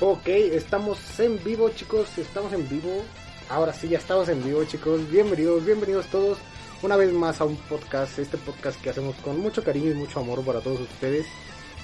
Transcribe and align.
Ok, 0.00 0.28
estamos 0.28 0.98
en 1.18 1.42
vivo 1.42 1.70
chicos, 1.70 2.06
estamos 2.18 2.52
en 2.52 2.68
vivo. 2.68 3.02
Ahora 3.48 3.72
sí, 3.72 3.88
ya 3.88 3.98
estamos 3.98 4.28
en 4.28 4.44
vivo 4.44 4.62
chicos. 4.62 5.10
Bienvenidos, 5.10 5.64
bienvenidos 5.64 6.06
todos 6.06 6.38
una 6.82 6.94
vez 6.94 7.12
más 7.12 7.40
a 7.40 7.44
un 7.44 7.56
podcast, 7.56 8.16
este 8.20 8.36
podcast 8.36 8.80
que 8.80 8.90
hacemos 8.90 9.16
con 9.16 9.40
mucho 9.40 9.64
cariño 9.64 9.90
y 9.90 9.94
mucho 9.94 10.20
amor 10.20 10.44
para 10.44 10.60
todos 10.60 10.82
ustedes. 10.82 11.26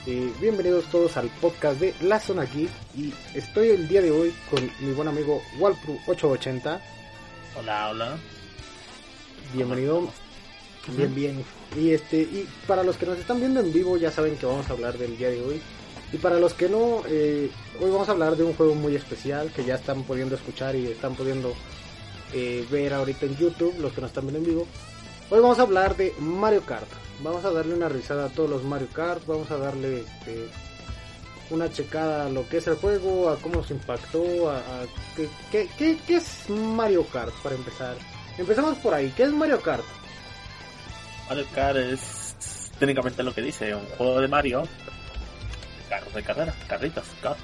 Eh, 0.07 0.33
bienvenidos 0.41 0.85
todos 0.93 1.17
al 1.17 1.29
podcast 1.41 1.81
de 1.81 1.93
La 2.03 2.21
Zona 2.21 2.45
Geek 2.45 2.71
y 2.97 3.13
estoy 3.35 3.71
el 3.71 3.89
día 3.89 4.01
de 4.01 4.13
hoy 4.13 4.33
con 4.49 4.63
mi 4.79 4.93
buen 4.93 5.09
amigo 5.09 5.43
Walpru880. 5.59 6.81
Hola, 7.59 7.91
hola. 7.91 8.17
Bienvenido. 9.53 10.09
Bien, 10.97 11.13
bien. 11.17 11.45
Y 11.77 11.91
este 11.91 12.19
y 12.19 12.49
para 12.69 12.85
los 12.85 12.97
que 12.97 13.07
nos 13.07 13.19
están 13.19 13.41
viendo 13.41 13.59
en 13.59 13.73
vivo 13.73 13.97
ya 13.97 14.13
saben 14.13 14.37
que 14.37 14.47
vamos 14.47 14.71
a 14.71 14.75
hablar 14.75 14.97
del 14.99 15.19
día 15.19 15.31
de 15.31 15.43
hoy. 15.43 15.61
Y 16.15 16.19
para 16.19 16.39
los 16.39 16.55
que 16.55 16.69
no, 16.69 17.03
eh, 17.09 17.51
hoy 17.81 17.91
vamos 17.91 18.09
a 18.09 18.13
hablar 18.13 18.37
de 18.37 18.45
un 18.45 18.55
juego 18.55 18.77
muy 18.77 18.95
especial 18.95 19.51
que 19.51 19.65
ya 19.65 19.75
están 19.75 20.05
pudiendo 20.05 20.37
escuchar 20.37 20.77
y 20.77 20.87
están 20.87 21.17
pudiendo 21.17 21.53
eh, 22.33 22.65
ver 22.71 22.95
ahorita 22.95 23.27
en 23.27 23.37
YouTube, 23.37 23.75
los 23.81 23.93
que 23.93 24.01
nos 24.01 24.11
están 24.11 24.23
viendo 24.29 24.39
en 24.39 24.45
vivo. 24.45 24.69
Hoy 25.29 25.41
vamos 25.41 25.59
a 25.59 25.63
hablar 25.63 25.97
de 25.97 26.15
Mario 26.21 26.65
Kart. 26.65 26.87
Vamos 27.21 27.45
a 27.45 27.51
darle 27.51 27.75
una 27.75 27.89
risada 27.89 28.27
a 28.27 28.29
todos 28.29 28.49
los 28.49 28.63
Mario 28.63 28.87
Kart, 28.93 29.27
vamos 29.27 29.51
a 29.51 29.57
darle 29.57 30.03
este, 30.03 30.47
una 31.51 31.73
checada 31.73 32.27
a 32.27 32.29
lo 32.29 32.49
que 32.49 32.59
es 32.59 32.67
el 32.69 32.77
juego, 32.77 33.29
a 33.29 33.37
cómo 33.39 33.65
se 33.65 33.75
impactó, 33.75 34.51
a, 34.51 34.59
a 34.59 34.87
qué, 35.51 35.69
qué, 35.77 35.99
qué 36.07 36.15
es 36.15 36.49
Mario 36.49 37.05
Kart 37.13 37.35
para 37.43 37.57
empezar. 37.57 37.97
Empezamos 38.39 38.79
por 38.79 38.95
ahí, 38.95 39.13
¿qué 39.17 39.25
es 39.25 39.33
Mario 39.33 39.61
Kart? 39.61 39.85
Mario 41.29 41.47
Kart 41.53 41.77
es 41.77 42.71
técnicamente 42.79 43.25
lo 43.25 43.35
que 43.35 43.43
dice, 43.43 43.75
un 43.75 43.87
juego 43.99 44.21
de 44.21 44.29
Mario. 44.29 44.63
Carros 45.89 46.15
de 46.15 46.23
carreras, 46.23 46.55
carritos, 46.69 47.05
karts. 47.23 47.41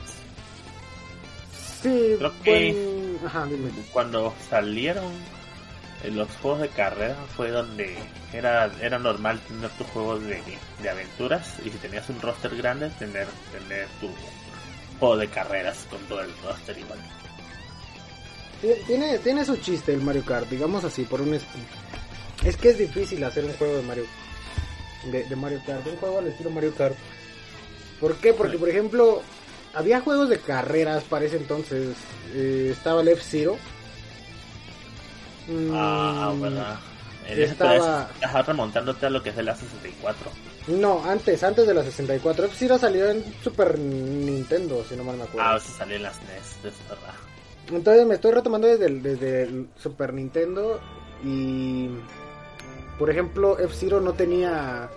Sí, 1.82 2.14
Creo 2.18 2.32
que- 2.42 2.72
buen- 2.72 3.26
Ajá, 3.26 3.44
dime. 3.46 3.70
Cuando 3.92 4.34
salieron 4.48 5.04
eh, 6.02 6.10
los 6.10 6.28
juegos 6.40 6.60
de 6.62 6.68
carrera 6.70 7.16
fue 7.36 7.50
donde 7.50 7.96
era, 8.32 8.70
era 8.80 8.98
normal 8.98 9.38
tener 9.46 9.68
tus 9.70 9.86
juegos 9.88 10.22
de, 10.22 10.40
de 10.82 10.90
aventuras 10.90 11.54
y 11.64 11.70
si 11.70 11.76
tenías 11.78 12.08
un 12.08 12.20
roster 12.20 12.56
grande 12.56 12.88
tener, 12.98 13.26
tener 13.52 13.86
tu 14.00 14.08
juego 14.98 15.16
de 15.18 15.28
carreras 15.28 15.86
con 15.90 16.00
todo 16.04 16.20
el 16.22 16.30
roster 16.42 16.78
igual. 16.78 16.98
Tie- 18.62 18.86
Tiene, 18.86 19.18
tiene 19.18 19.44
su 19.44 19.56
chiste 19.58 19.92
el 19.92 20.00
Mario 20.00 20.24
Kart, 20.24 20.48
digamos 20.48 20.84
así, 20.84 21.04
por 21.04 21.20
un... 21.20 21.34
Es 22.44 22.56
que 22.56 22.70
es 22.70 22.78
difícil 22.78 23.22
hacer 23.24 23.44
un 23.44 23.52
juego 23.54 23.76
de 23.76 23.82
Mario 23.82 24.04
de, 25.12 25.24
de 25.24 25.36
Mario 25.36 25.60
Kart, 25.66 25.86
un 25.86 25.96
juego 25.96 26.18
al 26.20 26.26
estilo 26.28 26.48
Mario 26.50 26.74
Kart. 26.74 26.96
¿Por 28.00 28.16
qué? 28.16 28.32
Porque, 28.32 28.56
por 28.58 28.68
ejemplo, 28.68 29.22
había 29.74 30.00
juegos 30.00 30.28
de 30.28 30.38
carreras 30.38 31.04
para 31.04 31.24
ese 31.26 31.36
entonces. 31.36 31.96
Eh, 32.34 32.70
estaba 32.72 33.02
el 33.02 33.08
F-Zero. 33.08 33.56
Mm, 35.48 35.70
Ah, 35.74 36.32
verdad. 36.40 36.78
En 37.28 37.42
estaba- 37.42 38.08
estás 38.14 38.46
remontándote 38.46 39.06
a 39.06 39.10
lo 39.10 39.22
que 39.22 39.30
es 39.30 39.38
el 39.38 39.48
A64. 39.48 40.30
No, 40.68 41.04
antes, 41.04 41.42
antes 41.42 41.66
de 41.66 41.74
la 41.74 41.82
64. 41.84 42.46
F-Zero 42.46 42.78
salió 42.78 43.08
en 43.10 43.24
Super 43.42 43.78
Nintendo, 43.78 44.84
si 44.88 44.96
no 44.96 45.04
mal 45.04 45.16
me 45.16 45.24
acuerdo. 45.24 45.48
Ah, 45.48 45.56
eso 45.56 45.70
salió 45.76 45.96
en 45.96 46.02
las 46.02 46.16
NES, 46.22 46.72
es 46.72 46.88
verdad. 46.88 47.14
Entonces 47.70 48.06
me 48.06 48.14
estoy 48.14 48.32
retomando 48.32 48.66
desde 48.66 48.86
el, 48.86 49.02
desde 49.02 49.42
el 49.44 49.68
Super 49.80 50.12
Nintendo 50.12 50.80
y 51.24 51.88
por 52.98 53.10
ejemplo 53.10 53.58
F-Zero 53.58 54.00
no 54.00 54.12
tenía 54.14 54.88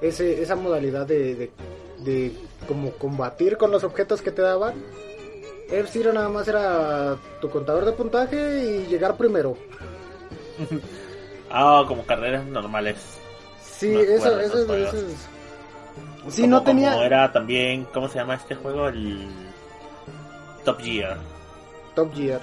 ese, 0.00 0.40
esa 0.40 0.54
modalidad 0.54 1.04
de, 1.06 1.34
de, 1.34 1.50
de 1.98 2.32
como 2.68 2.90
combatir 2.92 3.56
con 3.56 3.70
los 3.70 3.84
objetos 3.84 4.22
que 4.22 4.30
te 4.32 4.42
daban. 4.42 4.74
F-Zero 5.68 6.12
nada 6.12 6.28
más 6.28 6.46
era 6.46 7.16
tu 7.40 7.50
contador 7.50 7.84
de 7.84 7.92
puntaje 7.92 8.64
y 8.64 8.86
llegar 8.86 9.16
primero. 9.16 9.56
Ah, 11.48 11.84
como 11.86 12.04
carreras 12.04 12.44
normales. 12.46 12.96
Sí, 13.62 13.94
eso, 13.94 14.38
eso, 14.40 14.58
es- 14.74 14.88
eso 14.88 14.96
es... 14.96 15.28
Sí, 16.28 16.42
Como- 16.42 16.56
no 16.56 16.62
tenía... 16.64 16.90
Como 16.92 17.04
era 17.04 17.32
también, 17.32 17.86
¿cómo 17.94 18.08
se 18.08 18.18
llama 18.18 18.34
este 18.34 18.56
juego? 18.56 18.88
El 18.88 19.28
Top 20.64 20.80
Gear. 20.80 21.16
Top 21.94 22.12
Gear, 22.14 22.40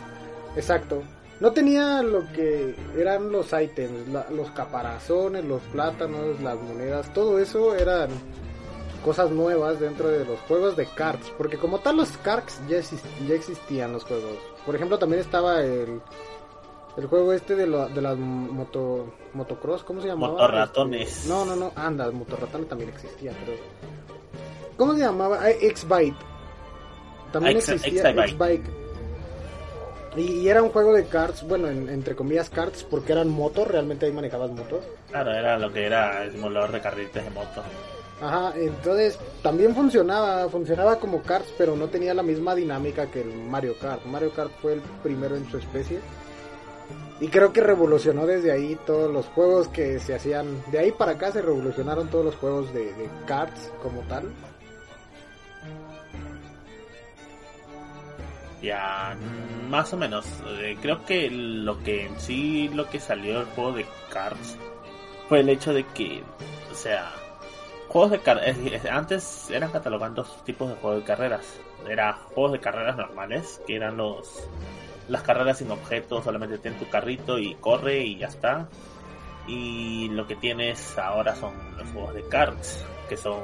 exacto. 0.56 1.04
No 1.42 1.52
tenía 1.52 2.02
lo 2.02 2.26
que 2.32 2.74
eran 2.98 3.30
los 3.30 3.48
ítems, 3.52 4.08
la- 4.08 4.28
los 4.30 4.50
caparazones, 4.52 5.44
los 5.44 5.62
plátanos, 5.64 6.40
las 6.40 6.56
monedas, 6.56 7.14
todo 7.14 7.38
eso 7.40 7.76
eran 7.76 8.08
cosas 9.04 9.30
nuevas 9.32 9.80
dentro 9.80 10.08
de 10.10 10.26
los 10.26 10.40
juegos 10.42 10.76
de 10.76 10.86
cards, 10.88 11.32
porque 11.38 11.58
como 11.58 11.80
tal 11.80 11.98
los 11.98 12.10
cards 12.18 12.60
ya, 12.68 12.80
ya 13.28 13.36
existían 13.36 13.94
los 13.94 14.04
juegos. 14.06 14.38
Por 14.66 14.76
ejemplo, 14.76 14.98
también 14.98 15.22
estaba 15.22 15.62
el 15.62 16.02
el 16.96 17.08
juego 17.08 17.34
este 17.34 17.56
de, 17.56 17.66
lo- 17.66 17.90
de 17.90 18.02
las 18.02 18.16
moto 18.18 19.14
motocross, 19.34 19.84
¿cómo 19.84 20.00
se 20.02 20.08
llamaba? 20.10 20.34
Motorratones. 20.34 21.10
Este, 21.18 21.30
no, 21.30 21.44
no, 21.44 21.56
no, 21.56 21.72
anda, 21.76 22.06
el 22.06 22.14
motorratón 22.14 22.66
también 22.66 22.90
existía, 22.92 23.32
pero 23.46 23.58
¿Cómo 24.78 24.94
se 24.94 25.00
llamaba? 25.02 25.40
Ah, 25.42 25.50
X-Byte. 25.52 26.18
También 27.32 27.58
X- 27.58 27.70
existía 27.70 28.10
X-Bike. 28.12 28.30
X-Bike. 28.30 28.84
Y, 30.18 30.22
y 30.42 30.50
era 30.50 30.62
un 30.62 30.70
juego 30.70 30.94
de 30.94 31.06
cards, 31.06 31.42
bueno, 31.48 31.68
en- 31.68 31.90
entre 31.90 32.16
comillas 32.16 32.50
cards, 32.52 32.84
porque 32.84 33.12
eran 33.14 33.30
motos, 33.30 33.68
realmente 33.68 34.06
ahí 34.06 34.12
manejabas 34.12 34.52
motos. 34.52 34.84
Claro, 35.10 35.32
era 35.32 35.58
lo 35.58 35.72
que 35.74 35.86
era 35.88 36.24
el 36.24 36.32
simulador 36.34 36.72
de 36.72 36.82
carritos 36.82 37.24
de 37.24 37.30
moto. 37.32 37.64
Ajá, 38.22 38.54
entonces 38.56 39.20
también 39.42 39.76
funcionaba, 39.76 40.48
funcionaba 40.50 40.98
como 41.00 41.22
cards, 41.24 41.54
pero 41.58 41.76
no 41.76 41.88
tenía 41.90 42.14
la 42.14 42.24
misma 42.24 42.56
dinámica 42.56 43.08
que 43.08 43.22
el 43.22 43.34
Mario 43.34 43.76
Kart. 43.80 44.06
Mario 44.06 44.32
Kart 44.34 44.52
fue 44.62 44.74
el 44.74 44.82
primero 45.02 45.36
en 45.36 45.50
su 45.50 45.58
especie. 45.58 46.00
Y 47.20 47.28
creo 47.28 47.54
que 47.54 47.62
revolucionó 47.62 48.26
desde 48.26 48.52
ahí 48.52 48.78
todos 48.86 49.12
los 49.12 49.28
juegos 49.28 49.68
que 49.70 50.00
se 50.00 50.16
hacían. 50.16 50.64
De 50.72 50.80
ahí 50.80 50.92
para 50.92 51.14
acá 51.14 51.32
se 51.32 51.42
revolucionaron 51.42 52.10
todos 52.10 52.26
los 52.26 52.36
juegos 52.36 52.74
de, 52.74 52.94
de 52.94 53.10
cards 53.26 53.72
como 53.82 54.02
tal. 54.02 54.26
Ya, 58.62 59.18
más 59.68 59.94
o 59.94 59.98
menos. 59.98 60.26
Eh, 60.60 60.78
creo 60.82 61.06
que 61.06 61.30
lo 61.30 61.84
que 61.84 62.06
en 62.06 62.20
sí, 62.20 62.70
lo 62.70 62.90
que 62.90 63.00
salió 63.00 63.40
del 63.40 63.48
juego 63.48 63.74
de 63.74 63.86
cards 64.10 64.58
fue 65.28 65.42
el 65.42 65.50
hecho 65.50 65.74
de 65.74 65.84
que, 65.88 66.24
o 66.72 66.76
sea, 66.76 67.12
juegos 67.94 68.12
de 68.12 68.20
carreras, 68.20 68.86
antes 68.92 69.50
eran 69.52 69.72
catalogados 69.72 70.16
dos 70.16 70.44
tipos 70.44 70.68
de 70.68 70.76
juegos 70.76 71.00
de 71.02 71.06
carreras. 71.06 71.60
Era 71.88 72.14
juegos 72.14 72.52
de 72.54 72.60
carreras 72.60 72.98
normales, 72.98 73.62
que 73.66 73.76
eran 73.76 73.96
los 73.98 74.50
las 75.08 75.22
carreras 75.22 75.58
sin 75.60 75.70
objetos, 75.70 76.24
solamente 76.24 76.58
tienes 76.58 76.80
tu 76.80 76.90
carrito 76.90 77.38
y 77.38 77.56
corre 77.56 78.00
y 78.00 78.18
ya 78.18 78.28
está. 78.28 78.68
Y 79.48 80.10
lo 80.10 80.26
que 80.26 80.36
tienes 80.38 80.98
ahora 80.98 81.36
son 81.36 81.54
los 81.78 81.88
juegos 81.92 82.14
de 82.16 82.28
cards, 82.28 82.84
que 83.10 83.16
son 83.18 83.42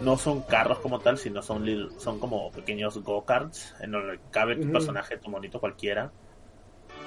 no 0.00 0.18
son 0.18 0.42
carros 0.42 0.78
como 0.80 0.98
tal, 1.00 1.16
sino 1.16 1.40
son 1.42 1.64
son 1.98 2.18
como 2.20 2.50
pequeños 2.52 2.98
go-karts 3.02 3.74
en 3.80 3.92
donde 3.92 4.20
cabe 4.30 4.56
tu 4.56 4.66
personaje, 4.72 5.16
tu 5.16 5.30
monito 5.30 5.58
cualquiera. 5.60 6.12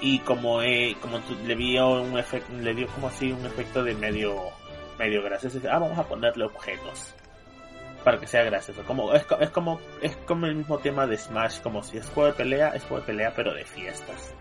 Y 0.02 0.20
como 0.20 0.62
eh, 0.64 0.96
como 1.02 1.20
tu- 1.20 1.36
le 1.46 1.56
dio 1.56 2.02
un 2.02 2.18
efecto, 2.18 2.52
le 2.54 2.74
dio 2.74 2.88
como 2.88 3.08
así 3.10 3.32
un 3.32 3.46
efecto 3.46 3.84
de 3.84 3.94
medio 3.94 4.36
medio 5.00 5.24
gracioso, 5.24 5.60
ah, 5.72 5.80
vamos 5.80 5.98
a 5.98 6.04
ponerle 6.04 6.46
objetos 6.46 7.16
para 8.04 8.20
que 8.20 8.28
sea 8.28 8.44
gracioso. 8.44 8.84
Como 8.86 9.14
es, 9.14 9.26
es 9.40 9.50
como 9.50 9.80
es 10.02 10.16
como 10.28 10.46
el 10.46 10.56
mismo 10.56 10.78
tema 10.78 11.08
de 11.08 11.18
Smash, 11.18 11.62
como 11.62 11.82
si 11.84 11.98
es 11.98 12.06
juego 12.10 12.28
de 12.28 12.34
pelea, 12.36 12.70
es 12.76 12.84
juego 12.84 13.00
de 13.02 13.08
pelea 13.08 13.34
pero 13.36 13.54
de 13.54 13.66
fiestas. 13.66 14.34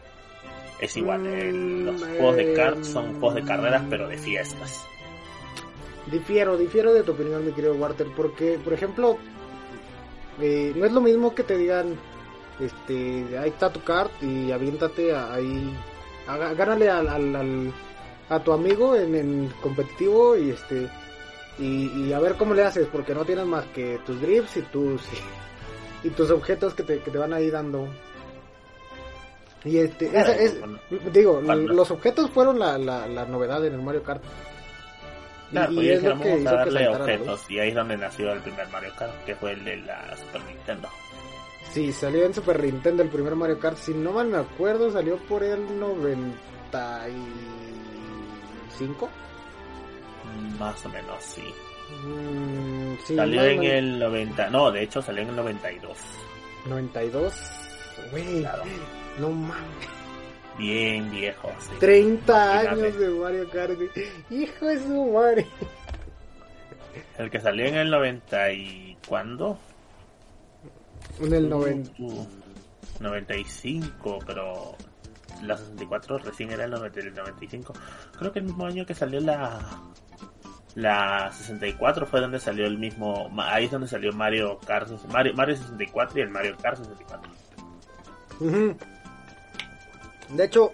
Es 0.81 0.97
igual, 0.97 1.27
el- 1.27 1.85
los 1.85 1.97
Mm, 1.97 2.17
juegos 2.17 2.37
de 2.37 2.43
eh, 2.43 2.53
cards 2.55 2.87
son 2.87 3.13
juegos 3.15 3.35
de 3.37 3.43
carreras 3.45 3.85
pero 3.89 4.07
de 4.09 4.17
fiestas. 4.17 4.85
Difiero, 6.07 6.57
difiero 6.57 6.93
de 6.95 7.03
tu 7.03 7.13
opinión, 7.13 7.45
mi 7.45 7.53
querido 7.53 7.75
Walter, 7.75 8.07
porque, 8.17 8.59
por 8.63 8.73
ejemplo, 8.73 9.19
eh, 10.41 10.73
no 10.75 10.87
es 10.87 10.93
lo 10.93 11.01
mismo 11.01 11.35
que 11.35 11.43
te 11.43 11.57
digan, 11.59 11.99
este, 12.61 13.37
ahí 13.39 13.51
está 13.51 13.71
tu 13.73 13.83
card 13.83 14.11
y 14.23 14.51
aviéntate 14.53 15.15
a- 15.15 15.35
ahí, 15.35 15.77
haga- 16.27 16.55
gánale 16.55 16.89
al, 16.89 17.09
al- 17.09 17.37
al- 17.37 17.73
a 18.29 18.41
tu 18.41 18.53
amigo 18.53 18.95
en, 18.97 19.15
en 19.15 19.49
competitivo 19.63 20.37
y 20.37 20.51
este, 20.51 20.89
y, 21.59 21.87
y 22.07 22.13
a 22.13 22.19
ver 22.21 22.35
cómo 22.35 22.55
le 22.55 22.65
haces, 22.65 22.87
porque 22.91 23.15
no 23.15 23.25
tienes 23.25 23.47
más 23.47 23.65
que 23.67 23.99
tus 24.07 24.21
drifts 24.21 24.57
y 24.59 24.63
tus, 24.63 25.03
y 26.05 26.11
tus 26.11 26.31
objetos 26.31 26.75
que 26.75 26.83
te, 26.83 27.01
que 27.01 27.11
te 27.11 27.19
van 27.19 27.33
ahí 27.33 27.51
dando. 27.51 27.89
Y 29.65 29.79
este, 29.79 30.07
esa 30.07 30.37
es, 30.37 30.59
bueno, 30.61 30.79
digo, 31.13 31.41
los 31.41 31.91
objetos 31.91 32.31
fueron 32.31 32.59
la, 32.61 32.79
la, 32.79 33.09
la 33.09 33.25
novedad 33.27 33.65
en 33.67 33.75
el 33.75 33.83
Mario 33.83 34.03
Kart. 34.03 34.23
Y- 34.25 34.29
Claro, 35.51 35.73
y, 35.73 35.77
pues 35.77 35.89
es 35.89 36.03
lo 36.05 36.21
que 36.21 36.37
hizo 36.39 36.49
a 36.51 36.53
que 36.53 36.71
darle 36.71 36.89
objetos 36.89 37.51
y 37.51 37.59
ahí 37.59 37.69
es 37.71 37.75
donde 37.75 37.97
nació 37.97 38.33
el 38.35 38.41
primer 38.41 38.69
Mario 38.69 38.93
Kart, 38.99 39.25
que 39.25 39.35
fue 39.35 39.53
el 39.53 39.65
de 39.65 39.77
la 39.79 40.15
Super 40.17 40.43
Nintendo. 40.45 40.89
Sí, 41.73 41.91
salió 41.93 42.25
en 42.27 42.35
Super 42.35 42.63
Nintendo 42.63 43.03
el 43.03 43.09
primer 43.09 43.35
Mario 43.35 43.59
Kart. 43.59 43.79
Si 43.79 43.95
no 43.95 44.13
mal 44.13 44.29
me 44.29 44.37
acuerdo, 44.37 44.91
salió 44.93 45.17
por 45.17 45.43
el 45.43 45.79
95. 48.79 49.09
Más 50.59 50.85
o 50.85 50.89
menos, 50.89 51.23
sí. 51.23 51.55
Mm, 52.05 52.95
sí, 53.05 53.17
salió 53.17 53.43
en 53.45 53.61
menos. 53.61 53.75
el 53.75 53.99
90, 53.99 54.51
no, 54.51 54.71
de 54.71 54.83
hecho 54.83 55.03
salió 55.03 55.23
en 55.23 55.31
el 55.31 55.37
92. 55.37 55.97
92. 56.67 57.35
Güey, 58.11 58.47
no 59.19 59.31
mames. 59.31 59.89
Bien 60.59 61.11
viejo, 61.11 61.51
sí. 61.61 61.71
30 61.79 62.59
años 62.61 62.99
de 62.99 63.09
Mario 63.09 63.49
Kart. 63.51 63.79
Hijo 64.31 64.67
de 64.67 64.79
su 64.79 65.13
madre. 65.13 65.47
El 67.17 67.31
que 67.31 67.41
salió 67.41 67.67
en 67.67 67.77
el 67.77 67.91
90 67.91 68.53
y... 68.53 68.97
¿Cuándo? 69.07 69.59
En 71.21 71.33
el 71.33 71.49
90. 71.49 71.93
95, 73.01 74.19
pero 74.27 74.77
la 75.43 75.57
64 75.57 76.19
recién 76.19 76.51
era 76.51 76.65
el, 76.65 76.71
95. 76.71 77.73
Creo 78.19 78.33
que 78.33 78.39
el 78.39 78.45
mismo 78.47 78.67
año 78.67 78.87
que 78.87 78.95
salió 78.95 79.21
la 79.21 79.61
la 80.75 81.33
64 81.33 82.07
fue 82.07 82.21
donde 82.21 82.39
salió 82.39 82.67
el 82.67 82.79
mismo 82.79 83.31
ahí 83.39 83.65
es 83.65 83.71
donde 83.71 83.89
salió 83.89 84.13
Mario 84.13 84.59
Kart 84.65 84.89
Mario, 85.13 85.35
Mario 85.35 85.57
64 85.57 86.19
y 86.19 86.23
el 86.23 86.31
Mario 86.31 86.57
Kart 86.63 86.79
64. 86.79 87.33
De 90.31 90.45
hecho, 90.45 90.73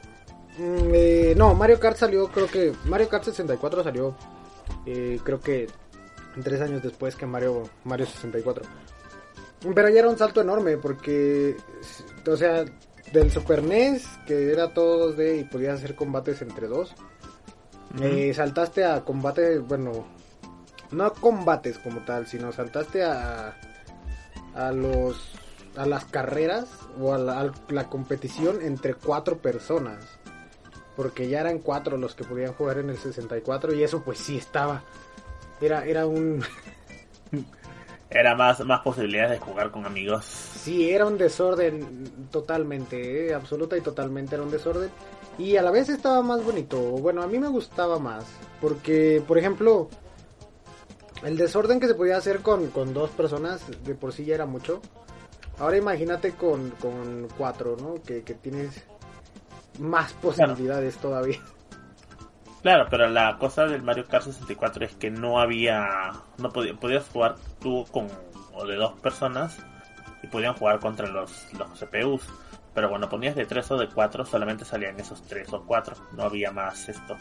mm, 0.59 0.91
eh, 0.93 1.35
no, 1.37 1.55
Mario 1.55 1.81
Kart 1.81 1.97
salió, 1.97 2.29
creo 2.29 2.49
que 2.49 2.73
Mario 2.85 3.09
Kart 3.09 3.25
64 3.25 3.83
salió, 3.83 4.15
eh, 4.85 5.19
creo 5.23 5.41
que 5.41 5.69
tres 6.43 6.61
años 6.61 6.83
después 6.83 7.17
que 7.17 7.27
Mario 7.27 7.71
Mario 7.85 8.07
64. 8.07 8.65
Pero 9.75 9.89
ya 9.89 10.01
era 10.01 10.11
un 10.11 10.19
salto 10.19 10.43
enorme 10.43 10.77
porque, 10.77 11.57
o 12.27 12.37
sea, 12.37 12.65
del 13.15 13.31
Super 13.31 13.63
NES, 13.63 14.07
que 14.27 14.53
era 14.53 14.75
todo 14.75 15.13
de 15.13 15.39
y 15.39 15.45
podías 15.45 15.77
hacer 15.79 15.95
combates 15.95 16.43
entre 16.43 16.67
dos, 16.67 16.95
eh, 18.03 18.35
saltaste 18.35 18.85
a 18.85 19.05
combate, 19.05 19.59
bueno, 19.61 20.05
no 20.91 21.13
combates 21.15 21.79
como 21.79 22.01
tal, 22.01 22.27
sino 22.27 22.53
saltaste 22.53 23.05
a, 23.05 23.57
a 24.55 24.73
los 24.73 25.33
a 25.77 25.87
las 25.87 26.05
carreras 26.05 26.67
o 27.01 27.15
a 27.15 27.19
la, 27.19 27.85
competición 27.89 28.61
entre 28.63 28.95
cuatro 28.95 29.39
personas. 29.39 30.05
Porque 30.97 31.29
ya 31.29 31.41
eran 31.41 31.59
cuatro 31.59 31.97
los 31.97 32.15
que 32.15 32.23
podían 32.25 32.53
jugar 32.53 32.79
en 32.79 32.91
el 32.91 32.99
64 32.99 33.75
y 33.75 33.83
eso 33.83 34.03
pues 34.05 34.19
sí 34.19 34.37
estaba. 34.37 34.83
Era, 35.61 35.85
era 35.85 36.07
un... 36.07 36.45
era 38.11 38.35
más, 38.35 38.65
más 38.65 38.81
posibilidades 38.81 39.33
de 39.33 39.39
jugar 39.39 39.71
con 39.71 39.87
amigos. 39.87 40.25
Sí, 40.25 40.91
era 40.91 41.07
un 41.07 41.19
desorden 41.19 42.29
totalmente, 42.31 43.29
¿eh? 43.29 43.35
absoluta 43.35 43.77
y 43.77 43.81
totalmente 43.81 44.35
era 44.35 44.45
un 44.45 44.51
desorden. 44.51 44.91
Y 45.39 45.57
a 45.57 45.63
la 45.63 45.71
vez 45.71 45.89
estaba 45.89 46.23
más 46.23 46.45
bonito. 46.45 46.79
Bueno, 46.79 47.23
a 47.23 47.27
mí 47.27 47.39
me 47.39 47.49
gustaba 47.49 47.99
más. 47.99 48.25
Porque, 48.61 49.23
por 49.27 49.37
ejemplo, 49.37 49.89
el 51.25 51.37
desorden 51.37 51.81
que 51.81 51.89
se 51.89 51.95
podía 51.95 52.17
hacer 52.17 52.41
con, 52.41 52.69
con 52.69 52.95
dos 52.95 53.11
personas 53.11 53.63
de 53.85 53.95
por 53.95 54.13
sí 54.13 54.25
ya 54.25 54.37
era 54.37 54.47
mucho. 54.47 54.81
Ahora 55.59 55.77
imagínate 55.77 56.33
con, 56.33 56.71
con 56.73 57.29
cuatro, 57.37 57.77
¿no? 57.81 58.03
Que, 58.03 58.21
tienes 58.21 58.83
más 59.79 60.13
posibilidades 60.15 60.97
todavía. 60.99 61.41
Claro, 62.65 62.87
pero 62.91 63.11
la 63.11 63.37
cosa 63.37 63.67
del 63.67 63.83
Mario 63.83 64.07
Kart 64.07 64.25
64 64.25 64.87
es 64.87 64.95
que 64.95 65.11
no 65.11 65.39
había, 65.39 66.13
no 66.39 66.49
podías, 66.49 66.79
podías 66.79 67.07
jugar 67.11 67.35
tú 67.61 67.85
con 67.93 68.09
o 68.55 68.65
de 68.65 68.77
dos 68.77 68.99
personas 69.01 69.59
y 70.23 70.29
podían 70.29 70.55
jugar 70.55 70.81
contra 70.81 71.07
los, 71.07 71.31
los 71.59 71.79
CPUs. 71.79 72.23
Pero 72.73 72.89
cuando 72.89 73.11
ponías 73.11 73.37
de 73.37 73.45
tres 73.45 73.71
o 73.71 73.77
de 73.77 73.91
cuatro 73.91 74.25
solamente 74.25 74.65
salían 74.65 74.99
esos 74.99 75.21
tres 75.25 75.53
o 75.53 75.63
cuatro, 75.67 75.95
no 76.13 76.23
había 76.23 76.53
más 76.53 76.89
esto. 76.89 77.19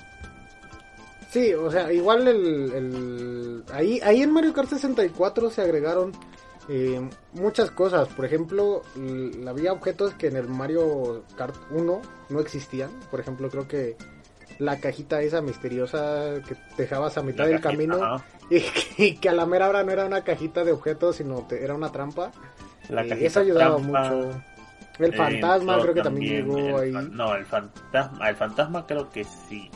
Sí, 1.30 1.54
o 1.54 1.70
sea, 1.70 1.92
igual 1.92 2.26
el, 2.26 2.72
el... 2.72 3.64
Ahí, 3.74 4.00
ahí 4.02 4.22
en 4.22 4.32
Mario 4.32 4.54
Kart 4.54 4.70
64 4.70 5.50
se 5.50 5.62
agregaron 5.62 6.14
eh, 6.70 7.02
muchas 7.34 7.70
cosas. 7.70 8.08
Por 8.08 8.24
ejemplo, 8.24 8.84
había 9.46 9.74
objetos 9.74 10.14
que 10.14 10.28
en 10.28 10.38
el 10.38 10.48
Mario 10.48 11.26
Kart 11.36 11.58
1 11.72 12.02
no 12.30 12.40
existían. 12.40 12.92
Por 13.12 13.20
ejemplo, 13.20 13.50
creo 13.50 13.68
que 13.68 13.98
la 14.60 14.80
cajita 14.80 15.22
esa 15.22 15.42
misteriosa 15.42 16.42
que 16.48 16.56
dejabas 16.78 17.18
a 17.18 17.24
mitad 17.24 17.46
del 17.46 17.62
camino 17.62 18.22
y 18.50 19.16
que, 19.16 19.30
a 19.30 19.34
la 19.34 19.46
mera 19.46 19.70
hora 19.70 19.84
no 19.84 19.92
era 19.92 20.06
una 20.06 20.24
cajita 20.24 20.64
de 20.64 20.72
objetos, 20.72 21.18
sino 21.18 21.48
era 21.50 21.74
una 21.74 21.92
trampa. 21.92 22.32
La 22.90 23.04
eh, 23.04 23.26
eso 23.26 23.40
ayudaba 23.40 23.78
mucho. 23.78 24.32
El 25.00 25.14
eh, 25.14 25.18
fantasma 25.18 25.80
creo 25.82 25.94
que 25.94 26.02
también, 26.02 26.46
llegó 26.46 26.78
ahí. 26.78 26.92
No, 26.92 27.36
el 27.36 27.46
fantasma, 27.46 28.30
el 28.30 28.36
fantasma 28.36 28.86
creo 28.86 29.10
que 29.10 29.24
sí. 29.24 29.72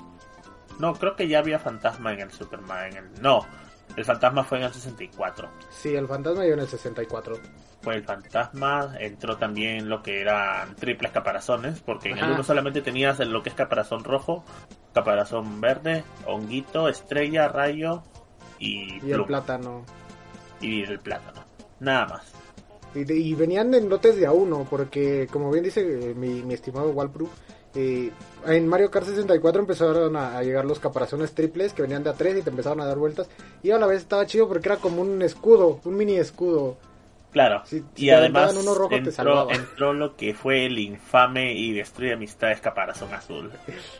No, 0.79 0.93
creo 0.93 1.15
que 1.15 1.27
ya 1.27 1.39
había 1.39 1.57
fantasma 1.57 2.13
en 2.13 2.19
el 2.21 2.31
Superman. 2.31 2.91
En 2.91 2.97
el, 2.97 3.21
no, 3.21 3.45
el 3.95 4.05
fantasma 4.05 4.43
fue 4.43 4.59
en 4.59 4.65
el 4.65 4.73
64. 4.73 5.49
Sí, 5.71 5.95
el 5.95 6.07
fantasma 6.07 6.43
llegó 6.43 6.55
en 6.55 6.61
el 6.61 6.67
64. 6.67 7.35
Fue 7.87 7.95
el 7.95 8.03
fantasma, 8.03 8.97
entró 8.99 9.37
también 9.37 9.87
lo 9.87 10.03
que 10.03 10.19
eran 10.19 10.75
triples 10.75 11.09
caparazones, 11.13 11.79
porque 11.79 12.09
en 12.09 12.17
el 12.17 12.31
uno 12.31 12.43
solamente 12.43 12.81
tenías 12.81 13.17
lo 13.19 13.41
que 13.41 13.47
es 13.47 13.55
caparazón 13.55 14.03
rojo, 14.03 14.43
caparazón 14.91 15.61
verde, 15.61 16.03
honguito, 16.25 16.89
estrella, 16.89 17.47
rayo 17.47 18.03
y, 18.59 18.99
y 19.07 19.11
el 19.13 19.23
plátano. 19.23 19.85
Y 20.59 20.83
el 20.83 20.99
plátano. 20.99 21.45
Nada 21.79 22.07
más. 22.07 22.33
Y, 22.93 23.33
venían 23.35 23.73
en 23.73 23.87
lotes 23.87 24.17
de 24.17 24.25
a 24.25 24.33
uno, 24.33 24.67
porque 24.69 25.29
como 25.31 25.49
bien 25.49 25.63
dice 25.63 26.09
eh, 26.09 26.13
mi, 26.13 26.43
mi 26.43 26.55
estimado 26.55 26.89
Walpru, 26.89 27.29
eh, 27.73 28.11
en 28.45 28.67
Mario 28.67 28.91
Kart 28.91 29.05
64 29.05 29.61
empezaron 29.61 30.15
a, 30.17 30.41
llegar 30.41 30.65
los 30.65 30.79
caparazones 30.79 31.33
triples 31.33 31.73
que 31.73 31.83
venían 31.83 32.03
de 32.03 32.09
a 32.09 32.13
3 32.13 32.39
y 32.39 32.41
te 32.41 32.49
empezaron 32.49 32.81
a 32.81 32.85
dar 32.85 32.97
vueltas. 32.97 33.29
Y 33.63 33.71
a 33.71 33.77
la 33.77 33.87
vez 33.87 34.01
estaba 34.01 34.25
chido 34.25 34.47
porque 34.49 34.67
era 34.67 34.77
como 34.77 35.01
un 35.01 35.21
escudo, 35.21 35.79
un 35.85 35.95
mini 35.95 36.17
escudo. 36.17 36.77
Claro, 37.37 37.61
y 37.95 38.09
además 38.09 38.55
entró, 38.89 39.93
lo 39.93 40.15
que 40.15 40.33
fue 40.33 40.65
el 40.65 40.79
infame 40.79 41.53
y 41.53 41.71
destruye 41.71 42.13
amistades 42.13 42.59
caparazón 42.61 43.13
azul. 43.13 43.51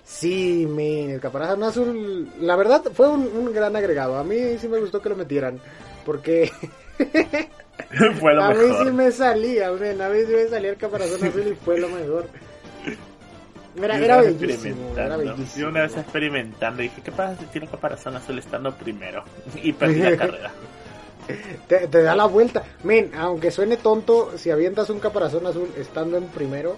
Sí, 0.03 0.65
me, 0.67 1.13
el 1.13 1.19
caparazón 1.19 1.61
azul, 1.61 2.31
la 2.39 2.55
verdad 2.55 2.81
fue 2.95 3.07
un, 3.07 3.53
gran 3.53 3.75
agregado. 3.75 4.17
A 4.17 4.23
mí 4.23 4.57
sí 4.57 4.67
me 4.67 4.79
gustó 4.79 5.03
que 5.03 5.09
lo 5.09 5.15
metieran, 5.15 5.59
porque 6.03 6.51
fue 8.19 8.33
lo 8.33 8.43
a 8.43 8.49
mejor. 8.49 8.69
mí 8.69 8.75
sí 8.85 8.91
me 8.91 9.11
salía, 9.11 9.67
a 9.67 9.71
mí 9.73 10.19
sí 10.25 10.33
me 10.33 10.47
salía 10.47 10.71
el 10.71 10.77
caparazón 10.77 11.23
azul 11.23 11.47
y 11.47 11.53
fue 11.63 11.79
lo 11.79 11.89
mejor. 11.89 12.25
Era, 13.79 13.99
era 13.99 14.21
bellísimo, 14.21 14.97
era 14.97 15.15
bellísimo. 15.15 15.47
Yo 15.57 15.69
una 15.69 15.81
vez 15.81 15.95
experimentando 15.95 16.81
dije, 16.81 17.03
¿qué 17.03 17.11
pasa 17.11 17.39
si 17.39 17.45
tiene 17.45 17.67
caparazón 17.67 18.15
azul 18.15 18.39
estando 18.39 18.75
primero? 18.75 19.23
Y 19.61 19.73
perdí 19.73 19.99
la 19.99 20.17
carrera. 20.17 20.51
Te, 21.67 21.87
da 21.87 22.15
la 22.15 22.25
vuelta. 22.25 22.63
Men, 22.83 23.11
aunque 23.17 23.51
suene 23.51 23.77
tonto, 23.77 24.37
si 24.37 24.49
avientas 24.49 24.89
un 24.89 24.99
caparazón 24.99 25.45
azul 25.45 25.69
estando 25.77 26.17
en 26.17 26.25
primero, 26.27 26.77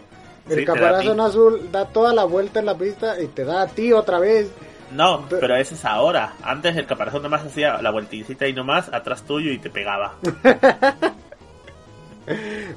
el 0.50 0.66
caparazón 0.66 1.20
azul 1.20 1.70
da 1.72 1.86
toda 1.86 2.14
la 2.14 2.26
vuelta 2.26 2.60
en 2.60 2.66
la 2.66 2.78
pista 2.78 3.22
y 3.22 3.28
te 3.28 3.46
da 3.46 3.62
a 3.62 3.68
ti 3.68 3.94
otra 3.94 4.20
vez. 4.20 4.50
No, 4.92 5.26
pero 5.30 5.56
ese 5.56 5.76
es 5.76 5.86
ahora. 5.86 6.34
Antes 6.42 6.76
el 6.76 6.88
caparazón 6.88 7.22
nomás 7.22 7.46
hacía 7.46 7.82
la 7.82 7.92
vueltecita 7.92 8.48
y 8.48 8.54
nomás 8.54 8.92
atrás 8.92 9.24
tuyo 9.24 9.52
y 9.52 9.60
te 9.60 9.70
pegaba. 9.70 10.16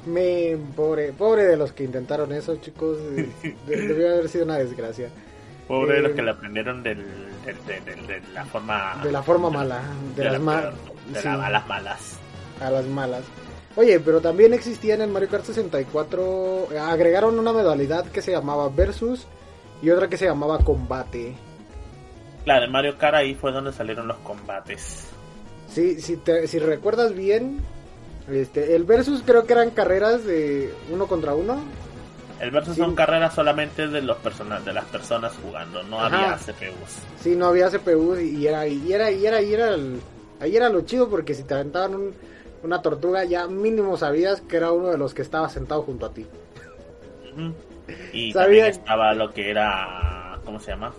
Me, 0.05 0.57
pobre, 0.75 1.13
pobre 1.13 1.43
de 1.43 1.55
los 1.57 1.73
que 1.73 1.83
intentaron 1.83 2.31
eso, 2.31 2.55
chicos. 2.57 2.97
debió 3.67 4.13
haber 4.13 4.29
sido 4.29 4.45
una 4.45 4.57
desgracia. 4.57 5.09
Pobre 5.67 5.95
de 5.95 6.01
los 6.01 6.11
eh, 6.11 6.15
que 6.15 6.21
le 6.21 6.31
aprendieron 6.31 6.83
del, 6.83 7.05
de 7.45 8.21
la 8.33 8.45
forma. 8.45 8.99
De 9.03 9.11
la 9.11 9.23
forma 9.23 9.49
mala. 9.49 9.81
De, 10.15 10.23
las, 10.25 10.41
a 11.25 11.49
las 11.49 11.67
malas. 11.67 12.19
A 12.61 12.69
las 12.69 12.85
malas. 12.85 13.23
Oye, 13.75 13.99
pero 13.99 14.21
también 14.21 14.53
existía 14.53 14.93
en 14.93 15.01
el 15.01 15.09
Mario 15.09 15.29
Kart 15.29 15.45
64. 15.45 16.67
Agregaron 16.79 17.39
una 17.39 17.51
modalidad 17.51 18.05
que 18.05 18.21
se 18.21 18.31
llamaba 18.31 18.69
Versus 18.69 19.25
y 19.81 19.89
otra 19.89 20.07
que 20.07 20.17
se 20.17 20.25
llamaba 20.25 20.59
Combate. 20.59 21.35
Claro, 22.43 22.65
en 22.65 22.71
Mario 22.71 22.97
Kart 22.97 23.15
ahí 23.15 23.35
fue 23.35 23.51
donde 23.51 23.71
salieron 23.71 24.07
los 24.07 24.17
combates. 24.17 25.07
Sí, 25.69 25.99
si, 26.01 26.21
si 26.45 26.59
recuerdas 26.59 27.15
bien, 27.15 27.61
este, 28.29 28.75
el 28.75 28.83
versus 28.83 29.23
creo 29.25 29.45
que 29.45 29.53
eran 29.53 29.71
carreras 29.71 30.23
de 30.25 30.73
uno 30.91 31.07
contra 31.07 31.33
uno. 31.33 31.63
El 32.39 32.51
versus 32.51 32.75
son 32.75 32.95
carreras 32.95 33.33
solamente 33.33 33.87
de 33.87 34.01
los 34.01 34.17
personas, 34.17 34.63
de 34.65 34.73
las 34.73 34.85
personas 34.85 35.33
jugando, 35.41 35.81
no 35.83 35.99
había 35.99 36.35
CPUs. 36.35 36.99
Sí, 37.21 37.35
no 37.35 37.47
había 37.47 37.69
CPUs 37.69 38.19
y 38.19 38.45
era 38.45 38.67
y 38.67 38.91
era 38.91 39.09
y 39.09 39.25
era 39.25 39.41
y 39.41 39.53
era 39.53 39.77
ahí 40.39 40.55
era 40.55 40.69
lo 40.69 40.81
chido 40.81 41.09
porque 41.09 41.33
si 41.33 41.43
te 41.43 41.53
aventaban 41.53 42.13
una 42.63 42.81
tortuga 42.81 43.23
ya 43.25 43.47
mínimo 43.47 43.97
sabías 43.97 44.41
que 44.41 44.57
era 44.57 44.71
uno 44.71 44.89
de 44.89 44.97
los 44.97 45.13
que 45.13 45.21
estaba 45.21 45.49
sentado 45.49 45.81
junto 45.83 46.05
a 46.05 46.13
ti. 46.13 46.25
Y 48.13 48.31
también 48.31 48.67
estaba 48.67 49.13
lo 49.13 49.31
que 49.31 49.49
era 49.49 50.39
¿cómo 50.45 50.59
se 50.59 50.71
llama? 50.71 50.93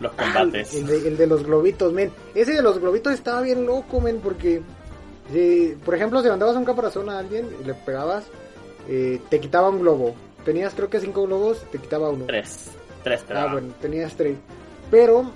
Los 0.00 0.12
ah, 0.16 0.32
combates. 0.34 0.74
el, 0.74 0.86
de, 0.86 1.08
el 1.08 1.16
de 1.16 1.26
los 1.26 1.44
globitos, 1.44 1.92
men. 1.92 2.10
Ese 2.34 2.52
de 2.52 2.62
los 2.62 2.78
globitos 2.78 3.12
estaba 3.12 3.40
bien 3.42 3.64
loco, 3.64 4.00
men, 4.00 4.20
porque 4.20 4.60
si, 5.32 5.76
por 5.84 5.94
ejemplo, 5.94 6.22
si 6.22 6.28
mandabas 6.28 6.56
un 6.56 6.64
caparazón 6.64 7.08
a 7.08 7.18
alguien 7.18 7.48
y 7.60 7.64
le 7.64 7.74
pegabas, 7.74 8.24
eh, 8.88 9.20
te 9.28 9.40
quitaba 9.40 9.68
un 9.68 9.80
globo. 9.80 10.14
Tenías 10.44 10.74
creo 10.74 10.90
que 10.90 11.00
cinco 11.00 11.22
globos, 11.26 11.62
te 11.70 11.78
quitaba 11.78 12.10
uno. 12.10 12.26
Tres. 12.26 12.70
Tres 13.02 13.24
Ah, 13.30 13.48
bueno, 13.52 13.72
tenías 13.80 14.14
tres. 14.14 14.36
Pero, 14.90 15.30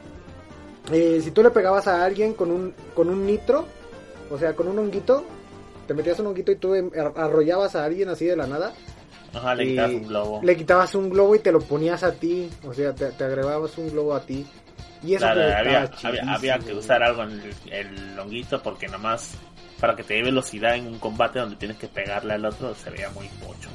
eh, 0.93 1.21
si 1.23 1.31
tú 1.31 1.43
le 1.43 1.51
pegabas 1.51 1.87
a 1.87 2.05
alguien 2.05 2.35
con 2.35 2.51
un, 2.51 2.75
con 2.95 3.09
un 3.09 3.27
nitro, 3.27 3.67
o 4.31 4.39
sea, 4.39 4.55
con 4.55 4.69
un 4.69 4.79
honguito, 4.79 5.25
te 5.87 5.95
metías 5.95 6.19
un 6.21 6.29
honguito 6.29 6.53
y 6.53 6.57
tú 6.57 6.75
em- 6.75 6.91
arrollabas 7.17 7.75
a 7.77 7.85
alguien 7.85 8.09
así 8.09 8.27
de 8.27 8.37
la 8.37 8.47
nada. 8.47 8.73
Ajá, 9.35 9.55
le 9.55 9.65
y 9.65 9.69
quitas 9.71 9.91
un 9.93 10.09
globo. 10.09 10.41
Le 10.43 10.57
quitabas 10.57 10.95
un 10.95 11.11
globo 11.11 11.35
y 11.35 11.39
te 11.41 11.53
lo 11.53 11.61
ponías 11.61 12.03
a 12.03 12.13
ti. 12.13 12.51
O 12.67 12.73
sea, 12.73 12.95
te, 12.95 13.07
te 13.13 13.25
agregabas 13.25 13.77
un 13.79 13.91
globo 13.91 14.15
a 14.15 14.21
ti. 14.21 14.47
Y 15.03 15.15
eso 15.15 15.25
Claro, 15.27 15.43
había, 15.43 15.91
había, 16.03 16.35
había 16.35 16.59
que 16.59 16.75
usar 16.75 17.03
algo 17.03 17.23
en 17.23 17.31
el, 17.33 17.55
el 17.73 18.17
longuito 18.17 18.61
porque 18.63 18.89
nomás 18.89 19.35
para 19.81 19.95
que 19.95 20.03
te 20.03 20.15
dé 20.15 20.23
velocidad 20.23 20.75
en 20.75 20.87
un 20.89 20.99
combate 20.99 21.39
donde 21.39 21.57
tienes 21.57 21.77
que 21.77 21.87
pegarle 21.87 22.35
al 22.35 22.45
otro 22.45 22.75
se 22.75 22.91
veía 22.91 23.09
muy 23.11 23.29
mucho. 23.47 23.69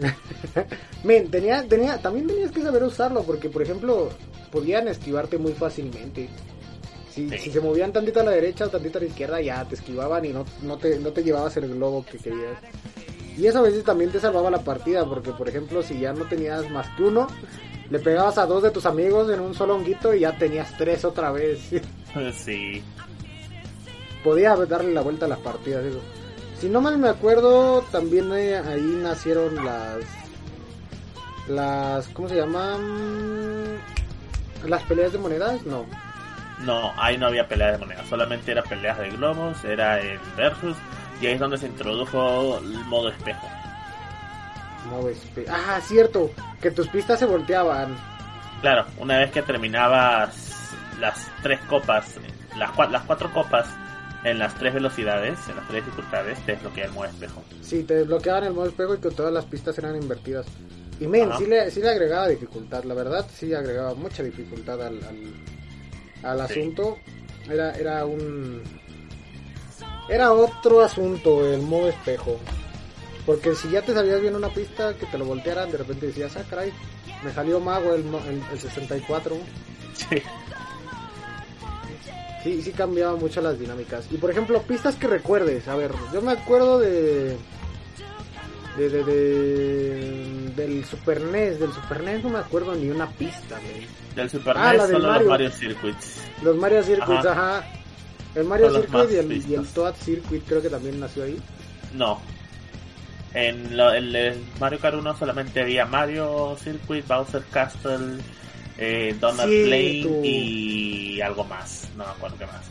Men, 1.04 1.30
tenía, 1.30 1.66
tenía, 1.66 1.98
también 1.98 2.26
tenías 2.26 2.50
que 2.50 2.62
saber 2.62 2.82
usarlo 2.82 3.22
porque, 3.22 3.48
por 3.48 3.62
ejemplo, 3.62 4.10
podían 4.50 4.88
esquivarte 4.88 5.38
muy 5.38 5.52
fácilmente. 5.52 6.28
Si, 7.10 7.28
Sí. 7.30 7.38
si 7.38 7.50
se 7.50 7.60
movían 7.60 7.92
tantito 7.92 8.20
a 8.20 8.24
la 8.24 8.32
derecha 8.32 8.66
o 8.66 8.68
tantito 8.68 8.98
a 8.98 9.00
la 9.00 9.06
izquierda, 9.06 9.40
ya 9.40 9.64
te 9.64 9.74
esquivaban 9.74 10.24
y 10.26 10.28
no, 10.30 10.44
no, 10.62 10.76
te, 10.76 10.98
no 10.98 11.10
te 11.12 11.24
llevabas 11.24 11.56
el 11.56 11.68
globo 11.74 12.04
que 12.04 12.18
querías. 12.18 12.58
Y 13.38 13.46
eso 13.46 13.58
a 13.58 13.62
veces 13.62 13.84
también 13.84 14.10
te 14.10 14.20
salvaba 14.20 14.50
la 14.50 14.62
partida 14.62 15.04
porque, 15.06 15.32
por 15.32 15.48
ejemplo, 15.48 15.82
si 15.82 15.98
ya 15.98 16.12
no 16.12 16.24
tenías 16.26 16.68
más 16.70 16.88
que 16.96 17.04
uno, 17.04 17.26
le 17.90 17.98
pegabas 18.00 18.36
a 18.38 18.46
dos 18.46 18.62
de 18.62 18.70
tus 18.70 18.84
amigos 18.86 19.30
en 19.30 19.40
un 19.40 19.54
solo 19.54 19.74
honguito 19.76 20.14
y 20.14 20.20
ya 20.20 20.36
tenías 20.36 20.76
tres 20.76 21.04
otra 21.04 21.30
vez. 21.32 21.60
sí, 22.34 22.82
Podía 24.24 24.56
darle 24.56 24.92
la 24.92 25.02
vuelta 25.02 25.26
a 25.26 25.28
las 25.28 25.38
partidas, 25.38 25.84
eso. 25.84 26.00
Si 26.60 26.68
no 26.68 26.80
mal 26.80 26.96
me 26.98 27.08
acuerdo, 27.08 27.82
también 27.92 28.32
eh, 28.32 28.56
ahí 28.56 28.98
nacieron 29.02 29.54
las. 29.64 29.98
Las. 31.48 32.08
¿Cómo 32.08 32.28
se 32.28 32.36
llaman? 32.36 33.78
Las 34.66 34.82
peleas 34.84 35.12
de 35.12 35.18
monedas, 35.18 35.62
no. 35.66 35.84
no, 36.60 36.92
ahí 36.96 37.18
no 37.18 37.26
había 37.26 37.46
pelea 37.46 37.72
de 37.72 37.78
moneda, 37.78 38.02
solamente 38.08 38.50
era 38.52 38.62
peleas 38.62 38.98
de 38.98 39.10
globos, 39.10 39.62
era 39.64 40.00
el 40.00 40.18
versus 40.36 40.74
y 41.20 41.26
ahí 41.26 41.34
es 41.34 41.40
donde 41.40 41.58
se 41.58 41.66
introdujo 41.66 42.58
el 42.58 42.84
modo 42.86 43.10
espejo. 43.10 43.46
Modo 44.90 45.10
espe- 45.10 45.46
Ah, 45.48 45.78
cierto, 45.82 46.30
que 46.60 46.70
tus 46.70 46.88
pistas 46.88 47.18
se 47.18 47.26
volteaban. 47.26 47.94
Claro, 48.62 48.86
una 48.98 49.18
vez 49.18 49.30
que 49.30 49.42
terminabas 49.42 50.34
las 50.98 51.28
tres 51.42 51.60
copas, 51.68 52.14
las, 52.56 52.70
las 52.90 53.02
cuatro 53.02 53.30
copas 53.32 53.66
en 54.30 54.38
las 54.38 54.54
tres 54.58 54.74
velocidades, 54.74 55.38
en 55.48 55.56
las 55.56 55.68
tres 55.68 55.84
dificultades, 55.84 56.38
te 56.44 56.52
desbloquea 56.52 56.84
el 56.86 56.92
modo 56.92 57.04
espejo. 57.06 57.42
Sí, 57.62 57.82
te 57.84 57.94
desbloqueaban 57.94 58.44
el 58.44 58.52
modo 58.52 58.66
espejo 58.66 58.94
y 58.94 58.98
que 58.98 59.10
todas 59.10 59.32
las 59.32 59.44
pistas 59.44 59.78
eran 59.78 59.96
invertidas. 59.96 60.46
Y 60.98 61.06
men, 61.06 61.28
Ajá. 61.30 61.38
sí 61.38 61.46
le, 61.46 61.70
sí 61.70 61.80
le 61.80 61.90
agregaba 61.90 62.28
dificultad, 62.28 62.84
la 62.84 62.94
verdad, 62.94 63.26
sí 63.32 63.52
agregaba 63.54 63.94
mucha 63.94 64.22
dificultad 64.22 64.80
al, 64.82 65.00
al, 66.24 66.40
al 66.40 66.48
Sí. 66.48 66.60
asunto. 66.60 66.98
Era, 67.48 67.72
era 67.76 68.04
un. 68.06 68.62
Era 70.08 70.32
otro 70.32 70.80
asunto 70.82 71.44
el 71.52 71.62
modo 71.62 71.88
espejo. 71.88 72.38
Porque 73.24 73.54
si 73.54 73.70
ya 73.70 73.82
te 73.82 73.92
sabías 73.92 74.20
bien 74.20 74.36
una 74.36 74.48
pista, 74.48 74.94
que 74.94 75.06
te 75.06 75.18
lo 75.18 75.24
voltearan, 75.24 75.70
de 75.70 75.78
repente 75.78 76.06
decías, 76.06 76.36
ah, 76.36 76.44
caray, 76.48 76.72
me 77.24 77.32
salió 77.32 77.58
mago 77.60 77.94
el, 77.94 78.02
el, 78.06 78.42
el 78.52 78.58
64. 78.60 79.36
Sí. 79.96 80.22
Sí, 82.46 82.62
sí 82.62 82.70
cambiaba 82.70 83.16
mucho 83.16 83.40
las 83.40 83.58
dinámicas. 83.58 84.06
Y 84.12 84.18
por 84.18 84.30
ejemplo, 84.30 84.62
pistas 84.62 84.94
que 84.94 85.08
recuerdes. 85.08 85.66
A 85.66 85.74
ver, 85.74 85.90
yo 86.12 86.22
me 86.22 86.30
acuerdo 86.30 86.78
de. 86.78 87.36
De, 88.76 88.88
de, 88.90 89.02
de- 89.04 90.52
del 90.54 90.84
Super 90.84 91.22
NES. 91.22 91.58
Del 91.58 91.72
Super 91.72 92.04
NES 92.04 92.22
no 92.22 92.30
me 92.30 92.38
acuerdo 92.38 92.74
ni 92.76 92.88
una 92.90 93.08
pista, 93.10 93.58
güey. 93.58 93.86
Del 94.14 94.30
Super 94.30 94.54
Ah, 94.56 94.72
NES 94.74 94.82
solo 94.82 95.08
Mario. 95.08 95.18
los 95.22 95.28
Mario 95.28 95.50
Circuits. 95.50 96.20
Los 96.42 96.56
Mario 96.56 96.82
Circuits, 96.84 97.26
Ajá. 97.26 97.56
ajá. 97.58 97.66
El 98.36 98.44
Mario 98.44 98.70
Son 98.70 98.82
Circuit 98.82 99.10
y 99.10 99.16
el, 99.16 99.50
y 99.50 99.54
el. 99.54 99.66
Toad 99.66 99.94
Circuit 99.96 100.44
creo 100.46 100.62
que 100.62 100.70
también 100.70 101.00
nació 101.00 101.24
ahí. 101.24 101.40
No. 101.94 102.20
En 103.34 103.76
lo- 103.76 103.90
el, 103.92 104.14
el 104.14 104.44
Mario 104.60 104.78
Kart 104.78 104.96
1 104.96 105.16
solamente 105.18 105.62
había 105.62 105.84
Mario 105.84 106.56
Circuit, 106.62 107.04
Bowser 107.08 107.42
Castle, 107.50 108.18
eh, 108.78 109.14
Sí, 109.18 109.64
Lane 109.66 110.00
tú. 110.02 110.20
y 110.24 111.20
algo 111.20 111.44
más. 111.44 111.88
No 111.96 112.04
me 112.04 112.10
acuerdo 112.10 112.36
qué 112.38 112.46
más. 112.46 112.62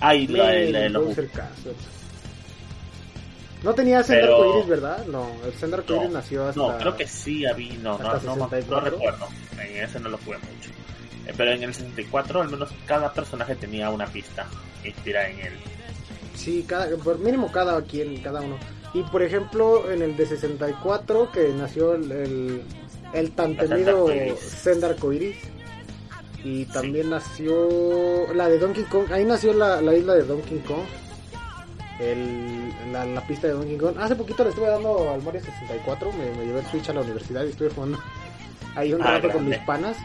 Ah, 0.00 0.14
y 0.14 0.24
el- 0.24 0.92
los-. 0.92 1.16
No 3.62 3.72
tenía 3.74 4.02
Sender 4.02 4.24
Pero- 4.26 4.36
Arcoiris, 4.42 4.68
¿verdad? 4.68 5.06
No, 5.06 5.26
el 5.46 5.52
Sender 5.54 5.80
Arcoiris 5.80 6.08
No, 6.10 6.18
nació 6.18 6.46
hasta. 6.48 6.60
No, 6.60 6.76
creo 6.78 6.96
que 6.96 7.06
sí 7.06 7.46
había, 7.46 7.74
no, 7.78 7.96
no, 7.98 8.04
no, 8.04 8.12
no, 8.14 8.34
64. 8.48 8.90
recuerdo. 8.90 9.28
En 9.58 9.82
ese 9.84 10.00
no 10.00 10.10
lo 10.10 10.18
jugué 10.18 10.36
mucho. 10.38 10.70
Eh, 11.26 11.32
Pero 11.34 11.52
en 11.52 11.62
el 11.62 11.72
64 11.72 12.42
al 12.42 12.50
menos 12.50 12.68
cada 12.84 13.10
personaje 13.12 13.54
tenía 13.54 13.88
una 13.88 14.06
pista 14.06 14.46
inspirada 14.84 15.28
en 15.30 15.38
él. 15.40 15.52
Sí, 16.34 16.64
cada, 16.68 16.94
por 16.98 17.18
mínimo 17.18 17.50
cada 17.50 17.80
quien, 17.82 18.20
cada 18.20 18.42
uno. 18.42 18.58
Y 18.92 19.02
por 19.04 19.22
ejemplo, 19.22 19.90
en 19.90 20.02
el 20.02 20.14
de 20.16 20.26
64, 20.26 21.30
que 21.32 21.48
nació 21.56 21.94
el, 21.94 22.12
el, 22.12 22.62
el 23.14 23.30
tan 23.32 23.56
La 23.56 23.62
Senda 23.62 23.76
temido 23.76 23.98
Arcoiris. 23.98 25.36
Y 26.44 26.66
también 26.66 27.08
nació 27.10 28.32
la 28.34 28.48
de 28.48 28.58
Donkey 28.58 28.84
Kong. 28.84 29.10
Ahí 29.10 29.24
nació 29.24 29.54
la, 29.54 29.80
la 29.80 29.94
isla 29.94 30.14
de 30.14 30.24
Donkey 30.24 30.58
Kong. 30.58 30.84
El, 32.00 32.70
la, 32.92 33.06
la 33.06 33.26
pista 33.26 33.46
de 33.46 33.54
Donkey 33.54 33.76
Kong. 33.78 33.96
Hace 33.98 34.16
poquito 34.16 34.42
le 34.44 34.50
estuve 34.50 34.66
dando 34.66 35.10
al 35.10 35.22
Mario 35.22 35.40
64. 35.40 36.12
Me, 36.12 36.30
me 36.36 36.44
llevé 36.46 36.60
el 36.60 36.66
Switch 36.66 36.88
a 36.90 36.92
la 36.92 37.00
universidad 37.00 37.44
y 37.44 37.50
estuve 37.50 37.70
jugando 37.70 37.98
ahí 38.76 38.92
un 38.92 39.02
Ah, 39.02 39.12
rato 39.12 39.30
con 39.30 39.48
mis 39.48 39.58
panas. 39.58 39.96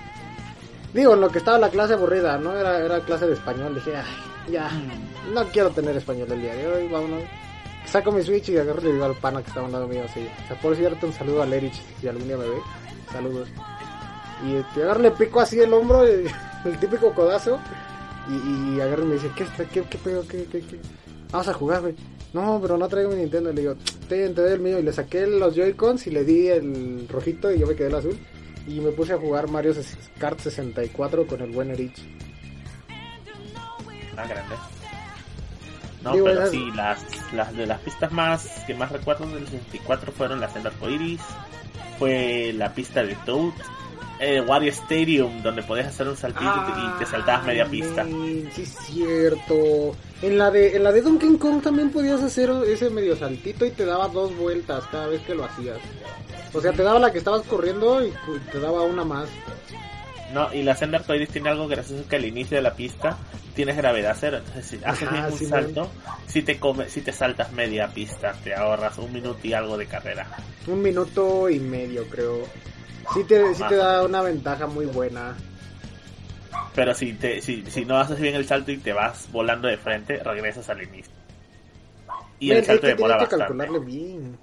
Digo, 0.94 1.14
en 1.14 1.22
lo 1.22 1.30
que 1.30 1.40
estaba 1.40 1.58
la 1.60 1.70
clase 1.70 1.94
aburrida, 1.94 2.38
¿no? 2.38 2.56
Era, 2.58 2.80
era 2.84 3.00
clase 3.02 3.28
de 3.28 3.34
español. 3.34 3.76
Dije, 3.76 3.96
ay, 3.98 4.52
ya. 4.54 4.72
No 5.34 5.44
quiero 5.50 5.70
tener 5.72 5.96
español 5.98 6.32
el 6.32 6.42
día 6.42 6.56
de 6.56 6.68
hoy, 6.68 6.88
vámonos. 6.88 7.24
Saco 7.86 8.12
mi 8.12 8.22
Switch 8.24 8.50
y 8.50 8.58
agarro 8.58 8.88
y 8.88 8.94
digo 8.94 9.06
al 9.06 9.16
pana 9.16 9.42
que 9.42 9.48
estaba 9.50 9.66
al 9.66 9.72
lado 9.72 9.88
mío 9.88 10.04
así. 10.06 10.28
O 10.46 10.48
sea, 10.48 10.60
por 10.62 10.76
cierto, 10.76 11.08
un 11.08 11.14
saludo 11.14 11.42
a 11.42 11.46
Lerich 11.46 11.82
si 12.00 12.08
algún 12.08 12.28
día 12.28 12.38
me 12.38 12.48
ve. 12.48 12.58
Saludos. 13.12 13.50
Y 14.48 14.56
este, 14.56 14.84
agarro 14.84 15.02
le 15.02 15.12
pico 15.12 15.40
así 15.40 15.60
el 15.60 15.74
hombro, 15.74 16.08
y- 16.08 16.26
el 16.66 16.78
típico 16.80 17.14
codazo. 17.14 17.60
Y, 18.30 18.34
y 18.34 18.82
y 18.82 19.06
me 19.06 19.16
dice, 19.16 19.32
¿qué, 19.36 19.46
qué, 19.74 19.82
qué 19.84 19.98
pedo? 19.98 20.26
¿Qué, 20.28 20.46
qué, 20.52 20.62
qué? 20.62 20.80
Vamos 21.32 21.48
a 21.48 21.54
jugar, 21.54 21.82
güey. 21.82 21.96
No, 22.34 22.60
pero 22.62 22.78
no 22.78 22.88
traigo 22.88 23.10
mi 23.10 23.18
Nintendo. 23.18 23.52
Le 23.52 23.62
digo, 23.62 23.76
te, 24.08 24.30
te 24.30 24.42
doy 24.42 24.52
el 24.54 24.60
mío. 24.60 24.78
Y 24.80 24.84
le 24.84 24.94
saqué 24.94 25.26
los 25.26 25.56
Joy-Cons 25.56 26.06
y 26.08 26.12
le 26.12 26.24
di 26.24 26.48
el 26.48 27.08
rojito 27.10 27.52
y 27.52 27.60
yo 27.60 27.66
me 27.68 27.76
quedé 27.76 27.88
el 27.88 27.96
azul. 27.96 28.18
Y 28.68 28.80
me 28.82 28.92
puse 28.92 29.14
a 29.14 29.18
jugar 29.18 29.50
Mario 29.50 29.74
Kart 30.20 30.40
64 30.40 31.26
con 31.26 31.42
el 31.42 31.52
buen 31.52 31.72
Erich. 31.72 31.98
Ah, 34.16 34.26
grande. 34.28 34.56
No, 36.04 36.14
Digo, 36.14 36.26
pero 36.26 36.40
esas- 36.42 36.52
sí, 36.52 36.72
las, 36.76 37.34
las 37.34 37.56
de 37.58 37.66
las 37.66 37.80
pistas 37.82 38.12
más 38.12 38.64
que 38.68 38.74
más 38.76 38.92
recuerdo 38.92 39.26
del 39.28 39.46
64 39.48 40.12
fueron 40.12 40.40
la 40.40 40.50
Senda 40.50 40.70
Arcoiris, 40.70 41.22
fue 42.00 42.52
la 42.56 42.74
pista 42.74 43.04
de 43.04 43.14
Toad, 43.26 43.52
eh, 44.20 44.42
Wario 44.42 44.72
Stadium, 44.72 45.42
donde 45.44 45.62
podías 45.64 45.88
hacer 45.88 46.08
un 46.08 46.18
saltito 46.18 46.52
y 46.68 46.72
te- 46.74 46.80
y 46.80 47.00
te 47.00 47.06
saltabas 47.06 47.46
media 47.46 47.66
pista. 47.66 48.06
sí, 48.06 48.62
es 48.62 48.70
cierto. 48.88 49.96
En 50.22 50.38
la, 50.38 50.52
de, 50.52 50.76
en 50.76 50.84
la 50.84 50.92
de 50.92 51.02
Donkey 51.02 51.38
Kong 51.38 51.62
también 51.62 51.92
podías 51.92 52.22
hacer 52.22 52.50
ese 52.68 52.90
medio 52.90 53.16
saltito 53.16 53.66
y 53.66 53.72
te 53.72 53.86
daba 53.86 54.08
dos 54.10 54.36
vueltas 54.36 54.84
cada 54.92 55.08
vez 55.08 55.22
que 55.22 55.36
lo 55.36 55.46
hacías. 55.46 55.78
O 56.54 56.60
sea, 56.60 56.72
te 56.74 56.84
daba 56.84 57.00
la 57.00 57.12
que 57.12 57.20
estabas 57.20 57.44
corriendo 57.44 58.04
y 58.06 58.12
te 58.52 58.60
daba 58.60 58.82
una 58.82 59.06
más. 59.06 59.30
No, 60.34 60.54
y 60.54 60.64
la 60.64 60.76
Senda 60.76 61.00
Arcoiris 61.00 61.30
tiene 61.30 61.50
algo 61.50 61.68
gracioso 61.68 62.08
que 62.08 62.16
al 62.18 62.26
inicio 62.26 62.58
de 62.58 62.64
la 62.64 62.76
pista 62.76 63.18
tienes 63.56 63.76
gravedad 63.78 64.16
cero, 64.20 64.38
entonces 64.38 64.66
si 64.66 64.80
haces 64.84 65.10
Ajá, 65.10 65.12
bien 65.12 65.28
un 65.30 65.40
sí, 65.40 65.46
salto, 65.46 65.92
si 66.28 66.44
te 66.44 66.60
come, 66.60 66.88
si 66.90 67.02
te 67.02 67.12
saltas 67.12 67.52
media 67.52 67.88
pista, 67.90 68.34
te 68.44 68.54
ahorras 68.54 68.98
un 69.00 69.12
minuto 69.12 69.40
y 69.48 69.54
algo 69.54 69.78
de 69.78 69.88
carrera. 69.88 70.28
Un 70.68 70.82
minuto 70.82 71.50
y 71.50 71.60
medio, 71.60 72.08
creo. 72.10 72.50
Sí 73.14 73.24
te, 73.24 73.54
sí 73.56 73.64
te 73.68 73.76
da 73.76 74.06
una 74.06 74.22
ventaja 74.22 74.68
muy 74.68 74.86
buena. 74.86 75.36
Pero 76.76 76.94
si 76.94 77.14
te, 77.14 77.42
si, 77.42 77.66
si 77.66 77.86
no 77.86 77.98
haces 77.98 78.20
bien 78.20 78.36
el 78.36 78.46
salto 78.46 78.72
y 78.72 78.78
te 78.78 78.94
vas 78.94 79.30
volando 79.32 79.68
de 79.68 79.78
frente, 79.78 80.24
regresas 80.24 80.70
al 80.70 80.82
inicio. 80.84 81.14
Y 82.40 82.52
el 82.52 82.64
salto 82.64 82.88
es 82.88 82.94
que 82.94 82.96
demora 82.96 83.18
tienes 83.18 83.18
que 83.18 83.28
calcularle 83.28 83.80
bien. 83.80 84.40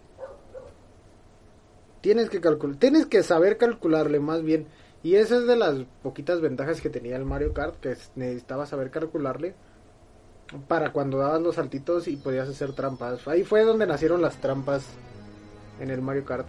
Tienes 2.01 2.31
que 2.31 2.41
calcular, 2.41 2.77
tienes 2.77 3.07
que 3.07 3.23
saber 3.23 3.57
calcularle 3.57 4.21
más 4.21 4.43
bien. 4.43 4.69
Y 5.03 5.15
esa 5.17 5.37
es 5.37 5.47
de 5.47 5.57
las 5.57 5.77
poquitas 6.03 6.41
ventajas 6.41 6.81
que 6.81 6.91
tenía 6.91 7.17
el 7.17 7.25
Mario 7.25 7.53
Kart, 7.53 7.77
que 7.81 7.93
es- 7.93 8.11
necesitabas 8.17 8.71
saber 8.71 8.91
calcularle 8.91 9.55
para 10.69 10.93
cuando 10.93 11.19
dabas 11.19 11.41
los 11.43 11.57
saltitos 11.57 12.09
y 12.09 12.17
podías 12.17 12.49
hacer 12.49 12.73
trampas. 12.73 13.27
Ahí 13.29 13.45
fue 13.45 13.65
donde 13.65 13.87
nacieron 13.87 14.21
las 14.23 14.37
trampas 14.41 14.87
en 15.81 15.91
el 15.91 16.03
Mario 16.03 16.25
Kart. 16.25 16.47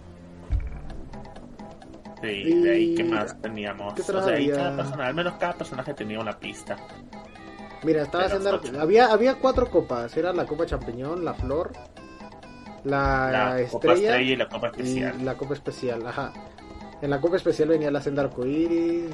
Sí, 2.22 2.62
de 2.62 2.72
ahí 2.72 2.92
Y- 2.94 2.96
que 2.96 3.04
más 3.04 3.40
teníamos. 3.42 3.94
¿qué 3.94 4.02
O 4.02 4.06
sea, 4.06 4.18
ahí 4.22 4.48
traía? 4.48 4.56
cada 4.56 4.76
persona, 4.76 5.08
al 5.08 5.14
menos 5.14 5.34
cada 5.40 5.54
personaje 5.54 5.94
tenía 5.94 6.20
una 6.20 6.38
pista. 6.40 6.76
Mira, 7.84 8.02
estaba 8.02 8.26
haciendo 8.26 8.60
había 8.82 9.14
había 9.14 9.36
cuatro 9.36 9.70
copas, 9.70 10.18
era 10.18 10.34
la 10.34 10.46
copa 10.48 10.66
champiñón, 10.66 11.24
la 11.24 11.36
flor, 11.36 11.74
la, 12.84 13.30
La 13.32 13.50
Copa 13.70 13.94
estrella, 13.94 14.10
Estrella 14.12 14.32
y 14.34 14.36
la 14.36 14.50
Copa 14.50 14.68
Especial. 14.68 15.16
Y 15.20 15.24
la 15.24 15.36
copa 15.36 15.54
especial, 15.54 16.08
ajá. 16.08 16.34
En 17.02 17.10
la 17.10 17.22
copa 17.22 17.38
especial 17.38 17.70
venía 17.70 17.92
la 17.92 18.02
senda 18.02 18.24
arcoiris. 18.24 19.12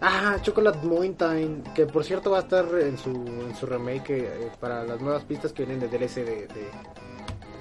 Ah, 0.00 0.36
Chocolate 0.42 0.86
Mountain, 0.86 1.62
que 1.74 1.86
por 1.86 2.04
cierto 2.04 2.30
va 2.30 2.38
a 2.38 2.40
estar 2.40 2.66
en 2.80 2.98
su, 2.98 3.10
en 3.10 3.54
su 3.54 3.64
remake 3.64 4.18
eh, 4.26 4.50
para 4.60 4.84
las 4.84 5.00
nuevas 5.00 5.24
pistas 5.24 5.52
que 5.52 5.64
vienen 5.64 5.80
de 5.80 5.96
DLC 5.96 6.16
de, 6.16 6.46
de, 6.48 6.70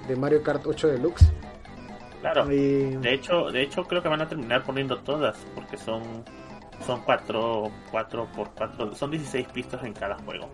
de 0.08 0.16
Mario 0.16 0.44
Kart 0.44 0.66
8 0.66 0.88
Deluxe. 0.88 1.32
Claro. 2.22 2.46
De 2.46 3.14
hecho, 3.14 3.52
de 3.52 3.62
hecho 3.62 3.84
creo 3.84 4.02
que 4.02 4.10
van 4.10 4.22
a 4.22 4.28
terminar 4.28 4.64
poniendo 4.64 4.98
todas 5.00 5.38
porque 5.56 5.78
son 5.78 6.02
son 6.86 7.02
4 7.02 7.72
4 7.92 8.28
por 8.36 8.50
4, 8.52 8.96
son 8.96 9.12
16 9.12 9.48
pistas 9.50 9.84
en 9.84 9.94
cada 9.94 10.18
juego. 10.20 10.50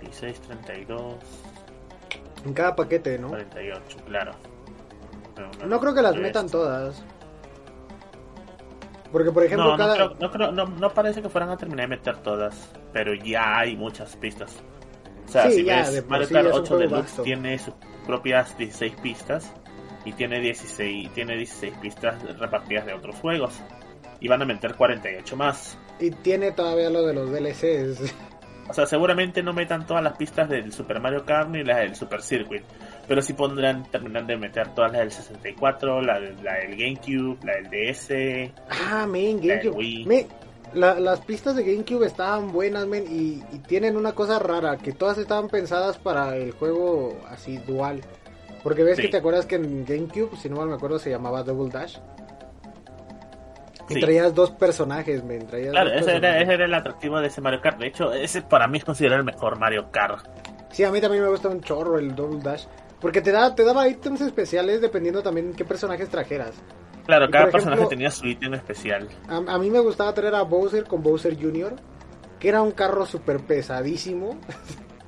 16, 0.00 0.40
32 0.40 1.14
en 2.44 2.54
cada 2.54 2.74
paquete, 2.74 3.18
¿no? 3.18 3.28
48, 3.28 3.98
claro. 4.06 4.32
No, 5.66 5.80
creo 5.80 5.94
que 5.94 6.02
las 6.02 6.16
metan 6.16 6.48
todas. 6.48 7.02
Porque, 9.12 9.30
por 9.30 9.44
ejemplo, 9.44 9.72
no, 9.72 9.76
cada... 9.76 10.14
no, 10.18 10.30
creo, 10.30 10.52
no, 10.52 10.66
no, 10.66 10.90
parece 10.90 11.20
que 11.20 11.28
fueran 11.28 11.50
a 11.50 11.56
terminar 11.58 11.88
de 11.88 11.96
meter 11.96 12.16
todas, 12.18 12.72
pero 12.92 13.14
ya 13.14 13.58
hay 13.58 13.76
muchas 13.76 14.16
pistas. 14.16 14.62
O 15.26 15.28
sea, 15.28 15.50
si 15.50 15.62
ves, 15.62 16.04
Mario 16.08 16.28
Kart 16.30 16.48
8 16.52 16.78
Deluxe 16.78 17.22
tiene 17.22 17.58
sus 17.58 17.74
propias 18.06 18.56
16 18.56 18.94
pistas 19.02 19.52
y 20.04 20.12
tiene 20.12 20.40
16, 20.40 21.12
tiene 21.12 21.36
16 21.36 21.74
pistas 21.80 22.38
repartidas 22.38 22.86
de 22.86 22.94
otros 22.94 23.16
juegos. 23.16 23.60
Y 24.20 24.28
van 24.28 24.40
a 24.40 24.44
meter 24.44 24.74
48 24.74 25.36
más. 25.36 25.76
Y 26.00 26.10
tiene 26.10 26.52
todavía 26.52 26.90
lo 26.90 27.04
de 27.06 27.14
los 27.14 27.30
DLCs. 27.30 28.14
O 28.68 28.74
sea, 28.74 28.86
seguramente 28.86 29.42
no 29.42 29.52
metan 29.52 29.86
todas 29.86 30.02
las 30.02 30.16
pistas 30.16 30.48
del 30.48 30.72
Super 30.72 31.00
Mario 31.00 31.24
Kart 31.24 31.48
ni 31.50 31.64
las 31.64 31.78
del 31.78 31.96
Super 31.96 32.22
Circuit. 32.22 32.62
Pero 33.12 33.20
sí 33.20 33.34
pondrán, 33.34 33.82
terminan 33.90 34.26
de 34.26 34.38
meter 34.38 34.68
todas 34.68 34.90
las 34.90 35.02
del 35.02 35.12
64, 35.12 36.00
la, 36.00 36.18
la 36.18 36.54
del 36.54 36.74
GameCube, 36.78 37.38
la 37.44 37.56
del 37.56 37.68
DS. 37.68 38.50
Ah, 38.70 39.06
men, 39.06 39.38
GameCube. 39.38 40.28
las 40.72 41.20
pistas 41.20 41.54
de 41.54 41.62
GameCube 41.62 42.06
estaban 42.06 42.50
buenas, 42.52 42.86
men, 42.86 43.04
y, 43.06 43.42
y, 43.54 43.58
tienen 43.68 43.98
una 43.98 44.12
cosa 44.12 44.38
rara, 44.38 44.78
que 44.78 44.92
todas 44.92 45.18
estaban 45.18 45.50
pensadas 45.50 45.98
para 45.98 46.38
el 46.38 46.52
juego 46.52 47.20
así 47.28 47.58
dual. 47.58 48.00
Porque 48.62 48.82
ves 48.82 48.98
que 48.98 49.08
te 49.08 49.18
acuerdas 49.18 49.44
que 49.44 49.56
en 49.56 49.84
GameCube, 49.84 50.34
si 50.38 50.48
no 50.48 50.56
mal 50.56 50.68
me 50.68 50.76
acuerdo, 50.76 50.98
se 50.98 51.10
llamaba 51.10 51.42
Double 51.42 51.70
Dash. 51.70 51.98
Y 53.90 54.00
traías 54.00 54.34
dos 54.34 54.52
personajes, 54.52 55.22
me 55.22 55.38
traías 55.40 55.72
Claro, 55.72 55.92
ese, 55.92 56.16
Era, 56.16 56.40
ese 56.40 56.54
era 56.54 56.64
el 56.64 56.72
atractivo 56.72 57.20
de 57.20 57.26
ese 57.26 57.42
Mario 57.42 57.60
Kart. 57.60 57.78
De 57.78 57.88
hecho, 57.88 58.10
ese 58.10 58.40
para 58.40 58.66
mí 58.68 58.78
es 58.78 58.86
considerado 58.86 59.20
el 59.20 59.26
mejor 59.26 59.58
Mario 59.58 59.90
Kart. 59.90 60.26
Sí, 60.70 60.82
a 60.82 60.90
mí 60.90 60.98
también 61.02 61.22
me 61.22 61.28
gusta 61.28 61.50
un 61.50 61.60
chorro 61.60 61.98
el 61.98 62.14
Double 62.14 62.40
Dash. 62.42 62.64
Porque 63.02 63.20
te, 63.20 63.32
da, 63.32 63.54
te 63.54 63.64
daba 63.64 63.88
ítems 63.88 64.22
especiales 64.22 64.80
dependiendo 64.80 65.22
también 65.22 65.52
qué 65.52 65.64
personajes 65.64 66.08
trajeras. 66.08 66.54
Claro, 67.04 67.28
cada 67.30 67.50
personaje 67.50 67.84
tenía 67.86 68.10
su 68.10 68.26
ítem 68.26 68.54
especial. 68.54 69.08
A, 69.28 69.58
mí 69.58 69.68
me 69.68 69.80
gustaba 69.80 70.14
traer 70.14 70.36
a 70.36 70.42
Bowser 70.42 70.84
con 70.84 71.02
Bowser 71.02 71.36
Jr., 71.36 71.74
que 72.38 72.48
era 72.48 72.62
un 72.62 72.70
carro 72.70 73.04
súper 73.04 73.40
pesadísimo. 73.40 74.38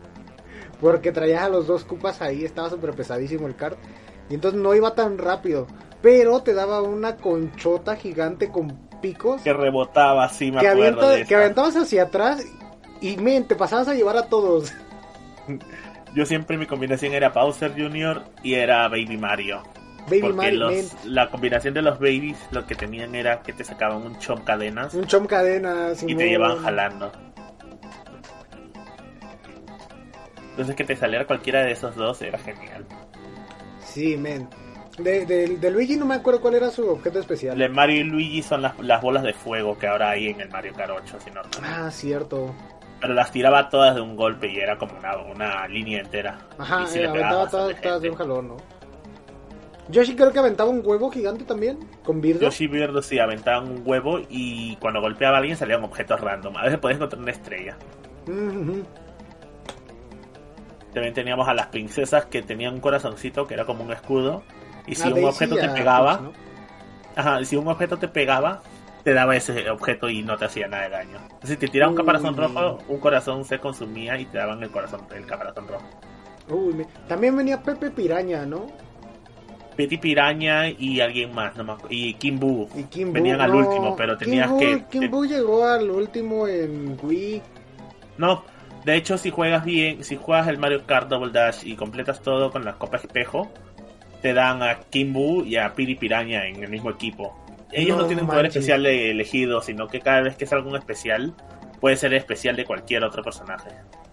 porque 0.81 1.13
traías 1.13 1.45
a 1.45 1.49
los 1.49 1.69
dos 1.69 1.85
cupas 1.85 2.21
ahí, 2.21 2.45
estaba 2.45 2.69
súper 2.69 2.91
pesadísimo 2.91 3.47
el 3.47 3.57
kart. 3.57 3.79
Y 4.29 4.35
entonces 4.35 4.61
no 4.61 4.75
iba 4.75 4.95
tan 4.95 5.17
rápido 5.17 5.67
pero 6.05 6.43
te 6.43 6.53
daba 6.53 6.83
una 6.83 7.17
conchota 7.17 7.97
gigante 7.97 8.51
con 8.51 8.91
picos. 9.01 9.41
Que 9.41 9.55
rebotaba, 9.55 10.27
así 10.27 10.53
me 10.53 10.61
que 10.61 10.69
acuerdo 10.69 11.09
Que 11.27 11.35
aventabas 11.35 11.75
hacia 11.77 12.03
atrás 12.03 12.45
y 13.01 13.17
men, 13.17 13.49
te 13.49 13.55
pasabas 13.55 13.89
a 13.89 13.95
llevar 13.95 14.19
a 14.19 14.27
todos. 14.27 14.71
Yo 16.15 16.25
siempre 16.25 16.57
mi 16.57 16.67
combinación 16.67 17.13
era 17.13 17.31
Bowser 17.31 17.73
Jr. 17.73 18.23
y 18.43 18.55
era 18.55 18.89
Baby 18.89 19.17
Mario. 19.17 19.63
Baby 20.09 20.33
Mario, 20.33 20.69
la 21.05 21.31
combinación 21.31 21.75
de 21.75 21.83
los 21.83 21.99
babies 21.99 22.37
lo 22.51 22.67
que 22.67 22.75
tenían 22.75 23.15
era 23.15 23.41
que 23.41 23.53
te 23.53 23.65
sacaban 23.65 24.03
un 24.03 24.19
chom 24.19 24.45
cadenas. 24.45 24.95
Un 24.95 25.07
chom 25.07 25.27
cadenas. 25.27 26.03
Y 26.03 26.15
te 26.15 26.29
llevaban 26.29 26.63
jalando. 26.63 27.11
Entonces 30.51 30.77
que 30.77 30.85
te 30.85 30.95
saliera 30.95 31.27
cualquiera 31.27 31.65
de 31.65 31.73
esos 31.73 31.97
dos 31.97 32.23
era 32.23 32.39
genial. 32.39 32.87
Sí, 33.81 34.17
men. 34.17 34.49
De, 34.99 35.27
de, 35.27 35.71
Luigi 35.73 35.97
no 35.97 36.07
me 36.07 36.15
acuerdo 36.15 36.41
cuál 36.41 36.55
era 36.55 36.71
su 36.71 36.89
objeto 36.89 37.19
especial. 37.19 37.59
De 37.59 37.69
Mario 37.69 38.03
y 38.03 38.05
Luigi 38.05 38.43
son 38.43 38.63
las, 38.63 38.79
las 38.79 39.03
bolas 39.03 39.25
de 39.25 39.33
fuego 39.33 39.77
que 39.77 39.89
ahora 39.89 40.11
hay 40.11 40.29
en 40.29 40.41
el 40.41 40.49
Mario 40.51 40.73
Kart 40.75 40.93
8, 40.97 41.19
si 41.25 41.31
no 41.33 41.41
Ah, 41.61 41.91
cierto. 41.91 42.55
Pero 43.05 43.13
las 43.13 43.31
tiraba 43.31 43.69
todas 43.69 43.95
de 43.95 44.01
un 44.01 44.17
golpe 44.17 44.51
y 44.51 44.57
era 44.57 44.79
como 44.79 44.97
una, 44.97 45.15
una 45.19 45.69
línea 45.69 46.01
entera. 46.01 46.39
Ajá, 46.57 46.87
eh, 46.95 47.07
aventaba 47.07 47.47
todas, 47.47 48.01
de 48.01 48.09
un 48.09 48.17
jalón, 48.17 48.49
¿no? 48.49 48.57
Yoshi 49.91 50.17
creo 50.17 50.33
que 50.33 50.39
aventaba 50.39 50.71
un 50.71 50.81
huevo 50.83 51.11
gigante 51.11 51.45
también, 51.45 51.81
con 52.03 52.23
Birdo. 52.23 52.41
Yoshi 52.41 52.67
Birdo 52.67 53.03
sí, 53.03 53.19
aventaba 53.19 53.61
un 53.61 53.83
huevo 53.85 54.21
y 54.31 54.77
cuando 54.77 55.03
golpeaba 55.03 55.37
a 55.37 55.41
alguien 55.41 55.55
salían 55.55 55.85
objetos 55.85 56.19
random. 56.19 56.57
A 56.57 56.63
veces 56.63 56.79
podías 56.79 56.97
encontrar 56.97 57.21
una 57.21 57.33
estrella. 57.33 57.77
También 60.95 61.13
teníamos 61.13 61.47
a 61.47 61.53
las 61.53 61.67
princesas 61.67 62.25
que 62.25 62.41
tenían 62.41 62.73
un 62.73 62.81
corazoncito 62.81 63.47
que 63.47 63.53
era 63.53 63.67
como 63.67 63.85
un 63.85 63.93
escudo 63.93 64.45
y 64.87 64.95
si 64.95 65.13
un 65.13 65.23
objeto 65.27 65.57
te 65.57 65.69
pegaba, 65.69 66.33
ajá, 67.15 67.45
si 67.45 67.57
un 67.57 67.69
objeto 67.69 67.99
te 67.99 68.09
pegaba, 68.09 68.63
te 69.05 69.13
daba 69.13 69.37
ese 69.37 69.71
objeto 69.71 70.09
y 70.09 70.23
no 70.23 70.37
te 70.37 70.47
hacía 70.47 70.67
nada 70.67 70.85
de 70.85 70.89
daño. 70.89 71.19
Si 71.43 71.57
te 71.57 71.69
tiraba 71.69 71.91
un 71.91 71.97
caparazón 71.97 72.37
rojo, 72.37 72.79
un 72.89 72.99
corazón 72.99 73.45
se 73.45 73.59
consumía 73.59 74.19
y 74.19 74.25
te 74.25 74.39
daban 74.39 74.63
el 74.63 74.71
corazón, 74.71 75.03
el 75.15 75.27
caparazón 75.27 75.69
rojo. 75.69 75.85
Uy, 76.49 76.87
también 77.07 77.37
venía 77.37 77.63
Pepe 77.63 77.91
Piraña, 77.91 78.47
¿no? 78.47 78.67
Pepe 79.77 79.99
Piraña 79.99 80.71
y 80.71 81.01
alguien 81.01 81.35
más, 81.35 81.55
no 81.57 81.77
y 81.91 82.15
Kimbu. 82.15 82.69
Y 82.75 83.05
Venían 83.05 83.41
al 83.41 83.55
último, 83.55 83.95
pero 83.95 84.17
tenías 84.17 84.51
que. 84.53 84.85
Kimbu 84.91 85.27
llegó 85.27 85.67
al 85.67 85.91
último 85.91 86.49
en 86.49 86.99
Wii. 87.03 87.43
No, 88.17 88.45
de 88.85 88.97
hecho, 88.97 89.19
si 89.19 89.31
juegas 89.31 89.65
bien, 89.65 90.03
si 90.03 90.17
juegas 90.17 90.49
el 90.49 90.59
Mario 90.59 90.87
Kart 90.87 91.09
Double 91.09 91.33
Dash 91.33 91.65
y 91.65 91.75
completas 91.77 92.23
todo 92.23 92.51
con 92.51 92.65
las 92.65 92.77
copas 92.77 93.05
espejo, 93.05 93.51
te 94.23 94.33
dan 94.33 94.63
a 94.63 94.77
Kimbu 94.77 95.45
y 95.45 95.57
a 95.57 95.75
Piri 95.75 95.97
Piraña 95.97 96.47
en 96.47 96.63
el 96.63 96.71
mismo 96.71 96.91
equipo. 96.91 97.44
Ellos 97.75 97.99
no, 97.99 98.07
tienen 98.07 98.27
poder 98.27 98.47
especial 98.47 98.85
de 98.85 99.11
elegido, 99.11 99.61
sino 99.61 99.89
que 99.89 100.01
cada 100.01 100.23
vez 100.23 100.37
que 100.37 100.45
es 100.45 100.53
algún 100.53 100.77
especial, 100.77 101.35
puede 101.81 101.97
ser 101.97 102.15
especial 102.15 102.55
de 102.57 102.65
cualquier 102.65 103.03
otro 103.05 103.23
personaje. 103.23 103.71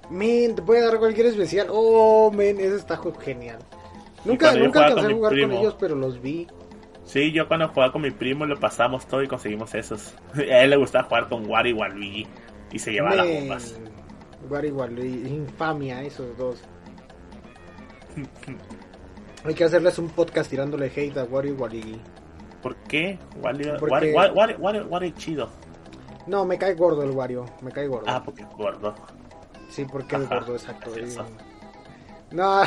Men, 0.10 0.56
te 0.56 0.62
puede 0.62 0.82
dar 0.82 0.98
cualquier 0.98 1.28
especial. 1.28 1.68
Oh, 1.70 2.32
men, 2.32 2.60
eso 2.60 2.76
está 2.76 3.00
genial. 3.24 3.60
Nunca, 4.26 4.54
nunca 4.56 4.86
alcancé 4.86 5.12
a 5.12 5.16
jugar 5.16 5.40
con 5.40 5.52
ellos, 5.52 5.76
pero 5.80 5.96
los 5.96 6.22
vi. 6.22 6.48
Sí, 7.06 7.32
yo 7.32 7.48
cuando 7.48 7.68
jugaba 7.68 7.92
con 7.92 8.02
mi 8.02 8.12
primo 8.12 8.46
lo 8.46 8.60
pasamos 8.60 9.08
todo 9.08 9.22
y 9.24 9.28
conseguimos 9.28 9.74
esos. 9.76 10.14
A 10.36 10.64
él 10.64 10.70
le 10.70 10.78
gustaba 10.78 11.08
jugar 11.08 11.30
con 11.30 11.50
Wario 11.50 11.76
y 11.76 11.78
Waluigi 11.78 12.28
y 12.72 12.80
se 12.80 12.92
llevaba 12.92 13.16
las 13.16 13.28
bombas. 13.28 13.80
Wario 14.50 14.70
y 14.70 14.74
Waluigi, 14.74 15.28
infamia 15.30 16.02
esos 16.04 16.38
dos. 16.38 16.62
Hay 19.44 19.54
que 19.54 19.64
hacerles 19.64 19.98
un 19.98 20.10
podcast 20.10 20.50
tirándole 20.50 20.92
hate 20.96 21.18
a 21.18 21.24
Wario 21.24 21.54
y 21.54 21.56
Waluigi. 21.56 22.02
¿Por 22.62 22.76
qué? 22.76 23.18
Wario, 23.42 23.78
Porque... 23.78 24.14
Wario, 24.14 24.58
Wario, 24.60 25.02
es 25.02 25.16
chido. 25.16 25.50
No, 26.28 26.46
me 26.46 26.58
cae 26.58 26.76
gordo 26.76 27.04
el 27.04 27.12
Wario. 27.12 27.46
Me 27.62 27.72
cae 27.72 27.88
gordo. 27.88 28.06
Ah, 28.08 28.22
porque 28.24 28.44
es 28.44 28.50
gordo. 28.50 28.94
Sí, 29.70 29.86
porque 29.86 30.16
es 30.16 30.30
gordo, 30.30 30.54
exacto. 30.54 30.92
No, 32.32 32.62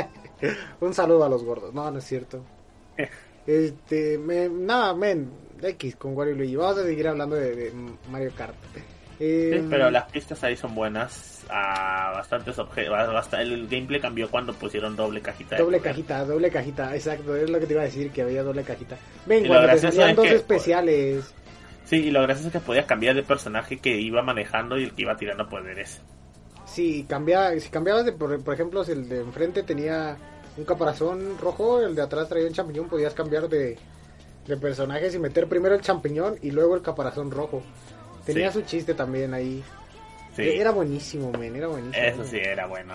un 0.80 0.94
saludo 0.94 1.24
a 1.24 1.28
los 1.28 1.44
gordos. 1.44 1.72
No, 1.72 1.90
no 1.90 1.98
es 1.98 2.04
cierto. 2.04 2.42
este, 3.46 4.18
me, 4.18 4.48
nada, 4.48 4.94
men, 4.94 5.30
X 5.62 5.96
con 5.96 6.16
Wario 6.16 6.34
y 6.34 6.38
Luigi. 6.38 6.56
Vamos 6.56 6.78
a 6.78 6.84
seguir 6.84 7.08
hablando 7.08 7.36
de, 7.36 7.72
Mario 8.10 8.32
Kart. 8.36 8.54
Sí, 9.20 9.66
pero 9.68 9.90
las 9.90 10.10
pistas 10.10 10.42
ahí 10.44 10.56
son 10.56 10.74
buenas 10.74 11.44
a 11.50 12.12
bastantes 12.14 12.58
objetos. 12.58 13.32
El 13.32 13.68
gameplay 13.68 14.00
cambió 14.00 14.30
cuando 14.30 14.54
pusieron 14.54 14.96
doble 14.96 15.20
cajita. 15.20 15.56
Doble 15.56 15.80
cajita, 15.80 16.24
doble 16.24 16.50
cajita, 16.50 16.94
exacto. 16.94 17.36
Es 17.36 17.50
lo 17.50 17.60
que 17.60 17.66
te 17.66 17.74
iba 17.74 17.82
a 17.82 17.86
decir, 17.86 18.10
que 18.10 18.22
había 18.22 18.42
doble 18.42 18.62
cajita. 18.62 18.96
Ven, 19.26 19.46
cuando 19.46 19.76
te 19.76 20.14
dos 20.14 20.26
especiales. 20.26 21.34
Sí, 21.84 21.96
y 21.96 22.10
lo 22.10 22.22
gracioso 22.22 22.48
es 22.48 22.52
que 22.52 22.60
podías 22.60 22.86
cambiar 22.86 23.14
de 23.14 23.22
personaje 23.22 23.78
que 23.78 24.00
iba 24.00 24.22
manejando 24.22 24.78
y 24.78 24.84
el 24.84 24.94
que 24.94 25.02
iba 25.02 25.16
tirando 25.16 25.48
poderes. 25.48 26.00
Sí, 26.64 27.04
cambia, 27.08 27.58
si 27.58 27.68
cambiabas 27.68 28.04
de, 28.04 28.12
por, 28.12 28.54
ejemplo, 28.54 28.84
si 28.84 28.92
el 28.92 29.08
de 29.08 29.20
enfrente 29.20 29.64
tenía 29.64 30.16
un 30.56 30.64
caparazón 30.64 31.36
rojo, 31.38 31.80
el 31.80 31.96
de 31.96 32.02
atrás 32.02 32.28
traía 32.28 32.46
un 32.46 32.52
champiñón, 32.52 32.88
podías 32.88 33.12
cambiar 33.12 33.48
de, 33.48 33.76
de 34.46 34.56
personajes 34.56 35.14
y 35.14 35.18
meter 35.18 35.48
primero 35.48 35.74
el 35.74 35.80
champiñón 35.80 36.36
y 36.42 36.52
luego 36.52 36.76
el 36.76 36.82
caparazón 36.82 37.30
rojo. 37.32 37.62
Tenía 38.24 38.52
su 38.52 38.62
chiste 38.62 38.94
también 38.94 39.34
ahí. 39.34 39.62
Era 40.36 40.70
buenísimo, 40.70 41.32
men, 41.32 41.56
era 41.56 41.68
buenísimo. 41.68 42.04
Eso 42.04 42.24
sí, 42.24 42.38
era 42.38 42.66
bueno. 42.66 42.94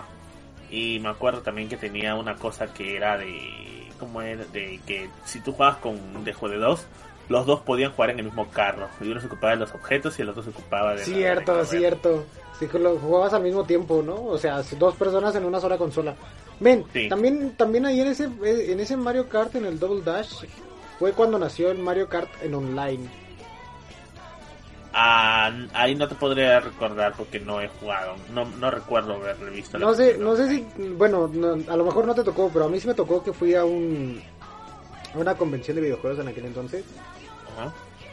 Y 0.70 0.98
me 1.00 1.10
acuerdo 1.10 1.42
también 1.42 1.68
que 1.68 1.76
tenía 1.76 2.14
una 2.14 2.36
cosa 2.36 2.72
que 2.72 2.96
era 2.96 3.16
de. 3.16 3.88
¿Cómo 4.00 4.20
era? 4.20 4.44
De 4.46 4.80
que 4.86 5.08
si 5.24 5.40
tú 5.40 5.52
jugabas 5.52 5.78
con 5.78 5.94
un 5.94 6.24
dejo 6.24 6.48
de 6.48 6.56
dos, 6.56 6.84
los 7.28 7.46
dos 7.46 7.60
podían 7.60 7.92
jugar 7.92 8.10
en 8.10 8.18
el 8.18 8.24
mismo 8.26 8.48
carro. 8.50 8.88
Y 9.00 9.10
uno 9.10 9.20
se 9.20 9.26
ocupaba 9.26 9.52
de 9.52 9.60
los 9.60 9.72
objetos 9.74 10.18
y 10.18 10.22
el 10.22 10.30
otro 10.30 10.42
se 10.42 10.50
ocupaba 10.50 10.94
de. 10.94 11.04
Cierto, 11.04 11.64
cierto. 11.64 12.24
Sí, 12.58 12.66
lo 12.78 12.98
jugabas 12.98 13.34
al 13.34 13.42
mismo 13.42 13.64
tiempo, 13.64 14.02
¿no? 14.02 14.24
O 14.24 14.38
sea, 14.38 14.62
dos 14.78 14.96
personas 14.96 15.34
en 15.36 15.44
una 15.44 15.60
sola 15.60 15.76
consola. 15.76 16.16
Men, 16.58 16.84
también, 17.10 17.54
también 17.54 17.84
ahí 17.84 18.00
en 18.00 18.08
ese, 18.08 18.24
en 18.42 18.80
ese 18.80 18.96
Mario 18.96 19.28
Kart, 19.28 19.54
en 19.56 19.66
el 19.66 19.78
Double 19.78 20.02
Dash, 20.02 20.46
fue 20.98 21.12
cuando 21.12 21.38
nació 21.38 21.70
el 21.70 21.78
Mario 21.78 22.08
Kart 22.08 22.30
en 22.42 22.54
online 22.54 23.25
Ah, 24.98 25.52
ahí 25.74 25.94
no 25.94 26.08
te 26.08 26.14
podría 26.14 26.58
recordar 26.58 27.12
porque 27.14 27.38
no 27.38 27.60
he 27.60 27.68
jugado. 27.68 28.14
No, 28.32 28.46
no 28.46 28.70
recuerdo 28.70 29.16
haberle 29.16 29.50
visto. 29.50 29.78
No 29.78 29.92
sé, 29.92 30.16
no 30.16 30.34
sé 30.34 30.48
si, 30.48 30.66
bueno, 30.96 31.30
a 31.68 31.76
lo 31.76 31.84
mejor 31.84 32.06
no 32.06 32.14
te 32.14 32.24
tocó, 32.24 32.48
pero 32.50 32.64
a 32.64 32.68
mí 32.70 32.80
sí 32.80 32.86
me 32.86 32.94
tocó 32.94 33.22
que 33.22 33.34
fui 33.34 33.54
a 33.54 33.66
un 33.66 34.22
a 35.14 35.18
una 35.18 35.34
convención 35.34 35.74
de 35.74 35.82
videojuegos 35.82 36.20
en 36.20 36.28
aquel 36.28 36.46
entonces. 36.46 36.82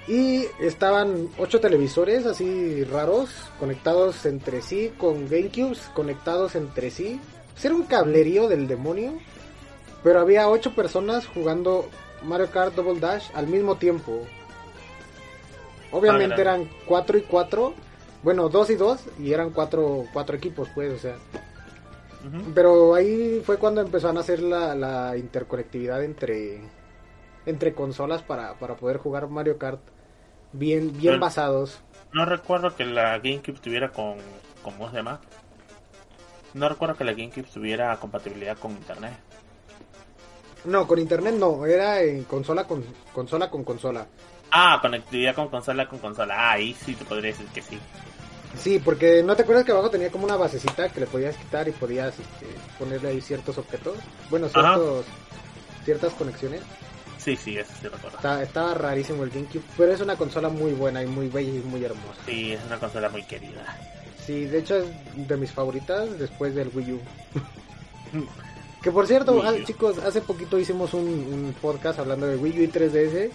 Y 0.09 0.45
estaban 0.59 1.29
ocho 1.37 1.61
televisores 1.61 2.25
así 2.25 2.83
raros, 2.83 3.29
conectados 3.61 4.25
entre 4.25 4.61
sí, 4.61 4.91
con 4.97 5.29
GameCubes 5.29 5.89
conectados 5.93 6.55
entre 6.55 6.91
sí. 6.91 7.17
Pues 7.53 7.63
era 7.63 7.75
un 7.75 7.83
cablerío 7.83 8.49
del 8.49 8.67
demonio. 8.67 9.13
Pero 10.03 10.19
había 10.19 10.49
ocho 10.49 10.75
personas 10.75 11.27
jugando 11.27 11.87
Mario 12.23 12.51
Kart 12.51 12.75
Double 12.75 12.99
Dash 12.99 13.29
al 13.33 13.47
mismo 13.47 13.77
tiempo. 13.77 14.27
Obviamente 15.93 16.35
ah, 16.35 16.41
eran 16.41 16.69
4 16.85 17.17
y 17.19 17.21
4. 17.21 17.73
Bueno, 18.23 18.49
2 18.49 18.69
y 18.71 18.75
2. 18.75 18.99
Y 19.19 19.31
eran 19.31 19.51
4 19.51 20.05
cuatro, 20.11 20.35
equipos, 20.35 20.67
pues, 20.75 20.93
o 20.93 20.97
sea. 20.97 21.15
Pero 22.55 22.95
ahí 22.95 23.41
fue 23.45 23.57
cuando 23.57 23.81
empezó 23.81 24.09
a 24.09 24.13
nacer 24.13 24.41
la, 24.41 24.75
la 24.75 25.17
interconectividad 25.17 26.03
entre, 26.03 26.61
entre 27.45 27.73
consolas 27.73 28.21
para, 28.21 28.53
para 28.55 28.75
poder 28.75 28.97
jugar 28.97 29.27
Mario 29.27 29.57
Kart 29.57 29.81
bien, 30.53 30.97
bien 30.97 31.19
basados. 31.19 31.81
No 32.13 32.25
recuerdo 32.25 32.75
que 32.75 32.85
la 32.85 33.17
GameCube 33.17 33.59
tuviera 33.59 33.89
con, 33.89 34.15
¿cómo 34.63 34.89
se 34.89 34.97
llama? 34.97 35.19
No 36.53 36.69
recuerdo 36.69 36.95
que 36.95 37.03
la 37.03 37.13
GameCube 37.13 37.47
tuviera 37.51 37.95
compatibilidad 37.97 38.57
con 38.57 38.71
internet. 38.71 39.13
No, 40.65 40.87
con 40.87 40.99
internet 40.99 41.35
no, 41.37 41.65
era 41.65 42.01
en 42.01 42.23
consola 42.23 42.65
con 42.65 42.85
consola 43.13 43.49
con 43.49 43.63
consola. 43.63 44.07
Ah, 44.55 44.77
conectividad 44.79 45.33
con 45.33 45.49
consola 45.49 45.87
con 45.87 45.97
consola. 45.97 46.35
Ah, 46.37 46.51
ahí 46.51 46.75
sí 46.85 46.93
te 46.93 47.03
podría 47.05 47.31
decir 47.31 47.47
que 47.47 47.61
sí. 47.61 47.79
Sí, 48.55 48.79
porque 48.79 49.23
no 49.23 49.35
te 49.35 49.41
acuerdas 49.41 49.65
que 49.65 49.71
abajo 49.71 49.89
tenía 49.89 50.11
como 50.11 50.25
una 50.25 50.35
basecita 50.35 50.89
que 50.89 50.99
le 50.99 51.07
podías 51.07 51.35
quitar 51.35 51.67
y 51.67 51.71
podías 51.71 52.13
este, 52.19 52.45
ponerle 52.77 53.09
ahí 53.09 53.21
ciertos 53.21 53.57
objetos. 53.57 53.97
Bueno, 54.29 54.47
ciertos, 54.47 55.05
ciertas 55.83 56.13
conexiones. 56.13 56.61
Sí, 57.17 57.35
sí, 57.35 57.57
eso 57.57 57.71
sí 57.81 57.87
recuerdo. 57.87 58.41
estaba 58.41 58.73
rarísimo 58.75 59.23
el 59.23 59.29
GameCube, 59.29 59.63
pero 59.77 59.93
es 59.93 60.01
una 60.01 60.17
consola 60.17 60.49
muy 60.49 60.73
buena 60.73 61.01
y 61.01 61.07
muy 61.07 61.29
bella 61.29 61.49
y 61.49 61.63
muy 61.63 61.83
hermosa. 61.83 62.21
Sí, 62.25 62.51
es 62.51 62.63
una 62.65 62.77
consola 62.77 63.09
muy 63.09 63.23
querida. 63.23 63.77
Sí, 64.25 64.45
de 64.45 64.59
hecho 64.59 64.77
es 64.77 64.85
de 65.15 65.37
mis 65.37 65.51
favoritas 65.51 66.19
después 66.19 66.53
del 66.53 66.69
Wii 66.73 66.93
U. 66.93 66.99
que 68.83 68.91
por 68.91 69.07
cierto, 69.07 69.41
ah, 69.43 69.53
chicos, 69.65 69.97
hace 69.99 70.21
poquito 70.21 70.59
hicimos 70.59 70.93
un, 70.93 71.55
podcast 71.61 71.99
hablando 71.99 72.27
de 72.27 72.35
Wii 72.35 72.59
U 72.59 72.63
y 72.63 72.67
3DS. 72.67 73.31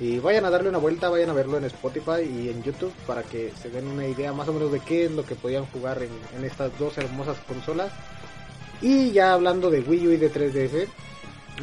Y 0.00 0.18
vayan 0.18 0.46
a 0.46 0.50
darle 0.50 0.70
una 0.70 0.78
vuelta, 0.78 1.10
vayan 1.10 1.28
a 1.28 1.34
verlo 1.34 1.58
en 1.58 1.64
Spotify 1.64 2.22
y 2.22 2.48
en 2.48 2.62
YouTube 2.62 2.92
para 3.06 3.22
que 3.22 3.52
se 3.60 3.68
den 3.68 3.86
una 3.86 4.06
idea 4.06 4.32
más 4.32 4.48
o 4.48 4.52
menos 4.54 4.72
de 4.72 4.80
qué 4.80 5.04
es 5.04 5.10
lo 5.10 5.26
que 5.26 5.34
podían 5.34 5.66
jugar 5.66 6.00
en, 6.02 6.44
estas 6.44 6.76
dos 6.78 6.96
hermosas 6.96 7.36
consolas. 7.46 7.92
Y 8.80 9.10
ya 9.10 9.34
hablando 9.34 9.70
de 9.70 9.80
Wii 9.80 10.08
U 10.08 10.12
y 10.12 10.16
de 10.16 10.32
3DS, 10.32 10.88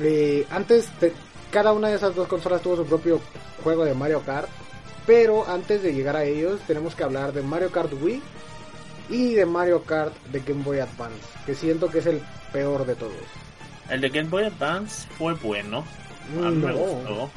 eh, 0.01 0.45
antes 0.51 0.87
cada 1.49 1.73
una 1.73 1.87
de 1.87 1.95
esas 1.95 2.13
dos 2.13 2.27
consolas 2.27 2.61
tuvo 2.61 2.75
su 2.75 2.85
propio 2.85 3.19
juego 3.63 3.83
de 3.83 3.95
Mario 3.95 4.21
Kart. 4.23 4.47
Pero 5.07 5.49
antes 5.49 5.81
de 5.81 5.93
llegar 5.93 6.15
a 6.15 6.25
ellos 6.25 6.59
tenemos 6.67 6.93
que 6.93 7.03
hablar 7.03 7.33
de 7.33 7.41
Mario 7.41 7.71
Kart 7.71 7.91
Wii 7.93 8.21
y 9.09 9.33
de 9.33 9.45
Mario 9.45 9.81
Kart 9.83 10.13
de 10.27 10.41
Game 10.41 10.63
Boy 10.63 10.79
Advance, 10.79 11.23
que 11.45 11.55
siento 11.55 11.89
que 11.89 11.99
es 11.99 12.05
el 12.05 12.21
peor 12.51 12.85
de 12.85 12.95
todos. 12.95 13.13
El 13.89 14.01
de 14.01 14.09
Game 14.09 14.29
Boy 14.29 14.43
Advance 14.43 15.07
fue 15.17 15.33
bueno. 15.33 15.85
A 16.37 16.51
mí 16.51 16.57
me 16.57 16.73
gustó. 16.73 17.31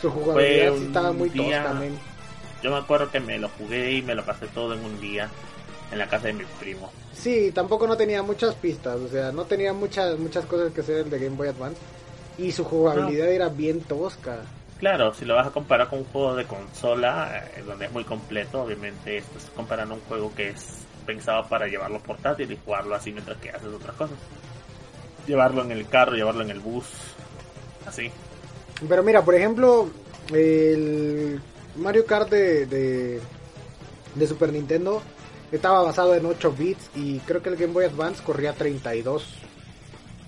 Su 0.00 0.10
jugabilidad 0.10 0.76
estaba 0.76 1.12
muy 1.12 1.30
tosca, 1.30 1.80
Yo 2.62 2.70
me 2.70 2.78
acuerdo 2.78 3.10
que 3.10 3.20
me 3.20 3.38
lo 3.38 3.48
jugué 3.50 3.92
y 3.92 4.02
me 4.02 4.14
lo 4.14 4.24
pasé 4.24 4.46
todo 4.48 4.74
en 4.74 4.84
un 4.84 5.00
día 5.00 5.28
en 5.92 5.98
la 5.98 6.06
casa 6.06 6.28
de 6.28 6.34
mi 6.34 6.44
primo. 6.58 6.90
Sí, 7.12 7.50
tampoco 7.52 7.86
no 7.86 7.96
tenía 7.96 8.22
muchas 8.22 8.54
pistas, 8.54 8.96
o 8.96 9.08
sea, 9.08 9.32
no 9.32 9.44
tenía 9.44 9.72
muchas 9.72 10.18
muchas 10.18 10.44
cosas 10.46 10.72
que 10.72 10.80
hacer 10.80 10.98
el 10.98 11.10
de 11.10 11.18
Game 11.18 11.36
Boy 11.36 11.48
Advance 11.48 11.80
y 12.38 12.52
su 12.52 12.64
jugabilidad 12.64 13.28
era 13.28 13.48
bien 13.48 13.80
tosca. 13.80 14.38
Claro, 14.78 15.12
si 15.12 15.26
lo 15.26 15.34
vas 15.34 15.48
a 15.48 15.50
comparar 15.50 15.88
con 15.88 15.98
un 15.98 16.04
juego 16.06 16.34
de 16.34 16.46
consola, 16.46 17.44
eh, 17.54 17.62
donde 17.66 17.84
es 17.84 17.92
muy 17.92 18.04
completo, 18.04 18.62
obviamente 18.62 19.18
estás 19.18 19.50
comparando 19.54 19.94
un 19.94 20.00
juego 20.02 20.32
que 20.34 20.48
es 20.48 20.86
pensado 21.04 21.46
para 21.48 21.66
llevarlo 21.66 22.00
portátil 22.00 22.50
y 22.50 22.58
jugarlo 22.64 22.94
así 22.94 23.12
mientras 23.12 23.36
que 23.38 23.50
haces 23.50 23.68
otras 23.68 23.94
cosas. 23.96 24.16
Llevarlo 25.26 25.62
en 25.62 25.72
el 25.72 25.86
carro, 25.86 26.14
llevarlo 26.14 26.42
en 26.42 26.50
el 26.50 26.60
bus, 26.60 26.86
así. 27.86 28.10
Pero 28.88 29.02
mira, 29.02 29.24
por 29.24 29.34
ejemplo, 29.34 29.88
el 30.32 31.40
Mario 31.76 32.06
Kart 32.06 32.30
de, 32.30 32.66
de, 32.66 34.26
Super 34.26 34.52
Nintendo 34.52 35.02
estaba 35.52 35.82
basado 35.82 36.14
en 36.14 36.24
8 36.24 36.54
bits 36.56 36.90
y 36.94 37.18
creo 37.20 37.42
que 37.42 37.50
el 37.50 37.56
Game 37.56 37.72
Boy 37.72 37.84
Advance 37.84 38.22
corría 38.22 38.52
32. 38.52 39.24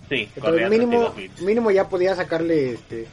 Sí, 0.08 0.28
Entonces, 0.36 0.68
mínimo, 0.68 1.14
mínimo 1.40 1.70
ya 1.70 1.88
podía 1.88 2.14
sacarle 2.14 2.72
este 2.72 3.06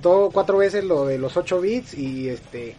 dos, 0.00 0.32
cuatro 0.32 0.58
veces 0.58 0.84
lo 0.84 1.06
de 1.06 1.18
los 1.18 1.36
8 1.36 1.60
bits 1.60 1.94
y 1.94 2.28
este 2.28 2.76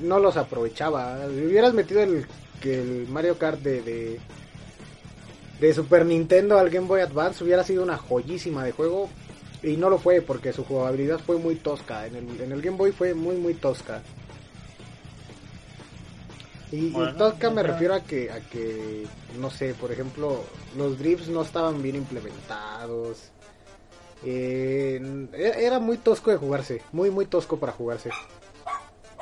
no 0.00 0.18
los 0.18 0.36
aprovechaba. 0.36 1.28
Si 1.28 1.44
hubieras 1.44 1.74
metido 1.74 2.02
el, 2.02 2.26
el 2.62 3.06
Mario 3.08 3.36
Kart 3.38 3.60
de, 3.60 3.82
de, 3.82 4.20
de 5.60 5.74
Super 5.74 6.06
Nintendo 6.06 6.58
al 6.58 6.70
Game 6.70 6.86
Boy 6.86 7.00
Advance 7.00 7.42
hubiera 7.42 7.64
sido 7.64 7.82
una 7.82 7.96
joyísima 7.96 8.64
de 8.64 8.72
juego, 8.72 9.08
y 9.62 9.76
no 9.76 9.90
lo 9.90 9.98
fue 9.98 10.20
porque 10.20 10.52
su 10.52 10.64
jugabilidad 10.64 11.18
fue 11.18 11.38
muy 11.38 11.56
tosca. 11.56 12.06
En 12.06 12.16
el, 12.16 12.40
en 12.40 12.52
el 12.52 12.62
Game 12.62 12.76
Boy 12.76 12.92
fue 12.92 13.14
muy, 13.14 13.36
muy 13.36 13.54
tosca. 13.54 14.02
Y, 16.72 16.92
tosca 17.16 17.50
me 17.50 17.62
refiero 17.62 17.94
a 17.94 18.00
que, 18.00 18.30
a 18.30 18.40
que, 18.40 19.06
no 19.38 19.50
sé, 19.50 19.74
por 19.74 19.92
ejemplo, 19.92 20.42
los 20.76 20.98
drifts 20.98 21.28
no 21.28 21.42
estaban 21.42 21.80
bien 21.80 21.96
implementados. 21.96 23.30
Eh, 24.24 25.28
e, 25.32 25.64
era 25.64 25.78
muy 25.78 25.98
tosco 25.98 26.30
de 26.30 26.36
jugarse, 26.36 26.82
muy, 26.92 27.10
muy 27.10 27.26
tosco 27.26 27.58
para 27.58 27.72
jugarse. 27.72 28.10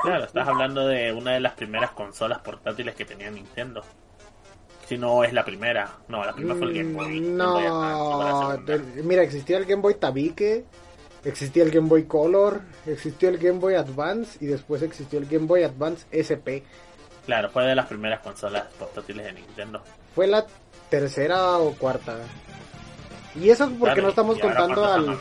Claro, 0.03 0.25
estás 0.25 0.49
hablando 0.49 0.87
de 0.87 1.13
una 1.13 1.33
de 1.33 1.41
las 1.41 1.53
primeras 1.53 1.91
consolas 1.91 2.39
portátiles 2.41 2.95
que 2.95 3.05
tenía 3.05 3.31
Nintendo. 3.31 3.85
Si 4.87 4.99
no 4.99 5.25
es 5.25 5.33
la 5.33 5.45
primera. 5.45 5.99
No, 6.09 6.25
la 6.25 6.33
primera 6.35 6.57
fue 6.57 6.67
el 6.69 6.75
Game 6.75 6.93
Boy. 6.95 7.21
No, 7.21 8.59
mira, 9.03 9.23
existía 9.23 9.57
el 9.57 9.65
Game 9.65 9.83
Boy 9.83 9.95
Tabique, 9.95 10.65
existía 11.25 11.63
el 11.63 11.71
Game 11.71 11.89
Boy 11.89 12.05
Color, 12.05 12.61
existió 12.87 13.29
el 13.29 13.39
Game 13.39 13.59
Boy 13.59 13.75
Advance 13.75 14.39
y 14.45 14.47
después 14.47 14.83
existió 14.83 15.19
el 15.19 15.27
Game 15.27 15.47
Boy 15.47 15.63
Advance 15.63 16.07
SP. 16.13 16.63
Claro, 17.25 17.49
fue 17.49 17.65
de 17.65 17.75
las 17.75 17.87
primeras 17.87 18.21
consolas 18.21 18.65
portátiles 18.79 19.25
de 19.25 19.33
Nintendo. 19.33 19.83
Fue 20.15 20.27
la 20.27 20.45
tercera 20.91 21.57
o 21.59 21.73
cuarta. 21.73 22.19
Y 23.35 23.49
eso 23.49 23.71
porque 23.79 24.03
no 24.03 24.11
estamos 24.11 24.39
contando 24.39 24.85
al... 24.85 25.19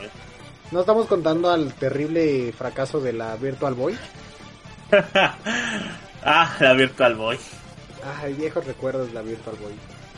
No 0.71 0.80
estamos 0.80 1.08
contando 1.08 1.52
al 1.52 1.73
terrible 1.73 2.52
fracaso 2.52 2.99
de 2.99 3.13
la 3.13 3.36
Virtual 3.36 3.76
Boy. 3.76 3.97
ah, 6.23 6.58
la 6.60 6.73
Virtual 6.73 7.15
Boy. 7.15 7.38
Ay, 8.03 8.33
viejos 8.33 8.65
recuerdos 8.65 9.13
la 9.13 9.21
Virtual 9.21 9.55
Boy. 9.61 9.73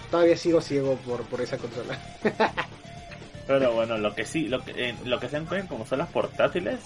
Todavía 0.09 0.37
sigo 0.37 0.61
ciego 0.61 0.95
por, 1.05 1.21
por 1.23 1.41
esa 1.41 1.57
consola. 1.57 1.99
Pero 3.47 3.73
bueno, 3.73 3.97
lo 3.97 4.15
que 4.15 4.25
sí, 4.25 4.47
lo 4.47 4.63
que, 4.63 4.89
eh, 4.89 4.95
lo 5.03 5.19
que 5.19 5.29
se 5.29 5.37
encuentran 5.37 5.67
con 5.67 5.77
consolas 5.79 6.09
portátiles, 6.09 6.79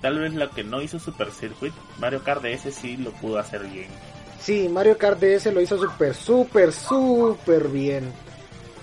tal 0.00 0.18
vez 0.18 0.32
lo 0.32 0.50
que 0.50 0.64
no 0.64 0.80
hizo 0.80 0.98
Super 0.98 1.30
Circuit, 1.30 1.74
Mario 1.98 2.22
Kart 2.22 2.42
DS 2.42 2.74
sí 2.74 2.96
lo 2.96 3.10
pudo 3.12 3.38
hacer 3.38 3.64
bien. 3.66 3.88
Sí, 4.40 4.68
Mario 4.70 4.96
Kart 4.96 5.20
DS 5.20 5.52
lo 5.52 5.60
hizo 5.60 5.76
súper, 5.76 6.14
súper, 6.14 6.72
súper 6.72 7.68
bien. 7.68 8.10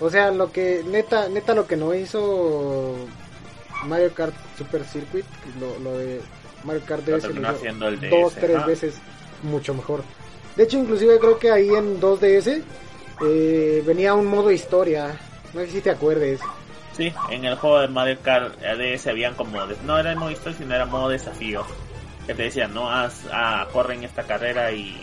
O 0.00 0.08
sea, 0.08 0.30
lo 0.30 0.52
que, 0.52 0.84
neta, 0.86 1.28
neta 1.28 1.54
lo 1.54 1.66
que 1.66 1.76
no 1.76 1.92
hizo 1.92 2.94
Mario 3.86 4.14
Kart 4.14 4.34
Super 4.56 4.84
Circuit, 4.84 5.24
lo, 5.58 5.76
lo 5.80 5.98
de 5.98 6.20
Mario 6.62 6.82
Kart 6.86 7.04
DS 7.04 7.24
lo, 7.34 7.50
hizo 7.52 8.08
dos, 8.10 8.34
tres 8.34 8.64
veces 8.66 8.94
mucho 9.42 9.74
mejor. 9.74 10.04
De 10.58 10.64
hecho, 10.64 10.76
inclusive 10.76 11.20
creo 11.20 11.38
que 11.38 11.52
ahí 11.52 11.68
en 11.68 12.00
2DS 12.00 12.62
eh, 13.24 13.82
venía 13.86 14.12
un 14.14 14.26
modo 14.26 14.50
historia. 14.50 15.16
No 15.54 15.60
sé 15.60 15.68
si 15.68 15.80
te 15.80 15.90
acuerdes. 15.90 16.40
Sí, 16.96 17.12
en 17.30 17.44
el 17.44 17.54
juego 17.54 17.78
de 17.78 17.86
Mario 17.86 18.18
Kart 18.22 18.58
DS 18.58 19.06
habían 19.06 19.34
como... 19.34 19.56
No 19.86 19.96
era 19.96 20.10
el 20.10 20.16
modo 20.16 20.32
historia, 20.32 20.58
sino 20.58 20.74
era 20.74 20.84
modo 20.84 21.10
desafío. 21.10 21.64
Que 22.26 22.34
te 22.34 22.42
decían, 22.42 22.74
no, 22.74 22.90
haz, 22.90 23.22
ah, 23.32 23.68
corre 23.72 23.94
en 23.94 24.02
esta 24.02 24.24
carrera 24.24 24.72
y, 24.72 24.96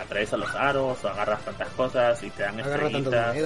atraviesa 0.00 0.36
los 0.36 0.54
aros 0.54 1.02
o 1.02 1.08
agarras 1.08 1.44
tantas 1.44 1.68
cosas 1.70 2.22
y 2.22 2.30
te 2.30 2.44
dan 2.44 2.60
estrellitas. 2.60 3.36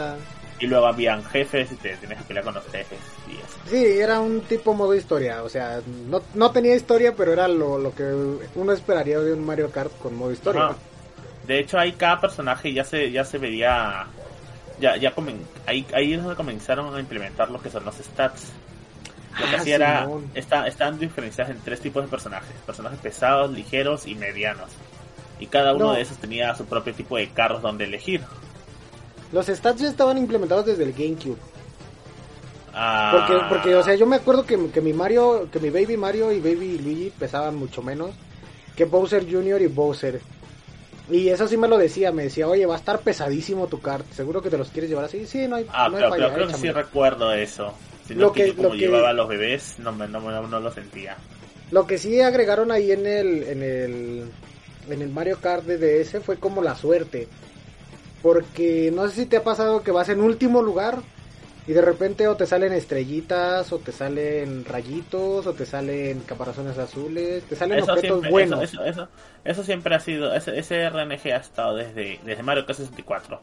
Y 0.61 0.67
luego 0.67 0.87
habían 0.87 1.25
jefes 1.25 1.73
y 1.73 1.77
te 1.77 1.97
tienes 1.97 2.19
que 2.19 2.25
pelear 2.25 2.45
con 2.45 2.55
los 2.55 2.65
jefes 2.65 2.99
y 3.29 3.37
eso. 3.37 3.59
Sí, 3.71 3.99
era 3.99 4.21
un 4.21 4.43
tipo 4.43 4.75
modo 4.75 4.95
historia. 4.95 5.43
O 5.43 5.49
sea, 5.49 5.81
no, 6.11 6.21
no 6.35 6.51
tenía 6.51 6.77
historia, 6.77 7.15
pero 7.17 7.33
era 7.33 7.49
lo, 7.49 7.79
lo 7.79 7.95
que 7.95 8.05
uno 8.55 8.73
esperaría 8.73 9.21
de 9.21 9.33
un 9.33 9.45
Mario 9.45 9.71
Kart 9.71 9.93
con 9.99 10.15
modo 10.15 10.33
historia. 10.33 10.77
De 11.47 11.59
hecho, 11.61 11.79
ahí 11.79 11.93
cada 11.93 12.21
personaje 12.21 12.73
ya 12.73 12.85
se, 12.85 13.11
ya 13.11 13.25
se 13.25 13.39
veía. 13.39 14.07
Ya, 14.79 14.97
ya 14.97 15.13
ahí, 15.67 15.87
ahí 15.95 16.13
es 16.13 16.21
donde 16.21 16.37
comenzaron 16.37 16.95
a 16.95 17.01
implementar 17.01 17.51
lo 17.51 17.61
que 17.61 17.71
son 17.71 17.85
los 17.85 17.95
stats. 17.97 18.53
Lo 19.41 19.47
que 19.47 19.57
Ah, 19.57 19.61
hacía 19.61 19.75
era, 19.77 20.09
está, 20.35 20.67
están 20.67 20.99
diferenciados 20.99 21.55
en 21.55 21.61
tres 21.63 21.81
tipos 21.81 22.03
de 22.03 22.09
personajes. 22.11 22.51
Personajes 22.67 22.99
pesados, 23.01 23.51
ligeros 23.53 24.07
y 24.07 24.15
medianos. 24.15 24.71
Y 25.39 25.47
cada 25.47 25.75
uno 25.75 25.87
No. 25.89 25.93
de 25.93 26.03
esos 26.03 26.19
tenía 26.19 26.55
su 26.55 26.65
propio 26.67 26.95
tipo 26.95 27.17
de 27.17 27.29
carros 27.29 27.63
donde 27.63 27.85
elegir. 27.85 28.23
Los 29.33 29.47
stats 29.47 29.81
ya 29.81 29.89
estaban 29.89 30.19
implementados 30.19 30.67
desde 30.67 30.85
el 30.85 30.93
GameCube. 30.93 31.39
Ah, 32.75 33.11
Porque, 33.27 33.45
porque, 33.49 33.75
o 33.75 33.83
sea, 33.83 33.95
yo 33.95 34.07
me 34.07 34.17
acuerdo 34.17 34.45
que, 34.45 34.71
que 34.71 34.81
mi 34.83 34.93
Mario, 34.93 35.49
que 35.51 35.59
mi 35.61 35.71
Baby 35.71 35.97
Mario 35.97 36.33
y 36.33 36.41
Baby 36.41 36.79
Luigi 36.79 37.13
pesaban 37.19 37.57
mucho 37.57 37.81
menos 37.83 38.11
que 38.77 38.85
Bowser 38.85 39.25
Jr. 39.31 39.63
y 39.63 39.67
Bowser. 39.69 40.21
Y 41.09 41.29
eso 41.29 41.47
sí 41.49 41.57
me 41.57 41.69
lo 41.69 41.79
decía, 41.79 42.13
me 42.13 42.25
decía, 42.25 42.49
oye, 42.49 42.67
va 42.67 42.75
a 42.75 42.79
estar 42.79 43.03
pesadísimo 43.05 43.69
tu 43.69 43.81
kart, 43.81 44.13
¿seguro 44.13 44.43
que 44.43 44.51
te 44.51 44.59
los 44.59 44.71
quieres 44.73 44.91
llevar 44.91 45.05
así? 45.07 45.27
Sí, 45.27 45.47
no 45.49 45.57
hay, 45.57 45.67
Ah, 45.69 45.89
no 45.89 45.97
hay 45.99 46.05
pero, 46.05 46.05
falla, 46.05 46.33
pero 46.33 46.33
creo 46.33 46.47
que 46.49 46.55
sí 46.55 46.71
recuerdo 46.73 47.33
eso. 47.33 47.79
Sino 48.01 48.23
Lo 48.23 48.33
que, 48.33 48.43
que- 48.43 48.47
yo 48.47 48.57
como 48.57 48.69
lo 48.71 48.77
que- 48.77 48.85
llevaba 48.85 49.11
a 49.11 49.13
los 49.13 49.29
bebés, 49.29 49.79
no, 49.79 49.93
me, 49.93 50.09
no, 50.09 50.21
me- 50.21 50.49
no 50.49 50.61
lo 50.61 50.71
sentía. 50.71 51.25
Lo 51.71 51.87
que 51.87 51.99
sí 51.99 52.21
agregaron 52.21 52.71
ahí 52.73 52.93
en 52.93 53.07
el, 53.07 53.43
en 53.45 53.63
el, 53.63 54.37
en 54.87 55.03
el 55.03 55.11
Mario 55.11 55.41
Kart 55.41 55.65
de 55.67 55.79
DS 55.79 56.21
fue 56.21 56.39
como 56.39 56.63
la 56.63 56.75
suerte. 56.77 57.35
Porque 58.21 58.91
no 58.93 59.09
sé 59.09 59.15
si 59.17 59.27
te 59.27 59.39
ha 59.39 59.45
pasado 59.45 59.83
que 59.85 59.93
vas 59.93 60.09
en 60.11 60.21
último 60.23 60.63
lugar 60.63 61.07
y 61.67 61.73
de 61.73 61.81
repente 61.83 62.29
o 62.29 62.37
te 62.37 62.47
salen 62.47 62.73
estrellitas, 62.73 63.73
o 63.73 63.79
te 63.79 63.93
salen 63.93 64.65
rayitos, 64.65 65.47
o 65.47 65.53
te 65.53 65.67
salen 65.67 66.21
caparazones 66.21 66.79
azules, 66.79 67.43
te 67.45 67.57
salen 67.57 67.79
Eso 67.79 67.93
objetos 67.93 68.09
siempre, 68.21 68.31
buenos. 68.31 68.63
eso, 68.63 68.83
eso, 68.85 69.03
eso, 69.03 69.09
eso 69.45 69.63
siempre 69.65 69.95
ha 69.95 70.01
sido, 70.01 70.33
ese, 70.35 70.59
ese 70.59 70.89
RNG 70.89 71.33
ha 71.33 71.37
estado 71.39 71.77
desde, 71.77 72.21
desde 72.25 72.43
Mario 72.43 72.65
Kart 72.67 72.79
64. 72.79 73.41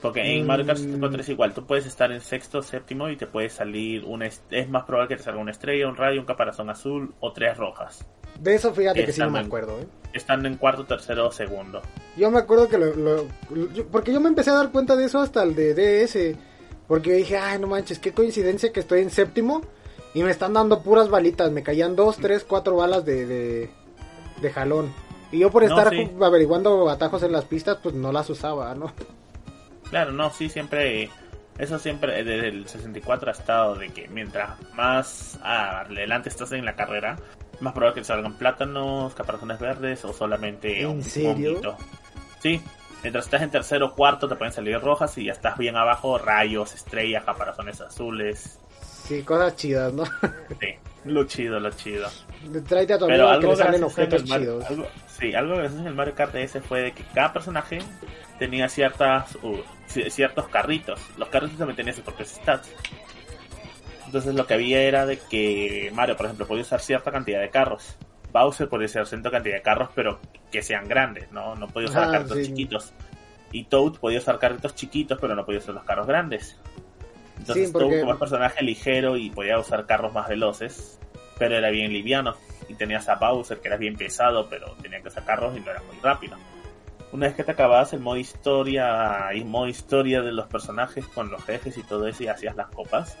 Porque 0.00 0.20
en 0.20 0.46
Mario 0.46 0.66
Kart 0.66 0.78
Mm. 0.78 0.82
64 0.82 1.20
es 1.20 1.28
igual, 1.30 1.54
tú 1.54 1.66
puedes 1.66 1.86
estar 1.86 2.12
en 2.12 2.20
sexto, 2.20 2.62
séptimo 2.62 3.08
y 3.08 3.16
te 3.16 3.26
puede 3.26 3.48
salir 3.48 4.04
un 4.04 4.22
es 4.22 4.42
más 4.68 4.84
probable 4.84 5.08
que 5.08 5.16
te 5.16 5.22
salga 5.22 5.40
una 5.40 5.50
estrella, 5.50 5.88
un 5.88 5.96
rayo, 5.96 6.20
un 6.20 6.26
caparazón 6.26 6.68
azul 6.70 7.14
o 7.20 7.32
tres 7.32 7.56
rojas. 7.56 8.04
De 8.38 8.54
eso 8.54 8.74
fíjate 8.74 9.04
que 9.06 9.12
sí 9.12 9.20
no 9.20 9.30
me 9.30 9.38
acuerdo. 9.40 9.80
¿eh? 9.80 9.86
Están 10.12 10.44
en 10.44 10.56
cuarto, 10.56 10.84
tercero 10.84 11.28
o 11.28 11.32
segundo. 11.32 11.80
Yo 12.16 12.30
me 12.30 12.38
acuerdo 12.38 12.68
que 12.68 12.76
lo, 12.78 12.94
lo- 12.94 13.26
yo- 13.74 13.86
porque 13.88 14.12
yo 14.12 14.20
me 14.20 14.28
empecé 14.28 14.50
a 14.50 14.54
dar 14.54 14.70
cuenta 14.70 14.96
de 14.96 15.06
eso 15.06 15.18
hasta 15.18 15.42
el 15.42 15.54
de 15.54 15.74
DS. 15.74 16.36
Porque 16.88 17.10
yo 17.10 17.16
dije, 17.16 17.36
ay, 17.38 17.58
no 17.58 17.66
manches, 17.66 17.98
qué 17.98 18.12
coincidencia 18.12 18.72
que 18.72 18.80
estoy 18.80 19.00
en 19.02 19.10
séptimo 19.10 19.62
y 20.14 20.22
me 20.22 20.30
están 20.30 20.52
dando 20.52 20.82
puras 20.82 21.08
balitas. 21.08 21.50
Me 21.50 21.62
caían 21.62 21.96
dos, 21.96 22.16
tres, 22.16 22.44
cuatro 22.44 22.76
balas 22.76 23.04
de, 23.04 23.26
de, 23.26 23.70
de 24.40 24.50
jalón. 24.52 24.92
Y 25.32 25.40
yo 25.40 25.50
por 25.50 25.62
No, 25.64 25.68
estar 25.68 25.90
sí. 25.92 26.08
averiguando 26.22 26.88
atajos 26.88 27.22
en 27.24 27.32
las 27.32 27.44
pistas, 27.44 27.78
pues 27.82 27.94
no 27.94 28.12
las 28.12 28.30
usaba, 28.30 28.74
¿no? 28.74 28.92
Claro, 29.90 30.12
no, 30.12 30.30
sí, 30.30 30.48
siempre. 30.48 31.10
Eso 31.58 31.78
siempre, 31.78 32.22
desde 32.22 32.48
el 32.48 32.68
64 32.68 33.30
ha 33.30 33.32
estado 33.32 33.74
de 33.76 33.88
que 33.88 34.08
mientras 34.08 34.50
más 34.74 35.38
adelante 35.42 36.28
estás 36.28 36.52
en 36.52 36.66
la 36.66 36.76
carrera, 36.76 37.16
más 37.60 37.72
probable 37.72 37.94
que 37.94 38.00
te 38.02 38.08
salgan 38.08 38.34
plátanos, 38.36 39.14
caparazones 39.14 39.58
verdes 39.58 40.04
o 40.04 40.12
solamente 40.12 40.82
¿En 40.82 40.88
un 40.88 41.02
serio? 41.02 41.52
honguito. 41.52 41.76
Sí, 42.40 42.60
mientras 43.02 43.24
estás 43.26 43.42
en 43.42 43.50
tercero 43.50 43.86
o 43.86 43.94
cuarto 43.94 44.28
te 44.28 44.36
pueden 44.36 44.52
salir 44.52 44.78
rojas 44.80 45.16
y 45.18 45.24
ya 45.26 45.32
estás 45.32 45.56
bien 45.58 45.76
abajo, 45.76 46.18
rayos, 46.18 46.74
estrellas, 46.74 47.24
caparazones 47.24 47.80
azules. 47.80 48.58
Sí, 49.06 49.22
cosas 49.22 49.54
chidas, 49.56 49.92
¿no? 49.92 50.04
Sí, 50.60 50.68
lo 51.04 51.24
chido, 51.24 51.60
lo 51.60 51.70
chido. 51.70 52.08
Tráete 52.66 52.94
a 52.94 52.98
tu 52.98 53.06
Pero 53.06 53.28
amigo 53.28 53.40
que 53.40 53.46
le 53.56 53.56
salen 53.64 53.84
objetos 53.84 54.24
chidos. 54.24 54.64
algo, 54.64 54.86
sí, 55.06 55.34
algo 55.34 55.54
gracioso 55.56 55.80
en 55.82 55.86
el 55.88 55.94
Mario 55.94 56.14
Kart 56.16 56.34
DS 56.34 56.60
fue 56.66 56.80
de 56.82 56.92
que 56.92 57.04
cada 57.14 57.32
personaje 57.32 57.78
tenía 58.40 58.68
ciertas 58.68 59.36
uh, 59.42 59.58
ci- 59.88 60.10
ciertos 60.10 60.48
carritos. 60.48 61.00
Los 61.16 61.28
carritos 61.28 61.56
también 61.58 61.76
tenían 61.76 61.94
sus 61.94 62.04
propios 62.04 62.30
stats. 62.30 62.68
Entonces 64.06 64.34
lo 64.34 64.46
que 64.46 64.54
había 64.54 64.80
era 64.82 65.06
de 65.06 65.18
que 65.18 65.90
Mario, 65.94 66.16
por 66.16 66.26
ejemplo, 66.26 66.46
podía 66.46 66.62
usar 66.62 66.80
cierta 66.80 67.10
cantidad 67.12 67.40
de 67.40 67.50
carros. 67.50 67.96
Bowser 68.38 68.68
podía 68.68 68.86
usar 68.86 69.06
cierta 69.06 69.30
cantidad 69.30 69.54
de 69.56 69.62
carros, 69.62 69.88
pero 69.94 70.18
que 70.50 70.62
sean 70.62 70.86
grandes, 70.88 71.30
¿no? 71.32 71.54
No 71.54 71.68
podía 71.68 71.88
usar 71.88 72.04
Ajá, 72.04 72.12
carritos 72.12 72.38
sí. 72.38 72.44
chiquitos. 72.46 72.92
Y 73.52 73.64
Toad 73.64 73.94
podía 73.94 74.18
usar 74.18 74.38
carritos 74.38 74.74
chiquitos, 74.74 75.18
pero 75.20 75.34
no 75.34 75.44
podía 75.46 75.60
usar 75.60 75.74
los 75.74 75.84
carros 75.84 76.06
grandes. 76.06 76.58
Entonces 77.38 77.66
Sí, 77.68 77.72
porque- 77.72 77.88
Toad 77.88 78.00
como 78.00 78.12
es 78.12 78.18
personaje 78.18 78.64
ligero 78.64 79.16
y 79.16 79.30
podía 79.30 79.58
usar 79.58 79.86
carros 79.86 80.12
más 80.12 80.28
veloces, 80.28 80.98
pero 81.38 81.56
era 81.56 81.70
bien 81.70 81.92
liviano. 81.92 82.34
Y 82.68 82.74
tenías 82.74 83.08
a 83.08 83.14
Bowser 83.14 83.60
que 83.60 83.68
era 83.68 83.76
bien 83.76 83.96
pesado, 83.96 84.48
pero 84.50 84.72
tenía 84.82 85.00
que 85.00 85.08
usar 85.08 85.24
carros 85.24 85.56
y 85.56 85.60
no 85.60 85.70
era 85.70 85.80
muy 85.82 85.96
rápido. 86.02 86.36
Una 87.12 87.26
vez 87.28 87.36
que 87.36 87.44
te 87.44 87.52
acababas 87.52 87.92
el 87.92 88.00
modo 88.00 88.16
historia 88.16 89.32
y 89.32 89.44
modo 89.44 89.68
historia 89.68 90.22
de 90.22 90.32
los 90.32 90.46
personajes 90.48 91.06
con 91.06 91.30
los 91.30 91.42
jefes 91.44 91.78
y 91.78 91.82
todo 91.84 92.06
eso 92.08 92.24
y 92.24 92.28
hacías 92.28 92.56
las 92.56 92.66
copas, 92.68 93.16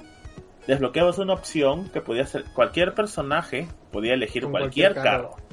desbloqueabas 0.66 1.18
una 1.18 1.32
opción 1.34 1.88
que 1.90 2.00
podía 2.00 2.26
ser 2.26 2.44
cualquier 2.54 2.94
personaje 2.94 3.68
podía 3.92 4.14
elegir 4.14 4.42
Con 4.42 4.52
cualquier, 4.52 4.94
cualquier 4.94 5.12
carro. 5.12 5.30
carro. 5.36 5.46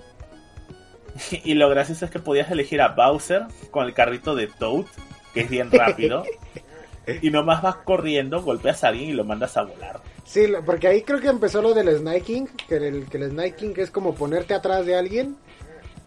Y 1.43 1.53
lo 1.53 1.69
gracioso 1.69 2.05
es 2.05 2.11
que 2.11 2.19
podías 2.19 2.49
elegir 2.51 2.81
a 2.81 2.89
Bowser 2.89 3.43
con 3.71 3.85
el 3.85 3.93
carrito 3.93 4.33
de 4.35 4.47
Toad, 4.47 4.85
que 5.33 5.41
es 5.41 5.49
bien 5.49 5.71
rápido. 5.71 6.23
y 7.21 7.29
nomás 7.29 7.61
vas 7.61 7.75
corriendo, 7.77 8.41
golpeas 8.41 8.83
a 8.83 8.87
alguien 8.89 9.09
y 9.09 9.13
lo 9.13 9.23
mandas 9.23 9.55
a 9.57 9.63
volar. 9.63 10.01
Sí, 10.25 10.47
lo- 10.47 10.63
porque 10.63 10.87
ahí 10.87 11.03
creo 11.03 11.19
que 11.19 11.27
empezó 11.27 11.61
lo 11.61 11.73
del 11.73 11.95
sniking, 11.97 12.47
que 12.67 12.77
el, 12.77 13.05
que 13.09 13.17
el 13.17 13.29
sniking 13.31 13.73
es 13.77 13.91
como 13.91 14.15
ponerte 14.15 14.53
atrás 14.53 14.85
de 14.85 14.95
alguien 14.97 15.35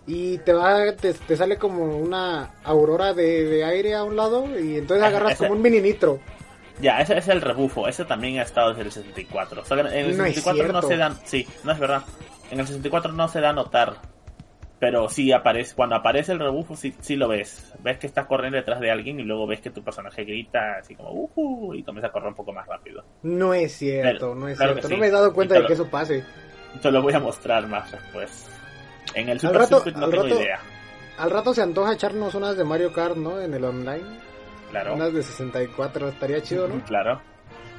y 0.09 0.39
te 0.39 0.53
va 0.53 0.93
te, 0.97 1.15
te 1.15 1.37
sale 1.37 1.57
como 1.59 1.85
una 1.99 2.55
aurora 2.65 3.13
de, 3.13 3.45
de 3.45 3.65
aire 3.65 3.95
a 3.95 4.05
un 4.05 4.17
lado 4.17 4.47
y 4.59 4.77
entonces 4.79 5.05
agarras 5.05 5.37
como 5.37 5.53
un 5.53 5.63
mini 5.63 5.81
nitro. 5.81 6.19
Ya, 6.81 7.01
ese 7.01 7.17
es 7.19 7.29
el 7.29 7.41
rebufo. 7.41 7.89
Ese 7.89 8.05
también 8.05 8.39
ha 8.39 8.43
estado 8.43 8.71
desde 8.71 8.83
el 8.83 8.93
64. 8.93 9.63
O 9.63 9.65
sea, 9.65 9.79
en 9.81 9.87
el 9.87 10.17
No 10.17 10.25
es 10.25 10.35
64 10.35 10.73
no, 10.73 10.83
se 10.83 10.97
dan. 10.97 11.17
Sí, 11.25 11.47
no 11.65 11.73
es 11.73 11.79
verdad. 11.79 12.03
En 12.51 12.61
el 12.61 12.67
64 12.67 13.13
no 13.13 13.29
se 13.29 13.41
da 13.41 13.51
a 13.51 13.53
notar. 13.53 13.95
Pero 14.79 15.09
sí 15.09 15.33
aparece. 15.33 15.75
Cuando 15.75 15.97
aparece 15.97 16.33
el 16.33 16.39
rebufo, 16.39 16.77
sí, 16.77 16.95
sí 17.01 17.17
lo 17.17 17.29
ves. 17.29 17.73
Ves 17.83 17.97
que 17.99 18.07
estás 18.07 18.27
corriendo 18.27 18.59
detrás 18.59 18.79
de 18.81 18.91
alguien 18.91 19.19
y 19.19 19.23
luego 19.23 19.47
ves 19.47 19.63
que 19.63 19.71
tu 19.71 19.83
personaje 19.83 20.25
grita 20.25 20.77
así 20.81 20.95
como 20.95 21.13
uhu 21.13 21.73
y 21.75 21.83
comienza 21.83 22.09
a 22.09 22.13
correr 22.13 22.29
un 22.29 22.35
poco 22.35 22.53
más 22.53 22.67
rápido. 22.67 23.03
No 23.23 23.55
es 23.55 23.73
cierto, 23.73 24.35
no 24.35 24.49
es 24.49 24.59
claro 24.59 24.75
cierto. 24.75 24.91
No 24.91 24.97
me 24.99 25.07
he 25.07 25.11
dado 25.11 25.33
cuenta 25.33 25.55
de 25.55 25.67
que 25.67 25.73
eso 25.73 25.87
pase. 25.89 26.25
Te 26.83 26.91
lo 26.91 27.01
voy 27.01 27.15
a 27.15 27.21
mostrar 27.21 27.67
más 27.67 27.91
después. 27.91 28.47
En 29.15 29.31
el 29.31 29.41
Super 29.41 29.61
rato- 29.61 29.77
Circuit 29.77 29.97
no 29.97 30.09
tengo 30.11 30.23
rato- 30.25 30.41
idea. 30.41 30.61
Al 31.17 31.31
rato 31.31 31.55
se 31.55 31.63
antoja 31.63 31.95
echarnos 31.95 32.35
unas 32.35 32.59
de 32.59 32.65
Mario 32.65 32.93
Kart, 32.93 33.17
¿no? 33.17 33.41
En 33.41 33.55
el 33.55 33.65
online. 33.65 34.05
Claro. 34.71 34.95
Unas 34.95 35.13
de 35.13 35.23
64, 35.23 36.09
estaría 36.09 36.43
chido, 36.43 36.69
¿no? 36.69 36.81
Claro. 36.85 37.21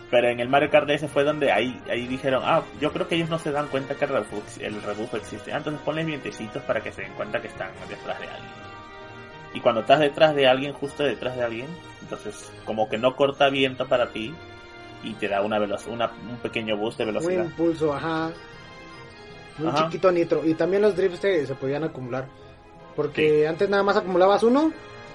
Pero 0.10 0.30
en 0.30 0.39
el 0.39 0.47
Mario 0.47 0.69
Kart 0.69 0.88
DS 0.88 1.08
fue 1.10 1.26
donde 1.26 1.52
ahí, 1.52 1.82
ahí 1.89 2.08
dijeron, 2.08 2.41
ah, 2.45 2.62
yo 2.80 2.93
creo 2.93 3.08
que 3.10 3.15
ellos 3.15 3.30
no 3.30 3.39
se 3.39 3.52
dan 3.52 3.67
cuenta 3.67 3.95
que 3.95 4.06
el 4.06 4.12
rebufo, 4.12 4.41
el 4.62 4.82
rebufo 4.82 5.17
existe. 5.17 5.52
Ah, 5.52 5.58
entonces 5.58 5.82
ponles 5.84 6.06
vientecitos 6.06 6.63
para 6.63 6.82
que 6.82 6.93
se 6.93 7.02
den 7.02 7.12
cuenta 7.13 7.41
que 7.41 7.47
están 7.47 7.71
detrás 7.89 8.17
de 8.19 8.28
alguien. 8.28 8.52
Y 9.54 9.60
cuando 9.60 9.82
estás 9.82 10.00
detrás 10.00 10.34
de 10.34 10.47
alguien, 10.47 10.71
justo 10.73 11.04
detrás 11.04 11.36
de 11.36 11.43
alguien, 11.43 11.67
entonces 12.02 12.52
como 12.63 12.88
que 12.88 12.97
no 12.97 13.15
corta 13.17 13.50
viento 13.50 13.86
para 13.88 14.08
ti 14.12 14.34
y 15.04 15.13
te 15.15 15.28
da 15.28 15.41
una 15.41 15.60
velocidad, 15.60 15.93
una, 15.93 16.12
un 16.30 16.38
pequeño 16.38 16.78
boost 16.78 17.00
de 17.00 17.04
Un 17.06 17.10
velocidad. 17.13 17.43
impulso, 17.45 17.93
ajá. 17.93 18.32
Un 19.60 19.67
Ajá. 19.67 19.86
chiquito 19.86 20.12
nitro. 20.12 20.45
Y 20.45 20.54
también 20.54 20.84
los 20.84 20.95
drifts 20.95 21.19
se, 21.19 21.45
se 21.45 21.56
podían 21.56 21.84
acumular. 21.84 22.28
Porque 22.95 23.45
antes 23.47 23.69
nada 23.69 23.84
más 23.84 23.97
acumulabas 23.97 24.41
uno 24.43 24.71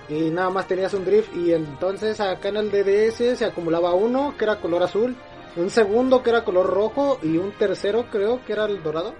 y 0.09 0.31
nada 0.31 0.51
más 0.51 0.67
tenías 0.67 0.93
un 0.95 1.05
drift. 1.05 1.35
Y 1.37 1.53
entonces 1.53 2.21
acá 2.21 2.49
en 2.49 2.57
el 2.57 2.71
DDS 2.71 3.37
se 3.39 3.45
acumulaba 3.45 3.95
uno 3.95 4.35
que 4.37 4.45
era 4.45 4.57
color 4.57 4.83
azul, 4.83 5.17
un 5.57 5.71
segundo 5.71 6.23
que 6.23 6.31
era 6.31 6.45
color 6.45 6.67
rojo 6.67 7.19
y 7.23 7.37
un 7.37 7.53
tercero 7.53 8.07
creo 8.11 8.45
que 8.45 8.53
era 8.55 8.65
el 8.67 8.83
dorado. 8.83 9.15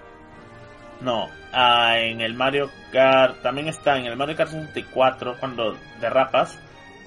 No, 1.01 1.29
ah, 1.53 1.99
en 1.99 2.21
el 2.21 2.35
Mario 2.35 2.71
Kart, 2.93 3.43
también 3.43 3.69
está 3.69 3.99
en 3.99 4.07
el 4.07 4.17
Mario 4.17 4.37
Kart 4.37 4.51
64 4.51 5.37
cuando 5.41 5.77
derrapas, 6.01 6.59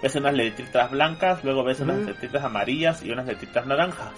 ves 0.02 0.16
unas 0.16 0.34
letritas 0.34 0.92
blancas, 0.92 1.44
luego 1.44 1.64
ves 1.64 1.80
unas 1.80 2.00
letritas 2.00 2.44
amarillas 2.44 3.02
y 3.04 3.12
unas 3.12 3.26
letritas 3.26 3.66
naranjas. 3.66 4.12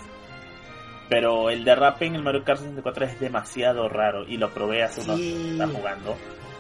Pero 1.10 1.50
el 1.50 1.64
derrape 1.64 2.06
en 2.08 2.16
el 2.16 2.24
Mario 2.24 2.44
Kart 2.44 2.60
64 2.60 3.06
es 3.06 3.20
demasiado 3.20 3.88
raro 3.88 4.28
y 4.28 4.38
lo 4.38 4.50
probé 4.50 4.84
hace 4.84 5.02
unos 5.02 5.18
Sí. 5.18 5.52
está 5.52 5.68
jugando. 5.68 6.16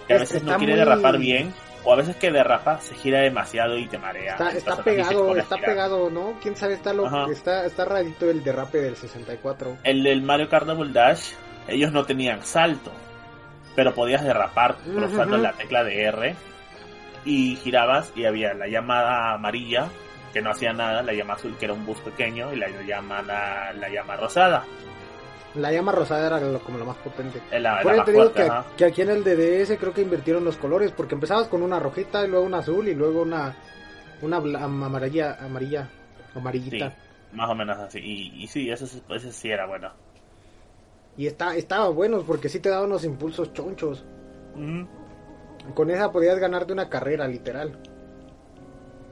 Que 0.07 0.13
a 0.13 0.15
Es- 0.17 0.21
veces 0.21 0.43
no 0.43 0.55
quiere 0.57 0.73
muy- 0.73 0.79
derrapar 0.79 1.17
bien, 1.17 1.53
o 1.87 1.93
a 1.93 1.95
veces 1.95 2.17
que 2.17 2.29
derrapa 2.29 2.81
se 2.81 2.95
gira 2.95 3.21
demasiado 3.21 3.77
y 3.77 3.87
te 3.87 3.97
marea. 3.97 4.35
Está, 4.53 4.83
pegado, 4.83 5.33
está 5.37 5.55
girar. 5.55 5.71
pegado, 5.71 6.09
¿no? 6.09 6.33
Quién 6.41 6.57
sabe, 6.57 6.73
está, 6.73 6.91
lo, 6.91 7.07
Ajá. 7.07 7.31
está, 7.31 7.65
está 7.65 7.85
rarito 7.85 8.29
el 8.29 8.43
derrape 8.43 8.79
del 8.79 8.97
64. 8.97 9.77
El 9.85 10.03
del 10.03 10.21
Mario 10.21 10.49
Kart 10.49 10.67
Double 10.67 10.91
Dash, 10.91 11.31
ellos 11.65 11.93
no 11.93 12.03
tenían 12.03 12.43
salto, 12.43 12.91
pero 13.73 13.93
podías 13.93 14.21
derrapar 14.21 14.75
Ujú. 14.85 15.37
la 15.37 15.53
tecla 15.53 15.85
de 15.85 16.03
R 16.03 16.35
y 17.23 17.55
girabas 17.55 18.11
y 18.17 18.25
había 18.25 18.53
la 18.53 18.67
llamada 18.67 19.31
amarilla 19.33 19.87
que 20.33 20.41
no 20.41 20.51
hacía 20.51 20.73
nada, 20.73 21.01
la 21.03 21.13
llama 21.13 21.35
azul 21.35 21.55
que 21.57 21.65
era 21.65 21.73
un 21.73 21.85
bus 21.85 21.99
pequeño 21.99 22.51
y 22.51 22.57
la 22.57 22.67
llama 22.85 23.21
la, 23.21 23.71
la 23.71 23.87
llama 23.87 24.17
rosada, 24.17 24.65
La 25.55 25.71
llama 25.71 25.91
rosada 25.91 26.27
era 26.27 26.39
lo- 26.39 26.59
como 26.59 26.77
la 26.77 26.85
más 26.85 26.97
potente. 26.97 27.41
eh, 27.51 27.59
la, 27.59 27.81
Por 27.81 27.85
la 27.85 27.91
eso 27.91 27.97
más 27.97 28.05
te 28.05 28.11
digo 28.11 28.23
fuerte, 28.31 28.51
que, 28.77 28.85
aquí 28.85 29.01
en 29.01 29.09
el 29.09 29.23
DDS 29.23 29.77
creo 29.77 29.93
que 29.93 30.01
invirtieron 30.01 30.43
los 30.43 30.57
colores, 30.57 30.91
porque 30.91 31.15
empezabas 31.15 31.47
con 31.47 31.63
una 31.63 31.79
rojita 31.79 32.25
y 32.25 32.27
luego 32.29 32.45
una 32.45 32.59
azul 32.59 32.87
y 32.87 32.93
luego 32.93 33.21
una 33.21 33.55
una 34.21 34.37
amarilla, 34.37 35.37
amarilla, 35.39 35.87
amarillita. 36.35 36.89
Sí, 36.89 36.95
más 37.33 37.49
o 37.49 37.55
menos 37.55 37.77
así. 37.77 37.99
Y, 37.99 38.43
y 38.43 38.47
sí, 38.47 38.69
eso, 38.69 38.85
ese 39.09 39.31
sí 39.31 39.49
era 39.49 39.65
bueno. 39.67 39.91
Y 41.17 41.25
está, 41.27 41.55
estaba 41.55 41.89
bueno 41.89 42.21
porque 42.21 42.49
sí 42.49 42.59
te 42.59 42.69
daba 42.69 42.85
unos 42.85 43.03
impulsos 43.03 43.53
chonchos. 43.53 44.05
Con 45.73 45.89
esa 45.89 46.11
podías 46.11 46.37
ganarte 46.39 46.73
una 46.73 46.89
carrera, 46.89 47.27
literal. 47.27 47.77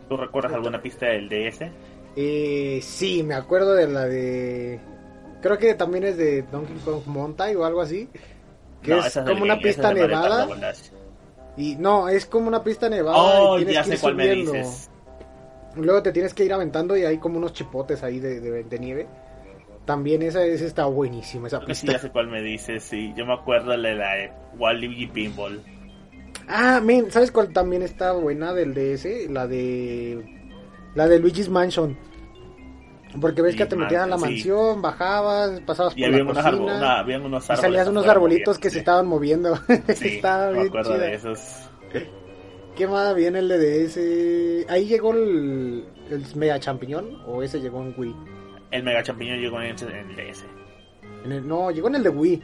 ¿Tú 0.10 0.18
recuerdas 0.18 0.54
alguna 0.54 0.82
pista 0.82 1.08
del 1.08 1.28
DS? 1.30 1.70
Eh, 2.16 2.80
sí, 2.82 3.24
me 3.24 3.34
acuerdo 3.36 3.74
de 3.74 3.88
la 3.88 4.06
de... 4.06 4.80
Creo 5.46 5.60
que 5.60 5.76
también 5.76 6.04
es 6.06 6.18
de 6.18 6.42
Donkey 6.42 6.76
Kong 6.84 7.04
Mountain 7.06 7.56
o 7.58 7.66
algo 7.66 7.82
así. 7.82 8.10
Que 8.82 8.90
No, 8.96 9.06
es 9.06 9.14
como 9.14 9.44
una 9.44 9.54
Game, 9.54 9.62
pista 9.62 9.90
es 9.90 9.96
nevada. 9.96 10.48
Y 11.56 11.76
no, 11.76 12.10
es 12.10 12.26
como 12.26 12.48
una 12.48 12.64
pista 12.64 12.90
nevada. 12.90 13.16
Oh, 13.16 13.60
y 13.60 13.66
tienes 13.66 13.76
ya 13.76 13.82
que 13.84 13.88
sé 13.90 13.94
ir 13.94 14.02
cuál 14.02 14.16
me 14.16 14.28
dices. 14.28 14.90
Luego 15.76 16.02
te 16.02 16.12
tienes 16.12 16.34
que 16.34 16.46
ir 16.46 16.52
aventando 16.52 16.98
y 16.98 17.04
hay 17.06 17.20
como 17.20 17.38
unos 17.38 17.54
chipotes 17.54 18.02
ahí 18.02 18.20
de, 18.20 18.40
de- 18.40 18.64
de 18.64 18.80
nieve. 18.80 19.08
También 19.86 20.24
esa, 20.24 20.44
esa 20.44 20.66
está 20.66 20.86
buenísima, 20.86 21.46
esa 21.46 21.58
Creo 21.58 21.68
que 21.68 21.76
sí, 21.76 21.82
pista. 21.82 21.98
ya 21.98 22.02
sé 22.02 22.10
cuál 22.10 22.28
me 22.28 22.42
dices, 22.42 22.82
sí. 22.84 23.14
Yo 23.16 23.28
me 23.28 23.34
acuerdo 23.34 23.70
de 23.70 23.78
la 23.78 23.92
de 24.16 24.32
Waluigi 24.58 25.06
Pinball. 25.06 25.62
Ah, 26.48 26.82
men, 26.84 27.12
¿sabes 27.12 27.30
cuál 27.32 27.54
también 27.54 27.84
está 27.84 28.14
buena 28.14 28.52
del 28.52 28.74
DS? 28.74 29.30
La 29.30 29.46
de... 29.46 30.26
La 30.96 31.08
de 31.08 31.20
Luigi's 31.20 31.50
Mansion. 31.50 31.96
Porque 33.22 33.42
ves 33.42 33.56
que 33.56 33.66
te 33.66 33.76
metías 33.76 34.04
a 34.04 34.08
la 34.08 34.18
sí. 34.18 34.24
mansión, 34.24 34.82
bajabas, 34.82 35.60
pasabas 35.62 35.94
Y 35.96 36.02
por 36.02 36.06
había 36.10 36.18
la 36.18 36.24
unos, 36.32 36.44
cocina, 36.44 36.64
una- 36.78 37.00
habían 37.00 37.22
unos 37.26 37.44
y 37.44 37.52
árboles. 37.52 37.62
salías 37.62 37.88
unos 37.88 38.08
arbolitos 38.08 38.60
que 38.60 38.70
se 38.70 38.80
estaban 38.80 39.08
moviendo. 39.08 39.58
Sí, 39.96 40.08
Estaba 40.16 40.48
me 40.48 40.54
bien 40.54 40.68
acuerdo 40.68 40.94
chida. 40.96 41.04
de 41.06 41.14
esos. 41.16 41.70
¿Qué 42.76 42.88
más 42.88 43.16
viene 43.16 43.40
el 43.40 43.48
de 43.48 43.58
DS? 43.58 44.68
Ahí 44.70 44.86
llegó 44.86 45.14
el, 45.14 45.86
el 46.10 46.26
Mega 46.36 46.60
Champiñón 46.60 47.22
o 47.26 47.42
ese 47.42 47.62
llegó 47.62 47.82
en 47.82 47.94
Wii. 47.98 48.16
El 48.72 48.84
Mega 48.84 49.02
Champiñón 49.02 49.40
llegó 49.40 49.62
en 49.62 49.68
el 49.70 49.76
DS. 50.16 50.44
En 51.24 51.32
el- 51.32 51.48
no, 51.48 51.72
llegó 51.72 51.88
en 51.88 51.96
el 51.96 52.04
de 52.04 52.10
Wii. 52.10 52.44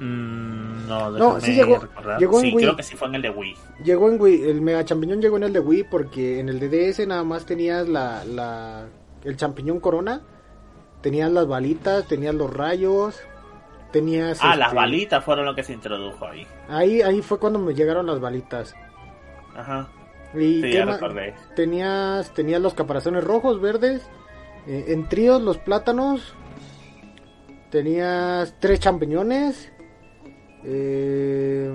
Mm, 0.00 0.86
no, 0.86 1.10
No, 1.10 1.40
sí 1.40 1.54
llegó- 1.54 1.80
llegó 2.20 2.38
en 2.38 2.44
sí, 2.46 2.54
Wii. 2.54 2.64
creo 2.64 2.76
que 2.76 2.82
sí 2.84 2.96
fue 2.96 3.08
en 3.08 3.16
el 3.16 3.22
de 3.22 3.30
Wii. 3.30 3.54
Llegó 3.84 4.08
en 4.10 4.20
Wii, 4.20 4.42
el 4.48 4.60
Mega 4.60 4.84
Champiñón 4.84 5.20
llegó 5.20 5.36
en 5.38 5.42
el 5.42 5.52
de 5.52 5.58
Wii 5.60 5.84
porque 5.90 6.38
en 6.38 6.48
el 6.48 6.60
de 6.60 6.68
DS 6.68 7.04
nada 7.06 7.24
más 7.24 7.44
tenías 7.46 7.88
la, 7.88 8.24
la 8.24 8.86
el 9.24 9.36
champiñón 9.36 9.80
corona, 9.80 10.22
tenías 11.00 11.30
las 11.30 11.46
balitas, 11.46 12.06
tenías 12.06 12.34
los 12.34 12.52
rayos, 12.52 13.20
tenías 13.92 14.38
Ah, 14.42 14.48
este, 14.48 14.58
las 14.58 14.74
balitas 14.74 15.24
fueron 15.24 15.46
lo 15.46 15.54
que 15.54 15.62
se 15.62 15.72
introdujo 15.72 16.26
ahí. 16.26 16.46
Ahí 16.68 17.02
ahí 17.02 17.22
fue 17.22 17.38
cuando 17.38 17.58
me 17.58 17.74
llegaron 17.74 18.06
las 18.06 18.20
balitas. 18.20 18.74
Ajá. 19.56 19.88
Y 20.34 20.60
Sí, 20.62 20.72
ya 20.72 21.00
tenías 21.56 22.32
tenías 22.34 22.60
los 22.60 22.74
caparazones 22.74 23.24
rojos, 23.24 23.60
verdes, 23.60 24.02
eh, 24.66 24.86
en 24.88 25.08
tríos 25.08 25.40
los 25.40 25.58
plátanos, 25.58 26.34
tenías 27.70 28.54
tres 28.60 28.80
champiñones, 28.80 29.72
eh, 30.64 31.70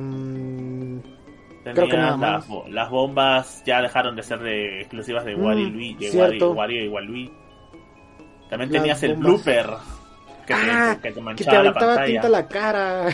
Creo 1.64 1.88
que 1.88 1.98
nada 1.98 2.12
las, 2.12 2.20
más. 2.20 2.48
bo- 2.48 2.66
las 2.68 2.90
bombas 2.90 3.64
ya 3.66 3.82
dejaron 3.82 4.16
de 4.16 4.24
ser 4.24 4.40
de 4.40 4.82
exclusivas 4.82 5.24
de 5.26 5.36
Mm, 5.36 5.44
Wario 5.46 5.68
y. 5.68 5.96
Wario, 6.18 6.52
Wario 6.52 6.84
y 6.86 6.88
Waluigi. 6.90 7.32
También 8.50 8.72
Las 8.72 8.82
tenías 8.82 9.04
el 9.04 9.14
bombas. 9.14 9.26
blooper 9.46 9.66
que, 10.46 10.54
Ah, 10.54 10.96
te, 10.96 11.02
que 11.02 11.02
te 11.02 11.08
que 11.10 11.14
te 11.16 11.22
manchaba 11.22 11.54
la 11.54 11.60
aventaba 11.62 11.86
pantalla. 11.96 12.06
tinta 12.14 12.30
la 12.30 12.48
cara. 12.48 13.06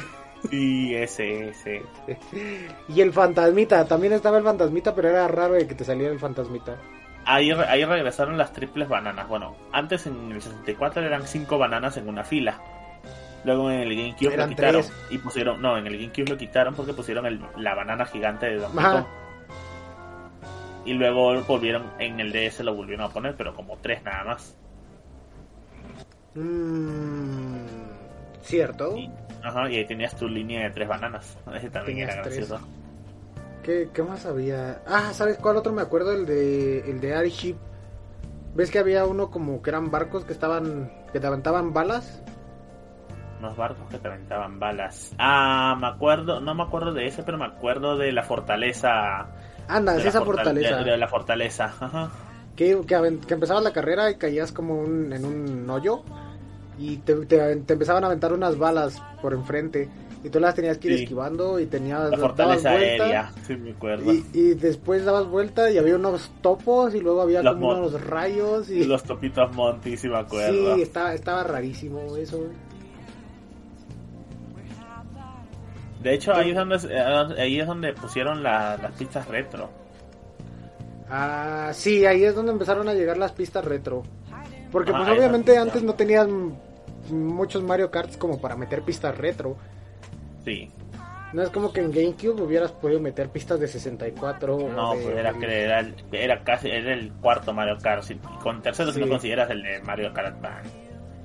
Sí, 0.49 0.95
ese, 0.95 1.49
ese. 1.49 1.81
Y 2.89 3.01
el 3.01 3.11
fantasmita, 3.13 3.85
también 3.85 4.13
estaba 4.13 4.37
el 4.37 4.43
fantasmita, 4.43 4.95
pero 4.95 5.09
era 5.09 5.27
raro 5.27 5.53
de 5.53 5.67
que 5.67 5.75
te 5.75 5.83
saliera 5.83 6.11
el 6.13 6.19
fantasmita. 6.19 6.77
Ahí, 7.25 7.51
ahí 7.51 7.85
regresaron 7.85 8.37
las 8.37 8.53
triples 8.53 8.87
bananas. 8.89 9.27
Bueno, 9.27 9.55
antes 9.71 10.07
en 10.07 10.31
el 10.31 10.41
64 10.41 11.03
eran 11.05 11.27
cinco 11.27 11.57
bananas 11.57 11.97
en 11.97 12.07
una 12.09 12.23
fila. 12.23 12.59
Luego 13.45 13.71
en 13.71 13.79
el 13.81 13.95
GameCube 13.95 14.33
Eran 14.33 14.49
lo 14.49 14.55
quitaron. 14.55 14.81
tres. 14.81 14.93
Y 15.09 15.17
pusieron. 15.17 15.61
No, 15.61 15.77
en 15.77 15.87
el 15.87 15.97
GameCube 15.97 16.29
lo 16.29 16.37
quitaron 16.37 16.75
porque 16.75 16.93
pusieron 16.93 17.25
el- 17.25 17.41
la 17.57 17.73
banana 17.75 18.05
gigante 18.05 18.47
de 18.47 18.57
Donkey. 18.57 18.83
Kong. 18.83 19.05
Y 20.85 20.93
luego 20.93 21.41
volvieron. 21.43 21.83
En 21.99 22.19
el 22.19 22.31
DS 22.31 22.63
lo 22.63 22.73
volvieron 22.75 23.05
a 23.05 23.09
poner, 23.09 23.35
pero 23.35 23.55
como 23.55 23.77
tres 23.77 24.03
nada 24.03 24.23
más. 24.23 24.55
Mmm, 26.35 27.65
Cierto. 28.41 28.95
Y, 28.97 29.09
ajá, 29.43 29.69
y 29.69 29.75
ahí 29.77 29.85
tenías 29.85 30.15
tu 30.15 30.27
línea 30.27 30.63
de 30.63 30.69
tres 30.71 30.87
bananas. 30.87 31.37
Ese 31.53 31.69
también 31.69 31.97
Tenías 31.97 32.13
era 32.13 32.23
tres. 32.23 32.37
gracioso. 32.37 32.67
¿Qué, 33.63 33.89
qué 33.93 34.03
más 34.03 34.25
había? 34.25 34.81
Ah, 34.87 35.11
¿sabes 35.13 35.37
cuál 35.37 35.57
otro 35.57 35.71
me 35.73 35.81
acuerdo? 35.81 36.13
El 36.13 36.25
de 36.25 36.79
el 36.89 36.99
de 37.01 37.13
Airship. 37.15 37.55
¿Ves 38.55 38.71
que 38.71 38.79
había 38.79 39.05
uno 39.05 39.29
como 39.29 39.61
que 39.61 39.69
eran 39.69 39.91
barcos 39.91 40.25
que 40.25 40.33
estaban 40.33 40.91
que 41.11 41.19
te 41.19 41.27
aventaban 41.27 41.73
balas? 41.73 42.23
Unos 43.39 43.55
barcos 43.55 43.87
que 43.89 43.97
te 43.97 44.07
aventaban 44.07 44.59
balas. 44.59 45.13
Ah, 45.17 45.75
me 45.79 45.87
acuerdo. 45.87 46.41
No 46.41 46.53
me 46.53 46.63
acuerdo 46.63 46.93
de 46.93 47.07
ese, 47.07 47.23
pero 47.23 47.37
me 47.37 47.45
acuerdo 47.45 47.97
de 47.97 48.11
la 48.11 48.23
fortaleza. 48.23 49.27
Anda, 49.67 49.95
es 49.97 50.05
esa 50.05 50.19
fortal- 50.21 50.45
fortaleza. 50.45 50.83
De, 50.83 50.97
la 50.97 51.07
fortaleza, 51.07 51.65
ajá. 51.79 52.09
Que, 52.55 52.81
que, 52.85 52.95
empezabas 53.33 53.63
la 53.63 53.71
carrera 53.71 54.11
y 54.11 54.15
caías 54.15 54.51
como 54.51 54.77
un- 54.79 55.13
en 55.13 55.23
un 55.23 55.69
hoyo 55.69 56.01
y 56.77 56.97
te, 56.97 57.15
te- 57.25 57.55
te 57.57 57.73
empezaban 57.73 58.03
a 58.03 58.07
aventar 58.07 58.33
unas 58.33 58.57
balas 58.57 59.01
por 59.21 59.33
enfrente 59.33 59.87
y 60.21 60.29
tú 60.29 60.41
las 60.41 60.53
tenías 60.55 60.77
que 60.77 60.89
ir 60.89 60.97
Sí. 60.97 61.03
esquivando 61.03 61.59
y 61.61 61.67
tenías 61.67 62.09
La 62.09 62.17
fortaleza 62.17 62.71
vuelta, 62.71 63.03
aérea, 63.05 63.31
sí 63.47 63.55
me 63.55 63.71
acuerdo. 63.71 64.11
y, 64.11 64.25
y 64.33 64.53
después 64.55 65.05
dabas 65.05 65.27
vuelta 65.27 65.71
y 65.71 65.77
había 65.77 65.95
unos 65.95 66.29
topos 66.41 66.93
y 66.95 66.99
luego 66.99 67.21
había 67.21 67.41
Los 67.41 67.53
como 67.53 67.69
unos 67.69 68.01
rayos 68.05 68.69
y 68.69 68.83
Los 68.83 69.03
topitos 69.03 69.55
Monty, 69.55 69.95
sí 69.95 70.09
me 70.09 70.17
acuerdo. 70.19 70.75
sí 70.75 70.81
estaba 70.81 71.13
estaba 71.13 71.43
rarísimo 71.43 72.17
eso 72.17 72.41
De 76.01 76.13
hecho, 76.13 76.33
ahí 76.33 76.51
es 76.51 76.55
donde, 76.55 76.75
eh, 76.89 77.41
ahí 77.41 77.59
es 77.59 77.67
donde 77.67 77.93
pusieron 77.93 78.41
la- 78.43 78.77
las 78.77 78.91
pistas 78.93 79.27
retro. 79.27 79.69
ah 81.09 81.71
sí 81.73 82.05
ahí 82.05 82.23
es 82.23 82.35
donde 82.35 82.51
empezaron 82.51 82.87
a 82.87 82.93
llegar 82.93 83.17
las 83.17 83.31
pistas 83.31 83.65
retro 83.65 84.03
porque 84.71 84.91
Ah, 84.91 84.97
pues 84.97 85.07
esas 85.07 85.17
obviamente 85.17 85.57
antes 85.57 85.81
no 85.81 85.93
tenían 85.95 86.55
muchos 87.09 87.63
Mario 87.63 87.89
Karts 87.89 88.17
como 88.17 88.39
para 88.39 88.55
meter 88.55 88.81
pistas 88.83 89.17
retro 89.17 89.57
Sí. 90.45 90.71
No 91.33 91.43
es 91.43 91.49
como 91.49 91.71
que 91.73 91.81
en 91.81 91.91
GameCube 91.91 92.41
hubieras 92.41 92.71
podido 92.71 92.99
meter 92.99 93.29
pistas 93.29 93.59
de 93.59 93.67
64. 93.67 94.55
o 94.55 94.69
No, 94.69 94.95
de- 94.95 95.01
pues 95.03 95.15
era, 95.17 95.33
que 95.33 95.63
era, 95.63 95.79
el- 95.81 95.93
era 96.11 96.43
casi 96.43 96.69
era 96.69 96.91
el 96.93 97.11
cuarto 97.13 97.53
Mario 97.53 97.77
Kart. 97.81 98.01
sí, 98.03 98.19
Con 98.41 98.61
tercero 98.63 98.91
si 98.91 98.95
Sí. 98.99 99.05
no 99.05 99.09
consideras 99.11 99.49
el 99.51 99.61
de 99.61 99.79
Mario 99.81 100.11
Kart 100.13 100.35
Advance. 100.37 100.69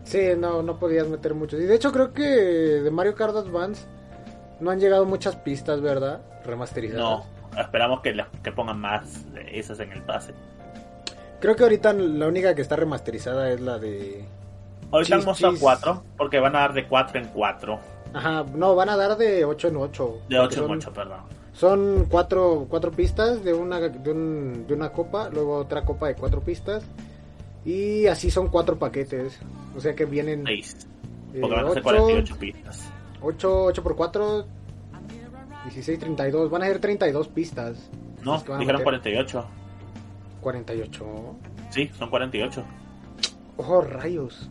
Sí, 0.03 0.21
no, 0.37 0.63
no 0.63 0.79
podías 0.79 1.09
meter 1.09 1.33
muchos. 1.33 1.59
Y 1.61 1.65
de 1.65 1.75
hecho 1.77 1.91
creo 1.91 2.13
que 2.13 2.23
de 2.23 2.91
Mario 2.91 3.15
Kart 3.15 3.35
Advance 3.37 3.87
no 4.61 4.71
han 4.71 4.81
llegado 4.81 5.05
muchas 5.05 5.37
pistas, 5.37 5.81
¿verdad? 5.81 6.21
Remasterizadas. 6.45 7.01
No, 7.03 7.61
esperamos 7.61 8.01
que, 8.01 8.15
las- 8.15 8.29
que 8.43 8.53
pongan 8.53 8.81
más 8.81 9.33
de 9.33 9.59
esas 9.59 9.81
en 9.81 9.93
el 9.93 10.03
pase. 10.03 10.33
Creo 11.41 11.57
que 11.57 11.63
ahorita 11.63 11.93
la 11.93 12.27
única 12.27 12.55
que 12.55 12.63
está 12.63 12.77
remasterizada 12.77 13.51
es 13.51 13.61
la 13.61 13.79
de... 13.79 14.25
Ahorita 14.91 15.17
han 15.17 15.25
mostrado 15.25 15.55
chis. 15.55 15.63
4, 15.63 16.03
porque 16.17 16.39
van 16.39 16.57
a 16.57 16.61
dar 16.61 16.73
de 16.73 16.87
4 16.87 17.21
en 17.21 17.29
4. 17.29 17.81
Ajá, 18.15 18.45
no, 18.55 18.75
van 18.75 18.89
a 18.89 18.97
dar 18.97 19.17
de 19.17 19.45
8 19.45 19.69
en 19.69 19.77
8. 19.77 20.19
De 20.29 20.39
8 20.39 20.65
en 20.65 20.71
8, 20.71 20.93
perdón. 20.93 21.21
Son 21.53 22.07
cuatro, 22.11 22.67
cuatro 22.69 22.91
pistas 22.91 23.45
de 23.45 23.53
una, 23.53 23.79
de, 23.81 24.11
un- 24.11 24.67
de 24.67 24.75
una 24.75 24.91
copa, 24.91 25.29
luego 25.31 25.57
otra 25.59 25.85
copa 25.85 26.09
de 26.09 26.15
cuatro 26.15 26.41
pistas. 26.41 26.85
Y 27.65 28.07
así 28.07 28.31
son 28.31 28.49
cuatro 28.49 28.79
paquetes. 28.79 29.39
O 29.77 29.81
sea 29.81 29.95
que 29.95 30.05
vienen 30.05 30.45
6. 30.47 30.87
eh, 31.35 31.39
Porque 31.41 31.57
van 31.57 31.67
a 31.67 31.69
ser 31.71 31.79
ocho- 31.79 31.83
48 31.83 32.37
pistas. 32.39 32.89
8, 33.25 33.65
8 33.65 33.83
por 33.83 33.97
4, 33.97 34.45
16, 35.65 35.99
32. 35.99 36.51
Van 36.51 36.63
a 36.63 36.67
ser 36.67 36.79
32 36.81 37.29
pistas. 37.29 37.91
No, 38.23 38.39
dijeron 38.39 38.59
meter. 38.67 38.83
48. 38.83 39.47
48. 40.41 41.05
Sí, 41.71 41.91
son 41.99 42.11
48. 42.11 42.65
Oh, 43.57 43.81
rayos. 43.81 44.49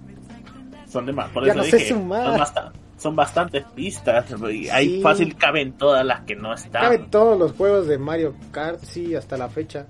Son 0.87 1.05
de 1.05 1.13
más. 1.13 1.29
Por 1.31 1.45
Ya 1.45 1.51
eso 1.53 1.57
no 1.59 1.63
sé 1.65 1.77
dije, 1.77 1.89
sumar. 1.89 2.25
son, 2.27 2.37
basta- 2.39 2.73
son 2.97 3.15
bastantes 3.15 3.63
pistas. 3.75 4.25
y 4.51 4.69
Ahí 4.69 4.95
Sí. 4.97 5.01
fácil 5.01 5.35
caben 5.35 5.73
todas 5.73 6.05
las 6.05 6.21
que 6.21 6.35
no 6.35 6.53
están. 6.53 6.81
Caben 6.83 7.09
todos 7.09 7.37
los 7.37 7.51
juegos 7.53 7.87
de 7.87 7.97
Mario 7.97 8.35
Kart, 8.51 8.79
sí, 8.83 9.15
hasta 9.15 9.37
la 9.37 9.49
fecha. 9.49 9.85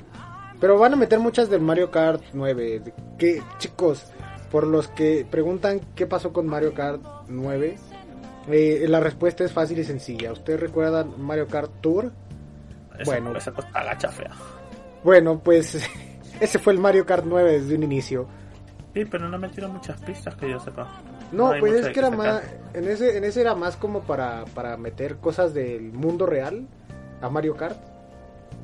Pero 0.60 0.78
van 0.78 0.94
a 0.94 0.96
meter 0.96 1.20
muchas 1.20 1.50
del 1.50 1.62
Mario 1.62 1.92
Kart 1.92 2.22
9. 2.34 2.80
de- 2.80 2.94
Que, 3.18 3.42
chicos, 3.60 4.06
por 4.52 4.66
los 4.66 4.88
que 4.90 5.26
preguntan 5.30 5.82
qué 5.96 6.06
pasó 6.08 6.32
con 6.34 6.48
Mario 6.48 6.74
Kart 6.74 7.02
9, 7.28 7.78
eh, 8.48 8.86
la 8.88 9.00
respuesta 9.00 9.44
es 9.44 9.52
fácil 9.52 9.80
y 9.80 9.84
sencilla. 9.84 10.32
¿Ustedes 10.32 10.60
recuerdan 10.60 11.14
Mario 11.22 11.48
Kart 11.48 11.72
Tour? 11.82 12.12
Esa, 13.00 13.04
bueno. 13.04 13.36
esa 13.36 13.52
cosa 13.52 13.68
está 13.68 13.84
gacha 13.84 14.10
fea. 14.10 14.32
Bueno, 15.04 15.40
pues 15.40 15.90
ese 16.40 16.60
fue 16.60 16.74
el 16.74 16.80
Mario 16.80 17.06
Kart 17.06 17.26
9 17.26 17.62
desde 17.62 17.76
un 17.76 17.84
inicio. 17.84 18.28
Sí, 18.94 19.06
pero 19.06 19.28
no 19.28 19.40
metieron 19.40 19.74
muchas 19.74 20.00
pistas 20.02 20.36
que 20.36 20.50
yo 20.52 20.60
sepa. 20.60 21.02
No, 21.32 21.52
pues 21.60 21.74
es 21.74 21.90
que 21.90 22.00
era 22.00 22.12
más, 22.12 22.44
en 22.76 22.88
ese, 22.88 23.18
en 23.18 23.24
ese 23.24 23.42
era 23.42 23.56
más 23.56 23.76
como 23.76 24.02
para, 24.02 24.46
para 24.54 24.78
meter 24.78 25.18
cosas 25.18 25.54
del 25.54 25.92
mundo 25.92 26.28
real 26.28 26.68
a 27.22 27.30
Mario 27.30 27.56
Kart. 27.56 27.80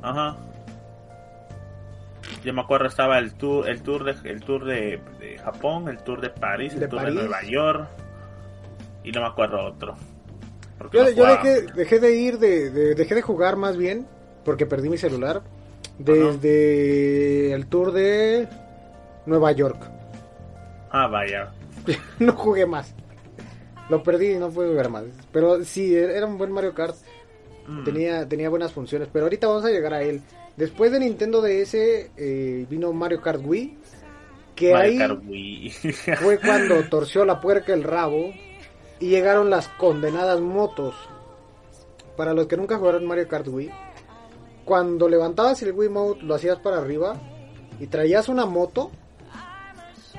Ajá. 0.03 0.37
Yo 2.43 2.53
me 2.53 2.61
acuerdo 2.61 2.85
estaba 2.85 3.17
el 3.17 3.33
tour, 3.33 3.67
el 3.67 3.81
tour 3.81 4.03
de, 4.03 4.29
el 4.29 4.41
tour 4.41 4.65
de, 4.65 5.01
de 5.19 5.39
Japón, 5.39 5.89
el 5.89 5.97
tour 6.03 6.21
de 6.21 6.29
París, 6.29 6.73
el 6.73 6.81
De 6.81 6.87
tour 6.87 7.01
París. 7.01 7.15
de 7.15 7.21
Nueva 7.21 7.41
York. 7.43 7.89
Y 9.09 9.11
no 9.11 9.21
me 9.21 9.27
acuerdo 9.27 9.63
otro. 9.65 9.95
Yo, 10.93 11.03
no 11.03 11.09
yo 11.09 11.15
jugaba. 11.15 11.43
dejé, 11.43 11.61
dejé 11.73 11.99
de 11.99 12.15
ir, 12.15 12.37
de, 12.39 12.69
de- 12.69 12.95
dejé 12.95 13.15
de 13.15 13.21
jugar 13.21 13.57
más 13.57 13.75
bien, 13.77 14.07
porque 14.45 14.65
perdí 14.65 14.89
mi 14.89 14.97
celular, 14.97 15.41
desde 15.97 17.53
el 17.53 17.67
tour 17.67 17.91
de 17.91 18.47
Nueva 19.25 19.51
York. 19.51 19.81
Ah, 20.91 21.07
vaya. 21.07 21.51
no 22.19 22.33
jugué 22.33 22.65
más. 22.65 22.95
Lo 23.89 24.03
perdí 24.03 24.31
y 24.33 24.37
no 24.37 24.49
pude 24.49 24.69
jugar 24.69 24.89
más. 24.89 25.03
Pero 25.31 25.63
sí, 25.63 25.95
era 25.95 26.25
un 26.25 26.37
buen 26.37 26.51
Mario 26.51 26.73
Kart. 26.73 26.95
Mm. 27.67 27.83
Tenía, 27.83 28.27
tenía 28.27 28.49
buenas 28.49 28.71
funciones, 28.71 29.09
pero 29.11 29.25
ahorita 29.25 29.47
vamos 29.47 29.65
a 29.65 29.69
llegar 29.69 29.93
a 29.93 30.01
él. 30.01 30.21
Después 30.57 30.91
de 30.91 30.99
Nintendo 30.99 31.41
DS 31.41 31.73
eh, 31.73 32.65
vino 32.69 32.91
Mario 32.93 33.21
Kart 33.21 33.41
Wii, 33.43 33.77
que 34.55 34.73
Mario 34.73 34.91
ahí 34.91 34.97
Kart 34.97 35.21
Wii. 35.27 35.69
fue 36.21 36.37
cuando 36.39 36.83
torció 36.89 37.25
la 37.25 37.39
puerca 37.39 37.73
el 37.73 37.83
rabo 37.83 38.31
y 38.99 39.07
llegaron 39.07 39.49
las 39.49 39.67
condenadas 39.69 40.39
motos. 40.41 40.95
Para 42.17 42.33
los 42.33 42.47
que 42.47 42.57
nunca 42.57 42.77
jugaron 42.77 43.05
Mario 43.05 43.27
Kart 43.27 43.47
Wii, 43.47 43.71
cuando 44.65 45.07
levantabas 45.09 45.61
el 45.63 45.71
Wii 45.71 45.89
Mode 45.89 46.21
lo 46.21 46.35
hacías 46.35 46.59
para 46.59 46.77
arriba 46.77 47.15
y 47.79 47.87
traías 47.87 48.27
una 48.29 48.45
moto, 48.45 48.91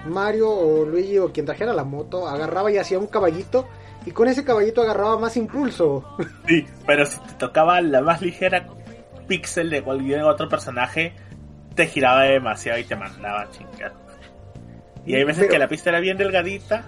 Mario 0.07 0.51
o 0.51 0.85
Luigi 0.87 1.19
o 1.19 1.31
quien 1.33 1.45
trajera 1.47 1.73
la 1.75 1.85
moto 1.85 2.27
agarraba 2.27 2.71
y 2.73 2.79
hacía 2.79 2.99
un 2.99 3.07
caballito 3.07 3.69
y 4.07 4.13
con 4.13 4.29
ese 4.29 4.45
caballito 4.45 4.81
agarraba 4.83 5.19
más 5.19 5.37
impulso. 5.37 6.05
Sí, 6.49 6.67
pero 6.87 7.05
si 7.05 7.19
te 7.21 7.35
tocaba 7.35 7.81
la 7.83 8.01
más 8.01 8.23
ligera 8.23 8.67
píxel 9.29 9.69
de 9.71 9.83
cualquier 9.83 10.23
otro 10.23 10.49
personaje, 10.49 11.13
te 11.75 11.87
giraba 11.87 12.23
demasiado 12.23 12.79
y 12.79 12.85
te 12.85 12.97
mandaba 12.97 13.43
a 13.43 13.51
chingar. 13.51 13.93
Y 15.07 15.15
hay 15.15 15.25
veces 15.25 15.43
Pero- 15.43 15.53
que 15.53 15.59
la 15.59 15.69
pista 15.69 15.91
era 15.91 16.01
bien 16.01 16.17
delgadita 16.17 16.85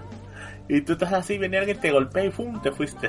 y 0.69 0.81
tú 0.81 0.93
estás 0.93 1.13
así, 1.13 1.37
venía 1.37 1.59
alguien, 1.59 1.79
te 1.79 1.91
golpea 1.91 2.25
y 2.25 2.29
¡pum! 2.29 2.61
te 2.61 2.71
fuiste. 2.71 3.07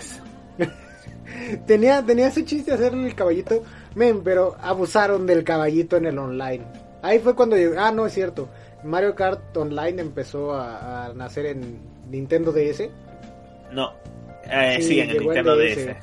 tenía, 1.66 2.02
tenía 2.04 2.28
ese 2.28 2.44
chiste 2.44 2.70
de 2.72 2.76
hacerle 2.76 3.06
el 3.08 3.14
caballito, 3.14 3.62
men, 3.94 4.22
pero 4.22 4.56
abusaron 4.60 5.26
del 5.26 5.44
caballito 5.44 5.96
en 5.96 6.06
el 6.06 6.18
online. 6.18 6.64
Ahí 7.02 7.18
fue 7.18 7.34
cuando 7.34 7.56
llegó, 7.56 7.74
ah, 7.78 7.90
no 7.92 8.06
es 8.06 8.12
cierto. 8.12 8.48
Mario 8.82 9.14
Kart 9.14 9.56
Online 9.56 10.02
empezó 10.02 10.52
a, 10.52 11.06
a 11.06 11.14
nacer 11.14 11.46
en 11.46 11.78
Nintendo 12.10 12.52
DS 12.52 12.90
No, 13.72 13.94
eh, 14.44 14.76
Sí, 14.78 14.82
sí, 14.88 15.00
en 15.00 15.08
el 15.10 15.20
Nintendo 15.20 15.56
DS. 15.56 15.86
DS. 15.86 15.96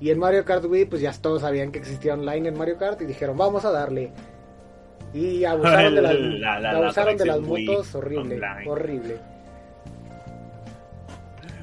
y 0.00 0.10
en 0.10 0.18
Mario 0.18 0.44
Kart 0.46 0.64
Wii 0.64 0.86
pues 0.86 1.02
ya 1.02 1.12
todos 1.12 1.42
sabían 1.42 1.70
que 1.70 1.78
existía 1.80 2.14
online 2.14 2.48
en 2.48 2.56
Mario 2.56 2.78
Kart 2.78 3.00
y 3.02 3.04
dijeron 3.04 3.36
vamos 3.36 3.64
a 3.66 3.70
darle. 3.70 4.12
Y 5.12 5.44
abusaron 5.44 5.94
de 5.94 6.02
las, 6.02 6.14
La- 6.14 6.58
la- 6.60 6.72
la 6.72 6.78
abusaron 6.84 7.16
de 7.18 7.26
las 7.26 7.40
motos, 7.40 7.94
horrible, 7.94 8.34
online. 8.36 8.70
horrible. 8.70 9.16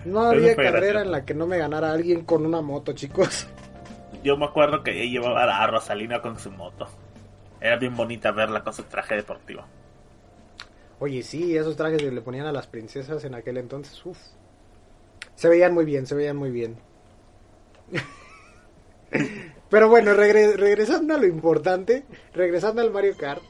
No 0.06 0.24
había 0.24 0.56
carrera 0.56 0.72
gracioso. 0.80 1.00
en 1.06 1.12
la 1.12 1.26
que 1.26 1.34
no 1.34 1.48
me 1.48 1.58
ganara 1.58 1.92
alguien 1.92 2.24
con 2.26 2.46
una 2.46 2.62
moto, 2.62 2.94
chicos. 2.94 3.48
Yo 4.24 4.38
me 4.38 4.46
acuerdo 4.46 4.84
que 4.84 4.92
ella 4.92 5.12
llevaba 5.22 5.44
a 5.44 5.68
Rosalina 5.68 6.22
con 6.22 6.40
su 6.40 6.52
moto. 6.52 6.88
Era 7.60 7.78
bien 7.78 7.96
bonita 7.96 8.32
verla 8.32 8.64
con 8.64 8.74
su 8.74 8.84
traje 8.84 9.16
deportivo. 9.16 9.64
Oye, 11.00 11.24
sí, 11.24 11.58
esos 11.58 11.76
trajes 11.76 12.02
que 12.02 12.12
le 12.12 12.22
ponían 12.22 12.46
a 12.46 12.52
las 12.52 12.68
princesas 12.68 13.24
en 13.26 13.36
aquel 13.36 13.58
entonces, 13.58 14.04
uff. 14.06 14.18
Se 15.36 15.50
veían 15.50 15.74
muy 15.74 15.84
bien, 15.86 16.06
se 16.08 16.16
veían 16.16 16.38
muy 16.38 16.52
bien. 16.52 16.78
Pero 19.70 19.90
bueno, 19.90 20.14
regre- 20.14 20.56
regresando 20.56 21.16
a 21.16 21.18
lo 21.18 21.26
importante, 21.26 22.06
regresando 22.34 22.82
al 22.82 22.92
Mario 22.92 23.16
Kart, 23.18 23.42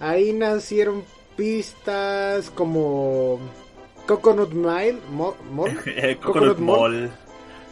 ahí 0.00 0.32
nacieron 0.32 1.04
pistas 1.36 2.50
como 2.50 3.38
Coconut 4.06 4.52
Mile, 4.52 4.98
Mall, 5.10 5.34
El 5.86 6.18
Coconut 6.18 6.56
Coconut 6.56 6.58
Mall. 6.58 7.10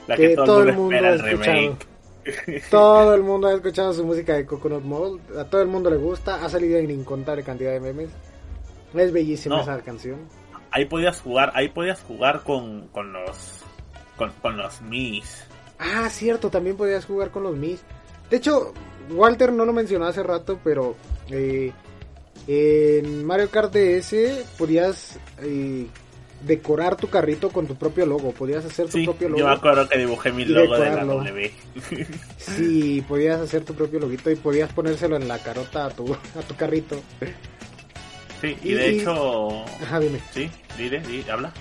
La 0.06 0.16
que 0.16 0.28
que 0.28 0.34
todo 0.36 0.62
el 0.62 0.72
mundo 0.74 0.96
ha 0.96 1.10
espera 1.10 1.30
el 1.30 1.32
escuchado. 1.34 1.56
remake. 1.56 1.86
Todo 2.70 3.14
el 3.14 3.22
mundo 3.24 3.48
ha 3.48 3.54
escuchado 3.54 3.92
su 3.92 4.04
música 4.04 4.34
de 4.34 4.46
Coconut 4.46 4.84
Mall, 4.84 5.20
a 5.36 5.44
todo 5.44 5.60
el 5.60 5.66
mundo 5.68 5.90
le 5.90 5.96
gusta, 5.96 6.44
ha 6.44 6.48
salido 6.48 6.78
en 6.78 6.88
incontable 6.90 7.42
cantidad 7.42 7.72
de 7.72 7.80
memes. 7.80 8.10
Es 8.94 9.12
bellísima 9.12 9.56
No. 9.56 9.62
esa 9.62 9.80
canción. 9.80 10.18
Ahí 10.70 10.84
podías 10.84 11.20
jugar, 11.20 11.50
ahí 11.54 11.68
podías 11.68 12.00
jugar 12.02 12.42
con, 12.44 12.86
con 12.88 13.12
los 13.12 13.62
con, 14.16 14.30
con 14.40 14.56
los 14.56 14.80
Mis. 14.82 15.44
Ah, 15.80 16.08
cierto, 16.10 16.48
también 16.48 16.76
podías 16.76 17.06
jugar 17.06 17.30
con 17.32 17.42
los 17.42 17.56
Mis. 17.56 17.82
De 18.30 18.36
hecho, 18.36 18.72
Walter 19.10 19.52
no 19.52 19.64
lo 19.64 19.72
mencionó 19.72 20.06
hace 20.06 20.22
rato, 20.22 20.60
pero 20.62 20.94
eh, 21.28 21.72
en 22.46 23.24
Mario 23.24 23.50
Kart 23.50 23.72
DS 23.74 24.14
podías 24.56 25.18
eh, 25.42 25.86
decorar 26.44 26.96
tu 26.96 27.08
carrito 27.08 27.50
con 27.50 27.66
tu 27.66 27.74
propio 27.76 28.06
logo. 28.06 28.32
Podías 28.32 28.64
hacer 28.64 28.86
tu 28.86 28.98
Sí, 28.98 29.04
propio 29.04 29.28
yo 29.28 29.34
me 29.34 29.40
logo. 29.40 29.50
acuerdo 29.52 29.88
que 29.88 29.98
dibujé 29.98 30.32
mi 30.32 30.44
logo 30.44 30.78
de 30.78 30.90
la. 30.90 31.04
W. 31.04 31.50
Sí, 32.36 33.04
podías 33.06 33.40
hacer 33.40 33.64
tu 33.64 33.74
propio 33.74 34.00
loguito 34.00 34.30
y 34.30 34.36
podías 34.36 34.72
ponérselo 34.72 35.16
en 35.16 35.28
la 35.28 35.38
carota 35.38 35.86
a 35.86 35.90
tu, 35.90 36.12
a 36.12 36.42
tu 36.46 36.54
carrito. 36.56 37.00
Sí, 38.40 38.56
y 38.64 38.70
Y- 38.70 38.74
de 38.74 38.88
hecho, 38.90 39.64
Ajá, 39.82 40.00
dime. 40.00 40.18
sí, 40.32 40.50
dile, 40.76 41.00
di, 41.00 41.24
habla. 41.30 41.52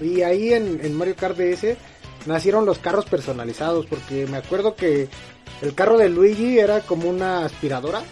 Y 0.00 0.22
ahí 0.22 0.52
en, 0.52 0.80
en 0.82 0.94
Mario 0.96 1.14
Kart 1.16 1.36
DS 1.36 1.76
nacieron 2.26 2.64
los 2.66 2.78
carros 2.78 3.04
personalizados, 3.06 3.86
porque 3.86 4.26
me 4.26 4.38
acuerdo 4.38 4.74
que 4.76 5.08
el 5.62 5.74
carro 5.74 5.96
de 5.98 6.08
Luigi 6.08 6.58
era 6.58 6.80
como 6.80 7.08
una 7.08 7.44
aspiradora, 7.44 8.02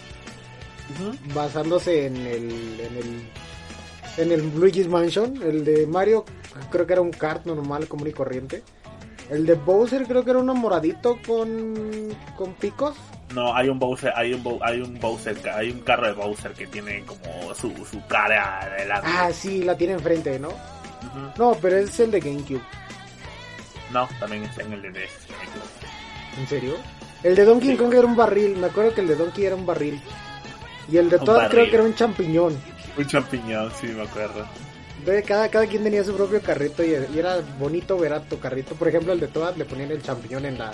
basándose 1.33 2.05
en 2.07 2.17
el, 2.17 2.79
en 2.79 2.97
el 2.97 3.27
en 4.17 4.31
el 4.31 4.57
Luigi's 4.59 4.87
Mansion. 4.87 5.41
El 5.41 5.63
de 5.65 5.87
Mario 5.87 6.25
creo 6.71 6.85
que 6.87 6.93
era 6.93 7.01
un 7.01 7.11
kart 7.11 7.45
normal, 7.45 7.87
común 7.87 8.07
y 8.07 8.11
corriente. 8.11 8.63
El 9.29 9.45
de 9.45 9.55
Bowser 9.55 10.03
creo 10.05 10.23
que 10.23 10.29
era 10.31 10.39
uno 10.39 10.53
moradito 10.53 11.17
con, 11.25 12.15
con 12.37 12.53
picos. 12.53 12.95
No, 13.33 13.53
hay 13.55 13.69
un 13.69 13.79
Bowser, 13.79 14.13
hay 14.15 14.33
un 14.33 14.43
Bow- 14.43 14.59
hay 14.61 14.81
un 14.81 14.99
Bowser, 14.99 15.35
hay 15.49 15.71
un 15.71 15.79
carro 15.79 16.05
de 16.07 16.13
Bowser 16.13 16.51
que 16.53 16.67
tiene 16.67 17.03
como 17.05 17.53
su, 17.55 17.71
su 17.89 18.05
cara 18.07 18.59
adelante. 18.61 19.07
Ah, 19.11 19.31
sí, 19.33 19.63
la 19.63 19.75
tiene 19.75 19.93
enfrente, 19.93 20.37
¿no? 20.39 20.49
No, 21.37 21.57
pero 21.59 21.77
es 21.77 21.99
el 21.99 22.11
de 22.11 22.19
GameCube. 22.19 22.61
No, 23.91 24.07
también 24.19 24.43
está 24.43 24.61
en 24.63 24.73
el 24.73 24.81
de 24.83 24.89
DS. 24.91 26.39
¿En 26.39 26.47
serio? 26.47 26.75
El 27.23 27.35
de 27.35 27.45
Donkey 27.45 27.71
Sí. 27.71 27.77
Kong 27.77 27.93
era 27.93 28.05
un 28.05 28.15
barril. 28.15 28.55
Me 28.57 28.67
acuerdo 28.67 28.93
que 28.93 29.01
el 29.01 29.07
de 29.07 29.15
Donkey 29.15 29.45
era 29.45 29.55
un 29.55 29.65
barril. 29.65 29.99
Y 30.91 30.97
el 30.97 31.09
de 31.09 31.17
Un 31.17 31.25
Toad 31.25 31.49
creo 31.49 31.65
que 31.65 31.75
era 31.75 31.83
un 31.83 31.95
champiñón. 31.95 32.55
Un 32.97 33.07
champiñón, 33.07 33.71
sí, 33.79 33.87
me 33.87 34.03
acuerdo. 34.03 34.45
Cada, 35.27 35.49
cada 35.49 35.67
quien 35.67 35.83
tenía 35.83 36.03
su 36.03 36.15
propio 36.15 36.41
carrito 36.41 36.83
y, 36.83 36.91
y 37.13 37.19
era 37.19 37.37
bonito 37.59 37.97
ver 37.97 38.13
a 38.13 38.21
tu 38.21 38.39
carrito. 38.39 38.73
Por 38.75 38.87
ejemplo, 38.87 39.13
el 39.13 39.19
de 39.19 39.27
Toad 39.27 39.55
le 39.55 39.65
ponían 39.65 39.91
el 39.91 40.01
champiñón 40.01 40.45
en 40.45 40.57
la... 40.57 40.71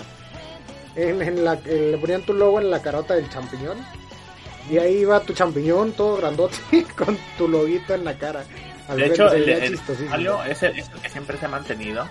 En, 0.94 1.20
en 1.22 1.44
la 1.44 1.54
eh, 1.66 1.88
le 1.92 1.98
ponían 1.98 2.22
tu 2.22 2.32
logo 2.34 2.60
en 2.60 2.70
la 2.70 2.80
carota 2.80 3.14
del 3.14 3.28
champiñón. 3.28 3.78
Y 4.70 4.78
ahí 4.78 4.98
iba 4.98 5.20
tu 5.20 5.32
champiñón 5.34 5.92
todo 5.92 6.16
grandote 6.16 6.56
con 6.96 7.18
tu 7.36 7.48
loguito 7.48 7.94
en 7.94 8.04
la 8.04 8.16
cara. 8.16 8.44
Al 8.88 8.96
De 8.98 9.06
hecho, 9.06 9.30
el, 9.32 9.48
el 9.48 9.70
chistosísimo. 9.72 10.10
Mario 10.10 10.44
es 10.44 10.62
el, 10.62 10.78
es 10.78 10.88
el 10.88 11.00
que 11.00 11.08
siempre 11.08 11.36
se 11.38 11.46
ha 11.46 11.48
mantenido. 11.48 12.06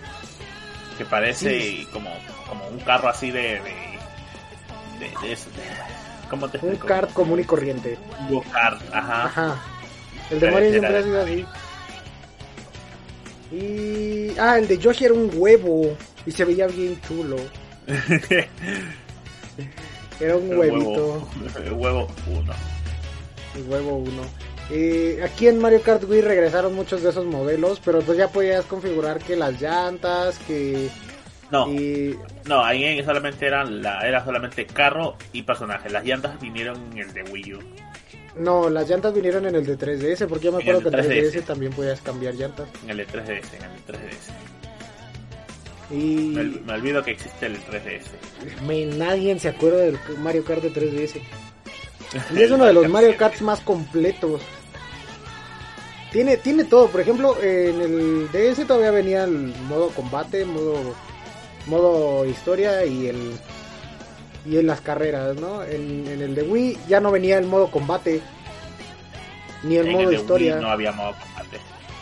Que 0.98 1.06
parece 1.06 1.60
Sí. 1.60 1.88
como, 1.94 2.12
como 2.48 2.68
un 2.68 2.80
carro 2.80 3.08
así 3.10 3.32
de. 3.32 3.42
de, 3.62 3.62
de, 5.00 5.08
de- 5.22 5.30
de- 5.30 5.38
¿Cómo 6.30 6.48
te 6.50 6.58
Un 6.60 6.70
explico? 6.70 6.88
kart 6.88 7.12
común 7.14 7.40
y 7.40 7.44
corriente. 7.44 7.98
Un 8.30 8.44
ajá. 8.54 9.26
Ajá. 9.26 9.56
El 10.32 10.40
de 10.40 10.52
Mario 10.52 10.70
siempre 10.72 10.98
ha 10.98 11.04
sido 11.04 11.22
así. 11.22 11.46
Y. 13.52 14.40
Ah, 14.40 14.58
el 14.58 14.68
de 14.68 14.78
Yoshi 14.78 15.06
era 15.06 15.14
un 15.14 15.30
huevo. 15.34 15.96
Y 16.26 16.32
se 16.32 16.46
veía 16.46 16.68
bien 16.68 17.00
chulo. 17.02 17.38
Era 20.20 20.38
un 20.38 20.52
El 20.52 20.58
huevito. 20.58 20.88
Huevo, 20.92 21.28
el 21.66 21.74
huevo 21.74 22.08
uno. 22.28 22.54
El 23.56 23.64
huevo 23.68 23.96
uno. 23.98 24.22
Eh, 24.70 25.20
aquí 25.24 25.48
en 25.48 25.60
Mario 25.60 25.82
Kart 25.82 26.04
Wii 26.08 26.22
regresaron 26.22 26.76
muchos 26.76 27.02
de 27.02 27.10
esos 27.10 27.26
modelos. 27.26 27.82
Pero 27.84 28.02
pues 28.02 28.18
ya 28.20 28.28
podías 28.28 28.64
configurar 28.66 29.18
que 29.20 29.36
las 29.36 29.60
llantas, 29.60 30.38
que. 30.48 30.90
No, 31.50 31.68
y- 31.68 32.18
no, 32.46 32.64
ahí 32.64 33.04
solamente 33.04 33.48
eran 33.48 33.82
la, 33.82 34.08
era 34.08 34.24
solamente 34.24 34.66
carro 34.68 35.16
y 35.34 35.42
personaje. 35.42 35.90
Las 35.90 36.06
llantas 36.06 36.40
vinieron 36.40 36.78
en 36.94 37.00
el 37.00 37.14
de 37.14 37.24
Wii 37.24 37.54
U. 37.56 37.60
No, 38.36 38.70
las 38.70 38.90
llantas 38.90 39.14
vinieron 39.14 39.46
en 39.46 39.56
el 39.56 39.66
de 39.66 39.78
3DS. 39.78 40.28
Porque 40.28 40.46
yo 40.46 40.52
me 40.52 40.64
el 40.64 40.70
acuerdo 40.70 40.90
que 40.90 40.98
en 40.98 41.10
de 41.10 41.22
3DS 41.22 41.32
3DS. 41.34 41.46
también 41.46 41.74
podías 41.74 42.02
cambiar 42.02 42.36
llantas. 42.36 42.70
En 42.84 42.92
el 42.92 42.98
de 42.98 43.08
3DS, 43.08 43.54
en 43.54 43.64
el 43.64 43.86
de 43.86 43.94
3DS. 43.94 44.32
Y. 45.92 46.36
Me, 46.36 46.44
me 46.44 46.74
olvido 46.74 47.04
que 47.04 47.12
existe 47.12 47.48
el 47.48 47.58
3DS. 47.58 48.66
Me, 48.66 48.86
nadie 48.86 49.38
se 49.40 49.50
acuerda 49.50 49.80
del 49.80 49.98
Mario 50.20 50.44
Kart 50.46 50.62
de 50.62 50.74
3DS. 50.74 51.22
Y 52.36 52.42
es 52.42 52.52
uno 52.52 52.66
de 52.66 52.74
los 52.74 52.90
Mario 52.90 53.16
Karts 53.16 53.42
más 53.42 53.62
completos. 53.62 54.42
Tiene, 56.12 56.36
tiene 56.36 56.66
todo, 56.66 56.90
por 56.90 57.00
ejemplo, 57.00 57.42
en 57.42 57.82
el 57.82 58.30
DS 58.34 58.68
todavía 58.68 58.92
venía 58.92 59.24
el 59.24 59.54
modo 59.70 59.90
combate, 59.92 60.44
modo, 60.44 60.94
modo 61.68 62.26
historia 62.26 62.86
y 62.86 63.08
el 63.08 63.32
y 64.46 64.58
en 64.58 64.68
las 64.68 64.82
carreras, 64.82 65.36
¿no? 65.38 65.64
En, 65.64 66.08
en 66.08 66.22
el 66.22 66.34
de 66.36 66.44
Wii 66.44 66.78
ya 66.88 67.00
no 67.00 67.12
venía 67.12 67.38
el 67.38 67.46
modo 67.48 67.70
combate 67.70 68.22
ni 69.64 69.76
el 69.78 69.86
en 69.88 69.92
modo 69.94 70.04
el 70.04 70.10
de 70.10 70.16
historia, 70.16 70.54
Wii 70.56 70.62
no 70.64 70.70
había 70.72 70.92
modo 70.92 71.12
combate. 71.14 71.60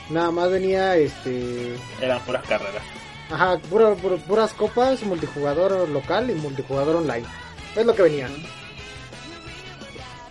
nada 0.10 0.32
más 0.32 0.50
venía 0.50 0.96
este 0.96 1.76
Eran 2.02 2.20
puras 2.22 2.44
carreras. 2.48 2.84
Ajá, 3.32 3.58
pura- 3.70 3.94
pura- 3.96 4.16
puras 4.18 4.54
copas, 4.54 5.04
multijugador 5.04 5.88
local 5.90 6.30
y 6.32 6.34
multijugador 6.36 6.96
online. 6.96 7.26
Es 7.76 7.86
lo 7.86 7.94
que 7.94 8.02
venía. 8.04 8.28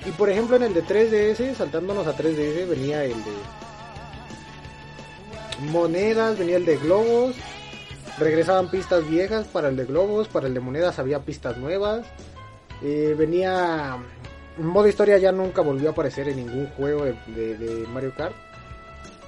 Y 0.07 0.11
por 0.13 0.31
ejemplo 0.31 0.57
en 0.57 0.63
el 0.63 0.75
de 0.75 0.83
3DS, 0.85 1.55
saltándonos 1.57 2.07
a 2.07 2.17
3DS, 2.17 2.67
venía 2.69 3.05
el 3.05 3.13
de 3.13 3.33
monedas, 5.71 6.39
venía 6.39 6.57
el 6.57 6.65
de 6.65 6.77
globos, 6.77 7.35
regresaban 8.19 8.71
pistas 8.71 9.09
viejas 9.09 9.47
para 9.47 9.69
el 9.69 9.77
de 9.77 9.85
globos, 9.85 10.29
para 10.29 10.47
el 10.47 10.55
de 10.55 10.61
monedas 10.61 10.99
había 10.99 11.21
pistas 11.21 11.57
nuevas, 11.57 12.07
eh, 12.83 13.15
venía 13.17 13.97
modo 14.59 14.89
historia 14.89 15.19
ya 15.19 15.31
nunca 15.33 15.63
volvió 15.63 15.89
a 15.89 15.93
aparecer 15.93 16.29
en 16.29 16.37
ningún 16.37 16.67
juego 16.71 17.05
de, 17.05 17.15
de- 17.29 17.57
de 17.57 17.87
Mario 17.89 18.13
Kart. 18.17 18.35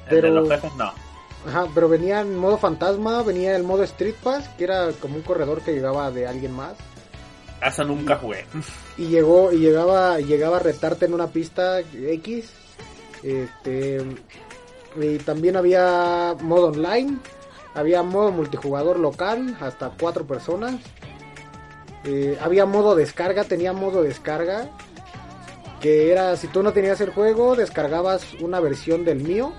El 0.09 0.16
de 0.16 0.20
Pero- 0.22 0.34
los 0.34 0.49
jefes 0.49 0.74
no. 0.76 0.93
Ajá, 1.47 1.66
pero 1.74 1.88
venía 1.88 2.20
en 2.20 2.36
modo 2.36 2.59
fantasma, 2.59 3.22
venía 3.22 3.57
el 3.57 3.62
modo 3.62 3.82
Street 3.84 4.14
Pass, 4.22 4.47
que 4.59 4.64
era 4.64 4.91
como 5.01 5.16
un 5.16 5.22
corredor 5.22 5.62
que 5.62 5.72
llegaba 5.72 6.11
de 6.11 6.26
alguien 6.26 6.53
más. 6.53 6.74
Eso 7.66 7.82
nunca 7.84 8.16
jugué. 8.16 8.45
y 8.99 9.07
llegó 9.07 9.51
y 9.53 9.59
llegaba 9.59 10.18
llegaba 10.20 10.57
a 10.57 10.61
retarte 10.61 11.07
en 11.07 11.14
una 11.14 11.28
pista 11.28 11.80
X 11.80 12.51
este 13.22 14.03
y 15.01 15.18
también 15.18 15.57
había 15.57 16.34
modo 16.43 16.68
online 16.68 17.16
había 17.74 18.02
modo 18.02 18.30
multijugador 18.32 18.98
local 18.98 19.56
hasta 19.60 19.90
cuatro 20.00 20.26
personas 20.26 20.76
Eh, 22.04 22.38
había 22.40 22.64
modo 22.64 22.94
descarga 22.96 23.44
tenía 23.44 23.74
modo 23.74 24.02
descarga 24.02 24.70
que 25.82 26.10
era 26.10 26.34
si 26.36 26.46
tú 26.48 26.62
no 26.62 26.72
tenías 26.72 26.98
el 27.02 27.10
juego 27.10 27.56
descargabas 27.56 28.22
una 28.40 28.58
versión 28.58 29.04
del 29.04 29.20
mío 29.20 29.52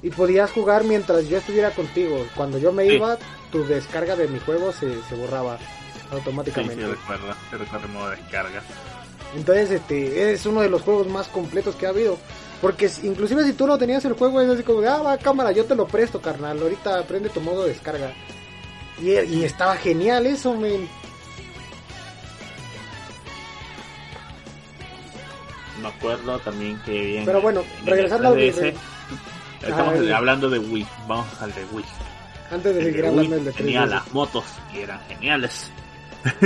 y 0.00 0.10
podías 0.10 0.52
jugar 0.52 0.84
mientras 0.84 1.28
yo 1.28 1.38
estuviera 1.38 1.70
contigo 1.72 2.24
cuando 2.36 2.58
yo 2.58 2.72
me 2.72 2.86
Sí. 2.86 2.94
iba 2.94 3.18
tu 3.50 3.64
descarga 3.66 4.14
de 4.14 4.28
mi 4.28 4.38
juego 4.38 4.70
se, 4.72 5.02
se 5.08 5.14
borraba 5.16 5.58
automáticamente 6.12 6.76
sí, 6.76 6.88
recuerdo. 6.88 7.32
Sí, 7.50 7.56
recuerdo 7.56 7.86
el 7.86 7.92
modo 7.92 8.10
descarga. 8.10 8.62
entonces, 9.36 9.70
este, 9.72 10.32
es 10.32 10.46
uno 10.46 10.60
de 10.60 10.68
los 10.70 10.82
juegos 10.82 11.08
más 11.08 11.26
completos 11.28 11.74
que 11.76 11.86
ha 11.86 11.90
habido. 11.90 12.16
Porque 12.60 12.88
si- 12.88 13.06
inclusive 13.06 13.44
si 13.44 13.52
tú 13.54 13.66
no 13.66 13.78
tenías 13.78 14.04
el 14.04 14.12
juego, 14.14 14.40
es 14.40 14.48
así 14.50 14.62
como, 14.62 14.80
de, 14.82 14.88
ah, 14.88 14.98
va, 14.98 15.16
cámara, 15.18 15.50
yo 15.52 15.64
te 15.64 15.74
lo 15.74 15.86
presto, 15.86 16.20
carnal. 16.20 16.60
Ahorita 16.60 17.02
prende 17.04 17.28
tu 17.30 17.40
modo 17.40 17.62
de 17.62 17.70
descarga. 17.70 18.12
Y, 19.00 19.12
y 19.12 19.44
estaba 19.44 19.76
genial 19.76 20.26
eso, 20.26 20.54
men. 20.54 20.86
Me 25.80 25.88
acuerdo 25.88 26.38
también 26.40 26.78
que 26.84 26.92
bien. 26.92 27.24
Pero 27.24 27.40
bueno, 27.40 27.62
regresando 27.84 28.28
al- 28.28 28.38
ese 28.40 28.74
Estamos 29.62 29.94
hablando 30.10 30.48
de 30.50 30.58
Wii. 30.58 30.86
Vamos 31.06 31.26
al 31.40 31.52
de 31.54 31.64
Wii. 31.72 31.84
Antes 32.50 32.74
de 32.74 32.80
El 32.80 32.86
seguir 32.86 33.02
de 33.02 33.08
hablando 33.08 33.34
del 33.36 33.44
de 33.44 33.52
tenía 33.52 33.82
3DS. 33.84 33.88
las 33.90 34.12
motos 34.12 34.44
y 34.74 34.78
eran 34.80 35.00
geniales. 35.08 35.70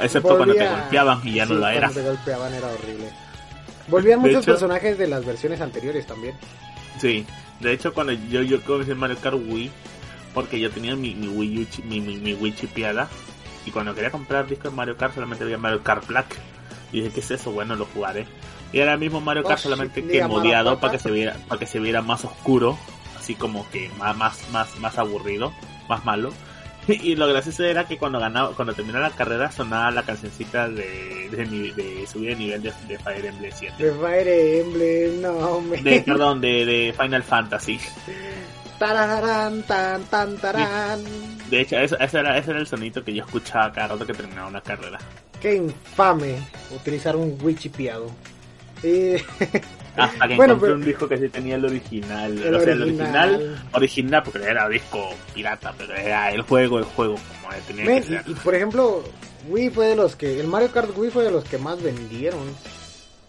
Excepto 0.00 0.36
cuando 0.36 0.54
te 0.54 0.66
golpeaban 0.68 1.20
y 1.24 1.34
ya 1.34 1.44
no 1.44 1.48
Sí, 1.48 1.54
lo 1.54 1.60
cuando 1.60 1.78
era. 1.78 1.88
te 1.90 2.02
golpeaban 2.02 2.54
era 2.54 2.66
horrible. 2.68 3.10
Volvían 3.88 4.20
muchos 4.20 4.42
hecho- 4.42 4.52
personajes 4.52 4.98
de 4.98 5.06
las 5.06 5.24
versiones 5.24 5.60
anteriores 5.60 6.06
también. 6.06 6.34
Sí, 7.00 7.26
de 7.60 7.72
hecho 7.72 7.92
cuando 7.94 8.12
yo 8.12 8.42
yo 8.42 8.62
comencé 8.62 8.94
Mario 8.94 9.16
Kart 9.18 9.36
Wii, 9.36 9.70
porque 10.34 10.58
yo 10.60 10.70
tenía 10.70 10.96
mi, 10.96 11.14
mi 11.14 11.28
Wii 11.28 11.62
U 11.62 11.66
mi, 11.84 12.00
mi, 12.00 12.16
mi 12.16 12.34
Wii 12.34 12.54
chipeada, 12.54 13.08
y 13.64 13.70
cuando 13.70 13.94
quería 13.94 14.10
comprar 14.10 14.46
discos 14.46 14.70
de 14.70 14.76
Mario 14.76 14.96
Kart 14.96 15.14
solamente 15.14 15.44
había 15.44 15.58
Mario 15.58 15.82
Kart 15.82 16.06
Black. 16.06 16.36
Y 16.92 17.00
dije, 17.00 17.12
¿qué 17.14 17.20
es 17.20 17.30
eso? 17.32 17.50
Bueno, 17.50 17.74
lo 17.74 17.84
jugaré. 17.86 18.26
Y 18.72 18.78
el 18.78 18.98
mismo 18.98 19.20
Mario 19.20 19.42
Oh, 19.44 19.48
Kart, 19.48 19.58
shit, 19.58 19.64
solamente 19.64 20.02
que 20.04 20.12
diga 20.12 20.28
modiado 20.28 20.78
para 20.78 20.92
que 20.92 20.98
se 20.98 21.10
viera, 21.10 21.36
para 21.48 21.58
que 21.58 21.66
se 21.66 21.80
viera 21.80 22.00
más 22.00 22.24
oscuro, 22.24 22.78
así 23.18 23.34
como 23.34 23.68
que 23.70 23.90
más, 23.98 24.16
más, 24.16 24.38
más, 24.52 24.78
más 24.78 24.98
aburrido, 24.98 25.52
más 25.88 26.04
malo. 26.04 26.32
Y 27.02 27.16
lo 27.16 27.26
gracioso 27.28 27.64
era 27.64 27.84
que 27.84 27.98
cuando 27.98 28.20
ganaba, 28.20 28.54
cuando 28.54 28.74
terminaba 28.74 29.08
la 29.08 29.14
carrera 29.14 29.50
sonaba 29.50 29.90
la 29.90 30.02
cancioncita 30.02 30.68
de, 30.68 31.28
de, 31.30 31.72
de 31.74 32.06
subida 32.06 32.30
de 32.30 32.36
nivel 32.36 32.62
de, 32.62 32.72
de 32.88 32.98
Fire 32.98 33.26
Emblem 33.26 33.52
7. 33.54 33.84
De 33.84 33.92
Fire 33.92 34.28
Emblem, 34.28 35.20
no, 35.22 35.60
men. 35.60 35.82
De, 35.82 36.00
perdón, 36.06 36.40
de, 36.40 36.64
de 36.64 36.94
Final 36.96 37.22
Fantasy. 37.22 37.80
Tarararán, 38.78 39.62
tan, 39.62 40.04
tan, 40.04 40.36
tarán. 40.36 41.02
De 41.50 41.60
hecho, 41.62 41.78
eso, 41.78 41.98
ese, 41.98 42.18
era, 42.18 42.36
ese 42.36 42.50
era 42.50 42.60
el 42.60 42.66
sonido 42.66 43.02
que 43.02 43.14
yo 43.14 43.24
escuchaba 43.24 43.72
cada 43.72 43.88
rato 43.88 44.06
que 44.06 44.12
terminaba 44.12 44.48
una 44.48 44.60
carrera. 44.60 44.98
Qué 45.40 45.56
infame 45.56 46.36
utilizar 46.74 47.16
un 47.16 47.38
Wii 47.40 47.56
chipeado. 47.56 48.10
Eh, 48.82 49.22
Hasta 49.96 50.28
que 50.28 50.36
Bueno, 50.36 50.54
encontré 50.54 50.66
pero- 50.68 50.74
un 50.80 50.84
disco 50.84 51.08
que 51.08 51.16
sí 51.18 51.28
tenía 51.28 51.56
el 51.56 51.64
original. 51.64 52.38
El 52.38 52.54
o 52.54 52.60
sea, 52.60 52.72
el 52.72 52.82
original. 52.82 53.34
original, 53.34 53.64
original, 53.72 54.22
porque 54.24 54.42
era 54.46 54.68
disco 54.68 55.08
pirata, 55.34 55.74
pero 55.78 55.94
era 55.94 56.30
el 56.32 56.42
juego, 56.42 56.78
el 56.78 56.84
juego, 56.84 57.14
como 57.14 57.54
tenía 57.66 57.84
men, 57.86 58.02
que 58.02 58.08
ser. 58.08 58.22
y, 58.26 58.32
y 58.32 58.34
por 58.34 58.54
ejemplo, 58.54 59.02
Wii 59.48 59.70
fue 59.70 59.86
de 59.88 59.96
los 59.96 60.14
que. 60.16 60.38
El 60.40 60.48
Mario 60.48 60.70
Kart 60.70 60.90
Wii 60.96 61.10
fue 61.10 61.24
de 61.24 61.30
los 61.30 61.44
que 61.44 61.58
más 61.58 61.82
vendieron. 61.82 62.40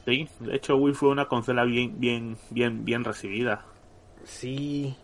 Sí, 0.06 0.28
de 0.40 0.56
hecho, 0.56 0.76
Wii 0.78 0.94
fue 0.94 1.10
una 1.10 1.26
consola 1.28 1.64
bien, 1.66 2.00
bien, 2.00 2.38
bien, 2.50 2.84
bien 2.86 3.04
recibida. 3.04 3.66
Sí. 4.24 4.96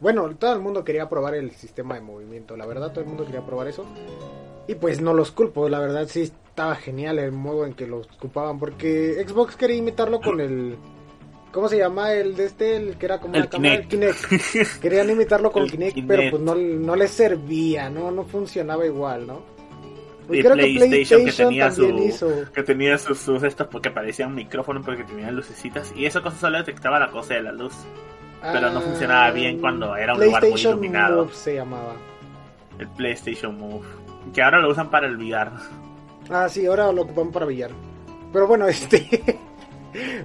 Bueno, 0.00 0.28
todo 0.36 0.52
el 0.52 0.60
mundo 0.60 0.84
quería 0.84 1.08
probar 1.08 1.34
el 1.34 1.50
sistema 1.52 1.96
de 1.96 2.00
movimiento. 2.02 2.56
La 2.56 2.66
verdad, 2.66 2.90
todo 2.92 3.00
el 3.00 3.06
mundo 3.08 3.24
quería 3.24 3.44
probar 3.44 3.66
eso. 3.68 3.84
Y 4.68 4.74
pues 4.76 5.00
no 5.00 5.12
los 5.12 5.32
culpo. 5.32 5.68
La 5.68 5.80
verdad, 5.80 6.06
sí 6.08 6.30
estaba 6.58 6.74
genial 6.74 7.20
el 7.20 7.30
modo 7.30 7.66
en 7.66 7.74
que 7.74 7.86
los 7.86 8.08
ocupaban. 8.16 8.58
Porque 8.58 9.24
Xbox 9.26 9.54
quería 9.54 9.76
imitarlo 9.76 10.20
con 10.20 10.40
el. 10.40 10.76
¿Cómo 11.52 11.68
se 11.68 11.78
llama 11.78 12.12
el 12.12 12.34
de 12.34 12.46
este? 12.46 12.76
El 12.76 12.98
que 12.98 13.06
era 13.06 13.20
como 13.20 13.34
El 13.34 13.42
la 13.42 13.48
cámara 13.48 13.76
del 13.76 13.86
Kinect. 13.86 14.80
Querían 14.82 15.08
imitarlo 15.08 15.52
con 15.52 15.62
El 15.62 15.70
Kinect, 15.70 15.94
Kinect. 15.94 16.08
pero 16.08 16.30
pues 16.32 16.42
no, 16.42 16.54
no 16.56 16.96
les 16.96 17.10
servía, 17.12 17.88
¿no? 17.88 18.10
No 18.10 18.24
funcionaba 18.24 18.84
igual, 18.84 19.26
¿no? 19.26 19.42
Y 20.30 20.42
creo 20.42 20.56
que 20.56 20.62
PlayStation, 20.62 21.24
que 21.24 21.32
PlayStation 21.32 21.48
tenía 21.48 21.70
también 21.70 22.12
su, 22.12 22.26
hizo. 22.26 22.52
que 22.52 22.62
tenía 22.62 22.98
sus, 22.98 23.18
sus 23.18 23.42
estos 23.44 23.66
porque 23.68 23.90
parecían 23.90 24.34
micrófonos 24.34 24.84
porque 24.84 25.02
tenían 25.04 25.34
lucecitas 25.34 25.90
y 25.96 26.04
esa 26.04 26.20
cosa 26.20 26.36
solo 26.36 26.58
detectaba 26.58 26.98
la 26.98 27.10
cosa 27.10 27.34
de 27.34 27.42
la 27.44 27.52
luz. 27.52 27.72
Pero 28.42 28.70
no 28.70 28.80
funcionaba 28.82 29.30
bien 29.30 29.58
cuando 29.58 29.96
era 29.96 30.12
un 30.14 30.20
lugar 30.20 30.42
muy 30.42 30.50
PlayStation 30.50 30.72
iluminado. 30.74 31.24
Move 31.24 31.34
se 31.34 31.54
llamaba. 31.54 31.94
El 32.78 32.88
PlayStation 32.88 33.58
Move, 33.58 33.86
que 34.34 34.42
ahora 34.42 34.60
lo 34.60 34.70
usan 34.70 34.90
para 34.90 35.06
el 35.06 35.16
VR. 35.16 35.50
Ah, 36.30 36.48
sí, 36.48 36.66
ahora 36.66 36.92
lo 36.92 37.02
ocupan 37.02 37.30
para 37.30 37.46
billar. 37.46 37.70
Pero 38.32 38.46
bueno, 38.46 38.66
este. 38.68 39.38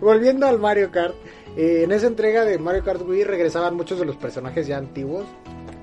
volviendo 0.01 0.45
al 0.47 0.60
Mario 0.60 0.91
Kart. 0.91 1.16
eh, 1.56 1.82
en 1.84 1.91
esa 1.91 2.08
entrega 2.08 2.45
de 2.45 2.58
Mario 2.58 2.84
Kart 2.84 3.01
Wii 3.08 3.24
regresaban 3.24 3.76
muchos 3.76 3.99
de 3.99 4.06
los 4.06 4.16
personajes 4.18 4.68
ya 4.68 4.78
antiguos. 4.78 5.26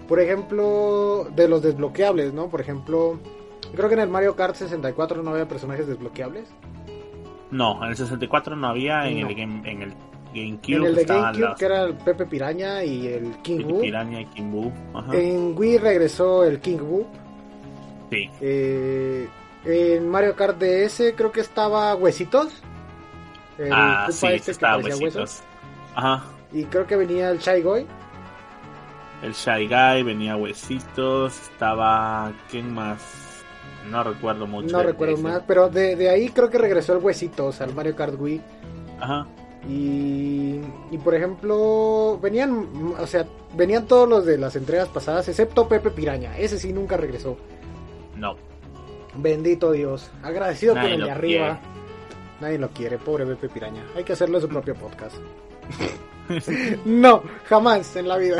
Por 0.09 0.21
ejemplo, 0.21 1.29
de 1.37 1.49
los 1.49 1.62
desbloqueables, 1.62 2.33
¿no? 2.35 2.49
Por 2.49 2.61
ejemplo, 2.61 3.18
creo 3.75 3.89
que 3.89 3.95
en 3.95 4.01
el 4.01 4.09
Mario 4.09 4.35
Kart 4.35 4.57
64 4.57 5.23
no 5.23 5.31
había 5.31 5.47
personajes 5.47 5.87
desbloqueables. 5.87 6.49
No, 7.53 7.83
en 7.85 7.91
el 7.91 7.97
64 7.97 8.57
no 8.57 8.68
había, 8.68 9.09
en 9.09 9.21
No. 9.21 9.29
el 9.29 9.35
game, 9.35 9.71
en 9.71 9.83
el 9.83 9.93
GameCube 10.35 10.77
en 10.77 10.85
el 10.85 10.95
de 10.97 11.05
GameCube, 11.05 11.41
las 11.41 11.59
que 11.59 11.64
era 11.64 11.83
el 11.85 11.95
Pepe 11.95 12.27
Piraña 12.27 12.85
y 12.85 13.07
el 13.09 13.37
King 13.43 13.64
Boo. 13.66 13.81
Piranha 13.81 14.21
y 14.21 14.27
King 14.27 14.51
Boo. 14.53 14.73
Ajá. 14.95 15.16
En 15.16 15.55
Wii 15.57 15.79
regresó 15.79 16.45
el 16.45 16.61
King 16.61 16.79
Boo. 16.79 17.07
Sí, 18.11 18.29
Eh, 18.41 19.29
en 19.65 20.09
Mario 20.09 20.37
Kart 20.37 20.59
DS 20.59 21.15
creo 21.17 21.33
que 21.33 21.41
estaba 21.41 21.95
Huesitos. 21.95 22.63
El 23.59 23.73
ah, 23.73 24.09
sí, 24.11 24.27
este 24.29 24.47
que 24.47 24.51
estaba 24.53 24.77
huesitos. 24.79 25.15
huesos. 25.15 25.43
Ajá. 25.95 26.25
Y 26.53 26.65
creo 26.65 26.87
que 26.87 26.97
venía 26.97 27.31
el 27.31 27.39
Shy 27.39 27.63
Guy. 27.63 27.87
El 29.23 29.33
Shy 29.35 29.69
Guy, 29.69 30.03
venía 30.03 30.37
Huesitos, 30.37 31.39
estaba... 31.43 32.33
¿Quién 32.51 32.73
más? 32.73 32.99
No 33.91 34.03
recuerdo 34.03 34.47
mucho. 34.47 34.77
No 34.77 34.83
recuerdo 34.83 35.19
más, 35.19 35.43
pero 35.47 35.69
de, 35.69 35.95
de 35.95 36.09
ahí 36.09 36.31
creo 36.31 36.49
que 36.49 36.59
regresó 36.59 36.95
el 36.95 37.05
Huesitos 37.05 37.61
al 37.61 37.75
Mario 37.75 37.95
Kart 37.95 38.19
Wii. 38.19 38.41
Ajá. 38.99 39.27
Y, 39.69 40.61
y 40.91 40.99
por 41.05 41.15
ejemplo, 41.15 42.19
venían, 42.23 42.95
o 42.99 43.07
sea, 43.07 43.27
venían 43.55 43.87
todos 43.87 44.09
los 44.09 44.25
de 44.25 44.39
las 44.39 44.57
entregas 44.57 44.89
pasadas, 44.89 45.29
excepto 45.29 45.69
Pepe 45.69 45.91
Piraña. 45.91 46.39
Ese 46.39 46.59
sí 46.59 46.73
nunca 46.73 46.97
regresó. 46.97 47.37
No. 48.17 48.37
Bendito 49.15 49.73
Dios. 49.73 50.11
Agradecido 50.23 50.75
Nadie 50.75 50.91
con 50.93 51.01
el 51.01 51.07
de 51.07 51.11
arriba. 51.13 51.59
Nadie 52.41 52.59
lo 52.59 52.69
quiere, 52.71 52.99
pobre 52.99 53.27
Pepe 53.27 53.49
Piraña. 53.49 53.85
Hay 53.97 54.05
que 54.05 54.13
hacerle 54.15 54.41
su 54.41 54.49
propio 54.49 54.75
podcast. 54.75 55.17
no, 56.85 57.23
jamás 57.49 57.95
en 57.97 58.09
la 58.09 58.17
vida. 58.17 58.39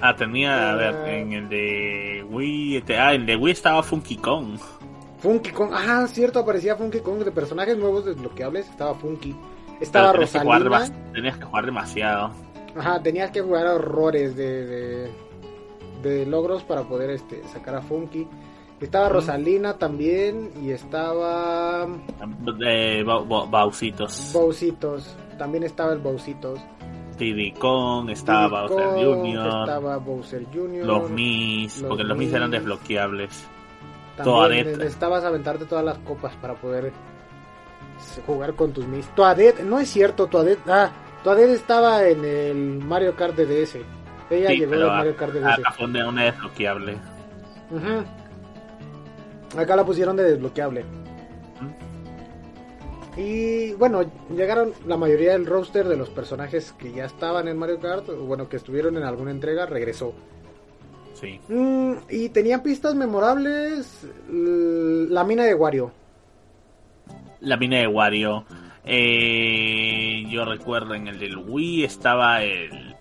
Ah, 0.00 0.14
tenía, 0.16 0.72
a 0.72 0.74
ver, 0.74 0.94
Ah. 0.94 1.10
en 1.12 1.32
el 1.32 1.48
de 1.48 2.26
Wii... 2.28 2.76
este- 2.78 2.98
Ah, 2.98 3.14
el 3.14 3.26
de 3.26 3.36
Wii 3.36 3.52
estaba 3.52 3.82
Funky 3.82 4.16
Kong. 4.16 4.58
Funky 5.20 5.50
Kong, 5.50 5.70
ah, 5.72 6.06
cierto, 6.08 6.40
aparecía 6.40 6.76
Funky 6.76 7.00
Kong 7.00 7.24
de 7.24 7.30
personajes 7.32 7.76
nuevos 7.76 8.04
desbloqueables. 8.04 8.68
Estaba 8.68 8.94
Funky. 8.94 9.34
Estaba 9.80 10.12
tenías 10.12 10.32
que, 10.32 10.38
jugar 10.40 10.62
Rosalina. 10.62 11.12
tenías 11.12 11.38
que 11.38 11.44
jugar 11.44 11.66
demasiado. 11.66 12.30
Ajá, 12.76 13.02
tenías 13.02 13.30
que 13.30 13.40
jugar 13.40 13.66
a 13.66 13.74
horrores 13.74 14.36
de, 14.36 14.66
de, 14.66 15.10
de 16.02 16.26
logros 16.26 16.62
para 16.64 16.82
poder 16.82 17.10
este, 17.10 17.42
sacar 17.52 17.76
a 17.76 17.82
Funky. 17.82 18.26
Estaba. 18.80 19.08
Rosalina 19.08 19.74
también 19.74 20.50
y 20.62 20.70
estaba 20.70 21.86
Eh, 22.64 23.02
Ba- 23.04 23.22
Ba- 23.22 23.46
Bausitos. 23.46 24.30
Bowsitos. 24.32 25.16
También 25.36 25.64
estaba 25.64 25.92
el 25.92 25.98
Bowsitos. 25.98 26.60
Diddy 27.18 27.52
Kong, 27.52 28.10
estaba 28.10 28.62
Diddy 28.68 28.74
Bowser 28.76 29.04
Jr., 29.04 29.46
Estaba 29.60 29.96
Bowser 29.98 30.46
Jr. 30.54 30.86
los 30.86 31.10
Mis, 31.10 31.82
porque 31.82 32.04
los 32.04 32.16
Mis 32.16 32.32
eran 32.32 32.50
desbloqueables. 32.52 33.46
También 34.16 34.34
Toadette. 34.36 34.76
necesitabas 34.78 35.24
aventarte 35.24 35.64
todas 35.64 35.84
las 35.84 35.98
copas 35.98 36.34
para 36.36 36.54
poder 36.54 36.92
jugar 38.26 38.54
con 38.54 38.72
tus 38.72 38.86
Mis. 38.86 39.06
Toadette, 39.14 39.64
no 39.64 39.80
es 39.80 39.88
cierto, 39.88 40.26
Toadette. 40.28 40.60
Ah, 40.68 40.90
Toadette 41.24 41.50
estaba 41.54 42.06
en 42.06 42.24
el 42.24 42.78
Mario 42.84 43.14
Kart 43.16 43.34
de 43.36 43.46
DS. 43.46 43.80
Ella 44.30 44.48
Sí, 44.50 44.58
llegó 44.58 44.72
del 44.76 44.86
Mario 44.86 45.16
Kart 45.16 45.32
de 45.32 45.40
DS. 45.40 45.62
fue 45.76 45.86
una 45.86 46.24
desbloqueable. 46.24 46.96
Ujú. 47.70 48.04
Acá 49.56 49.76
la 49.76 49.84
pusieron 49.84 50.16
de 50.16 50.24
desbloqueable. 50.24 50.84
Y 53.16 53.72
bueno, 53.72 54.08
llegaron 54.34 54.72
la 54.86 54.96
mayoría 54.96 55.32
del 55.32 55.44
roster 55.44 55.88
de 55.88 55.96
los 55.96 56.08
personajes 56.08 56.72
que 56.72 56.92
ya 56.92 57.04
estaban 57.06 57.48
en 57.48 57.58
Mario 57.58 57.80
Kart, 57.80 58.08
o 58.10 58.24
bueno, 58.24 58.48
que 58.48 58.56
estuvieron 58.56 58.96
en 58.96 59.02
alguna 59.02 59.32
entrega, 59.32 59.66
regresó. 59.66 60.14
Sí. 61.14 61.40
Mm, 61.48 61.94
y 62.10 62.28
tenía 62.28 62.62
pistas 62.62 62.94
memorables. 62.94 64.06
La 64.28 65.24
mina 65.24 65.44
de 65.44 65.54
Wario. 65.54 65.90
La 67.40 67.56
mina 67.56 67.78
de 67.78 67.88
Wario. 67.88 68.44
Eh, 68.84 70.24
yo 70.30 70.44
recuerdo 70.44 70.94
en 70.94 71.08
el 71.08 71.18
del 71.18 71.38
Wii 71.38 71.84
estaba 71.84 72.44
el, 72.44 72.94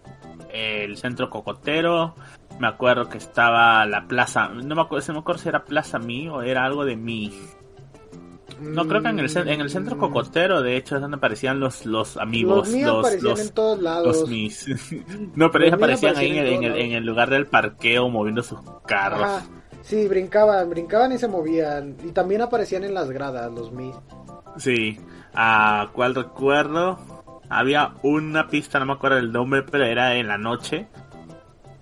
el 0.51 0.97
centro 0.97 1.29
cocotero. 1.29 2.15
Me 2.59 2.67
acuerdo 2.67 3.07
que 3.09 3.17
estaba 3.17 3.85
la 3.85 4.07
plaza. 4.07 4.49
No 4.49 4.75
me 4.75 4.81
acuerdo, 4.81 5.13
me 5.13 5.19
acuerdo 5.19 5.41
si 5.41 5.49
era 5.49 5.63
Plaza 5.63 5.99
Mi 5.99 6.27
o 6.27 6.41
era 6.41 6.65
algo 6.65 6.85
de 6.85 6.95
Mi. 6.95 7.31
No 8.59 8.87
creo 8.87 9.03
que 9.03 9.09
en 9.09 9.19
el, 9.19 9.37
en 9.37 9.61
el 9.61 9.69
centro 9.69 9.95
Mm, 9.95 9.99
cocotero, 9.99 10.61
de 10.63 10.77
hecho, 10.77 10.95
es 10.95 11.01
donde 11.01 11.17
aparecían 11.17 11.59
los, 11.59 11.85
los 11.85 12.17
amigos. 12.17 12.67
Los 12.67 12.69
míos 12.69 12.89
los, 12.89 12.99
aparecían 12.99 13.29
los, 13.29 13.39
en 13.41 13.49
todos 13.53 13.81
lados. 13.81 14.21
los 14.21 14.29
Mis. 14.29 14.65
no, 15.35 15.51
pero 15.51 15.65
Los 15.65 15.67
ellos 15.67 15.77
aparecían 15.77 16.17
ahí 16.17 16.31
en 16.31 16.37
el, 16.37 16.47
en, 16.47 16.63
el, 16.63 16.71
todos 16.71 16.81
en 16.81 16.91
el 16.93 17.05
lugar 17.05 17.29
del 17.29 17.45
parqueo 17.45 18.09
moviendo 18.09 18.41
sus 18.41 18.59
carros. 18.85 19.21
Ajá. 19.21 19.43
Sí, 19.83 20.07
brincaban, 20.07 20.69
brincaban 20.69 21.11
y 21.13 21.17
se 21.17 21.27
movían. 21.27 21.95
Y 22.03 22.11
también 22.11 22.41
aparecían 22.41 22.83
en 22.83 22.93
las 22.93 23.09
gradas 23.09 23.51
los 23.51 23.71
Mi. 23.71 23.91
Sí, 24.57 24.99
a 25.33 25.89
cuál 25.93 26.15
recuerdo. 26.15 26.97
Había 27.49 27.93
una 28.01 28.47
pista, 28.47 28.79
no 28.79 28.85
me 28.85 28.93
acuerdo 28.93 29.17
el 29.19 29.31
nombre, 29.31 29.63
pero 29.63 29.85
era 29.85 30.15
en 30.15 30.27
la 30.27 30.37
noche. 30.37 30.87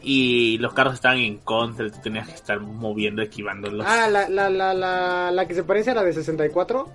Y 0.08 0.60
los 0.60 0.72
carros 0.74 0.94
estaban 0.94 1.18
en 1.18 1.38
contra, 1.38 1.90
tú 1.90 2.00
tenías 2.04 2.28
que 2.28 2.36
estar 2.36 2.60
moviendo, 2.60 3.24
esquivándolos. 3.24 3.84
Ah, 3.90 4.08
la, 4.08 4.30
la, 4.30 4.52
la, 4.52 4.72
la, 4.74 5.32
la 5.32 5.48
que 5.48 5.56
se 5.56 5.64
parece 5.64 5.92
a 5.92 5.96
la 5.96 6.04
de 6.04 6.14
64. 6.14 6.88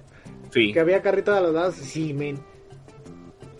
sí, 0.52 0.72
Que 0.72 0.78
había 0.78 1.02
carrito 1.02 1.34
de 1.34 1.40
los 1.40 1.52
lados. 1.52 1.74
Sí, 1.74 2.14
men. 2.14 2.38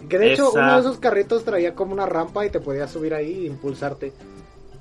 Que 0.09 0.18
de 0.18 0.32
hecho 0.32 0.53
uno 0.53 0.74
de 0.74 0.80
esos 0.80 0.98
carritos 0.98 1.44
traía 1.44 1.74
como 1.74 1.92
una 1.92 2.07
rampa 2.07 2.46
y 2.46 2.51
te 2.51 2.61
podías 2.61 2.90
subir 2.92 3.12
ahí 3.12 3.44
e 3.44 3.46
impulsarte. 3.46 4.12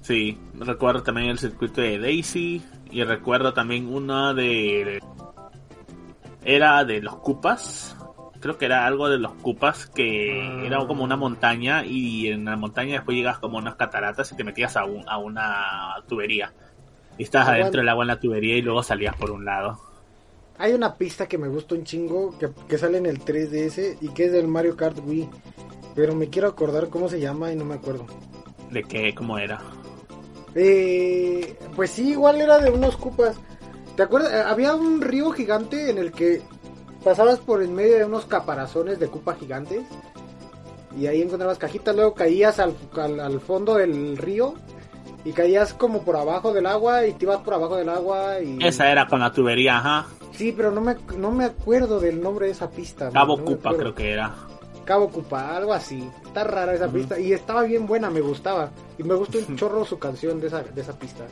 sí. 0.01 0.37
Recuerdo 0.59 1.01
también 1.03 1.29
el 1.29 1.39
circuito 1.39 1.81
de 1.81 1.97
Daisy. 1.97 2.61
Y 2.91 3.03
recuerdo 3.03 3.53
también 3.53 3.87
uno 3.87 4.33
de. 4.33 4.99
Era 6.43 6.83
de 6.85 7.01
los 7.01 7.15
Cupas. 7.17 7.95
Creo 8.39 8.57
que 8.57 8.65
era 8.65 8.85
algo 8.85 9.09
de 9.09 9.17
los 9.17 9.33
Cupas 9.33 9.87
que 9.87 10.41
Ah. 10.41 10.63
era 10.65 10.85
como 10.87 11.03
una 11.03 11.15
montaña. 11.17 11.85
Y 11.85 12.27
en 12.27 12.45
la 12.45 12.55
montaña 12.55 12.93
después 12.95 13.17
llegas 13.17 13.39
como 13.39 13.57
a 13.57 13.61
unas 13.61 13.75
cataratas 13.75 14.31
y 14.31 14.35
te 14.35 14.43
metías 14.43 14.77
a, 14.77 14.85
un- 14.85 15.07
a 15.09 15.17
una 15.17 15.95
tubería. 16.07 16.53
Y 17.17 17.23
estabas 17.23 17.49
Ah, 17.49 17.51
adentro 17.51 17.71
bueno. 17.71 17.81
del 17.81 17.89
agua 17.89 18.03
en 18.03 18.07
la 18.07 18.19
tubería 18.19 18.55
y 18.57 18.61
luego 18.61 18.81
salías 18.83 19.15
por 19.15 19.31
un 19.31 19.43
lado. 19.45 19.79
Hay 20.57 20.73
una 20.73 20.95
pista 20.95 21.27
que 21.27 21.37
me 21.37 21.47
gusta 21.47 21.75
un 21.75 21.83
chingo 21.83 22.37
que, 22.37 22.49
que 22.67 22.77
sale 22.77 22.97
en 22.97 23.05
el 23.05 23.19
3DS 23.23 23.97
y 24.01 24.09
que 24.09 24.25
es 24.25 24.31
del 24.31 24.47
Mario 24.47 24.75
Kart 24.75 24.97
Wii. 25.05 25.29
Pero 25.95 26.15
me 26.15 26.29
quiero 26.29 26.47
acordar 26.49 26.89
cómo 26.89 27.09
se 27.09 27.19
llama 27.19 27.51
y 27.51 27.55
no 27.55 27.65
me 27.65 27.75
acuerdo. 27.75 28.05
¿De 28.69 28.83
qué? 28.83 29.13
¿Cómo 29.15 29.37
era? 29.37 29.59
Eh, 30.55 31.57
pues 31.75 31.91
sí, 31.91 32.11
igual 32.11 32.41
era 32.41 32.59
de 32.59 32.71
unos 32.71 32.97
cupas. 32.97 33.35
¿Te 33.95 34.03
acuerdas? 34.03 34.31
Eh, 34.33 34.43
Había 34.47 34.73
un 34.75 35.01
río 35.01 35.31
gigante 35.31 35.89
en 35.89 35.97
el 35.97 36.11
que 36.11 36.41
pasabas 37.03 37.39
por 37.39 37.63
en 37.63 37.73
medio 37.73 37.97
de 37.97 38.05
unos 38.05 38.25
caparazones 38.25 38.99
de 38.99 39.07
cupa 39.07 39.35
gigantes. 39.35 39.83
Y 40.97 41.07
ahí 41.07 41.21
encontrabas 41.21 41.57
cajitas, 41.57 41.95
luego 41.95 42.13
caías 42.13 42.59
al, 42.59 42.75
al, 42.95 43.19
al 43.19 43.39
fondo 43.39 43.75
del 43.75 44.17
río. 44.17 44.55
Y 45.25 45.33
caías 45.33 45.73
como 45.73 46.03
por 46.03 46.15
abajo 46.15 46.53
del 46.53 46.65
agua 46.65 47.05
y 47.05 47.13
te 47.13 47.25
ibas 47.25 47.39
por 47.39 47.53
abajo 47.53 47.75
del 47.75 47.89
agua 47.89 48.39
y... 48.39 48.57
Esa 48.63 48.89
era 48.89 49.05
con 49.05 49.19
la 49.19 49.31
tubería, 49.31 49.77
ajá. 49.77 50.07
Sí, 50.31 50.53
pero 50.55 50.71
no 50.71 50.79
me, 50.79 50.95
no 51.17 51.31
me 51.31 51.43
acuerdo 51.43 51.99
del 51.99 52.21
nombre 52.21 52.45
de 52.45 52.53
esa 52.53 52.69
pista. 52.69 53.09
Cabo 53.11 53.37
no 53.37 53.43
Cupa 53.43 53.73
creo 53.75 53.93
que 53.93 54.11
era. 54.11 54.33
Cabo 54.85 55.09
Cupa, 55.09 55.57
algo 55.57 55.73
así. 55.73 56.09
Está 56.25 56.45
rara 56.45 56.73
esa 56.73 56.87
pista. 56.87 57.19
Y 57.19 57.33
estaba 57.33 57.63
bien 57.63 57.85
buena, 57.85 58.09
me 58.09 58.21
gustaba. 58.21 58.71
Y 58.97 59.03
me 59.03 59.15
gustó 59.15 59.39
un 59.39 59.55
chorro 59.57 59.83
su 59.83 59.99
canción 59.99 60.39
de 60.39 60.47
esa, 60.47 60.63
de 60.63 60.81
esa 60.81 60.97
pista. 60.97 61.25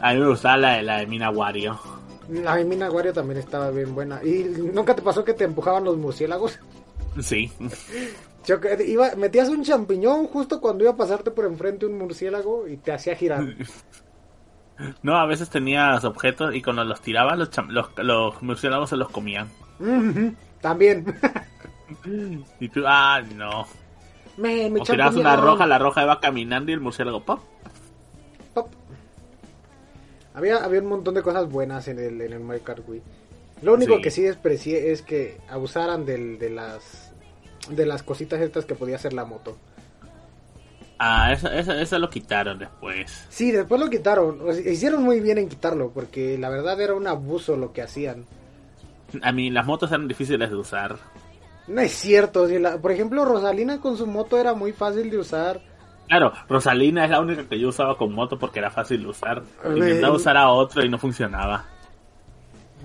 A 0.00 0.12
mí 0.12 0.20
me 0.20 0.28
gustaba 0.28 0.56
la 0.56 0.72
de, 0.72 0.82
la 0.82 0.98
de 0.98 1.06
Mina 1.06 1.30
Wario. 1.30 1.78
La 2.30 2.56
Mina 2.56 2.90
Wario 2.90 3.12
también 3.12 3.38
estaba 3.38 3.70
bien 3.70 3.94
buena. 3.94 4.22
¿Y 4.24 4.44
nunca 4.72 4.94
te 4.94 5.02
pasó 5.02 5.24
que 5.24 5.34
te 5.34 5.44
empujaban 5.44 5.84
los 5.84 5.96
murciélagos? 5.96 6.58
Sí. 7.20 7.50
Yo 8.46 8.60
que- 8.60 8.84
iba, 8.86 9.14
metías 9.16 9.48
un 9.48 9.62
champiñón 9.62 10.26
justo 10.26 10.60
cuando 10.60 10.84
iba 10.84 10.92
a 10.92 10.96
pasarte 10.96 11.30
por 11.30 11.44
enfrente 11.44 11.86
un 11.86 11.96
murciélago 11.98 12.66
y 12.68 12.76
te 12.76 12.92
hacía 12.92 13.14
girar. 13.16 13.44
No, 15.04 15.16
a 15.16 15.24
veces 15.26 15.50
tenías 15.50 16.02
objetos 16.04 16.52
y 16.52 16.60
cuando 16.60 16.82
los 16.82 17.00
tirabas, 17.00 17.38
los, 17.38 17.48
los, 17.68 17.90
los 17.98 18.42
murciélagos 18.42 18.90
se 18.90 18.96
los 18.96 19.08
comían. 19.08 19.48
También. 20.60 21.04
Y 22.58 22.68
tú, 22.70 22.82
ah, 22.86 23.22
no. 23.36 23.66
Me, 24.36 24.68
me 24.70 24.80
O 24.80 24.82
tirabas 24.84 25.14
una 25.14 25.36
roja, 25.36 25.64
la 25.66 25.78
roja 25.78 26.02
iba 26.02 26.18
caminando 26.18 26.72
y 26.72 26.74
el 26.74 26.80
murciélago. 26.80 27.24
Pop. 27.24 27.40
Había, 30.34 30.58
había 30.58 30.80
un 30.80 30.86
montón 30.88 31.14
de 31.14 31.22
cosas 31.22 31.48
buenas 31.48 31.86
en 31.88 31.98
el, 31.98 32.20
en 32.20 32.32
el 32.32 32.40
Mario 32.40 32.64
Kart 32.64 32.86
Wii. 32.88 33.02
Lo 33.62 33.74
único 33.74 33.96
Sí. 33.96 34.02
que 34.02 34.10
sí 34.10 34.22
desprecié 34.22 34.90
es 34.92 35.02
que 35.02 35.38
abusaran 35.48 36.04
del, 36.04 36.38
de 36.38 36.50
las 36.50 37.12
de 37.70 37.86
las 37.86 38.02
cositas 38.02 38.40
estas 38.42 38.66
que 38.66 38.74
podía 38.74 38.96
hacer 38.96 39.12
la 39.14 39.24
moto. 39.24 39.56
Ah, 40.98 41.32
eso, 41.32 41.48
eso, 41.50 41.72
eso 41.72 41.98
lo 41.98 42.08
quitaron 42.10 42.58
después. 42.58 43.26
Sí, 43.28 43.50
después 43.50 43.80
lo 43.80 43.88
quitaron. 43.90 44.40
Hicieron 44.66 45.02
muy 45.02 45.20
bien 45.20 45.38
en 45.38 45.48
quitarlo 45.48 45.90
porque 45.90 46.38
la 46.38 46.50
verdad 46.50 46.80
era 46.80 46.94
un 46.94 47.06
abuso 47.06 47.56
lo 47.56 47.72
que 47.72 47.82
hacían. 47.82 48.26
A 49.22 49.32
mí 49.32 49.50
las 49.50 49.66
motos 49.66 49.90
eran 49.90 50.08
difíciles 50.08 50.50
de 50.50 50.56
usar. 50.56 50.96
No 51.66 51.80
es 51.80 51.92
cierto. 51.92 52.46
si 52.48 52.58
la- 52.58 52.78
por 52.78 52.92
ejemplo, 52.92 53.24
Rosalina 53.24 53.80
con 53.80 53.96
su 53.96 54.06
moto 54.06 54.38
era 54.38 54.54
muy 54.54 54.72
fácil 54.72 55.10
de 55.10 55.18
usar. 55.18 55.60
Claro, 56.08 56.32
Rosalina 56.48 57.04
es 57.04 57.10
la 57.10 57.20
única 57.20 57.48
que 57.48 57.58
yo 57.58 57.68
usaba 57.68 57.96
con 57.96 58.12
moto 58.12 58.38
porque 58.38 58.58
era 58.58 58.70
fácil 58.70 59.02
de 59.02 59.08
usar. 59.08 59.42
Intentaba 59.64 60.14
usar 60.14 60.36
a 60.36 60.50
otro 60.50 60.84
y 60.84 60.88
no 60.88 60.98
funcionaba. 60.98 61.64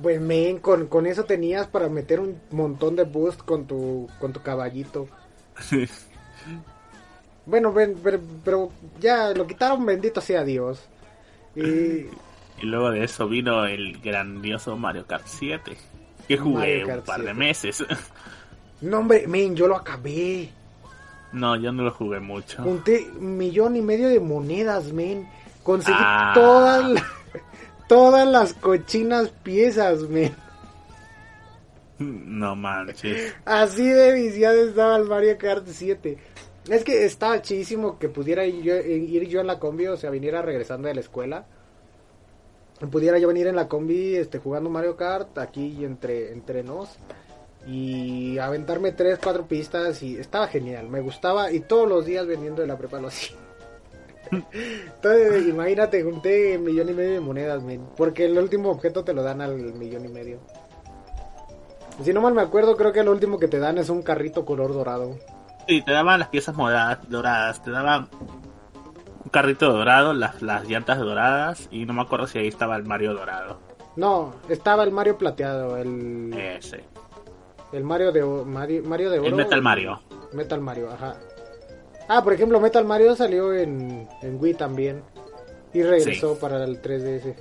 Pues 0.02 0.22
men, 0.22 0.60
con, 0.60 0.88
con 0.88 1.06
eso 1.06 1.26
tenías 1.26 1.68
para 1.68 1.90
meter 1.90 2.22
un 2.22 2.40
montón 2.52 2.96
de 2.96 3.04
boost 3.04 3.42
con 3.42 3.66
tu, 3.68 4.10
con 4.20 4.32
tu 4.32 4.42
caballito. 4.42 5.08
Bueno, 7.46 7.74
ven, 7.74 7.96
pero, 8.04 8.20
pero 8.46 8.72
ya 9.00 9.32
lo 9.32 9.48
quitaron, 9.48 9.86
bendito 9.86 10.22
sea 10.22 10.44
Dios. 10.44 10.88
Y 11.56 12.06
Y 12.62 12.66
luego 12.66 12.92
de 12.92 13.04
eso 13.04 13.28
vino 13.28 13.66
el 13.66 14.00
grandioso 14.00 14.78
Mario 14.78 15.06
Kart 15.06 15.26
7. 15.26 15.78
Que 16.28 16.38
jugué 16.38 16.86
un 16.86 17.02
par 17.02 17.22
de 17.22 17.34
7. 17.34 17.34
meses. 17.34 17.86
no, 18.82 19.00
hombre, 19.00 19.28
men, 19.28 19.56
yo 19.56 19.68
lo 19.68 19.76
acabé. 19.76 20.50
No, 21.32 21.56
yo 21.56 21.72
no 21.72 21.84
lo 21.84 21.92
jugué 21.92 22.20
mucho. 22.20 22.64
Junté 22.64 23.08
un 23.20 23.38
millón 23.38 23.76
y 23.76 23.82
medio 23.82 24.08
de 24.10 24.20
monedas, 24.20 24.92
men. 24.92 25.28
Conseguí 25.64 25.98
Ah. 26.00 26.32
todas, 26.34 26.90
la- 26.90 27.06
todas 27.88 28.28
las 28.28 28.54
cochinas 28.54 29.30
piezas, 29.44 30.02
men. 30.10 30.34
No 32.00 32.56
manches. 32.56 33.34
Así 33.46 33.86
de 33.88 34.14
viciado 34.14 34.64
estaba 34.64 34.96
el 34.98 35.06
Mario 35.06 35.38
Kart 35.38 35.68
7. 35.68 36.18
Es 36.70 36.84
que 36.84 37.04
estaba 37.06 37.42
chidísimo 37.42 38.00
que 38.00 38.10
pudiera 38.10 38.46
ir 38.46 38.62
yo, 38.64 38.76
ir 38.78 39.28
yo 39.28 39.42
en 39.42 39.48
la 39.48 39.60
combi, 39.60 39.88
o 39.88 39.98
sea, 39.98 40.10
viniera 40.10 40.42
regresando 40.42 40.88
de 40.88 40.94
la 40.94 41.02
escuela. 41.02 41.46
Pudiera 42.92 43.18
yo 43.20 43.28
venir 43.28 43.48
en 43.48 43.56
la 43.58 43.68
combi 43.68 44.16
este, 44.16 44.38
jugando 44.40 44.70
Mario 44.70 44.96
Kart 44.96 45.38
aquí 45.38 45.84
entre, 45.84 46.32
entre 46.32 46.64
nos. 46.64 46.98
Y 47.72 48.40
aventarme 48.40 48.94
tres, 48.94 49.20
cuatro 49.22 49.46
pistas 49.46 50.02
y 50.02 50.18
estaba 50.18 50.48
genial, 50.48 50.90
me 50.90 51.02
gustaba 51.02 51.52
y 51.52 51.60
todos 51.60 51.88
los 51.88 52.04
días 52.04 52.26
vendiendo 52.26 52.62
de 52.62 52.68
la 52.68 52.78
prepa 52.78 53.00
lo 53.00 53.10
hacía. 53.10 53.38
Entonces, 54.32 55.48
imagínate, 55.48 56.02
junté 56.04 56.58
un 56.58 56.64
millón 56.64 56.90
y 56.90 56.94
medio 56.94 57.14
de 57.14 57.20
monedas, 57.20 57.62
men, 57.62 57.86
porque 57.96 58.26
el 58.26 58.38
último 58.40 58.72
objeto 58.72 59.04
te 59.04 59.14
lo 59.14 59.22
dan 59.22 59.42
al 59.42 59.56
millón 59.56 60.06
y 60.06 60.08
medio. 60.08 60.40
Si 62.04 62.12
no 62.12 62.22
mal 62.22 62.34
me 62.34 62.42
acuerdo, 62.42 62.76
creo 62.76 62.92
que 62.92 63.04
lo 63.04 63.12
último 63.12 63.38
que 63.38 63.48
te 63.48 63.60
dan 63.60 63.78
es 63.78 63.90
un 63.90 64.02
carrito 64.02 64.46
color 64.46 64.74
dorado. 64.74 65.18
Sí, 65.68 65.84
te 65.84 65.92
daban 65.92 66.20
las 66.20 66.30
piezas 66.30 66.56
moradas, 66.56 67.08
doradas, 67.08 67.62
te 67.62 67.70
daban 67.70 68.10
un 69.24 69.30
carrito 69.30 69.72
dorado, 69.72 70.14
las, 70.14 70.42
las 70.42 70.68
llantas 70.68 70.98
doradas 70.98 71.68
y 71.70 71.86
no 71.86 71.94
me 71.94 72.02
acuerdo 72.02 72.26
si 72.26 72.40
ahí 72.40 72.48
estaba 72.48 72.78
el 72.78 72.84
Mario 72.84 73.14
dorado. 73.14 73.60
No, 73.96 74.34
estaba 74.48 74.84
el 74.84 74.92
Mario 74.92 75.18
plateado, 75.18 75.78
el, 75.78 76.34
Ese. 76.34 76.84
El 77.72 77.84
Mario 77.84 78.12
de 78.12 78.24
Mario, 78.24 78.84
Mario 78.84 79.10
de 79.10 79.20
oro. 79.20 79.28
El 79.28 79.36
Metal 79.36 79.62
Mario. 79.62 80.02
Metal 80.34 80.62
Mario, 80.62 80.90
ajá. 80.92 81.16
Ah, 82.08 82.24
por 82.24 82.34
ejemplo, 82.34 82.60
Metal 82.60 82.84
Mario 82.86 83.16
salió 83.16 83.54
en, 83.54 84.08
en 84.22 84.42
Wii 84.42 84.56
también. 84.56 85.04
Y 85.74 85.84
regresó 85.84 86.38
para 86.40 86.64
el 86.64 86.82
3DS. 86.82 87.36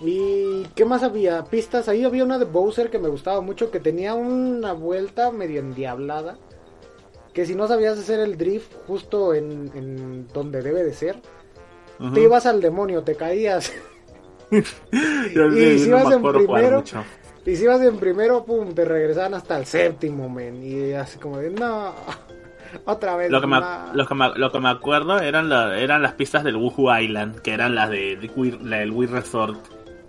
¿Y 0.00 0.64
qué 0.74 0.84
más 0.84 1.02
había? 1.02 1.44
Pistas. 1.44 1.88
Ahí 1.88 2.04
había 2.04 2.24
una 2.24 2.38
de 2.38 2.44
Bowser 2.44 2.90
que 2.90 2.98
me 2.98 3.08
gustaba 3.08 3.40
mucho, 3.40 3.70
que 3.70 3.80
tenía 3.80 4.14
una 4.14 4.72
vuelta 4.72 5.30
medio 5.30 5.60
endiablada. 5.60 6.38
Que 7.32 7.46
si 7.46 7.54
no 7.54 7.66
sabías 7.66 7.98
hacer 7.98 8.20
el 8.20 8.36
drift 8.36 8.72
justo 8.86 9.34
en, 9.34 10.28
donde 10.28 10.62
debe 10.62 10.84
de 10.84 10.92
ser, 10.92 11.20
te 12.12 12.20
ibas 12.20 12.46
al 12.46 12.60
demonio, 12.60 13.02
te 13.02 13.16
caías. 13.16 13.72
y 14.50 14.62
si 15.78 15.88
ibas 15.88 16.12
en 16.12 16.22
primero, 16.22 16.84
y 17.44 17.56
si 17.56 17.64
ibas 17.64 17.80
en 17.82 17.98
primero, 17.98 18.44
pum, 18.44 18.74
te 18.74 18.84
regresaban 18.84 19.34
hasta 19.34 19.58
el 19.58 19.66
séptimo, 19.66 20.28
men. 20.28 20.62
Y 20.62 20.92
así 20.92 21.18
como 21.18 21.38
de, 21.38 21.50
no, 21.50 21.92
otra 22.84 23.16
vez. 23.16 23.30
Lo 23.30 23.40
que, 23.40 23.46
me, 23.46 23.58
lo 24.36 24.52
que 24.52 24.60
me, 24.60 24.68
acuerdo 24.68 25.18
eran, 25.18 25.50
eran 25.50 26.02
las 26.02 26.12
pistas 26.12 26.44
del 26.44 26.56
Wuhu 26.56 26.94
Island, 26.94 27.40
que 27.40 27.52
eran 27.52 27.74
las 27.74 27.90
de, 27.90 28.30
la 28.62 28.78
del 28.78 28.92
Wii 28.92 29.08
Resort. 29.08 29.58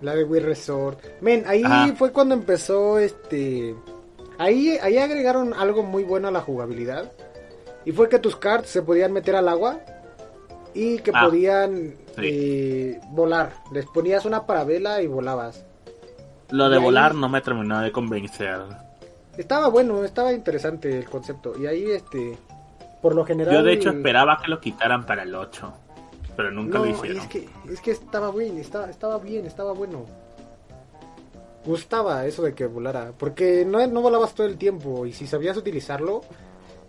La 0.01 0.15
de 0.15 0.23
Wii 0.23 0.41
Resort. 0.41 0.99
Men, 1.21 1.43
ahí 1.47 1.93
fue 1.97 2.11
cuando 2.11 2.35
empezó 2.35 2.99
este... 2.99 3.75
Ahí, 4.37 4.77
ahí 4.81 4.97
agregaron 4.97 5.53
algo 5.53 5.83
muy 5.83 6.03
bueno 6.03 6.27
a 6.27 6.31
la 6.31 6.41
jugabilidad. 6.41 7.11
Y 7.85 7.91
fue 7.91 8.09
que 8.09 8.19
tus 8.19 8.35
cards 8.35 8.69
se 8.69 8.81
podían 8.81 9.13
meter 9.13 9.35
al 9.35 9.47
agua 9.47 9.79
y 10.73 10.97
que 10.99 11.11
ah, 11.13 11.25
podían 11.25 11.95
eh, 12.17 12.99
volar. 13.11 13.53
Les 13.71 13.85
ponías 13.85 14.25
una 14.25 14.45
parabela 14.45 15.01
y 15.01 15.07
volabas. 15.07 15.65
Lo 16.53 16.69
de 16.69 16.77
volar 16.77 17.15
no 17.15 17.29
me 17.29 17.41
terminó 17.41 17.81
de 17.81 17.91
convencer. 17.91 18.59
Estaba 19.35 19.69
bueno, 19.69 20.03
estaba 20.03 20.31
interesante 20.31 20.99
el 20.99 21.09
concepto. 21.09 21.55
Y 21.59 21.65
ahí, 21.65 21.89
este, 21.89 22.37
por 23.01 23.15
lo 23.15 23.25
general... 23.25 23.55
Yo 23.55 23.63
de 23.63 23.73
hecho 23.73 23.89
esperaba 23.89 24.37
que 24.37 24.51
lo 24.51 24.59
quitaran 24.59 25.03
para 25.03 25.23
el 25.23 25.33
8, 25.33 25.73
pero 26.37 26.51
nunca 26.51 26.77
lo 26.77 26.85
hicieron. 26.85 27.17
Es 27.23 27.27
que, 27.27 27.49
es 27.67 27.81
que 27.81 27.89
estaba 27.89 28.31
bien, 28.31 28.59
estaba, 28.59 28.87
estaba 28.87 29.17
bien, 29.17 29.47
estaba 29.47 29.73
bueno. 29.73 30.05
Gustaba 31.65 32.23
eso 32.27 32.43
de 32.43 32.53
que 32.53 32.67
volara, 32.67 33.13
porque 33.17 33.65
no, 33.65 33.87
no 33.87 34.01
volabas 34.01 34.35
todo 34.35 34.45
el 34.45 34.57
tiempo 34.57 35.07
y 35.07 35.13
si 35.13 35.25
sabías 35.25 35.57
utilizarlo, 35.57 36.21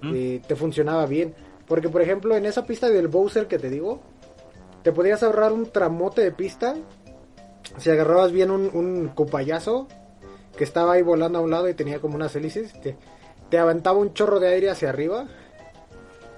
¿Mm? 0.03 0.13
eh, 0.15 0.43
te 0.47 0.57
funcionaba 0.57 1.07
bien. 1.07 1.35
Porque, 1.67 1.89
por 1.89 2.03
ejemplo, 2.03 2.37
en 2.37 2.45
esa 2.45 2.67
pista 2.67 2.91
del 2.91 3.09
Bowser 3.09 3.47
que 3.47 3.59
te 3.59 3.71
digo, 3.71 4.03
te 4.83 4.93
podías 4.93 5.23
ahorrar 5.23 5.55
un 5.55 5.73
tramote 5.73 6.21
de 6.21 6.33
pista 6.33 6.75
si 7.79 7.91
agarrabas 7.91 8.33
bien 8.33 8.51
un, 8.51 8.71
un 8.73 9.09
copayazo 9.09 9.89
que 10.57 10.65
estaba 10.65 10.95
ahí 10.95 11.03
volando 11.03 11.39
a 11.39 11.43
un 11.43 11.51
lado 11.51 11.69
y 11.69 11.75
tenía 11.75 12.01
como 12.01 12.17
unas 12.17 12.35
hélices, 12.37 12.73
te, 12.81 12.97
te 13.51 13.59
aventaba 13.59 13.99
un 13.99 14.15
chorro 14.15 14.41
de 14.41 14.49
aire 14.49 14.71
hacia 14.71 14.91
arriba 14.91 15.27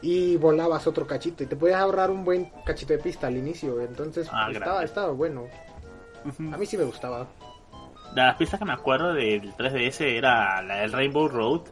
y 0.02 0.36
volabas 0.36 0.86
otro 0.86 1.06
cachito 1.06 1.42
y 1.42 1.46
te 1.46 1.56
podías 1.56 1.80
ahorrar 1.80 2.10
un 2.10 2.24
buen 2.24 2.50
cachito 2.64 2.92
de 2.92 2.98
pista 2.98 3.26
al 3.26 3.36
inicio. 3.36 3.80
Entonces 3.80 4.28
ah, 4.32 4.48
estaba, 4.52 4.84
estaba 4.84 5.12
bueno. 5.12 5.46
A 6.52 6.56
mí 6.56 6.66
sí 6.66 6.76
me 6.76 6.84
gustaba. 6.84 7.26
De 8.14 8.22
las 8.22 8.36
pistas 8.36 8.58
que 8.58 8.64
me 8.64 8.72
acuerdo 8.72 9.12
del 9.12 9.54
3DS 9.54 10.00
era 10.02 10.62
la 10.62 10.76
del 10.76 10.92
Rainbow 10.92 11.28
Road, 11.28 11.62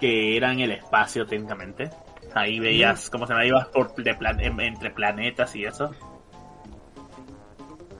que 0.00 0.36
era 0.36 0.52
en 0.52 0.60
el 0.60 0.72
espacio 0.72 1.26
técnicamente. 1.26 1.90
Ahí 2.34 2.58
veías 2.60 3.10
cómo 3.10 3.26
se 3.26 3.34
me 3.34 3.46
ibas 3.46 3.68
por 3.68 3.94
de 3.94 4.16
entre 4.58 4.90
planetas 4.90 5.54
y 5.54 5.64
eso. 5.64 5.90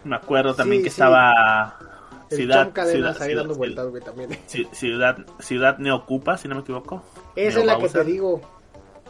Me 0.05 0.17
acuerdo 0.17 0.55
también 0.55 0.83
que 0.83 0.89
estaba 0.89 1.79
ciudad, 2.29 2.73
ciudad, 2.73 3.23
ahí 3.23 3.35
dando 3.35 3.55
vueltas, 3.55 3.87
güey, 3.89 4.03
también. 4.03 4.31
Ciudad, 4.73 5.19
ciudad 5.41 5.79
Neocupa, 5.79 6.37
si 6.37 6.49
no 6.49 6.57
me 6.57 6.63
equivoco. 6.63 7.03
Esa 7.37 7.61
es 7.61 7.67
la 7.67 7.79
que 7.79 7.89
te 7.89 8.05
digo. 8.05 8.41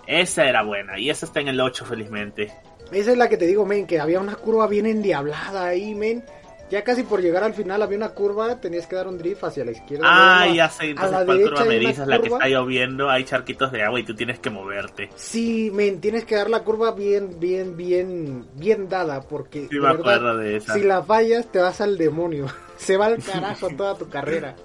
Esa 0.06 0.46
era 0.46 0.62
buena, 0.62 0.98
y 0.98 1.10
esa 1.10 1.26
está 1.26 1.40
en 1.40 1.48
el 1.48 1.60
8, 1.60 1.84
felizmente. 1.84 2.52
Esa 2.90 3.12
es 3.12 3.16
la 3.16 3.28
que 3.28 3.36
te 3.36 3.46
digo, 3.46 3.64
men, 3.64 3.86
que 3.86 4.00
había 4.00 4.20
una 4.20 4.34
curva 4.34 4.66
bien 4.66 4.86
endiablada 4.86 5.66
ahí, 5.66 5.94
men. 5.94 6.24
Ya 6.70 6.82
casi 6.82 7.02
por 7.02 7.20
llegar 7.20 7.44
al 7.44 7.52
final 7.52 7.82
había 7.82 7.98
una 7.98 8.10
curva, 8.10 8.58
tenías 8.60 8.86
que 8.86 8.96
dar 8.96 9.06
un 9.06 9.18
drift 9.18 9.44
hacia 9.44 9.64
la 9.64 9.72
izquierda. 9.72 10.06
Ah, 10.08 10.46
ya 10.46 10.70
sé, 10.70 10.90
entonces 10.90 11.24
cuál 11.26 11.42
curva 11.42 11.64
me 11.66 11.78
dices, 11.78 12.06
la 12.06 12.18
que 12.18 12.28
está 12.28 12.48
lloviendo, 12.48 13.10
hay 13.10 13.24
charquitos 13.24 13.70
de 13.72 13.82
agua 13.82 14.00
y 14.00 14.04
tú 14.04 14.14
tienes 14.14 14.38
que 14.38 14.48
moverte. 14.48 15.10
Sí, 15.14 15.70
men, 15.72 16.00
tienes 16.00 16.24
que 16.24 16.34
dar 16.34 16.48
la 16.48 16.64
curva 16.64 16.92
bien, 16.92 17.38
bien, 17.38 17.76
bien, 17.76 18.46
bien 18.54 18.88
dada, 18.88 19.20
porque 19.20 19.68
sí, 19.68 19.78
me 19.78 19.88
acuerdo 19.88 20.36
de 20.38 20.56
esa. 20.56 20.74
si 20.74 20.82
la 20.82 21.02
fallas 21.02 21.50
te 21.52 21.58
vas 21.58 21.80
al 21.80 21.98
demonio. 21.98 22.46
Se 22.82 22.96
va 22.96 23.06
al 23.06 23.22
carajo 23.22 23.68
toda 23.76 23.96
tu 23.96 24.08
carrera. 24.08 24.56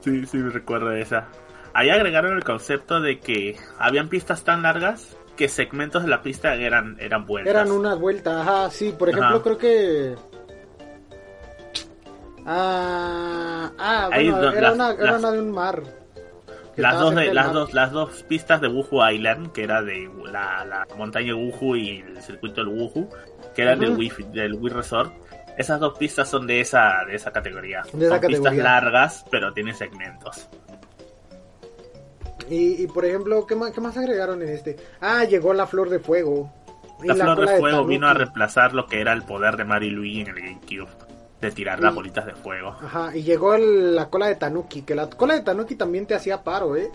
Sí, 0.00 0.24
sí, 0.24 0.38
me 0.38 0.48
recuerdo 0.48 0.88
de 0.88 1.02
esa. 1.02 1.28
Ahí 1.74 1.90
agregaron 1.90 2.34
el 2.34 2.42
concepto 2.42 3.00
de 3.00 3.20
que 3.20 3.56
habían 3.78 4.08
pistas 4.08 4.42
tan 4.42 4.62
largas 4.62 5.18
que 5.36 5.48
segmentos 5.48 6.02
de 6.02 6.08
la 6.08 6.22
pista 6.22 6.54
eran, 6.54 6.96
eran 6.98 7.24
vueltas. 7.24 7.54
Eran 7.54 7.70
una 7.70 7.94
vuelta, 7.94 8.40
ajá, 8.40 8.70
sí, 8.70 8.92
por 8.98 9.08
ejemplo, 9.08 9.40
creo 9.42 9.58
que... 9.58 10.16
Ah, 12.50 13.70
ah 13.76 14.08
bueno, 14.08 14.50
era, 14.50 14.72
una, 14.72 14.92
era 14.92 15.18
una 15.18 15.30
de 15.30 15.38
un 15.38 15.50
mar. 15.50 15.82
Las 16.76 16.98
dos, 16.98 17.14
de, 17.14 17.34
las, 17.34 17.52
dos, 17.52 17.74
las 17.74 17.92
dos 17.92 18.22
pistas 18.22 18.60
de 18.62 18.68
Wuhu 18.68 19.04
Island, 19.06 19.52
que 19.52 19.64
era 19.64 19.82
de 19.82 20.08
la, 20.32 20.64
la 20.64 20.86
montaña 20.96 21.34
Wuhu 21.34 21.76
y 21.76 21.98
el 21.98 22.22
circuito 22.22 22.64
del 22.64 22.68
Wuhu, 22.68 23.10
que 23.54 23.62
eran 23.62 23.80
del, 23.80 23.96
Wii, 23.96 24.12
del 24.32 24.54
Wii 24.54 24.72
Resort, 24.72 25.12
esas 25.58 25.78
dos 25.78 25.98
pistas 25.98 26.28
son 26.28 26.46
de 26.46 26.60
esa, 26.60 27.04
de 27.06 27.16
esa 27.16 27.32
categoría. 27.32 27.82
De 27.92 28.08
son 28.08 28.20
pistas 28.20 28.56
largas, 28.56 29.26
pero 29.30 29.52
tienen 29.52 29.74
segmentos. 29.74 30.48
Y, 32.48 32.86
por 32.86 33.04
ejemplo, 33.04 33.46
¿qué 33.46 33.56
más, 33.56 33.72
¿qué 33.72 33.80
más 33.82 33.94
agregaron 33.98 34.40
en 34.40 34.48
este? 34.48 34.76
Ah, 35.02 35.24
llegó 35.24 35.52
la 35.52 35.66
flor 35.66 35.90
de 35.90 35.98
fuego. 35.98 36.50
La, 37.04 37.14
flor 37.14 37.40
de 37.46 37.58
fuego 37.58 37.84
vino 37.84 38.08
a 38.08 38.14
reemplazar 38.14 38.72
lo 38.72 38.86
que 38.86 39.02
era 39.02 39.12
el 39.12 39.22
poder 39.22 39.58
de 39.58 39.64
Mario 39.64 39.92
Luigi 39.92 40.22
en 40.22 40.28
el 40.28 40.34
GameCube. 40.34 41.07
De 41.40 41.50
tirar 41.52 41.80
las 41.80 41.94
bolitas 41.94 42.26
de 42.26 42.34
fuego. 42.34 42.70
Ajá, 42.70 43.16
y 43.16 43.22
llegó 43.22 43.56
la 43.56 44.08
cola 44.10 44.26
de 44.26 44.34
Tanuki. 44.34 44.82
Que 44.82 44.94
la 44.94 45.08
cola 45.08 45.34
de 45.34 45.42
Tanuki 45.42 45.76
también 45.76 46.06
te 46.06 46.14
hacía 46.14 46.42
paro, 46.42 46.76
¿eh? 46.76 46.90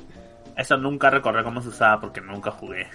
Eso 0.57 0.77
nunca 0.77 1.09
recordé 1.09 1.43
cómo 1.43 1.61
se 1.61 1.69
usaba 1.69 2.01
porque 2.01 2.21
nunca 2.21 2.51
jugué. 2.51 2.87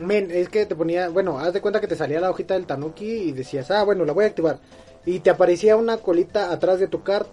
Men, 0.00 0.30
es 0.30 0.48
que 0.48 0.64
te 0.64 0.74
ponía, 0.74 1.08
bueno, 1.08 1.38
haz 1.38 1.52
de 1.52 1.60
cuenta 1.60 1.80
que 1.80 1.86
te 1.86 1.96
salía 1.96 2.20
la 2.20 2.30
hojita 2.30 2.54
del 2.54 2.66
Tanuki 2.66 3.04
y 3.04 3.32
decías, 3.32 3.70
ah, 3.70 3.84
bueno, 3.84 4.04
la 4.04 4.12
voy 4.12 4.24
a 4.24 4.28
activar. 4.28 4.58
Y 5.04 5.20
te 5.20 5.30
aparecía 5.30 5.76
una 5.76 5.98
colita 5.98 6.52
atrás 6.52 6.80
de 6.80 6.88
tu 6.88 7.02
card. 7.02 7.26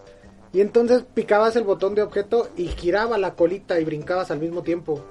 Y 0.54 0.62
entonces 0.62 1.04
picabas 1.14 1.56
el 1.56 1.64
botón 1.64 1.96
de 1.96 2.02
objeto 2.02 2.50
y 2.56 2.68
giraba 2.68 3.18
la 3.18 3.36
colita 3.36 3.80
y 3.80 3.86
brincabas 3.86 4.32
al 4.32 4.40
mismo 4.40 4.64
tiempo. 4.64 5.06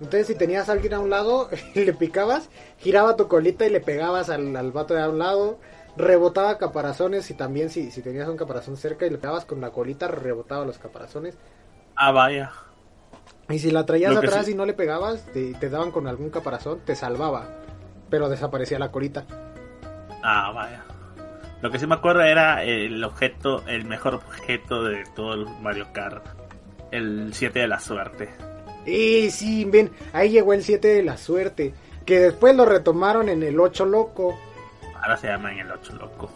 Entonces 0.00 0.26
si 0.26 0.34
tenías 0.34 0.68
a 0.68 0.72
alguien 0.72 0.94
a 0.94 1.00
un 1.00 1.10
lado 1.10 1.48
y 1.74 1.80
le 1.84 1.92
picabas, 1.94 2.48
giraba 2.78 3.16
tu 3.16 3.28
colita 3.28 3.66
y 3.66 3.70
le 3.70 3.80
pegabas 3.80 4.30
al, 4.30 4.54
al 4.56 4.72
vato 4.72 4.94
de 4.94 5.02
a 5.02 5.08
un 5.08 5.18
lado. 5.18 5.58
Rebotaba 5.96 6.56
caparazones 6.58 7.30
y 7.30 7.34
también 7.34 7.70
si, 7.70 7.90
si 7.90 8.02
tenías 8.02 8.28
un 8.28 8.36
caparazón 8.36 8.76
cerca 8.76 9.06
y 9.06 9.10
le 9.10 9.18
pegabas 9.18 9.44
con 9.44 9.60
la 9.60 9.70
colita, 9.70 10.08
rebotaba 10.08 10.64
los 10.64 10.78
caparazones. 10.78 11.36
Ah, 11.96 12.12
vaya. 12.12 12.52
Y 13.48 13.58
si 13.58 13.70
la 13.70 13.84
traías 13.84 14.16
atrás 14.16 14.48
y 14.48 14.54
no 14.54 14.64
le 14.64 14.74
pegabas, 14.74 15.26
te, 15.32 15.54
te, 15.54 15.68
daban 15.68 15.90
con 15.90 16.06
algún 16.06 16.30
caparazón, 16.30 16.80
te 16.84 16.94
salvaba. 16.94 17.48
Pero 18.08 18.28
desaparecía 18.28 18.78
la 18.78 18.90
colita. 18.90 19.26
Ah, 20.22 20.52
vaya. 20.54 20.84
Lo 21.60 21.70
que 21.70 21.78
sí 21.78 21.86
me 21.86 21.94
acuerdo 21.94 22.22
era 22.22 22.64
el 22.64 23.02
objeto, 23.04 23.66
el 23.66 23.84
mejor 23.84 24.14
objeto 24.14 24.84
de 24.84 25.04
todo 25.14 25.34
el 25.34 25.46
Mario 25.60 25.88
Kart. 25.92 26.24
El 26.90 27.34
7 27.34 27.60
de 27.60 27.68
la 27.68 27.78
suerte. 27.80 28.30
Eh, 28.86 29.30
sí, 29.30 29.64
ven, 29.64 29.90
ahí 30.12 30.30
llegó 30.30 30.54
el 30.54 30.62
7 30.62 30.88
de 30.88 31.02
la 31.02 31.16
suerte. 31.16 31.74
Que 32.06 32.18
después 32.18 32.56
lo 32.56 32.64
retomaron 32.64 33.28
en 33.28 33.42
el 33.42 33.60
8 33.60 33.84
loco. 33.84 34.38
Ahora 35.02 35.16
se 35.16 35.28
llama 35.28 35.52
en 35.52 35.60
el 35.60 35.70
8 35.70 35.94
loco. 35.94 36.30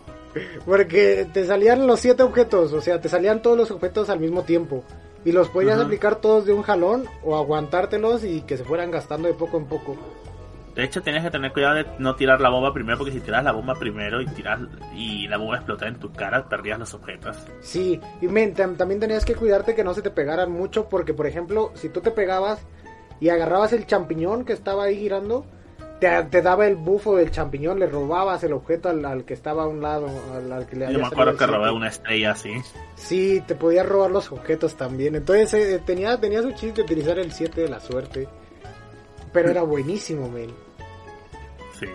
Porque 0.64 1.26
te 1.32 1.46
salían 1.46 1.86
los 1.86 2.00
7 2.00 2.22
objetos, 2.22 2.72
o 2.72 2.80
sea, 2.80 3.00
te 3.00 3.08
salían 3.08 3.42
todos 3.42 3.56
los 3.56 3.70
objetos 3.70 4.10
al 4.10 4.20
mismo 4.20 4.42
tiempo. 4.42 4.84
Y 5.24 5.32
los 5.32 5.48
podías 5.48 5.80
aplicar 5.80 6.16
todos 6.16 6.44
de 6.44 6.52
un 6.52 6.62
jalón 6.62 7.06
o 7.22 7.36
aguantártelos 7.36 8.24
y 8.24 8.42
que 8.42 8.58
se 8.58 8.64
fueran 8.64 8.90
gastando 8.90 9.26
de 9.26 9.34
poco 9.34 9.56
en 9.56 9.64
poco. 9.64 9.96
De 10.74 10.82
hecho, 10.82 11.02
tienes 11.02 11.22
que 11.22 11.30
tener 11.30 11.52
cuidado 11.52 11.76
de 11.76 11.86
no 11.98 12.16
tirar 12.16 12.40
la 12.40 12.48
bomba 12.48 12.74
primero, 12.74 12.98
porque 12.98 13.12
si 13.12 13.20
tiras 13.20 13.44
la 13.44 13.52
bomba 13.52 13.74
primero 13.76 14.20
y 14.20 14.26
tiras 14.26 14.60
y 14.94 15.28
la 15.28 15.36
bomba 15.36 15.56
explota 15.56 15.86
en 15.86 16.00
tu 16.00 16.12
cara, 16.12 16.48
perdías 16.48 16.80
los 16.80 16.92
objetos. 16.94 17.36
Sí, 17.60 18.00
y 18.20 18.26
también 18.26 19.00
tenías 19.00 19.24
que 19.24 19.36
cuidarte 19.36 19.76
que 19.76 19.84
no 19.84 19.94
se 19.94 20.02
te 20.02 20.10
pegaran 20.10 20.50
mucho, 20.50 20.88
porque 20.88 21.14
por 21.14 21.26
ejemplo, 21.28 21.70
si 21.74 21.88
tú 21.88 22.00
te 22.00 22.10
pegabas 22.10 22.60
y 23.20 23.28
agarrabas 23.28 23.72
el 23.72 23.86
champiñón 23.86 24.44
que 24.44 24.52
estaba 24.52 24.84
ahí 24.84 24.98
girando, 24.98 25.46
te, 26.30 26.42
daba 26.42 26.66
el 26.66 26.76
bufo 26.76 27.16
del 27.16 27.30
champiñón, 27.30 27.78
le 27.78 27.86
robabas 27.86 28.42
el 28.44 28.52
objeto 28.52 28.88
al, 28.88 29.24
que 29.24 29.34
estaba 29.34 29.64
a 29.64 29.66
un 29.66 29.80
lado, 29.80 30.08
al, 30.32 30.66
que 30.66 30.76
le 30.76 30.92
Yo 30.92 30.98
me 30.98 31.06
acuerdo 31.06 31.36
que 31.36 31.46
robé 31.46 31.70
una 31.70 31.88
estrella 31.88 32.32
así. 32.32 32.52
Sí, 32.96 33.42
te 33.46 33.54
podías 33.54 33.86
robar 33.86 34.10
los 34.10 34.30
objetos 34.32 34.76
también. 34.76 35.14
Entonces 35.14 35.54
eh, 35.54 35.82
tenía, 35.84 36.18
tenía 36.20 36.42
su 36.42 36.52
chiste 36.52 36.82
utilizar 36.82 37.18
el 37.18 37.32
7 37.32 37.60
de 37.60 37.68
la 37.68 37.80
suerte. 37.80 38.28
Pero 39.32 39.50
era 39.50 39.62
buenísimo, 39.62 40.28
men. 40.28 40.50
Sí. 41.78 41.86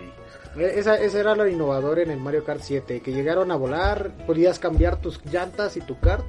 E, 0.57 0.79
esa, 0.79 0.95
ese 0.95 1.19
era 1.19 1.35
lo 1.35 1.47
innovador 1.47 1.99
en 1.99 2.11
el 2.11 2.19
Mario 2.19 2.43
Kart 2.43 2.61
7, 2.61 3.01
que 3.01 3.11
llegaron 3.11 3.51
a 3.51 3.55
volar, 3.55 4.11
podías 4.25 4.59
cambiar 4.59 4.97
tus 4.97 5.23
llantas 5.25 5.77
y 5.77 5.81
tu 5.81 5.99
kart 5.99 6.25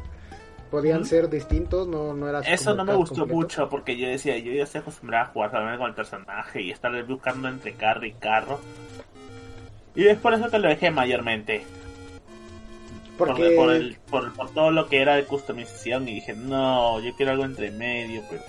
podían 0.70 1.04
ser 1.04 1.28
distintos, 1.28 1.86
no, 1.88 2.14
no 2.14 2.28
era 2.28 2.40
Eso 2.40 2.74
no 2.74 2.84
me 2.84 2.94
gustó 2.94 3.26
mucho 3.26 3.68
porque 3.68 3.96
yo 3.96 4.08
decía, 4.08 4.38
yo 4.38 4.52
ya 4.52 4.64
estoy 4.64 4.80
acostumbrado 4.80 5.24
a 5.24 5.32
jugar 5.32 5.50
solamente 5.50 5.78
con 5.78 5.88
el 5.88 5.94
personaje 5.94 6.62
y 6.62 6.70
estar 6.70 7.04
buscando 7.04 7.48
entre 7.48 7.74
carro 7.74 8.06
y 8.06 8.12
carro. 8.12 8.60
Y 9.94 10.06
es 10.06 10.18
por 10.18 10.34
eso 10.34 10.48
que 10.48 10.58
lo 10.58 10.68
dejé 10.68 10.90
mayormente. 10.90 11.64
Porque... 13.18 13.50
Por, 13.50 13.72
el, 13.72 13.98
por, 14.08 14.32
todo 14.54 14.70
lo 14.70 14.88
que 14.88 15.02
era 15.02 15.16
de 15.16 15.24
customización 15.24 16.08
y 16.08 16.14
dije, 16.14 16.32
no, 16.32 17.00
yo 17.00 17.14
quiero 17.16 17.32
algo 17.32 17.44
entre 17.44 17.70
medio, 17.70 18.22
pero 18.30 18.42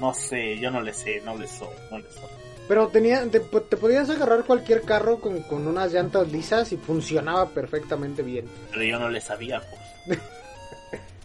no 0.00 0.14
sé, 0.14 0.58
yo 0.58 0.70
no 0.70 0.80
le 0.80 0.92
sé, 0.92 1.22
no 1.24 1.36
le 1.36 1.46
soy, 1.46 1.68
no 1.90 1.98
le 1.98 2.10
soy. 2.10 2.30
Pero 2.66 2.88
tenía, 2.88 3.28
te, 3.28 3.40
podías 3.40 4.08
agarrar 4.10 4.44
cualquier 4.44 4.82
carro 4.82 5.20
con, 5.20 5.42
con, 5.42 5.66
unas 5.66 5.92
llantas 5.92 6.30
lisas 6.30 6.72
y 6.72 6.76
funcionaba 6.76 7.48
perfectamente 7.48 8.22
bien. 8.22 8.46
Pero 8.70 8.84
yo 8.84 8.98
no 8.98 9.10
le 9.10 9.20
sabía, 9.20 9.60
pues. 10.06 10.18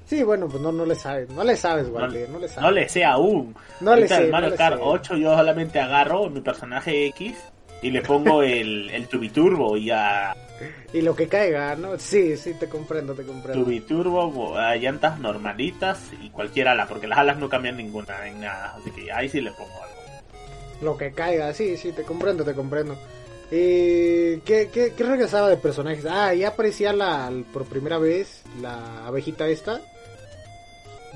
sí, 0.05 0.23
bueno, 0.23 0.47
pues 0.47 0.61
no, 0.61 0.71
no 0.71 0.85
le 0.85 0.95
sabes, 0.95 1.29
no 1.29 1.43
le 1.43 1.55
sabes, 1.55 1.89
Walter, 1.89 2.29
no, 2.29 2.39
le 2.39 2.47
sabes. 2.47 2.63
No 2.63 2.71
le 2.71 2.89
sé 2.89 3.03
aún. 3.03 3.55
No 3.81 3.95
le 3.95 4.07
sé. 4.07 4.27
Mario 4.27 4.55
Kart 4.55 4.79
8 4.81 5.17
yo 5.17 5.35
solamente 5.35 5.79
agarro 5.79 6.29
mi 6.29 6.41
personaje 6.41 7.07
X 7.07 7.35
y 7.81 7.91
le 7.91 8.01
pongo 8.01 8.41
el, 8.43 8.89
el 8.89 9.07
tubiturbo 9.07 9.77
y 9.77 9.91
a... 9.91 10.35
Y 10.93 11.01
lo 11.01 11.15
que 11.15 11.27
caiga, 11.27 11.75
¿no? 11.75 11.99
Sí, 11.99 12.37
sí, 12.37 12.53
te 12.53 12.69
comprendo, 12.69 13.13
te 13.13 13.23
comprendo. 13.23 13.63
Tubiturbo, 13.63 14.57
a 14.57 14.75
llantas 14.77 15.19
normalitas 15.19 16.11
y 16.21 16.29
cualquier 16.29 16.69
ala, 16.69 16.87
porque 16.87 17.07
las 17.07 17.19
alas 17.19 17.37
no 17.37 17.49
cambian 17.49 17.75
ninguna 17.75 18.25
en 18.25 18.39
nada, 18.39 18.75
así 18.77 18.89
que 18.91 19.11
ahí 19.11 19.27
sí 19.27 19.41
le 19.41 19.51
pongo 19.51 19.73
algo. 19.83 19.95
Lo 20.81 20.97
que 20.97 21.11
caiga, 21.11 21.53
sí, 21.53 21.75
sí, 21.75 21.91
te 21.91 22.03
comprendo, 22.03 22.45
te 22.45 22.53
comprendo. 22.53 22.97
Eh, 23.51 24.39
¿qué, 24.43 24.69
qué, 24.73 24.93
qué, 24.95 25.03
regresaba 25.03 25.49
de 25.49 25.57
personajes? 25.57 26.05
Ah, 26.05 26.33
ya 26.33 26.49
aparecía 26.49 26.93
la, 26.93 27.31
por 27.53 27.65
primera 27.65 27.97
vez 27.97 28.43
la 28.61 29.05
abejita 29.05 29.47
esta. 29.47 29.81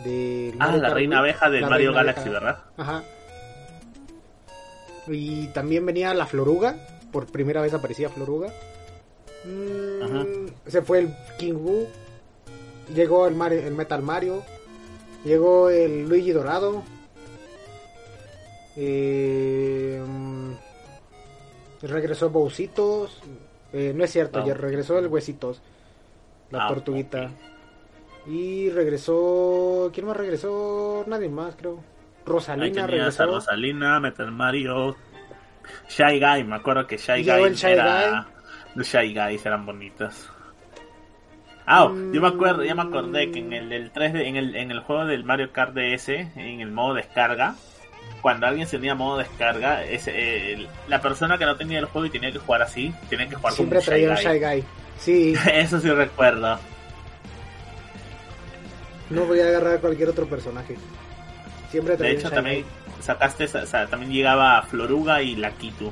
De 0.03 0.53
ah, 0.59 0.75
la 0.75 0.89
reina 0.89 1.19
abeja 1.19 1.49
del 1.49 1.67
Mario 1.67 1.93
Galaxy, 1.93 2.29
¿verdad? 2.29 2.59
Ajá. 2.77 3.03
Y 5.07 5.47
también 5.47 5.85
venía 5.85 6.13
la 6.13 6.25
Floruga. 6.25 6.75
Por 7.11 7.25
primera 7.27 7.61
vez 7.61 7.73
aparecía 7.73 8.09
Floruga. 8.09 8.53
Mm, 9.45 10.47
se 10.67 10.81
fue 10.81 10.99
el 10.99 11.15
King 11.37 11.55
Boo. 11.55 11.87
Llegó 12.93 13.27
el, 13.27 13.35
Mario, 13.35 13.59
el 13.59 13.73
Metal 13.73 14.01
Mario. 14.01 14.43
Llegó 15.25 15.69
el 15.69 16.07
Luigi 16.07 16.31
Dorado. 16.31 16.83
Eh, 18.75 20.01
mm, 20.05 20.51
regresó 21.81 22.29
Bousitos. 22.29 23.21
Eh, 23.73 23.93
no 23.95 24.03
es 24.03 24.11
cierto, 24.11 24.45
ya 24.45 24.53
regresó 24.53 24.97
el 24.97 25.07
Huesitos. 25.07 25.61
La 26.49 26.65
ah, 26.65 26.67
tortuguita. 26.69 27.31
Y 28.29 28.69
regresó. 28.69 29.89
¿Quién 29.91 30.05
más 30.05 30.15
regresó? 30.15 31.03
Nadie 31.07 31.29
más, 31.29 31.55
creo. 31.55 31.83
Rosalina 32.25 32.85
regresó. 32.85 33.25
Rosalina, 33.25 33.99
Metal 33.99 34.31
Mario, 34.31 34.95
Shy 35.89 36.19
Guy, 36.19 36.43
me 36.43 36.57
acuerdo 36.57 36.85
que 36.85 36.97
Shy 36.97 37.23
Guy 37.23 37.55
era... 37.63 38.27
Los 38.75 38.87
Shy 38.87 39.15
Guys 39.15 39.43
eran 39.45 39.65
bonitos. 39.65 40.29
Ah, 41.65 41.91
yo 42.13 42.21
me 42.21 42.27
acuerdo, 42.27 42.63
ya 42.63 42.75
me 42.75 42.83
acordé 42.83 43.31
que 43.31 43.39
en 43.39 43.53
el, 43.53 43.91
3D, 43.91 44.25
en 44.25 44.35
el, 44.35 44.55
en 44.55 44.71
el 44.71 44.79
juego 44.79 45.05
del 45.05 45.23
Mario 45.23 45.51
Kart 45.51 45.73
DS, 45.73 46.09
en 46.09 46.61
el 46.61 46.71
modo 46.71 46.95
descarga, 46.95 47.55
cuando 48.21 48.47
alguien 48.47 48.67
se 48.67 48.77
unía 48.77 48.93
a 48.93 48.95
modo 48.95 49.17
descarga, 49.17 49.83
ese, 49.83 50.67
la 50.87 51.01
persona 51.01 51.37
que 51.37 51.45
no 51.45 51.55
tenía 51.55 51.79
el 51.79 51.85
juego 51.85 52.05
y 52.05 52.09
tenía 52.09 52.31
que 52.31 52.39
jugar 52.39 52.61
así, 52.61 52.93
tenía 53.09 53.27
que 53.27 53.35
jugar 53.35 53.53
Siempre 53.53 53.79
como 53.81 53.97
un 53.97 54.15
Shy 54.15 54.39
Guy. 54.39 54.63
Sí. 54.97 55.35
Eso 55.53 55.79
sí 55.79 55.89
recuerdo. 55.89 56.59
No 59.09 59.25
voy 59.25 59.39
a 59.39 59.47
agarrar 59.47 59.79
cualquier 59.79 60.09
otro 60.09 60.27
personaje. 60.27 60.75
Siempre 61.71 61.97
De 61.97 62.11
hecho, 62.11 62.29
también 62.29 62.65
sacaste, 63.01 63.45
o 63.45 63.65
sea, 63.65 63.87
también 63.87 64.11
llegaba 64.11 64.61
Floruga 64.63 65.21
y 65.21 65.35
Lakitu. 65.35 65.91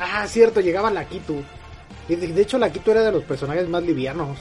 Ah, 0.00 0.26
cierto, 0.26 0.60
llegaba 0.60 0.90
Lakitu. 0.90 1.42
Y 2.08 2.16
de, 2.16 2.42
hecho, 2.42 2.58
Lakitu 2.58 2.90
era 2.90 3.02
de 3.02 3.12
los 3.12 3.24
personajes 3.24 3.68
más 3.68 3.82
livianos. 3.82 4.38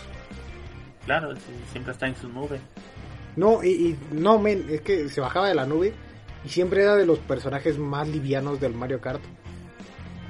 Claro, 1.05 1.34
siempre 1.72 1.93
está 1.93 2.07
en 2.07 2.16
su 2.16 2.30
nube. 2.30 2.60
No, 3.36 3.64
y, 3.64 3.97
no, 4.12 4.39
men, 4.39 4.66
es 4.70 4.82
que 4.82 5.10
se 5.10 5.22
bajaba 5.22 5.47
de 5.47 5.55
la 5.55 5.66
nube 5.66 5.93
y 6.43 6.49
siempre 6.49 6.84
era 6.84 6.95
de 6.95 7.05
los 7.05 7.20
personajes 7.20 7.78
más 7.78 8.07
livianos 8.07 8.60
del 8.60 8.74
Mario 8.74 8.99
Kart. 8.99 9.22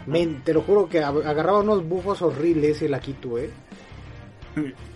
Men, 0.06 0.42
te 0.44 0.54
lo 0.54 0.62
juro 0.62 0.90
que 0.90 1.04
agarraba 1.04 1.60
unos 1.60 1.88
bufos 1.88 2.22
horribles 2.22 2.82
el 2.82 2.92
Lakitu, 2.92 3.38
eh. 3.38 3.50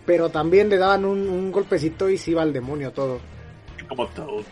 Pero 0.05 0.29
también 0.29 0.69
le 0.69 0.77
daban 0.77 1.05
un, 1.05 1.27
un 1.29 1.51
golpecito 1.51 2.09
y 2.09 2.17
se 2.17 2.31
iba 2.31 2.41
al 2.41 2.53
demonio 2.53 2.91
todo. 2.91 3.19
Como 3.87 4.07
todo. 4.07 4.43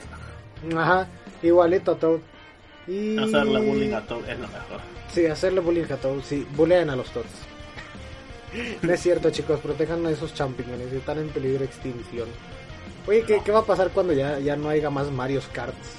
Ajá, 0.76 1.08
igualito 1.42 1.92
a 1.92 1.96
Toad. 1.96 2.20
Y... 2.88 3.18
Hacerle 3.18 3.60
bullying 3.60 3.94
a 3.94 4.02
Toad 4.02 4.30
es 4.30 4.40
lo 4.40 4.48
mejor. 4.48 4.80
Sí, 5.10 5.26
hacerle 5.26 5.60
bullying 5.60 5.92
a 5.92 5.98
Toad, 5.98 6.22
sí, 6.24 6.48
bullean 6.56 6.90
a 6.90 6.96
los 6.96 7.10
Toads. 7.12 7.52
no 8.82 8.94
es 8.94 9.00
cierto, 9.00 9.30
chicos, 9.30 9.60
protejan 9.60 10.06
a 10.06 10.12
esos 10.12 10.34
champiñones, 10.34 10.92
están 10.94 11.20
en 11.20 11.30
peligro 11.30 11.60
de 11.60 11.66
extinción. 11.66 12.30
Oye, 13.08 13.24
¿qué, 13.24 13.42
¿qué 13.44 13.52
va 13.52 13.60
a 13.60 13.66
pasar 13.66 13.90
cuando 13.90 14.14
ya, 14.14 14.40
ya 14.40 14.56
no 14.56 14.70
haya 14.70 14.90
más 14.90 15.12
Mario 15.12 15.42
Karts? 15.54 15.96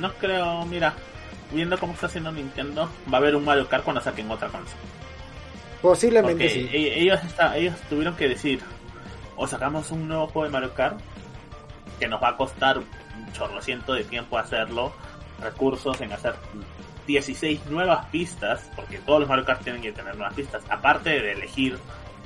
No 0.00 0.12
creo, 0.14 0.64
mira, 0.66 0.94
viendo 1.52 1.78
cómo 1.78 1.92
está 1.92 2.06
haciendo 2.06 2.32
Nintendo, 2.32 2.88
va 3.12 3.18
a 3.18 3.20
haber 3.20 3.36
un 3.36 3.44
Mario 3.44 3.68
Kart 3.68 3.84
cuando 3.84 4.00
saquen 4.00 4.30
otra 4.30 4.48
consola. 4.48 4.80
Posiblemente 5.84 6.48
sí. 6.48 6.66
E-, 6.72 7.02
ellos, 7.02 7.22
está, 7.22 7.54
ellos 7.58 7.74
tuvieron 7.90 8.16
que 8.16 8.26
decir, 8.26 8.60
o 9.36 9.46
sacamos 9.46 9.90
un 9.90 10.08
nuevo 10.08 10.26
juego 10.28 10.46
de 10.46 10.50
Mario 10.50 10.72
Kart, 10.72 10.98
que 12.00 12.08
nos 12.08 12.22
va 12.22 12.30
a 12.30 12.36
costar 12.38 12.78
un 12.78 13.32
chorrociento 13.34 13.92
de 13.92 14.02
tiempo 14.04 14.38
hacerlo, 14.38 14.94
recursos 15.42 16.00
en 16.00 16.10
hacer 16.10 16.36
16 17.06 17.66
nuevas 17.66 18.06
pistas, 18.06 18.70
porque 18.74 18.96
todos 18.96 19.20
los 19.20 19.28
Mario 19.28 19.44
Kart 19.44 19.62
tienen 19.62 19.82
que 19.82 19.92
tener 19.92 20.16
nuevas 20.16 20.32
pistas, 20.32 20.62
aparte 20.70 21.10
de 21.10 21.32
elegir 21.32 21.78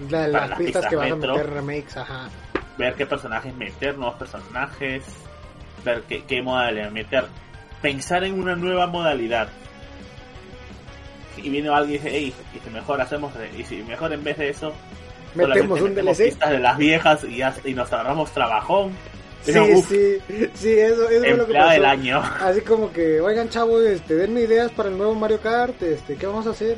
las, 0.08 0.56
pistas, 0.56 0.86
que 0.86 0.94
van 0.94 1.10
a 1.10 1.16
meter 1.16 1.50
remakes, 1.50 1.96
ajá. 1.96 2.28
ver 2.76 2.94
qué 2.94 3.06
personajes 3.06 3.52
meter, 3.56 3.98
nuevos 3.98 4.18
personajes, 4.20 5.02
ver 5.84 6.02
qué, 6.02 6.22
qué 6.22 6.42
modalidad 6.42 6.92
meter, 6.92 7.26
pensar 7.82 8.22
en 8.22 8.38
una 8.38 8.54
nueva 8.54 8.86
modalidad. 8.86 9.48
Y 11.42 11.50
viene 11.50 11.68
alguien 11.68 12.00
y 12.00 12.04
dice, 12.04 12.10
hey, 12.12 12.34
y 12.54 12.58
si 12.58 12.70
mejor 12.70 13.00
hacemos, 13.00 13.32
y 13.56 13.64
si 13.64 13.76
mejor 13.82 14.12
en 14.12 14.24
vez 14.24 14.38
de 14.38 14.50
eso, 14.50 14.72
metemos 15.34 15.80
un 15.80 15.94
DLC. 15.94 16.24
pistas 16.24 16.50
de 16.50 16.58
las 16.58 16.78
viejas 16.78 17.24
y, 17.24 17.40
y 17.68 17.74
nos 17.74 17.92
ahorramos 17.92 18.30
trabajón 18.32 18.92
Sí, 19.42 19.82
sí, 19.82 20.18
sí, 20.54 20.78
eso, 20.78 21.08
eso 21.08 21.24
es 21.24 21.36
lo 21.36 21.46
que 21.46 21.54
pasó. 21.54 21.70
del 21.70 21.84
año. 21.84 22.18
Así 22.40 22.60
como 22.60 22.92
que, 22.92 23.20
oigan 23.20 23.48
chavos, 23.48 23.82
este, 23.84 24.14
denme 24.14 24.42
ideas 24.42 24.70
para 24.72 24.88
el 24.88 24.98
nuevo 24.98 25.14
Mario 25.14 25.40
Kart, 25.40 25.80
este, 25.82 26.16
¿qué 26.16 26.26
vamos 26.26 26.46
a 26.46 26.50
hacer? 26.50 26.76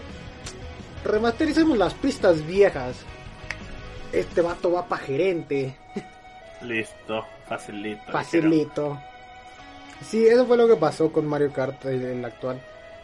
Remastericemos 1.05 1.77
las 1.79 1.95
pistas 1.95 2.47
viejas. 2.47 2.97
Este 4.13 4.41
vato 4.41 4.73
va 4.73 4.87
para 4.87 5.03
gerente. 5.03 5.77
Listo, 6.63 7.25
facilito. 7.49 8.13
Facilito. 8.13 9.01
Sí, 10.05 10.27
eso 10.27 10.47
fue 10.47 10.57
lo 10.57 10.69
que 10.69 10.77
pasó 10.77 11.11
con 11.11 11.27
Mario 11.27 11.53
Kart, 11.53 11.85
el, 11.87 12.25
actual. 12.25 12.61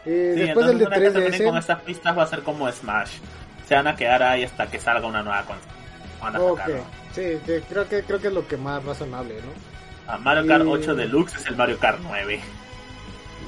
Eh, 0.07 0.33
después 0.35 0.67
del 0.67 0.79
de 0.79 0.87
3DS... 0.87 1.43
con 1.43 1.57
estas 1.57 1.81
pistas 1.81 2.17
va 2.17 2.23
a 2.23 2.27
ser 2.27 2.41
como 2.41 2.71
Smash. 2.71 3.17
Se 3.67 3.75
van 3.75 3.87
a 3.87 3.95
quedar 3.95 4.23
ahí 4.23 4.43
hasta 4.43 4.67
que 4.67 4.79
salga 4.79 5.05
una 5.05 5.21
nueva 5.21 5.43
consola. 5.43 6.41
Ok. 6.41 6.61
Sí, 7.13 7.39
creo 7.67 7.89
que 7.89 8.03
creo 8.03 8.19
que 8.19 8.27
es 8.27 8.33
lo 8.33 8.47
que 8.47 8.57
más 8.57 8.83
razonable, 8.85 9.35
¿no? 9.35 9.51
Ah, 10.07 10.17
Mario 10.17 10.47
Kart 10.47 10.63
8 10.65 10.95
Deluxe 10.95 11.35
es 11.35 11.45
el 11.47 11.57
Mario 11.57 11.77
Kart 11.77 11.99
9. 12.01 12.39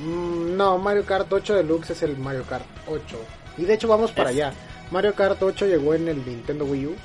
Mm, 0.01 0.57
no, 0.57 0.77
Mario 0.77 1.05
Kart 1.05 1.31
8 1.31 1.55
Deluxe 1.55 1.91
es 1.91 2.03
el 2.03 2.17
Mario 2.17 2.43
Kart 2.43 2.65
8. 2.87 3.17
Y 3.57 3.63
de 3.63 3.73
hecho 3.75 3.87
vamos 3.87 4.11
para 4.11 4.29
allá. 4.29 4.51
Mario 4.91 5.13
Kart 5.13 5.41
8 5.41 5.67
llegó 5.67 5.93
en 5.93 6.09
el 6.09 6.25
Nintendo 6.25 6.65
Wii 6.65 6.87
U. 6.87 6.95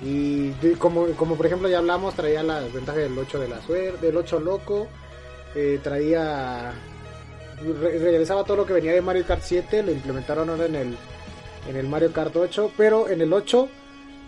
Y 0.00 0.50
como, 0.78 1.06
como 1.16 1.36
por 1.36 1.46
ejemplo 1.46 1.68
ya 1.68 1.78
hablamos, 1.78 2.14
traía 2.14 2.42
la 2.42 2.60
ventaja 2.60 2.98
del 2.98 3.16
8 3.16 3.38
de 3.38 3.48
la 3.48 3.60
suerte, 3.60 4.06
del 4.06 4.16
8 4.16 4.40
loco. 4.40 4.88
Eh, 5.54 5.78
traía... 5.82 6.72
regresaba 7.62 8.44
todo 8.44 8.58
lo 8.58 8.66
que 8.66 8.72
venía 8.72 8.92
de 8.92 9.02
Mario 9.02 9.26
Kart 9.26 9.42
7, 9.42 9.82
lo 9.82 9.92
implementaron 9.92 10.50
ahora 10.50 10.66
en 10.66 10.74
el, 10.74 10.96
en 11.68 11.76
el 11.76 11.88
Mario 11.88 12.12
Kart 12.12 12.34
8. 12.34 12.72
Pero 12.76 13.08
en 13.08 13.20
el 13.20 13.32
8 13.32 13.68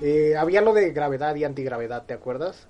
eh, 0.02 0.34
había 0.36 0.60
lo 0.60 0.72
de 0.72 0.92
gravedad 0.92 1.34
y 1.36 1.44
antigravedad, 1.44 2.04
¿te 2.06 2.14
acuerdas? 2.14 2.68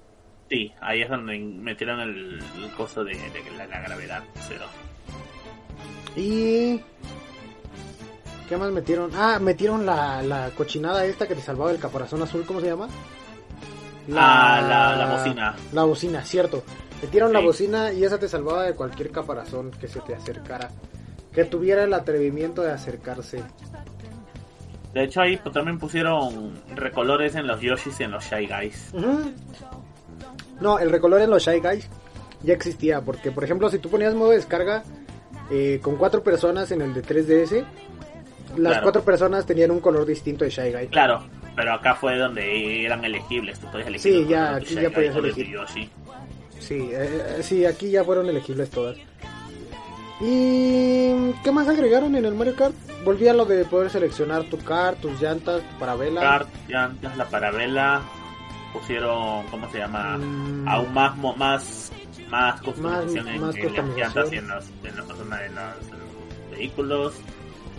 Sí, 0.49 0.73
ahí 0.81 1.03
es 1.03 1.09
donde 1.09 1.39
metieron 1.39 2.01
el, 2.01 2.43
costo 2.77 3.05
de, 3.05 3.15
la, 3.57 3.81
gravedad 3.81 4.23
cero. 4.49 4.67
Y... 6.17 6.81
¿Qué 8.49 8.57
más 8.57 8.73
metieron? 8.73 9.13
Ah, 9.15 9.39
metieron 9.41 9.87
la, 9.87 10.23
la 10.23 10.51
cochinada 10.57 11.05
esta 11.05 11.29
que 11.29 11.37
te 11.37 11.41
salvaba 11.41 11.71
el 11.71 11.79
caparazón 11.79 12.21
azul, 12.23 12.45
¿cómo 12.45 12.61
se 12.61 12.67
llama? 12.67 12.89
La, 14.09 14.57
ah, 14.57 14.97
la, 14.97 15.07
bocina. 15.07 15.57
La 15.73 15.85
bocina, 15.85 16.25
cierto. 16.25 16.65
Metieron 17.03 17.33
la 17.33 17.41
bocina 17.41 17.93
y 17.93 18.05
esa 18.05 18.19
te 18.19 18.29
salvaba 18.29 18.65
de 18.65 18.75
cualquier 18.75 19.11
caparazón 19.11 19.71
que 19.71 19.89
se 19.89 20.01
te 20.01 20.15
acercara. 20.15 20.71
Que 21.33 21.45
tuviera 21.45 21.85
el 21.85 21.95
atrevimiento 21.95 22.63
de 22.63 22.73
acercarse. 22.73 23.43
De 24.93 25.05
hecho, 25.05 25.21
ahí 25.21 25.37
también 25.53 25.79
pusieron 25.79 26.61
recolores 26.75 27.37
en 27.37 27.47
los 27.47 27.61
Yoshis 27.61 28.01
y 28.01 28.03
en 28.05 28.11
los 28.11 28.25
Shy 28.25 28.47
Guys. 28.49 28.93
No, 30.61 30.79
el 30.79 30.91
recolor 30.91 31.21
en 31.23 31.31
los 31.31 31.45
Shy 31.45 31.61
Guys 31.61 31.89
ya 32.43 32.55
existía, 32.55 33.01
porque 33.01 33.31
por 33.31 33.45
ejemplo, 33.45 33.71
si 33.71 33.79
tú 33.79 33.89
ponías 33.89 34.15
modo 34.15 34.31
descarga 34.31 34.83
eh, 35.51 35.79
con 35.83 35.97
cuatro 35.97 36.23
personas 36.23 36.71
en 36.73 36.83
el 36.83 36.93
de 36.93 37.03
3DS, 37.03 37.65
las 38.57 38.73
Claro. 38.73 38.83
cuatro 38.83 39.03
personas 39.03 39.47
tenían 39.47 39.71
un 39.71 39.81
color 39.81 40.05
distinto 40.05 40.45
de 40.45 40.51
Shy 40.51 40.73
Guy. 40.73 40.89
Claro, 40.89 41.23
pero 41.55 41.73
acá 41.75 41.95
fue 41.95 42.19
donde 42.19 42.85
eran 42.85 43.05
elegibles. 43.05 43.59
Tú 43.61 43.69
podías 43.71 43.87
elegir. 43.89 44.13
Sí, 44.13 44.19
el 44.23 44.29
ya, 44.29 44.51
de 44.53 44.57
aquí 44.57 44.75
ya 44.75 44.91
podías 44.91 45.15
de 45.15 45.21
elegir. 45.21 45.49
Yoshi. 45.51 45.89
Sí, 46.61 46.91
eh, 46.93 47.39
sí, 47.43 47.65
aquí 47.67 47.91
ya 47.91 48.05
fueron 48.05 48.29
elegibles 48.29 48.71
todas. 48.71 48.97
¿Y 50.21 51.33
qué 51.43 51.51
más 51.53 51.67
agregaron 51.69 52.15
en 52.15 52.25
el 52.27 52.35
Mario 52.35 52.55
Kart? 52.55 52.75
Volví 53.05 53.27
a 53.29 53.33
lo 53.33 53.47
de 53.47 53.65
poder 53.65 53.91
seleccionar 53.91 54.45
tu 54.45 54.59
car, 54.59 54.95
tus 54.97 55.21
llantas, 55.21 55.63
tu 55.63 55.79
parabela. 55.79 56.21
Kart, 56.21 56.49
llantas, 56.69 57.17
la 57.17 57.25
parabela. 57.29 58.03
Pusieron, 58.75 59.47
¿cómo 59.51 59.69
se 59.71 59.79
llama? 59.79 60.19
Mm. 60.19 60.69
Aún 60.69 60.93
más, 60.95 61.17
mo- 61.17 61.35
más, 61.37 61.91
más 62.29 62.61
customización 62.61 63.27
en, 63.29 63.41
más 63.41 63.57
en 63.57 63.75
las 63.75 63.97
llantas 63.97 64.33
y 64.33 64.37
en 64.37 64.49
los, 64.49 64.65
en 64.85 64.97
los, 64.97 65.11
en 65.11 65.55
los 65.55 66.51
vehículos. 66.57 67.15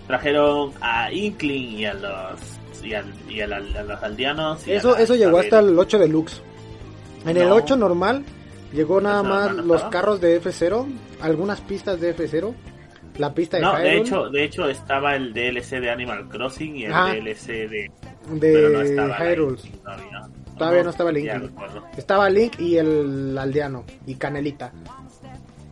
Trajeron 0.07 0.73
a 0.81 1.11
Inkling 1.11 1.77
y 1.79 1.85
a 1.85 1.93
los 1.93 2.39
y, 2.83 2.93
al- 2.95 3.13
y 3.29 3.39
a, 3.41 3.47
la- 3.47 3.57
a 3.57 3.83
los 3.83 4.03
aldeanos. 4.03 4.67
y 4.67 4.71
a 4.71 4.77
Eso, 4.77 4.93
la 4.93 5.01
eso 5.01 5.15
llegó 5.15 5.37
hasta 5.37 5.59
el 5.59 5.77
8 5.77 5.99
Deluxe. 5.99 6.41
En 7.25 7.37
el 7.37 7.47
No. 7.47 7.55
8 7.55 7.75
normal 7.77 8.25
llegó 8.73 9.01
nada 9.01 9.21
¿Eso 9.21 9.29
más 9.29 9.55
no 9.55 9.61
los 9.63 9.83
carros 9.85 10.21
de 10.21 10.41
F0, 10.41 10.85
algunas 11.21 11.61
pistas 11.61 11.99
de 11.99 12.15
F0, 12.15 12.53
la 13.17 13.33
pista 13.33 13.57
de 13.57 13.63
No, 13.63 13.73
de 13.75 13.83
Hyrule, 13.83 13.97
hecho, 14.01 14.29
de 14.29 14.43
hecho 14.43 14.69
estaba 14.69 15.15
el 15.15 15.33
DLC 15.33 15.79
de 15.79 15.89
Animal 15.91 16.27
Crossing 16.29 16.75
y 16.75 16.85
el 16.85 16.93
Ah. 16.93 17.11
DLC 17.13 17.47
de 17.67 17.91
de 18.29 18.39
pero 18.39 18.69
no 18.69 18.81
estaba 18.81 19.07
la 19.09 19.17
Hyrule. 19.31 19.57
Todavía. 19.83 20.21
Todavía 20.57 20.83
no 20.83 20.89
estaba 20.91 21.11
recuerdo. 21.11 21.83
Estaba 21.97 22.29
Link 22.29 22.59
y 22.59 22.77
el 22.77 23.35
aldeano 23.37 23.83
y 24.05 24.15
Canelita. 24.15 24.71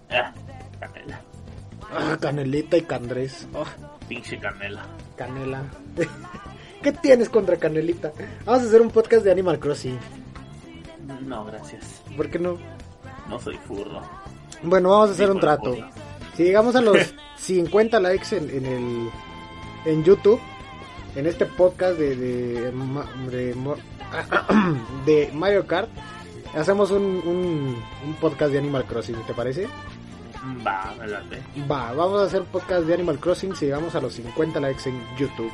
Ah, 0.10 0.34
canela. 0.80 1.22
Ah, 1.92 2.18
Canelita 2.20 2.78
y 2.78 2.82
Candrés. 2.82 3.48
Ah, 3.54 3.64
Pinche 4.08 4.40
canela. 4.40 4.84
Canela. 5.16 5.64
¿Qué 6.82 6.92
tienes 6.94 7.30
contra 7.30 7.58
Canelita? 7.58 8.12
Vamos 8.46 8.64
a 8.64 8.66
hacer 8.66 8.82
un 8.82 8.90
podcast 8.90 9.24
de 9.24 9.32
Animal 9.32 9.60
Crossing. 9.60 9.98
No, 11.28 11.46
gracias. 11.46 12.02
¿Por 12.18 12.30
qué 12.30 12.40
no? 12.40 12.58
No 13.30 13.40
soy 13.40 13.58
furro. 13.68 14.02
Bueno, 14.64 14.90
vamos 14.90 15.10
a 15.10 15.14
hacer 15.14 15.28
Sí, 15.28 15.32
un 15.32 15.40
trato. 15.40 15.76
Si 16.36 16.44
llegamos 16.44 16.76
a 16.76 16.82
los 16.82 17.14
50 17.38 18.00
likes 18.00 18.36
en, 18.36 18.50
en 18.50 18.66
el 18.66 19.10
en 19.86 20.04
YouTube, 20.04 20.40
en 21.16 21.26
este 21.26 21.46
podcast 21.46 21.98
de 21.98 22.16
de, 22.16 22.72
de, 25.06 25.30
Mario 25.34 25.66
Kart, 25.68 25.90
hacemos 26.56 26.92
un, 26.92 27.04
un, 27.26 27.84
un 28.06 28.14
podcast 28.20 28.52
de 28.52 28.58
Animal 28.58 28.86
Crossing, 28.86 29.16
¿te 29.26 29.34
parece? 29.34 29.68
Va, 30.66 30.94
me 31.00 31.08
late. 31.08 31.42
Va, 31.70 31.94
vamos 31.94 32.22
a 32.22 32.26
hacer 32.26 32.44
podcast 32.44 32.84
de 32.84 32.94
Animal 32.94 33.20
Crossing 33.20 33.56
si 33.56 33.66
llegamos 33.66 33.96
a 33.96 34.02
los 34.02 34.14
50 34.14 34.60
likes 34.60 34.90
en 34.90 35.02
YouTube. 35.18 35.52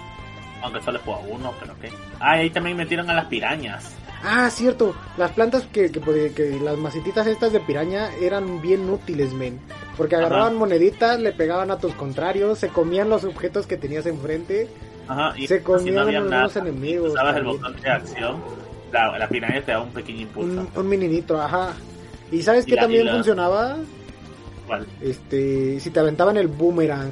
Aunque 0.61 0.81
solo 0.81 0.99
juego 0.99 1.21
uno, 1.29 1.53
pero 1.59 1.75
qué. 1.79 1.91
Ah, 2.19 2.37
y 2.37 2.41
ahí 2.41 2.49
también 2.49 2.77
metieron 2.77 3.09
a 3.09 3.13
las 3.13 3.25
pirañas. 3.25 3.95
Ah, 4.27 4.49
cierto, 4.49 4.95
las 5.17 5.31
plantas 5.31 5.63
que, 5.71 5.91
que, 5.91 6.01
que 6.35 6.59
las 6.59 6.77
macetitas 6.77 7.27
estas 7.27 7.53
de 7.53 7.59
piraña 7.59 8.09
eran 8.19 8.61
bien 8.61 8.89
útiles, 8.89 9.31
men. 9.33 9.59
Porque 9.97 10.15
Ajá. 10.15 10.25
agarraban 10.25 10.55
moneditas, 10.55 11.19
le 11.19 11.31
pegaban 11.31 11.69
a 11.71 11.77
tus 11.77 11.93
contrarios, 11.93 12.57
se 12.59 12.69
comían 12.69 13.09
los 13.09 13.23
objetos 13.23 13.67
que 13.67 13.77
tenías 13.77 14.05
enfrente. 14.07 14.67
Ajá, 15.07 15.33
y 15.37 15.45
Se 15.47 15.59
si 15.59 15.63
comían 15.63 15.95
no 15.95 16.01
había 16.01 16.19
los 16.21 16.29
nada, 16.31 16.51
enemigos 16.61 17.11
usabas 17.11 17.35
el 17.37 17.43
botón 17.43 17.75
de 17.79 17.89
acción, 17.89 18.41
la, 18.91 19.17
la 19.19 19.29
piraña 19.29 19.61
te 19.63 19.71
da 19.73 19.81
un 19.81 19.91
pequeño 19.91 20.21
impulso. 20.21 20.61
Un, 20.61 20.69
un 20.75 20.89
mininito, 20.89 21.39
ajá. 21.39 21.73
¿Y 22.31 22.41
sabes 22.41 22.65
qué 22.65 22.75
también 22.75 23.05
la- 23.05 23.13
funcionaba? 23.13 23.77
¿Cuál? 24.65 24.87
Este, 25.01 25.79
si 25.79 25.91
te 25.91 25.99
aventaban 25.99 26.37
el 26.37 26.47
boomerang, 26.47 27.11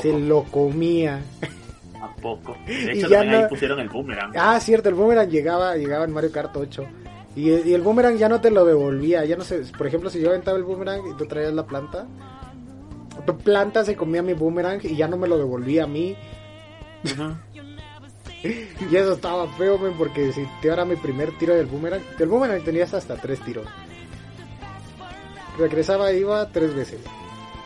se 0.00 0.18
lo 0.18 0.44
comía. 0.44 1.20
¿A 2.02 2.14
poco? 2.16 2.56
De 2.66 2.94
Y 2.94 2.98
hecho, 2.98 3.08
ya 3.08 3.18
también 3.18 3.34
ahí 3.36 3.42
no- 3.42 3.48
pusieron 3.48 3.80
el 3.80 3.88
boomerang. 3.88 4.32
Ah, 4.36 4.58
cierto, 4.60 4.88
el 4.88 4.94
boomerang 4.94 5.28
llegaba, 5.28 5.76
llegaba 5.76 6.04
en 6.04 6.12
Mario 6.12 6.32
Kart 6.32 6.56
8. 6.56 6.86
Y, 7.36 7.50
y 7.50 7.74
el 7.74 7.82
boomerang 7.82 8.16
ya 8.16 8.28
no 8.28 8.40
te 8.40 8.50
lo 8.50 8.64
devolvía, 8.64 9.24
ya 9.24 9.36
no 9.36 9.44
sé, 9.44 9.62
por 9.78 9.86
ejemplo, 9.86 10.10
si 10.10 10.20
yo 10.20 10.30
aventaba 10.30 10.56
el 10.58 10.64
boomerang 10.64 11.02
y 11.12 11.16
tú 11.16 11.26
traías 11.26 11.52
la 11.52 11.64
planta, 11.66 12.06
tu 13.24 13.36
planta 13.38 13.84
se 13.84 13.94
comía 13.96 14.22
mi 14.22 14.32
boomerang 14.34 14.80
y 14.82 14.96
ya 14.96 15.06
no 15.06 15.16
me 15.16 15.28
lo 15.28 15.38
devolvía 15.38 15.84
a 15.84 15.86
mí. 15.86 16.16
Y 18.42 18.96
eso 18.96 19.12
estaba 19.12 19.46
feo, 19.58 19.76
men, 19.78 19.92
porque 19.98 20.32
si 20.32 20.46
te 20.62 20.68
era 20.68 20.86
mi 20.86 20.96
primer 20.96 21.36
tiro 21.36 21.54
del 21.54 21.66
boomerang, 21.66 22.00
del 22.18 22.28
boomerang 22.28 22.64
tenías 22.64 22.94
hasta 22.94 23.16
tres 23.16 23.38
tiros. 23.40 23.66
Regresaba 25.58 26.10
iba 26.12 26.48
tres 26.50 26.74
veces. 26.74 27.00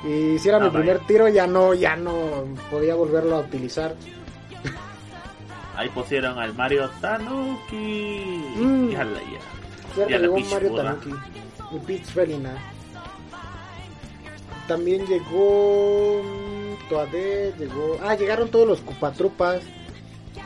Y 0.04 0.36
si 0.38 0.48
era 0.48 0.58
Ah, 0.58 0.60
mi 0.60 0.66
vaya. 0.70 0.78
primer 0.80 0.98
tiro, 1.06 1.28
ya 1.28 1.46
no, 1.46 1.74
ya 1.74 1.94
no 1.94 2.12
podía 2.70 2.94
volverlo 2.96 3.36
a 3.36 3.40
utilizar. 3.40 3.94
Ahí 5.76 5.88
pusieron 5.88 6.38
al 6.38 6.54
Mario 6.54 6.88
Tanuki. 7.00 8.42
Mm. 8.56 8.88
La- 8.92 8.94
Y 8.94 10.02
a 10.02 10.08
la 10.08 10.18
llegó 10.18 10.34
Peach 10.36 10.50
Mario 10.52 10.70
Burra. 10.70 10.84
Tanuki. 10.94 11.10
Y 11.72 11.78
Peach. 11.80 12.14
También 14.68 15.06
llegó 15.06 16.22
mm, 16.22 16.88
Toadette, 16.88 17.58
llegó... 17.58 17.98
Ah, 18.02 18.14
llegaron 18.14 18.48
todos 18.48 18.66
los 18.66 18.80
Cupatrupas. 18.80 19.62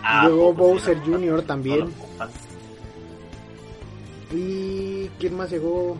Ah, 0.02 0.26
llegó 0.28 0.52
Bowser 0.52 0.98
Jr. 1.04 1.42
también. 1.42 1.92
¿Y 4.32 5.08
quién 5.18 5.36
más 5.36 5.50
llegó? 5.50 5.96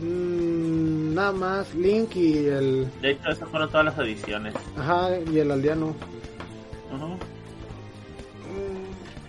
Mm, 0.00 1.14
nada 1.14 1.32
más, 1.32 1.74
Link 1.74 2.14
y 2.16 2.46
el... 2.46 2.88
De 3.00 3.12
hecho, 3.12 3.30
esas 3.30 3.48
fueron 3.48 3.68
todas 3.70 3.86
las 3.86 3.98
ediciones. 3.98 4.54
Ajá, 4.76 5.10
y 5.32 5.38
el 5.38 5.50
aldeano. 5.50 5.94
Mm, 6.92 7.14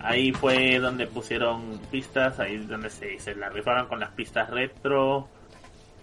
Ahí 0.08 0.32
fue 0.32 0.78
donde 0.78 1.06
pusieron 1.06 1.78
pistas, 1.90 2.38
ahí 2.40 2.56
donde 2.58 2.90
se, 2.90 3.18
se 3.20 3.34
la 3.34 3.48
rifaron 3.50 3.86
con 3.88 4.00
las 4.00 4.10
pistas 4.10 4.48
retro, 4.50 5.28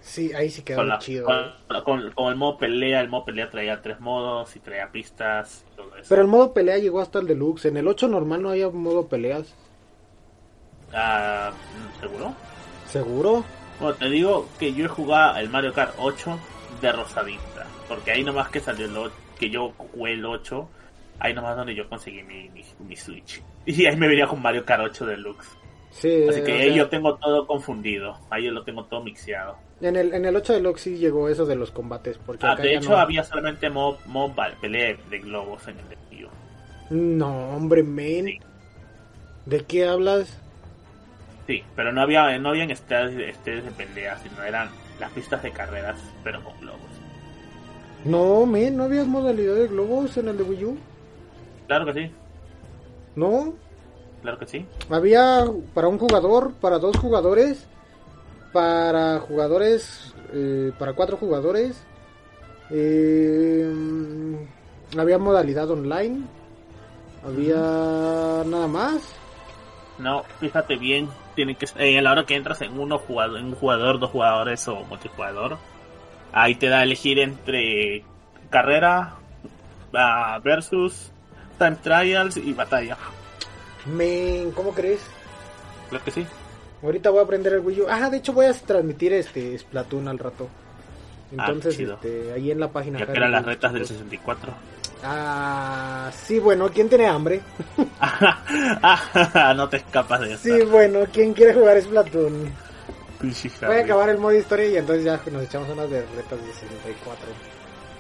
Sí, 0.02 0.32
ahí 0.34 0.52
sí 0.52 0.62
quedó 0.62 0.78
con, 0.78 0.90
la- 0.90 1.00
chido. 1.00 1.26
con, 1.26 1.84
con- 1.84 2.12
con 2.12 2.28
el 2.32 2.36
modo 2.36 2.60
pelea, 2.60 3.02
el 3.02 3.10
modo 3.10 3.26
pelea 3.26 3.50
traía 3.50 3.82
tres 3.82 4.00
modos 4.00 4.56
y 4.56 4.60
traía 4.60 4.92
pistas 4.92 5.66
y 5.74 5.76
todo 5.78 5.96
eso. 5.96 6.06
Pero 6.10 6.22
el 6.22 6.28
modo 6.28 6.54
pelea 6.54 6.78
llegó 6.78 7.02
hasta 7.02 7.18
el 7.18 7.26
deluxe. 7.26 7.66
En 7.66 7.78
el 7.78 7.88
8 7.88 8.08
normal 8.08 8.44
no 8.44 8.50
había 8.52 8.70
modo 8.70 9.08
peleas. 9.08 9.56
Ah, 10.94 11.52
¿Seguro? 12.00 12.34
¿Seguro? 12.88 13.44
Bueno, 13.80 13.96
te 13.96 14.10
digo 14.10 14.48
que 14.60 14.74
yo 14.74 14.86
he 14.86 14.88
jugado 14.88 15.38
el 15.38 15.50
Mario 15.50 15.74
Kart 15.74 15.96
8 15.98 16.38
de 16.82 16.92
rosadita, 16.92 17.66
porque 17.88 18.12
ahí 18.12 18.24
nomás 18.24 18.50
que 18.50 18.60
salió 18.60 18.86
el 18.86 18.96
8, 18.96 19.14
que 19.40 19.50
yo 19.50 19.74
jugué 19.76 20.14
el 20.14 20.26
8, 20.26 20.70
ahí 21.20 21.34
nomás 21.34 21.56
donde 21.56 21.76
yo 21.76 21.88
conseguí 21.90 22.24
mi, 22.24 22.50
mi, 22.50 22.64
mi 22.80 22.96
Switch. 22.96 23.42
Y 23.66 23.86
ahí 23.88 23.96
me 23.96 24.08
venía 24.08 24.28
con 24.28 24.42
Mario 24.42 24.64
Kart 24.66 24.84
8 24.84 25.06
Deluxe. 25.08 25.48
Sí. 25.92 26.26
Así 26.30 26.42
que 26.42 26.48
sea, 26.48 26.56
ahí 26.58 26.76
yo 26.76 26.90
tengo 26.90 27.16
todo 27.16 27.48
confundido, 27.48 28.20
ahí 28.30 28.44
yo 28.46 28.52
lo 28.52 28.64
tengo 28.64 28.84
todo 28.86 29.02
mixeado. 29.02 29.56
en, 29.82 29.96
el, 29.96 30.14
en 30.14 30.26
el 30.26 30.36
8 30.36 30.54
deluxe 30.54 30.82
sí 30.82 30.98
llegó 30.98 31.30
eso 31.30 31.46
de 31.46 31.56
los 31.56 31.72
combates. 31.72 32.18
Porque 32.18 32.46
Ah, 32.46 32.52
acá 32.52 32.64
de 32.64 32.76
hecho 32.76 32.90
no. 32.92 32.98
había 32.98 33.24
solamente 33.24 33.70
ba- 34.36 34.54
pelea 34.60 34.96
de 35.10 35.20
globos 35.20 35.66
en 35.68 35.80
el 35.80 35.90
de 35.90 35.98
Wii 36.12 36.26
U. 36.26 36.30
No, 36.92 37.50
hombre, 37.56 37.82
men. 37.82 38.26
Sí. 38.26 38.40
¿De 39.46 39.64
qué 39.64 39.88
hablas? 39.88 40.38
Sí, 41.48 41.64
pero 41.76 41.92
no 41.94 42.02
había 42.02 42.38
no 42.40 42.50
habían 42.50 42.72
estados 42.72 43.16
de 43.64 43.72
pelea, 43.72 44.18
sino 44.20 44.44
eran 44.44 44.70
las 45.00 45.12
pistas 45.12 45.42
de 45.44 45.52
carreras, 45.52 45.98
pero 46.24 46.44
con 46.44 46.60
globos. 46.60 46.82
No, 48.04 48.46
men, 48.46 48.78
no 48.78 48.84
había 48.84 49.04
modalidad 49.06 49.56
de 49.56 49.68
globos 49.68 50.16
en 50.18 50.28
el 50.28 50.38
de 50.38 50.44
Wii 50.44 50.66
U. 50.66 50.78
Claro 51.68 51.86
que 51.86 51.94
sí, 51.94 52.12
No, 53.16 53.54
claro 54.22 54.38
que 54.40 54.46
sí. 54.46 54.66
había 54.90 55.46
para 55.74 55.88
un 55.88 55.98
jugador, 55.98 56.54
para 56.62 56.80
dos 56.80 56.96
jugadores, 56.98 57.66
para 58.54 59.20
jugadores, 59.20 60.14
eh, 60.34 60.72
para 60.78 60.94
cuatro 60.94 61.18
jugadores. 61.18 61.82
eh, 62.72 63.72
había 64.98 65.18
modalidad 65.18 65.70
online. 65.70 66.22
Había 67.26 67.56
nada 68.46 68.68
más. 68.68 69.02
No, 69.98 70.24
fíjate 70.40 70.76
bien, 70.76 71.10
tiene 71.36 71.56
que 71.56 71.66
eh, 71.78 71.98
a 71.98 72.02
la 72.02 72.12
hora 72.12 72.26
que 72.26 72.36
entras 72.36 72.62
en 72.62 72.78
uno 72.80 73.00
jugador, 73.00 73.40
en 73.40 73.46
un 73.48 73.56
jugador, 73.56 74.00
dos 74.00 74.12
jugadores 74.12 74.68
o 74.68 74.84
multijugador, 74.86 75.58
ahí 76.34 76.56
te 76.56 76.68
da 76.68 76.80
a 76.80 76.84
elegir 76.84 77.18
entre 77.20 78.04
carrera 78.50 79.16
ah, 79.94 80.40
versus 80.44 81.12
time 81.58 81.78
trials 81.82 82.38
y 82.38 82.54
batalla. 82.54 82.98
Men, 83.86 84.52
¿cómo 84.52 84.72
crees? 84.74 85.00
Claro 85.90 86.04
que 86.06 86.12
sí. 86.12 86.26
Ahorita 86.84 87.10
voy 87.10 87.20
a 87.20 87.24
aprender 87.24 87.54
el 87.54 87.60
Wii 87.60 87.82
U. 87.82 87.86
Ah, 87.90 88.10
de 88.10 88.18
hecho 88.18 88.34
voy 88.34 88.46
a 88.46 88.54
transmitir 88.54 89.14
este 89.14 89.58
Splatoon 89.58 90.08
al 90.08 90.20
rato. 90.20 90.48
Ah, 91.38 91.46
Entonces, 91.50 91.80
este, 91.80 92.32
ahí 92.34 92.52
en 92.52 92.60
la 92.60 92.70
página. 92.70 93.00
Ya 93.00 93.06
que 93.08 93.12
eran 93.14 93.32
las 93.32 93.46
retas 93.46 93.74
del 93.74 93.84
chicos. 93.84 93.98
64. 93.98 94.54
Ah, 95.04 96.12
sí, 96.26 96.40
bueno, 96.40 96.70
¿quién 96.70 96.90
tiene 96.90 97.08
hambre? 97.08 97.42
no 99.56 99.70
te 99.70 99.78
escapas 99.78 100.22
de 100.22 100.34
eso. 100.34 100.44
Sí, 100.44 100.62
bueno, 100.66 101.00
¿quién 101.12 101.34
quiere 101.34 101.54
jugar 101.54 101.82
Splatoon? 101.82 102.52
Voy 103.66 103.78
a 103.78 103.82
acabar 103.84 104.10
el 104.10 104.18
modo 104.20 104.34
historia 104.34 104.68
y 104.68 104.78
entonces 104.78 105.04
ya 105.06 105.20
nos 105.32 105.44
echamos 105.44 105.70
unas 105.70 105.90
de 105.90 106.02
retas 106.02 106.40
de 106.46 106.54
64. 106.54 107.26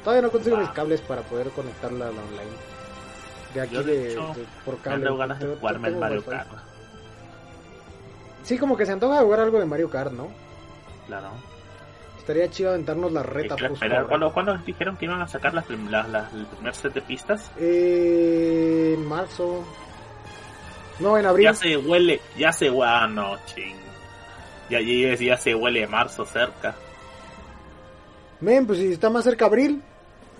Todavía 0.03 0.21
no 0.21 0.29
consigo 0.31 0.57
Ah. 0.57 0.59
mis 0.61 0.69
cables 0.69 1.01
para 1.01 1.21
poder 1.23 1.49
conectarla 1.49 2.05
a 2.07 2.11
la 2.11 2.21
online. 2.21 2.74
De 3.55 3.61
aquí 3.61 3.73
Yo, 3.75 3.83
de, 3.83 3.97
de 3.97 4.11
hecho, 4.11 4.33
de- 4.35 4.45
por 4.63 4.75
Me 4.75 4.81
cable. 4.81 5.03
tengo 5.05 5.17
ganas 5.17 5.39
de 5.39 5.55
jugarme 5.55 5.87
el 5.87 5.95
Mario. 5.95 6.23
Kart. 6.25 6.47
Sí, 8.43 8.57
como 8.59 8.77
que 8.77 8.85
se 8.85 8.91
antoja 8.91 9.21
jugar 9.21 9.39
algo 9.39 9.57
de 9.59 9.65
Mario 9.65 9.89
Kart, 9.89 10.11
¿no? 10.11 10.27
Claro. 11.07 11.29
Estaría 12.19 12.49
chido 12.49 12.69
aventarnos 12.71 13.11
la 13.11 13.23
reta. 13.23 13.55
que 13.55 13.65
esperar. 13.65 13.97
ahora. 13.97 14.07
¿Cuándo, 14.09 14.33
cuándo 14.33 14.57
dijeron 14.59 14.97
que 14.97 15.05
iban 15.05 15.21
a 15.21 15.27
sacar 15.27 15.53
las, 15.53 15.67
las, 15.69 16.09
las- 16.09 16.33
el 16.33 16.45
primer 16.47 16.75
set 16.75 16.93
de 16.93 17.01
pistas? 17.01 17.51
Eh, 17.57 18.93
en 18.97 19.05
marzo. 19.07 19.63
No, 20.99 21.17
en 21.17 21.25
abril. 21.25 21.45
Ya 21.45 21.53
se 21.53 21.77
huele, 21.77 22.21
ya 22.37 22.51
se 22.51 22.69
huele. 22.69 22.91
Ah, 22.91 23.07
no, 23.07 23.37
ching. 23.45 23.75
Ya, 24.69 24.79
ya, 24.81 25.15
ya 25.15 25.37
se 25.37 25.53
huele 25.55 25.85
marzo 25.87 26.25
cerca. 26.25 26.73
Men, 28.41 28.65
pues 28.67 28.79
si 28.79 28.91
está 28.93 29.09
más 29.09 29.23
cerca 29.23 29.45
abril. 29.45 29.81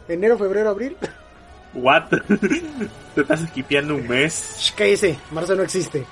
Enero, 0.08 0.38
febrero, 0.38 0.70
abril. 0.70 0.98
¿What? 1.76 2.04
Te 3.16 3.22
estás 3.22 3.42
esquipeando 3.42 3.96
un 3.96 4.08
mes. 4.08 4.58
Shh, 4.60 4.76
Cállese, 4.76 5.18
marzo 5.32 5.56
no 5.56 5.64
existe. 5.64 6.06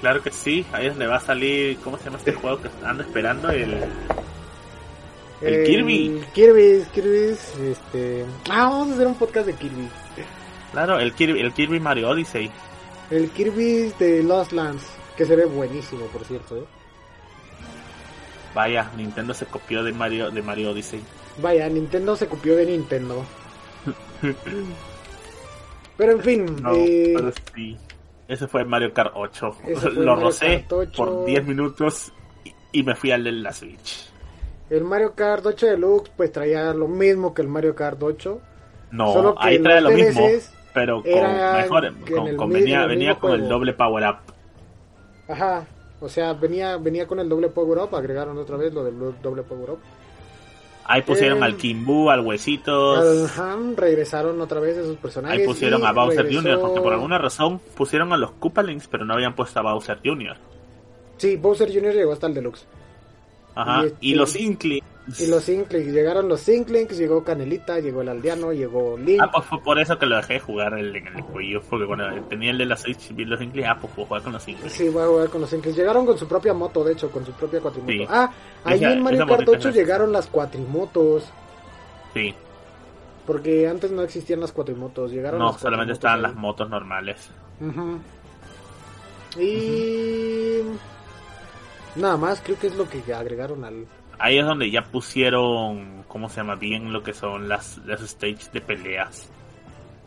Claro 0.00 0.22
que 0.22 0.30
sí. 0.30 0.64
Ahí 0.72 0.86
es 0.86 0.92
donde 0.92 1.06
va 1.06 1.16
a 1.16 1.20
salir. 1.20 1.78
¿Cómo 1.78 1.96
se 1.98 2.04
llama 2.04 2.18
este 2.18 2.32
juego 2.32 2.60
que 2.60 2.68
ando 2.84 3.02
esperando? 3.02 3.50
El. 3.50 3.82
El 5.40 5.66
Kirby. 5.66 6.22
Kirby, 6.32 6.84
Kirby, 6.94 7.36
este... 7.70 8.24
Ah, 8.48 8.68
vamos 8.70 8.90
a 8.90 8.94
hacer 8.94 9.06
un 9.06 9.14
podcast 9.14 9.46
de 9.46 9.52
Kirby. 9.54 9.88
Claro, 10.72 10.98
el 10.98 11.12
Kirby, 11.12 11.40
el 11.40 11.52
Kirby 11.52 11.80
Mario 11.80 12.10
Odyssey. 12.10 12.50
El 13.10 13.30
Kirby 13.30 13.92
de 13.98 14.22
Lost 14.22 14.52
Lands, 14.52 14.84
que 15.16 15.26
se 15.26 15.36
ve 15.36 15.44
buenísimo, 15.44 16.06
por 16.06 16.24
cierto, 16.24 16.56
¿eh? 16.56 16.64
Vaya, 18.54 18.90
Nintendo 18.96 19.34
se 19.34 19.46
copió 19.46 19.82
de 19.82 19.92
Mario, 19.92 20.30
de 20.30 20.40
Mario 20.40 20.70
Odyssey. 20.70 21.02
Vaya, 21.42 21.68
Nintendo 21.68 22.16
se 22.16 22.26
copió 22.26 22.56
de 22.56 22.66
Nintendo. 22.66 23.24
Pero 25.96 26.12
en 26.12 26.20
fin, 26.20 26.56
No, 26.60 26.72
eh, 26.74 27.12
pero 27.16 27.32
sí. 27.54 27.76
Ese 28.26 28.48
fue 28.48 28.64
Mario 28.64 28.92
Kart 28.92 29.12
8. 29.14 29.56
Ese 29.66 29.90
fue 29.92 30.04
Lo 30.04 30.16
rocé 30.16 30.60
Kart 30.68 30.72
8. 30.72 30.92
por 30.96 31.24
10 31.24 31.46
minutos 31.46 32.12
y, 32.72 32.82
me 32.82 32.94
fui 32.96 33.12
al 33.12 33.22
de 33.22 33.30
la 33.32 33.52
Switch. 33.52 34.10
el 34.70 34.82
Mario 34.82 35.12
Kart 35.14 35.46
8 35.46 35.66
Deluxe 35.66 36.10
pues 36.16 36.32
traía 36.32 36.72
lo 36.74 36.88
mismo 36.88 37.32
que 37.32 37.42
el 37.42 37.48
Mario 37.48 37.74
Kart 37.74 38.02
8. 38.02 38.40
No, 38.90 39.12
Solo 39.12 39.34
que 39.36 39.48
ahí 39.48 39.58
trae 39.60 39.80
lo 39.80 39.90
mismo, 39.90 40.26
pero 40.72 41.02
con 41.02 41.12
mejor, 41.56 42.36
con- 42.36 42.50
venía, 42.50 42.86
venía 42.86 43.14
con 43.16 43.32
el 43.32 43.48
doble 43.48 43.72
power 43.72 44.04
up. 44.08 44.16
Ajá, 45.28 45.66
o 46.00 46.08
sea, 46.08 46.32
venía 46.34 46.76
venía 46.76 47.06
con 47.06 47.18
el 47.18 47.28
doble 47.28 47.48
Power 47.48 47.78
Up, 47.78 47.94
agregaron 47.96 48.36
otra 48.36 48.56
vez 48.56 48.74
lo 48.74 48.84
del 48.84 48.98
doble 49.22 49.42
Power 49.42 49.70
Up. 49.70 49.78
Ahí 50.86 51.02
pusieron 51.02 51.38
Eh, 51.38 51.44
al 51.44 51.56
Kimbu, 51.56 52.10
al 52.10 52.20
Huesitos. 52.20 53.24
Ajá, 53.30 53.56
regresaron 53.76 54.40
otra 54.40 54.60
vez 54.60 54.76
esos 54.76 54.96
personajes. 54.98 55.40
Ahí 55.40 55.46
pusieron 55.46 55.84
a 55.86 55.92
Bowser 55.92 56.26
regresó- 56.26 56.42
Jr. 56.42 56.60
Porque 56.60 56.80
por 56.80 56.92
alguna 56.92 57.18
razón 57.18 57.58
pusieron 57.76 58.12
a 58.12 58.16
los 58.16 58.32
Koopalings, 58.32 58.86
pero 58.88 59.04
no 59.04 59.14
habían 59.14 59.34
puesto 59.34 59.58
a 59.60 59.62
Bowser 59.62 59.98
Jr. 60.04 60.36
Sí, 61.16 61.36
Bowser 61.36 61.68
Jr. 61.72 61.94
llegó 61.94 62.12
hasta 62.12 62.26
el 62.26 62.34
Deluxe. 62.34 62.66
Ajá. 63.54 63.82
Y 63.82 63.86
Y, 63.86 63.88
este- 64.12 64.16
los 64.16 64.36
Inklings. 64.36 64.84
Y 65.20 65.26
los 65.26 65.46
Inklings, 65.50 65.92
llegaron 65.92 66.28
los 66.30 66.48
Inklings, 66.48 66.96
llegó 66.96 67.22
Canelita, 67.22 67.78
llegó 67.78 68.00
el 68.00 68.08
aldeano, 68.08 68.54
llegó 68.54 68.96
Link. 68.96 69.20
Ah, 69.22 69.30
pues 69.30 69.44
fue 69.44 69.60
por 69.62 69.78
eso 69.78 69.98
que 69.98 70.06
lo 70.06 70.16
dejé 70.16 70.40
jugar 70.40 70.72
el, 70.78 70.96
en 70.96 71.06
el 71.08 71.20
U, 71.20 71.60
Porque 71.68 71.84
cuando 71.86 72.06
tenía 72.22 72.52
el 72.52 72.56
de 72.58 72.64
la 72.64 72.74
Switch 72.76 73.14
vi 73.14 73.26
los 73.26 73.38
Inklings, 73.42 73.68
ah, 73.68 73.76
pues 73.78 73.92
puedo 73.92 74.06
jugar 74.08 74.22
con 74.22 74.32
los 74.32 74.48
Inklings. 74.48 74.72
Sí, 74.72 74.88
voy 74.88 75.02
a 75.02 75.06
jugar 75.06 75.28
con 75.28 75.42
los 75.42 75.52
Inklings. 75.52 75.76
Llegaron 75.76 76.06
con 76.06 76.16
su 76.16 76.26
propia 76.26 76.54
moto, 76.54 76.82
de 76.82 76.94
hecho, 76.94 77.10
con 77.10 77.26
su 77.26 77.32
propia 77.32 77.60
cuatrimoto. 77.60 77.92
Sí. 77.92 78.06
Ah, 78.08 78.30
ahí 78.64 78.76
Esa- 78.78 78.92
en 78.94 79.02
Mario 79.02 79.18
Kart 79.26 79.30
motito 79.32 79.52
8 79.52 79.68
es- 79.68 79.74
llegaron 79.74 80.10
las 80.10 80.26
cuatrimotos. 80.26 81.24
Sí. 82.14 82.34
Porque 83.26 83.68
antes 83.68 83.90
no 83.90 84.00
existían 84.02 84.40
las 84.40 84.52
cuatrimotos. 84.52 85.10
Llegaron 85.12 85.38
No, 85.38 85.52
las 85.52 85.60
solamente 85.60 85.92
estaban 85.92 86.20
ahí. 86.20 86.22
las 86.22 86.34
motos 86.34 86.70
normales. 86.70 87.28
Ujú. 87.60 87.98
Y. 89.38 90.62
Nada 91.96 92.16
más, 92.16 92.40
creo 92.42 92.58
que 92.58 92.66
es 92.66 92.74
lo 92.74 92.88
que 92.88 93.02
agregaron 93.14 93.64
al. 93.64 93.86
Ahí 94.18 94.38
es 94.38 94.46
donde 94.46 94.70
ya 94.70 94.82
pusieron, 94.82 96.04
¿cómo 96.08 96.28
se 96.28 96.36
llama? 96.36 96.54
Bien 96.54 96.92
lo 96.92 97.02
que 97.02 97.12
son 97.12 97.48
las, 97.48 97.78
las 97.84 98.00
stages 98.00 98.52
de 98.52 98.60
peleas. 98.60 99.28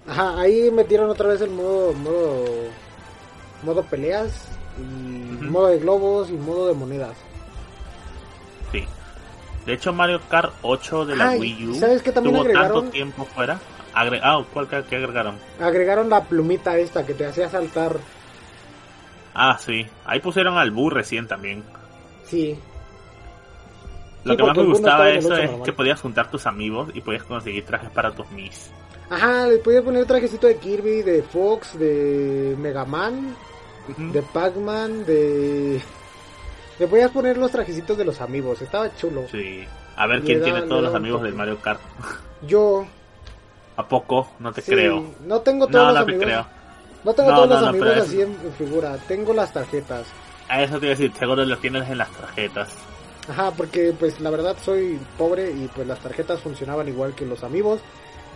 Ajá, 0.08 0.40
ahí 0.40 0.72
metieron 0.72 1.10
otra 1.10 1.28
vez 1.28 1.42
el 1.42 1.50
modo. 1.50 1.94
modo. 1.94 2.46
modo 3.64 3.84
peleas. 3.84 4.50
Y 4.80 5.46
modo 5.46 5.68
de 5.68 5.80
globos 5.80 6.30
y 6.30 6.34
modo 6.34 6.68
de 6.68 6.74
monedas. 6.74 7.18
Sí. 8.72 8.86
De 9.66 9.74
hecho, 9.74 9.92
Mario 9.92 10.22
Kart 10.30 10.54
8 10.62 11.06
de 11.06 11.16
la 11.16 11.30
Ay, 11.30 11.40
Wii 11.40 11.68
U 11.68 11.76
¿sabes 11.76 12.02
qué 12.04 12.12
también 12.12 12.36
tuvo 12.36 12.44
agregaron? 12.44 12.74
tanto 12.76 12.92
tiempo 12.92 13.26
fuera. 13.26 13.60
Agre 13.94 14.20
ah, 14.24 14.44
¿cuál 14.54 14.68
que 14.68 14.84
que 14.84 14.96
agregaron? 14.98 15.36
Agregaron 15.60 16.10
la 16.10 16.24
plumita 16.24 16.78
esta 16.78 17.06
que 17.06 17.16
te 17.16 17.26
hacía 17.26 17.50
saltar. 17.50 17.98
Ah, 19.40 19.58
sí. 19.60 19.86
Ahí 20.06 20.20
pusieron 20.20 20.58
al 20.58 20.72
Boo 20.72 20.90
recién 20.90 21.28
también. 21.28 21.64
Sí. 22.26 22.58
Lo 24.24 24.34
Sí, 24.34 24.38
que 24.38 24.44
más 24.44 24.58
me 24.58 24.64
gustaba 24.64 25.06
de 25.06 25.18
eso 25.20 25.34
es 25.38 25.44
normal. 25.50 25.66
que 25.66 25.74
podías 25.74 26.02
juntar 26.02 26.30
tus 26.32 26.46
amigos 26.48 26.90
y 26.94 27.02
podías 27.02 27.24
conseguir 27.24 27.64
trajes 27.66 27.90
para 27.92 28.12
tus 28.12 28.30
Mis. 28.32 28.72
Ajá, 29.10 29.46
le 29.48 29.60
podías 29.60 29.84
poner 29.84 30.06
trajecito 30.06 30.48
de 30.48 30.58
Kirby, 30.58 31.04
de 31.04 31.22
Fox, 31.24 31.78
de 31.80 32.56
Mega 32.60 32.84
Man, 32.84 33.36
de 33.98 34.22
Pac-Man, 34.22 35.06
de... 35.06 35.80
Le 36.80 36.88
podías 36.88 37.12
poner 37.12 37.38
los 37.38 37.52
trajecitos 37.52 37.98
de 37.98 38.04
los 38.06 38.20
amigos, 38.20 38.62
estaba 38.62 38.94
chulo. 38.98 39.26
Sí. 39.32 39.64
A 39.96 40.08
ver 40.08 40.22
quién 40.24 40.40
da- 40.40 40.46
tiene 40.46 40.62
todos 40.64 40.84
los 40.84 40.94
amigos 40.96 41.22
del 41.22 41.36
Mario 41.36 41.60
Kart. 41.62 41.80
Yo... 42.46 42.86
¿A 43.78 43.88
poco? 43.88 44.32
No 44.40 44.52
te 44.52 44.62
sí, 44.62 44.72
creo. 44.72 45.06
No 45.26 45.40
tengo 45.42 45.68
todos 45.68 45.86
No, 45.86 45.92
los 45.92 46.00
no 46.02 46.06
te 46.06 46.12
amigos. 46.12 46.26
creo. 46.26 46.57
No 47.04 47.14
tengo 47.14 47.30
No, 47.32 47.36
todos 47.36 47.48
no, 47.50 47.54
los 47.56 47.62
no, 47.64 47.68
amigos 47.70 47.98
así 47.98 48.22
en, 48.22 48.32
en 48.43 48.54
figura. 48.58 48.98
Tengo 49.08 49.34
las 49.34 49.54
tarjetas. 49.54 50.08
A 50.50 50.62
eso 50.64 50.80
te 50.80 50.86
iba 50.88 50.95
a 50.95 50.98
decir, 50.98 51.14
seguro 51.18 51.43
lo 51.45 51.58
tienes 51.58 51.89
en 51.89 51.98
las 51.98 52.10
tarjetas. 52.12 52.70
Ajá, 53.30 53.52
porque 53.52 53.93
pues 53.98 54.20
la 54.22 54.30
verdad 54.30 54.56
soy 54.64 55.00
pobre 55.18 55.52
y 55.52 55.68
pues 55.76 55.86
las 55.88 56.00
tarjetas 56.00 56.39
funcionaban 56.41 56.88
igual 56.88 57.14
que 57.16 57.26
los 57.26 57.43
amigos. 57.43 57.82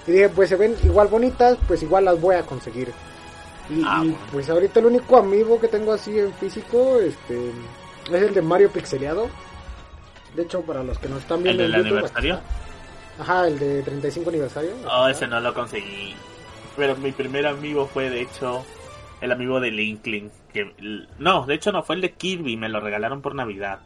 Y 0.08 0.12
dije, 0.12 0.30
pues 0.30 0.50
se 0.50 0.56
ven 0.58 0.76
igual 0.84 1.08
bonitas, 1.08 1.58
pues 1.68 1.82
igual 1.84 2.06
las 2.06 2.20
voy 2.20 2.36
a 2.36 2.44
conseguir. 2.46 2.94
Y, 3.70 3.82
Ah, 3.86 4.04
y, 4.04 4.18
pues 4.32 4.50
ahorita 4.50 4.80
el 4.82 4.88
único 4.88 5.18
amigo 5.18 5.60
que 5.60 5.68
tengo 5.70 5.94
así 5.94 6.18
en 6.20 6.34
físico, 6.34 7.00
este, 7.00 7.52
es 8.12 8.22
el 8.24 8.34
de 8.34 8.42
Mario 8.42 8.72
Pixeleado. 8.72 9.32
De 10.34 10.44
hecho, 10.44 10.62
para 10.64 10.84
los 10.84 10.98
que 11.00 11.08
nos 11.10 11.20
están 11.22 11.40
¿El 11.40 11.44
viendo 11.44 11.64
del 11.64 11.74
en 11.74 11.78
YouTube, 11.78 11.94
aniversario? 11.94 12.42
Ajá, 13.18 13.48
el 13.48 13.60
de 13.60 13.84
35 13.84 14.30
aniversario. 14.30 14.72
Oh, 14.92 15.08
ese 15.08 15.28
no 15.28 15.40
lo 15.40 15.54
conseguí. 15.54 16.16
Pero 16.76 16.96
mi 16.98 17.12
primer 17.12 17.46
amigo 17.48 17.86
fue, 17.88 18.10
de 18.10 18.22
hecho, 18.22 18.64
el 19.22 19.32
amigo 19.32 19.60
de 19.60 19.72
Linkling. 19.72 20.32
Que, 20.54 20.74
no, 21.20 21.46
de 21.46 21.54
hecho 21.56 21.72
no, 21.72 21.84
fue 21.84 21.96
el 21.96 22.02
de 22.02 22.12
Kirby. 22.14 22.58
Me 22.58 22.70
lo 22.70 22.80
regalaron 22.80 23.22
por 23.22 23.36
Navidad. 23.36 23.80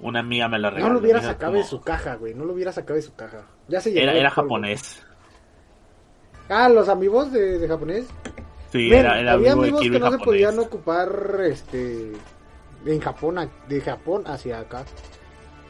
Una 0.00 0.20
amiga 0.20 0.48
me 0.48 0.58
lo 0.58 0.70
regaló. 0.70 0.88
No 0.88 0.94
lo 0.94 1.00
hubiera 1.00 1.22
sacado 1.22 1.54
de 1.54 1.64
su 1.64 1.80
caja, 1.80 2.16
güey. 2.16 2.34
No 2.34 2.44
lo 2.44 2.52
hubiera 2.52 2.72
sacado 2.72 2.94
de 2.96 3.02
su 3.02 3.14
caja. 3.14 3.42
Ya 3.68 3.80
se 3.80 3.98
Era, 4.00 4.12
de 4.12 4.20
era 4.20 4.30
japonés. 4.30 5.02
Ah, 6.48 6.68
los 6.68 6.88
amigos 6.88 7.32
de, 7.32 7.58
de 7.58 7.68
japonés. 7.68 8.06
Sí, 8.70 8.92
era, 8.92 9.18
era 9.20 9.32
había 9.32 9.52
amigo 9.52 9.62
de 9.62 9.68
amigos 9.68 9.82
Kirby 9.82 9.94
que 9.96 10.00
no 10.00 10.10
se 10.10 10.18
podían 10.18 10.58
ocupar 10.58 11.36
este 11.44 12.12
en 12.84 13.00
Japón 13.00 13.48
de 13.68 13.80
Japón 13.80 14.24
hacia 14.26 14.58
acá 14.58 14.84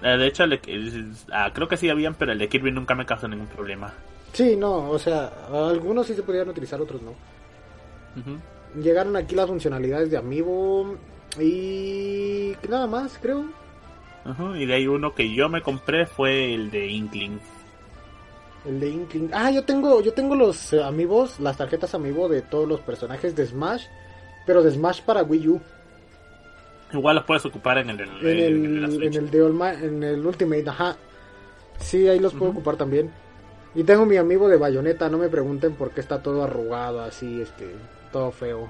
Eh, 0.03 0.17
De 0.17 0.27
hecho, 0.27 0.45
el 0.45 0.51
de- 0.51 0.61
el- 0.67 1.13
ah, 1.33 1.51
creo 1.55 1.69
que 1.69 1.77
sí 1.77 1.89
habían, 1.91 2.15
pero 2.15 2.33
el 2.33 2.39
de 2.39 2.49
Kirby 2.49 2.73
nunca 2.73 2.95
me 2.95 3.07
causó 3.07 3.29
ningún 3.29 3.47
problema. 3.47 3.93
Sí 4.35 4.55
no 4.57 4.91
o 4.91 4.99
sea 4.99 5.33
algunos 5.51 6.07
sí 6.07 6.15
se 6.15 6.23
podían 6.23 6.49
utilizar 6.51 6.79
otros 6.83 7.01
no. 7.01 7.15
Llegaron 8.81 9.17
aquí 9.17 9.35
las 9.35 9.47
funcionalidades 9.47 10.11
de 10.11 10.17
Amiibo 10.19 10.97
y 11.41 12.53
nada 12.69 12.87
más 12.87 13.19
creo. 13.23 13.45
Y 14.57 14.67
de 14.67 14.75
ahí 14.75 14.87
uno 14.87 15.15
que 15.15 15.33
yo 15.35 15.49
me 15.49 15.63
compré 15.63 16.07
fue 16.07 16.55
el 16.55 16.71
de 16.71 16.87
Inkling. 16.89 17.39
el 18.67 18.81
de 18.81 18.89
Inkling. 18.91 19.31
Ah 19.33 19.51
yo 19.51 19.65
tengo 19.65 20.01
yo 20.01 20.13
tengo 20.13 20.35
los 20.35 20.73
eh, 20.73 20.83
Amiibos 20.83 21.39
las 21.41 21.57
tarjetas 21.57 21.95
Amiibo 21.95 22.29
de 22.29 22.43
todos 22.43 22.67
los 22.69 22.81
personajes 22.81 23.35
de 23.37 23.47
Smash 23.47 23.85
pero 24.47 24.63
de 24.63 24.71
Smash 24.73 25.01
para 25.03 25.23
Wii 25.23 25.49
U. 25.49 25.61
Igual 26.93 27.17
los 27.17 27.25
puedes 27.25 27.45
ocupar 27.47 27.79
en 27.79 27.91
el, 27.91 28.01
en 28.01 28.09
el, 28.09 28.27
el, 28.27 28.41
en 28.65 28.83
la 28.83 28.89
en 29.07 29.15
el 29.15 29.31
de 29.31 29.43
Olma- 29.43 29.83
en 29.83 30.03
el 30.03 30.25
Ultimate 30.27 30.69
ajá. 30.69 30.97
Sí 31.79 32.07
ahí 32.09 32.19
los 32.21 32.33
puedo 32.35 32.53
ocupar 32.53 32.77
también 32.77 33.11
y 33.75 33.85
tengo 33.85 34.07
mi 34.07 34.17
amigo 34.17 34.49
de 34.49 34.57
Bayonetta 34.57 35.09
no 35.09 35.19
me 35.19 35.29
pregunten 35.29 35.75
por 35.75 35.91
qué 35.91 36.01
está 36.01 36.23
todo 36.23 36.45
arrugado 36.45 37.03
así 37.03 37.41
este 37.41 37.75
todo 38.13 38.31
feo 38.31 38.69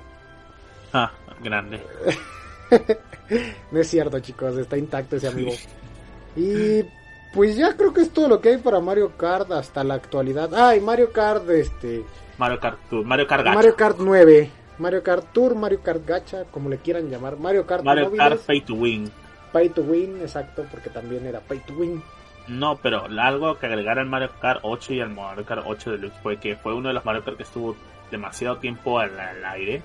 Ah, 0.97 1.11
grande. 1.43 1.81
no 3.73 3.81
es 3.81 3.89
cierto 3.89 4.21
chicos 4.21 4.57
está 4.57 4.77
intacto 4.79 5.17
ese 5.17 5.27
amigo 5.27 5.53
y 6.37 6.85
pues 7.35 7.57
ya 7.57 7.77
creo 7.77 7.93
que 7.93 8.03
es 8.03 8.11
todo 8.11 8.29
lo 8.29 8.41
que 8.41 8.51
hay 8.51 8.59
para 8.59 8.79
Mario 8.79 9.17
Kart 9.17 9.51
hasta 9.51 9.83
la 9.83 9.95
actualidad. 9.95 10.51
Ah, 10.55 10.77
y 10.77 10.81
Mario 10.81 11.11
Kart, 11.13 11.49
este... 11.51 12.05
Mario 12.39 12.61
Kart 12.61 12.79
Tour, 12.89 13.05
Mario 13.05 13.27
Kart 13.27 13.45
Gacha. 13.45 13.55
Mario 13.57 13.77
Kart 13.77 13.97
9. 13.99 14.51
Mario 14.79 15.03
Kart 15.03 15.33
Tour, 15.33 15.55
Mario 15.57 15.81
Kart 15.83 16.07
Gacha, 16.07 16.45
como 16.45 16.69
le 16.69 16.79
quieran 16.79 17.11
llamar. 17.11 17.37
Mario 17.37 17.67
Kart 17.67 17.85
Mario 17.85 18.05
móviles, 18.05 18.29
Kart 18.29 18.41
Pay 18.43 18.61
to 18.61 18.75
Win. 18.75 19.11
Pay 19.53 19.69
to 19.71 19.83
Win, 19.83 20.21
exacto, 20.21 20.65
porque 20.71 20.91
también 20.91 21.27
era 21.27 21.41
Pay 21.41 21.59
to 21.67 21.75
Win. 21.75 22.01
No, 22.47 22.77
pero 22.77 23.07
algo 23.07 23.59
que 23.59 23.67
agregar 23.67 23.99
al 23.99 24.07
Mario 24.07 24.31
Kart 24.41 24.61
8 24.63 24.95
y 24.95 25.01
al 25.01 25.11
Mario 25.11 25.45
Kart 25.45 25.63
8 25.65 25.93
Deluxe 25.93 26.19
fue 26.23 26.37
que 26.39 26.57
fue 26.57 26.75
uno 26.75 26.89
de 26.89 26.95
los 26.95 27.05
Mario 27.05 27.25
Kart 27.25 27.37
que 27.37 27.43
estuvo 27.45 27.77
demasiado 28.11 28.59
tiempo 28.59 28.99
al, 28.99 29.19
al 29.19 29.45
aire 29.45 29.83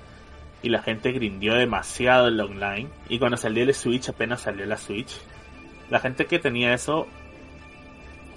y 0.62 0.68
la 0.68 0.82
gente 0.82 1.12
grindió 1.12 1.54
demasiado 1.54 2.28
el 2.28 2.40
online. 2.40 2.88
Y 3.08 3.18
cuando 3.18 3.36
salió 3.36 3.62
el 3.62 3.74
Switch, 3.74 4.08
apenas 4.08 4.42
salió 4.42 4.66
la 4.66 4.76
Switch, 4.76 5.20
la 5.88 6.00
gente 6.00 6.26
que 6.26 6.38
tenía 6.38 6.74
eso 6.74 7.06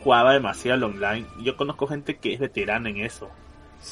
jugaba 0.04 0.34
demasiado 0.34 0.78
el 0.78 0.84
online. 0.84 1.26
Yo 1.42 1.56
conozco 1.56 1.88
gente 1.88 2.18
que 2.18 2.34
es 2.34 2.40
veterana 2.40 2.90
en 2.90 2.98
eso. 2.98 3.30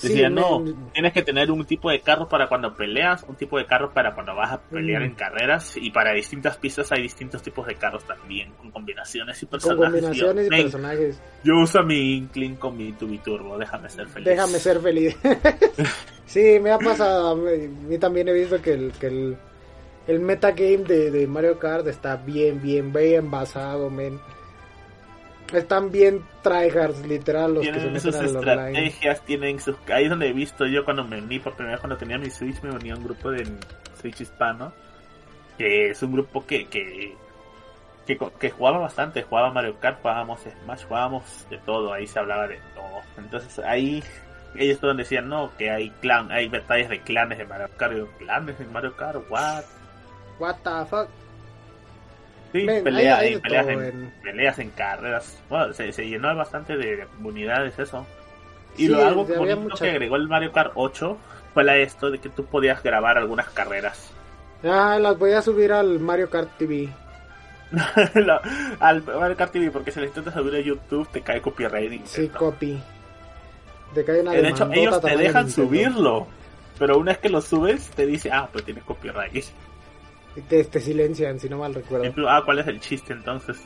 Decía, 0.02 0.30
Sí, 0.30 0.34
no, 0.34 0.64
tienes 0.94 1.12
que 1.12 1.22
tener 1.22 1.52
un 1.52 1.66
tipo 1.66 1.92
de 1.92 2.00
carro 2.00 2.30
para 2.30 2.48
cuando 2.48 2.74
peleas, 2.74 3.24
un 3.28 3.36
tipo 3.36 3.58
de 3.58 3.66
carro 3.66 3.94
para 3.94 4.14
cuando 4.16 4.34
vas 4.34 4.52
a 4.54 4.62
pelear 4.62 5.02
Mm. 5.02 5.06
en 5.06 5.16
carreras, 5.16 5.76
y 5.76 5.92
para 5.92 6.14
distintas 6.14 6.56
pistas 6.58 6.92
hay 6.94 7.02
distintos 7.02 7.42
tipos 7.44 7.68
de 7.68 7.76
carros 7.76 8.04
también, 8.06 8.54
con 8.54 8.72
combinaciones 8.72 9.44
y 9.44 9.46
con 9.48 9.52
personajes. 9.60 9.92
combinaciones 9.92 10.46
y 10.46 10.50
Yo, 10.50 10.52
"Men, 10.52 10.62
personajes. 10.64 11.22
yo 11.44 11.54
uso 11.60 11.84
mi 11.84 12.16
Inkling 12.18 12.56
con 12.56 12.78
mi 12.78 12.94
Tubiturbo, 12.94 13.58
déjame 13.58 13.90
ser 13.90 14.08
feliz. 14.08 14.26
Déjame 14.28 14.60
ser 14.60 14.80
feliz. 14.80 15.18
sí, 16.26 16.58
me 16.62 16.72
ha 16.72 16.78
pasado. 16.78 17.32
A 17.32 17.36
mí, 17.36 17.50
a 17.66 17.88
mí 17.88 17.98
también 17.98 18.28
he 18.30 18.34
visto 18.34 18.62
que 18.62 18.74
el, 18.74 18.92
que 18.94 19.08
el, 19.08 19.38
el 20.08 20.20
metagame 20.20 20.78
de, 20.86 21.12
de 21.12 21.28
Mario 21.28 21.60
Kart 21.60 21.86
está 21.88 22.16
bien, 22.16 22.62
bien, 22.62 22.94
bien 22.94 23.30
basado, 23.30 23.90
men. 23.90 24.20
Están 25.52 25.92
bien 25.92 26.24
tryhards, 26.42 27.06
literal, 27.06 27.54
los 27.56 27.66
que 27.66 27.74
se 27.74 27.80
Tienen 27.80 27.94
meten 27.94 28.14
sus 28.14 28.36
online. 28.36 28.72
estrategias, 28.72 29.22
tienen 29.26 29.60
sus... 29.60 29.76
Ahí 29.94 30.06
es 30.06 30.10
donde 30.10 30.28
he 30.30 30.34
visto 30.34 30.66
yo 30.66 30.86
cuando 30.86 31.04
me 31.04 31.22
uní 31.22 31.40
por 31.40 31.54
primera 31.56 31.76
vez, 31.76 31.82
cuando 31.82 31.98
tenía 31.98 32.18
mi 32.18 32.30
Switch, 32.30 32.62
me 32.62 32.72
uní 32.72 32.92
a 32.92 32.96
un 32.96 33.04
grupo 33.04 33.32
de 33.32 33.46
Switch 34.00 34.22
hispano, 34.22 34.72
que 35.58 35.90
es 35.90 36.02
un 36.04 36.14
grupo 36.14 36.46
que, 36.46 36.68
que, 36.68 37.16
que, 38.08 38.18
que 38.40 38.50
jugaba 38.50 38.78
bastante, 38.80 39.24
jugaba 39.24 39.52
Mario 39.52 39.78
Kart, 39.80 40.02
jugábamos 40.02 40.40
Smash, 40.64 40.86
jugábamos 40.86 41.46
de 41.50 41.58
todo, 41.60 41.94
ahí 41.94 42.08
se 42.08 42.20
hablaba 42.20 42.48
de 42.48 42.60
todo. 42.74 43.02
Entonces 43.18 43.60
ahí 43.60 44.02
ellos 44.56 44.80
todos 44.80 44.98
decían, 44.98 45.28
no, 45.28 45.52
que 45.58 45.70
hay 45.70 45.90
clan, 46.02 46.32
hay 46.32 46.48
batallas 46.48 46.90
de 46.90 47.02
clanes 47.02 47.38
de 47.38 47.46
Mario 47.46 47.70
Kart, 47.78 47.94
y 47.94 47.98
yo, 47.98 48.08
clanes 48.18 48.60
en 48.60 48.72
Mario 48.72 48.96
Kart, 48.96 49.18
what? 49.30 49.64
What 50.40 50.56
the 50.64 50.86
fuck. 50.90 51.10
Sí, 52.52 52.66
pelea- 52.66 53.18
hay- 53.18 53.34
hay 53.36 53.40
peleas, 53.40 53.68
en, 53.68 53.84
en- 53.84 54.14
peleas 54.24 54.60
en 54.60 54.70
carreras. 54.72 55.38
Bueno, 55.50 55.74
se, 55.74 55.92
se 55.94 56.08
llenó 56.08 56.36
bastante 56.36 56.76
de, 56.78 56.98
de 56.98 57.06
comunidades 57.06 57.78
eso. 57.80 58.06
Y 58.78 58.86
Sí, 58.86 58.88
lo 58.88 59.06
algo 59.06 59.26
bonito 59.26 59.58
mucha- 59.62 59.86
que 59.86 59.92
agregó 59.92 60.16
el 60.16 60.28
Mario 60.28 60.52
Kart 60.52 60.72
8 60.76 61.18
fue 61.54 61.64
la 61.64 61.78
esto 61.78 62.10
de 62.12 62.20
que 62.20 62.30
tú 62.30 62.46
podías 62.46 62.82
grabar 62.84 63.18
algunas 63.18 63.50
carreras. 63.50 64.12
Ah, 64.64 64.98
las 65.00 65.18
voy 65.18 65.32
a 65.34 65.42
subir 65.42 65.72
al 65.74 66.00
Mario 66.00 66.30
Kart 66.30 66.50
TV. 66.58 66.90
Al 68.80 69.04
Mario 69.04 69.38
Kart 69.38 69.52
TV, 69.52 69.72
porque 69.72 69.92
si 69.92 70.00
lo 70.00 70.06
intentas 70.06 70.34
subir 70.34 70.56
a 70.56 70.60
YouTube 70.60 71.08
te 71.10 71.22
cae 71.22 71.42
copyright. 71.42 72.06
Sí, 72.06 72.28
copy. 72.30 72.82
Te 73.94 74.04
cae 74.06 74.22
una 74.22 74.32
de 74.32 74.50
hecho, 74.50 74.70
ellos 74.72 75.02
te 75.02 75.18
dejan 75.18 75.50
subirlo. 75.50 76.28
Pero 76.80 76.98
una 76.98 77.12
vez 77.12 77.20
que 77.20 77.30
lo 77.30 77.42
subes, 77.42 77.90
te 77.92 78.06
dice, 78.06 78.30
ah, 78.32 78.50
pues 78.52 78.66
tienes 78.66 78.84
copyright. 78.84 79.46
Te, 80.48 80.64
te 80.64 80.80
silencian, 80.80 81.40
si 81.40 81.50
no 81.50 81.58
mal 81.58 81.74
recuerdo. 81.74 82.14
Ah, 82.28 82.42
¿cuál 82.46 82.60
es 82.60 82.68
el 82.68 82.80
chiste 82.80 83.14
entonces? 83.14 83.58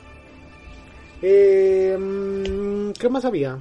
Eh, 1.22 1.96
mm, 1.98 2.90
¿Qué 2.92 3.08
más 3.08 3.24
había? 3.24 3.58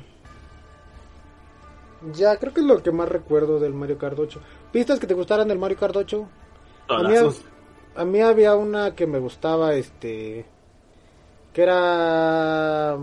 Ya, 2.13 2.35
creo 2.37 2.53
que 2.53 2.61
es 2.61 2.65
lo 2.65 2.81
que 2.83 2.91
más 2.91 3.07
recuerdo 3.09 3.59
del 3.59 3.73
Mario 3.73 3.97
Kart 3.97 4.17
8. 4.17 4.39
¿Pistas 4.71 4.99
que 4.99 5.07
te 5.07 5.13
gustaran 5.13 5.47
del 5.47 5.57
Mario 5.59 5.77
Kart 5.77 5.95
8? 5.95 6.27
A 6.89 7.03
mí, 7.09 7.15
a 7.95 8.05
mí 8.05 8.21
había 8.21 8.55
una 8.55 8.93
que 8.95 9.07
me 9.07 9.19
gustaba, 9.19 9.73
este... 9.73 10.45
Que 11.53 11.61
era... 11.63 12.93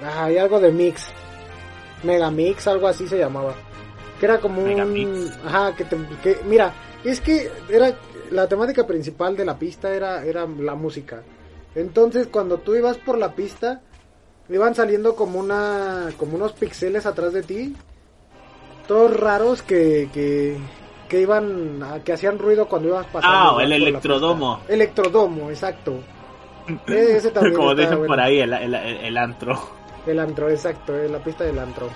Ah, 0.00 0.24
hay 0.24 0.38
algo 0.38 0.58
de 0.60 0.72
Mix. 0.72 1.08
Mega 2.02 2.30
Mix, 2.30 2.66
algo 2.66 2.88
así 2.88 3.06
se 3.06 3.18
llamaba. 3.18 3.54
Que 4.18 4.26
era 4.26 4.40
como 4.40 4.62
Mega 4.62 4.84
un... 4.84 5.30
Ajá, 5.44 5.74
que, 5.76 5.84
te- 5.84 5.96
que- 6.22 6.40
Mira, 6.46 6.72
es 7.08 7.20
que 7.20 7.50
era... 7.68 7.94
La 8.30 8.48
temática 8.48 8.84
principal 8.86 9.36
de 9.36 9.44
la 9.44 9.56
pista 9.56 9.94
era, 9.94 10.24
era 10.24 10.46
la 10.46 10.74
música. 10.74 11.22
Entonces, 11.76 12.26
cuando 12.26 12.58
tú 12.58 12.74
ibas 12.74 12.98
por 12.98 13.18
la 13.18 13.34
pista, 13.34 13.80
iban 14.48 14.74
saliendo 14.74 15.14
como 15.14 15.38
una... 15.38 16.08
Como 16.16 16.34
unos 16.36 16.52
pixeles 16.52 17.06
atrás 17.06 17.32
de 17.32 17.42
ti. 17.42 17.76
Todos 18.88 19.18
raros 19.18 19.62
que... 19.62 20.08
que 20.12 20.56
que 21.08 21.20
iban 21.20 21.80
a- 21.84 22.02
que 22.02 22.12
hacían 22.14 22.36
ruido 22.36 22.66
cuando 22.66 22.88
ibas 22.88 23.06
pasando 23.06 23.60
Ah, 23.60 23.62
el 23.62 23.72
electrodomo. 23.74 24.60
electrodomo 24.66 25.50
exacto 25.50 26.00
E- 26.88 27.16
ese 27.16 27.30
también 27.30 27.54
Como 27.56 27.70
está 27.70 27.82
dicen 27.82 27.98
bueno. 27.98 28.12
por 28.12 28.20
ahí, 28.20 28.40
el, 28.40 28.52
el, 28.52 28.74
el- 28.74 29.16
antro. 29.16 29.56
el 30.04 30.18
antro 30.18 30.50
exacto 30.50 30.96
eh, 30.96 31.08
la 31.08 31.20
pista 31.22 31.44
del 31.44 31.60
antro 31.60 31.88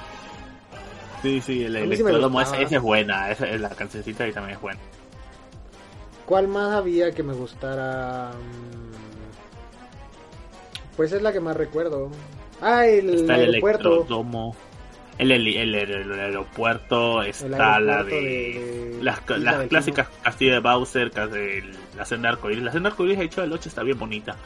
Sí, 1.22 1.40
sí, 1.40 1.64
el 1.64 1.72
sí 1.74 1.78
electrodomo, 1.82 2.40
esa, 2.40 2.50
gustaba. 2.50 2.62
esa 2.68 2.76
es 2.76 2.82
buena, 2.82 3.30
esa, 3.32 3.46
la 3.46 3.70
cancioncita 3.70 4.22
ahí 4.22 4.32
también 4.32 4.54
es 4.54 4.62
buena. 4.62 4.78
Cuál 6.30 6.46
más 6.48 6.72
había 6.76 7.10
que 7.12 7.22
me 7.24 7.32
gustara 7.34 8.30
Mm, 8.30 8.90
pues 10.96 11.12
es 11.12 11.22
la 11.22 11.32
que 11.32 11.40
más 11.40 11.56
recuerdo 11.56 12.10
ah 12.60 12.86
el, 12.86 13.14
Está 13.14 13.36
el 13.36 13.46
aeropuerto 13.48 14.06
el, 15.18 15.32
el, 15.32 15.46
el- 15.56 15.74
el 15.74 16.12
aeropuerto, 16.20 17.22
está 17.22 17.78
la 17.80 18.02
de... 18.04 18.14
de- 18.14 18.94
de 18.96 19.02
las 19.02 19.20
las 19.28 19.66
clásicas 19.68 20.08
castillo 20.22 20.52
de 20.54 20.60
Bowser, 20.60 21.10
la 21.96 22.04
senda 22.06 22.28
arcoíris. 22.30 22.62
La 22.64 22.72
senda 22.72 22.88
arcoíris, 22.90 23.18
de 23.18 23.24
hecho, 23.26 23.40
del 23.42 23.52
8 23.52 23.68
está 23.68 23.82
bien 23.82 23.98
bonita. 23.98 24.36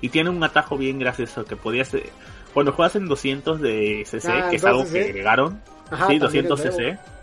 Y 0.00 0.08
tiene 0.08 0.30
un 0.30 0.42
atajo 0.42 0.76
bien 0.76 0.98
gracioso 0.98 1.44
que 1.44 1.54
podías... 1.56 1.94
eh, 1.94 2.10
Cuando 2.52 2.72
juegas 2.72 2.96
en 2.96 3.06
200 3.06 3.60
de 3.60 4.02
CC, 4.06 4.28
Ah, 4.28 4.50
que 4.50 4.56
es 4.56 4.64
algo 4.64 4.80
200 4.80 5.04
que 5.04 5.10
agregaron, 5.10 5.60
Ajá, 5.90 6.06
sí, 6.08 6.18
también 6.18 6.48
200 6.48 6.60
es 6.60 6.66
nuevo. 6.78 6.96
CC. 6.96 7.13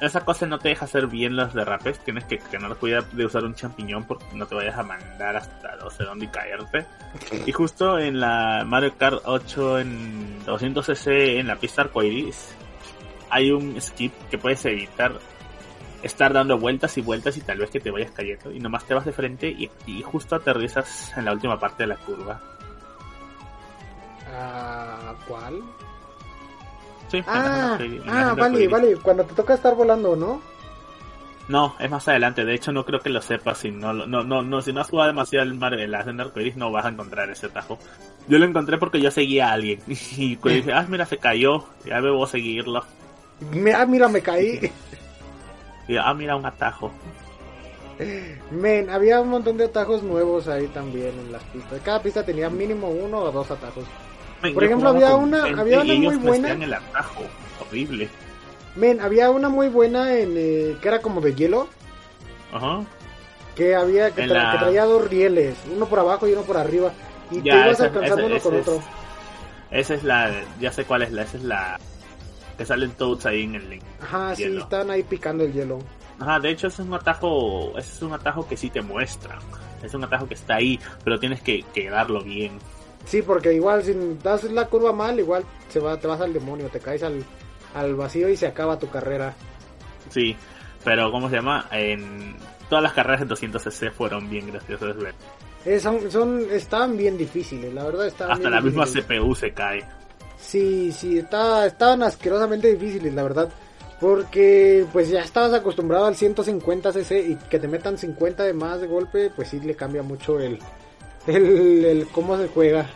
Esa 0.00 0.24
cosa 0.24 0.46
no 0.46 0.58
te 0.58 0.68
deja 0.68 0.84
hacer 0.84 1.08
bien 1.08 1.34
los 1.34 1.52
derrapes. 1.54 1.98
Tienes 2.00 2.24
que 2.24 2.38
tener 2.38 2.76
cuidado 2.76 3.06
de 3.12 3.24
usar 3.24 3.44
un 3.44 3.54
champiñón 3.54 4.04
porque 4.04 4.26
no 4.34 4.46
te 4.46 4.54
vayas 4.54 4.78
a 4.78 4.84
mandar 4.84 5.36
hasta 5.36 5.74
no 5.76 5.90
sé 5.90 6.04
dónde 6.04 6.30
caerte. 6.30 6.86
Y 7.46 7.52
justo 7.52 7.98
en 7.98 8.20
la 8.20 8.64
Mario 8.64 8.96
Kart 8.96 9.22
8 9.24 9.80
en 9.80 10.44
200cc 10.46 11.38
en 11.40 11.48
la 11.48 11.56
pista 11.56 11.82
arcoiris 11.82 12.54
hay 13.30 13.50
un 13.50 13.80
skip 13.80 14.12
que 14.30 14.38
puedes 14.38 14.64
evitar 14.64 15.12
estar 16.02 16.32
dando 16.32 16.58
vueltas 16.58 16.96
y 16.96 17.02
vueltas 17.02 17.36
y 17.36 17.40
tal 17.40 17.58
vez 17.58 17.70
que 17.70 17.80
te 17.80 17.90
vayas 17.90 18.12
cayendo 18.12 18.52
y 18.52 18.60
nomás 18.60 18.84
te 18.84 18.94
vas 18.94 19.04
de 19.04 19.12
frente 19.12 19.48
y, 19.48 19.70
y 19.86 20.02
justo 20.02 20.36
aterrizas 20.36 21.12
en 21.16 21.24
la 21.24 21.32
última 21.32 21.58
parte 21.58 21.82
de 21.82 21.88
la 21.88 21.96
curva. 21.96 22.40
ah 24.32 25.14
cuál 25.26 25.60
Sí, 27.08 27.22
ah, 27.26 27.78
ah 28.06 28.34
vale 28.36 28.68
vale 28.68 28.96
cuando 28.96 29.24
te 29.24 29.34
toca 29.34 29.54
estar 29.54 29.74
volando 29.74 30.14
no 30.14 30.40
No, 31.48 31.74
es 31.78 31.90
más 31.90 32.06
adelante. 32.08 32.44
De 32.44 32.54
hecho, 32.54 32.72
no 32.72 32.84
creo 32.84 33.00
que 33.00 33.08
lo 33.08 33.22
sepas. 33.22 33.58
Si 33.58 33.70
no, 33.70 33.92
no, 33.92 34.22
no, 34.22 34.42
no, 34.42 34.60
si 34.60 34.72
no 34.72 34.82
has 34.82 34.90
jugado 34.90 35.08
demasiado 35.08 35.50
el 35.50 35.58
senda 36.04 36.24
arcoíris, 36.24 36.56
no 36.56 36.70
vas 36.70 36.84
a 36.84 36.90
encontrar 36.90 37.30
ese 37.30 37.46
atajo. 37.46 37.78
Yo 38.28 38.38
lo 38.38 38.44
encontré 38.44 38.76
porque 38.76 39.00
yo 39.00 39.10
seguía 39.10 39.48
a 39.48 39.52
alguien. 39.52 39.80
Y 40.16 40.36
cuando 40.36 40.58
dije, 40.58 40.72
ah, 40.72 40.86
mira, 40.88 41.06
se 41.06 41.16
cayó. 41.16 41.64
Ya 41.86 41.98
a 41.98 42.26
seguirlo. 42.26 42.84
Me- 43.52 43.72
ah 43.72 43.86
mira 43.86 44.08
me 44.08 44.20
caí 44.20 44.72
Y 45.88 45.96
ah, 45.96 46.12
mira, 46.12 46.36
un 46.36 46.44
atajo. 46.44 46.92
Men, 48.50 48.90
había 48.90 49.20
un 49.20 49.30
montón 49.30 49.56
de 49.56 49.64
atajos 49.64 50.02
nuevos 50.02 50.46
ahí 50.48 50.66
también 50.68 51.18
en 51.18 51.32
las 51.32 51.42
pistas. 51.44 51.80
Cada 51.82 52.00
pista 52.02 52.24
tenía 52.24 52.48
mínimo 52.48 52.88
uno 52.88 53.20
o 53.20 53.32
dos 53.32 53.50
atajos. 53.50 53.84
Por 54.40 54.64
ejemplo, 54.64 54.90
había 54.90 55.14
una- 55.16 55.44
había 55.44 55.80
una 55.80 55.94
muy 55.94 56.16
buena. 56.16 56.48
hacían 56.48 56.62
el 56.62 56.74
atajo. 56.74 57.22
Horrible. 57.60 58.08
Men, 58.76 59.00
había 59.00 59.30
una 59.30 59.48
muy 59.48 59.68
buena 59.68 60.14
en 60.16 60.34
eh, 60.36 60.76
que 60.80 60.88
era 60.88 61.00
como 61.00 61.20
de 61.20 61.34
hielo, 61.34 61.68
Ajá. 62.52 62.84
que 63.56 63.74
había 63.74 64.12
que, 64.12 64.22
En 64.22 64.30
tra- 64.30 64.34
la- 64.44 64.52
que 64.52 64.58
traía 64.58 64.84
dos 64.84 65.08
rieles, 65.08 65.56
uno 65.74 65.86
por 65.86 65.98
abajo 65.98 66.28
y 66.28 66.32
uno 66.32 66.42
por 66.42 66.56
arriba, 66.56 66.92
y 67.30 67.36
Ya, 67.42 67.42
te 67.42 67.48
ibas 67.58 67.70
esa- 67.72 67.84
alcanzando 67.86 68.26
esa- 68.26 68.26
uno 68.26 68.40
con 68.40 68.56
otro. 68.60 68.74
es- 68.76 68.84
Esa 69.70 69.94
es 69.94 70.04
la, 70.04 70.30
ya 70.60 70.72
sé 70.72 70.84
cuál 70.84 71.02
es 71.02 71.12
la, 71.12 71.22
esa 71.22 71.36
es 71.36 71.42
la 71.42 71.78
que 72.56 72.64
salen 72.64 72.92
toads 72.92 73.26
ahí 73.26 73.42
en 73.42 73.56
el 73.56 73.68
link. 73.68 73.82
Ajá, 74.00 74.34
sí, 74.34 74.44
hielo. 74.44 74.62
estaban 74.62 74.90
ahí 74.90 75.02
picando 75.02 75.44
el 75.44 75.52
hielo. 75.52 75.78
Ajá, 76.20 76.40
de 76.40 76.50
hecho 76.50 76.68
ese 76.68 76.82
es 76.82 76.88
un 76.88 76.94
atajo, 76.94 77.72
ese 77.76 77.92
es 77.96 78.02
un 78.02 78.12
atajo 78.14 78.46
que 78.48 78.56
sí 78.56 78.70
te 78.70 78.80
muestra. 78.80 79.38
Es 79.82 79.92
un 79.94 80.02
atajo 80.04 80.26
que 80.26 80.34
está 80.34 80.54
ahí, 80.56 80.80
pero 81.04 81.18
tienes 81.20 81.42
que, 81.42 81.62
que 81.74 81.90
darlo 81.90 82.22
bien. 82.22 82.58
Sí, 83.08 83.22
porque 83.22 83.54
igual 83.54 83.82
si 83.82 83.94
das 84.22 84.44
la 84.44 84.66
curva 84.66 84.92
mal, 84.92 85.18
igual 85.18 85.42
se 85.70 85.80
va, 85.80 85.98
te 85.98 86.06
vas 86.06 86.20
al 86.20 86.34
demonio, 86.34 86.68
te 86.68 86.78
caes 86.78 87.02
al, 87.02 87.24
al 87.74 87.94
vacío 87.94 88.28
y 88.28 88.36
se 88.36 88.46
acaba 88.46 88.78
tu 88.78 88.90
carrera. 88.90 89.34
Sí, 90.10 90.36
pero 90.84 91.10
¿cómo 91.10 91.30
se 91.30 91.36
llama? 91.36 91.66
En 91.70 92.36
todas 92.68 92.82
las 92.82 92.92
carreras 92.92 93.22
en 93.22 93.30
200cc 93.30 93.92
fueron 93.92 94.28
bien 94.28 94.48
graciosas. 94.48 94.94
Eh, 95.64 95.80
son, 95.80 96.10
son, 96.10 96.46
estaban 96.52 96.98
bien 96.98 97.16
difíciles, 97.16 97.72
la 97.72 97.84
verdad 97.84 98.06
estaban 98.06 98.34
Hasta 98.34 98.50
bien 98.50 98.54
la 98.54 98.60
misma. 98.60 98.84
CPU 98.84 99.34
se 99.34 99.52
cae. 99.52 99.82
Sí, 100.38 100.92
sí, 100.92 101.18
está, 101.18 101.66
estaban 101.66 102.02
asquerosamente 102.02 102.68
difíciles, 102.74 103.14
la 103.14 103.22
verdad. 103.22 103.48
Porque 104.00 104.84
pues 104.92 105.08
ya 105.08 105.22
estabas 105.22 105.54
acostumbrado 105.54 106.04
al 106.04 106.14
150 106.14 106.92
cc 106.92 107.20
y 107.20 107.36
que 107.48 107.58
te 107.58 107.66
metan 107.66 107.96
50 107.96 108.44
de 108.44 108.52
más 108.52 108.82
de 108.82 108.86
golpe, 108.86 109.30
pues 109.34 109.48
sí 109.48 109.58
le 109.60 109.74
cambia 109.74 110.02
mucho 110.02 110.38
el, 110.38 110.58
el, 111.28 111.84
el 111.84 112.06
cómo 112.08 112.36
se 112.36 112.48
juega. 112.48 112.86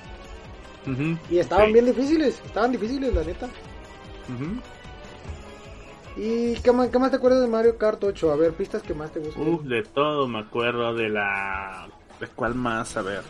Y 1.31 1.39
estaban 1.39 1.67
Sí. 1.69 1.73
bien 1.75 1.87
difíciles, 1.87 2.41
estaban 2.45 2.73
difíciles, 2.73 3.15
la 3.15 3.23
neta. 3.23 3.49
¿Y 6.17 6.55
qué 6.57 6.73
más, 6.73 6.89
qué 6.89 6.99
más 6.99 7.11
te 7.11 7.17
acuerdas 7.17 7.41
de 7.41 7.49
Mario 7.49 7.79
Kart 7.79 8.03
8? 8.03 8.33
A 8.33 8.37
ver, 8.37 8.53
pistas 8.53 8.83
que 8.83 8.93
más 8.95 9.11
te 9.13 9.21
gustan. 9.21 9.49
Uf, 9.49 9.63
de 9.63 9.83
todo 9.83 10.29
me 10.29 10.41
acuerdo 10.41 10.95
de 10.95 11.09
la... 11.09 11.89
¿De 12.21 12.27
cuál 12.29 12.55
más? 12.55 12.97
A 12.97 13.03
ver. 13.03 13.23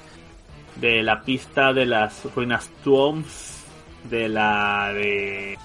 De 0.76 1.02
la 1.02 1.20
pista 1.22 1.72
de 1.72 1.86
las 1.86 2.24
ruinas 2.34 2.70
Tombs. 2.82 3.64
De 4.10 4.28
la 4.28 4.92
de... 4.94 5.56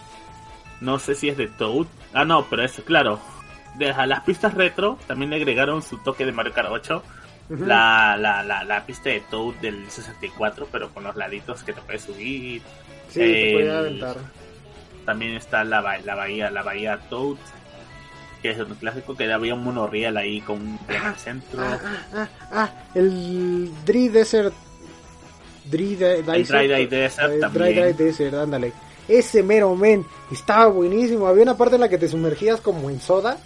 No 0.79 0.99
sé 0.99 1.15
si 1.15 1.29
es 1.29 1.37
de 1.37 1.47
Toad. 1.47 1.87
Ah, 2.13 2.23
no, 2.23 2.45
pero 2.49 2.63
es 2.63 2.79
claro. 2.85 3.19
De 3.79 3.93
las 4.05 4.21
pistas 4.21 4.53
retro 4.53 4.97
también 5.07 5.31
le 5.31 5.37
agregaron 5.37 5.81
su 5.81 5.97
toque 5.99 6.23
de 6.25 6.31
Mario 6.31 6.53
Kart 6.53 6.69
8. 6.71 7.03
La, 7.49 8.17
la, 8.19 8.43
la, 8.43 8.63
la 8.65 8.85
pista 8.85 9.09
de 9.09 9.21
Toad 9.21 9.55
del 9.55 9.89
64, 9.89 10.67
pero 10.71 10.89
con 10.93 11.03
los 11.03 11.15
laditos 11.15 11.63
que 11.63 11.73
te 11.73 11.81
puedes 11.81 12.01
subir. 12.01 12.61
sí, 13.09 13.19
te 13.19 13.49
el- 13.51 13.53
podía 13.59 13.79
aventar. 13.79 14.17
También 15.05 15.33
está 15.35 15.63
la, 15.63 15.81
la 15.99 16.15
bahía, 16.15 16.51
la 16.51 16.61
bahía 16.63 16.99
Toad, 17.09 17.37
que 18.41 18.51
es 18.51 18.59
un 18.59 18.75
clásico 18.75 19.15
que 19.15 19.31
había 19.31 19.53
un 19.53 19.63
monorriel 19.63 20.17
ahí 20.17 20.41
con 20.41 20.57
un 20.61 20.77
tren 20.85 21.01
al 21.03 21.15
centro. 21.15 21.61
Ah, 21.63 21.79
ah, 21.83 21.97
ah, 22.13 22.27
ah, 22.51 22.69
el 22.93 23.71
Dry 23.85 24.09
Desert. 24.09 24.53
Dry 25.65 25.95
de- 25.95 26.19
El. 26.19 26.25
Dry 26.25 26.67
Dry 26.67 26.85
Desert 26.87 27.33
Eh, 27.33 27.39
también. 27.39 27.63
Dry 27.75 27.81
Dry 27.93 27.93
Desert, 28.05 28.33
ándale. 28.35 28.73
Ese 29.07 29.41
mero 29.41 29.73
men, 29.75 30.05
estaba 30.31 30.67
buenísimo. 30.67 31.27
Había 31.27 31.43
una 31.43 31.55
parte 31.57 31.75
en 31.75 31.81
la 31.81 31.89
que 31.89 31.97
te 31.97 32.09
sumergías 32.09 32.59
como 32.59 32.89
en 32.89 32.99
soda 32.99 33.37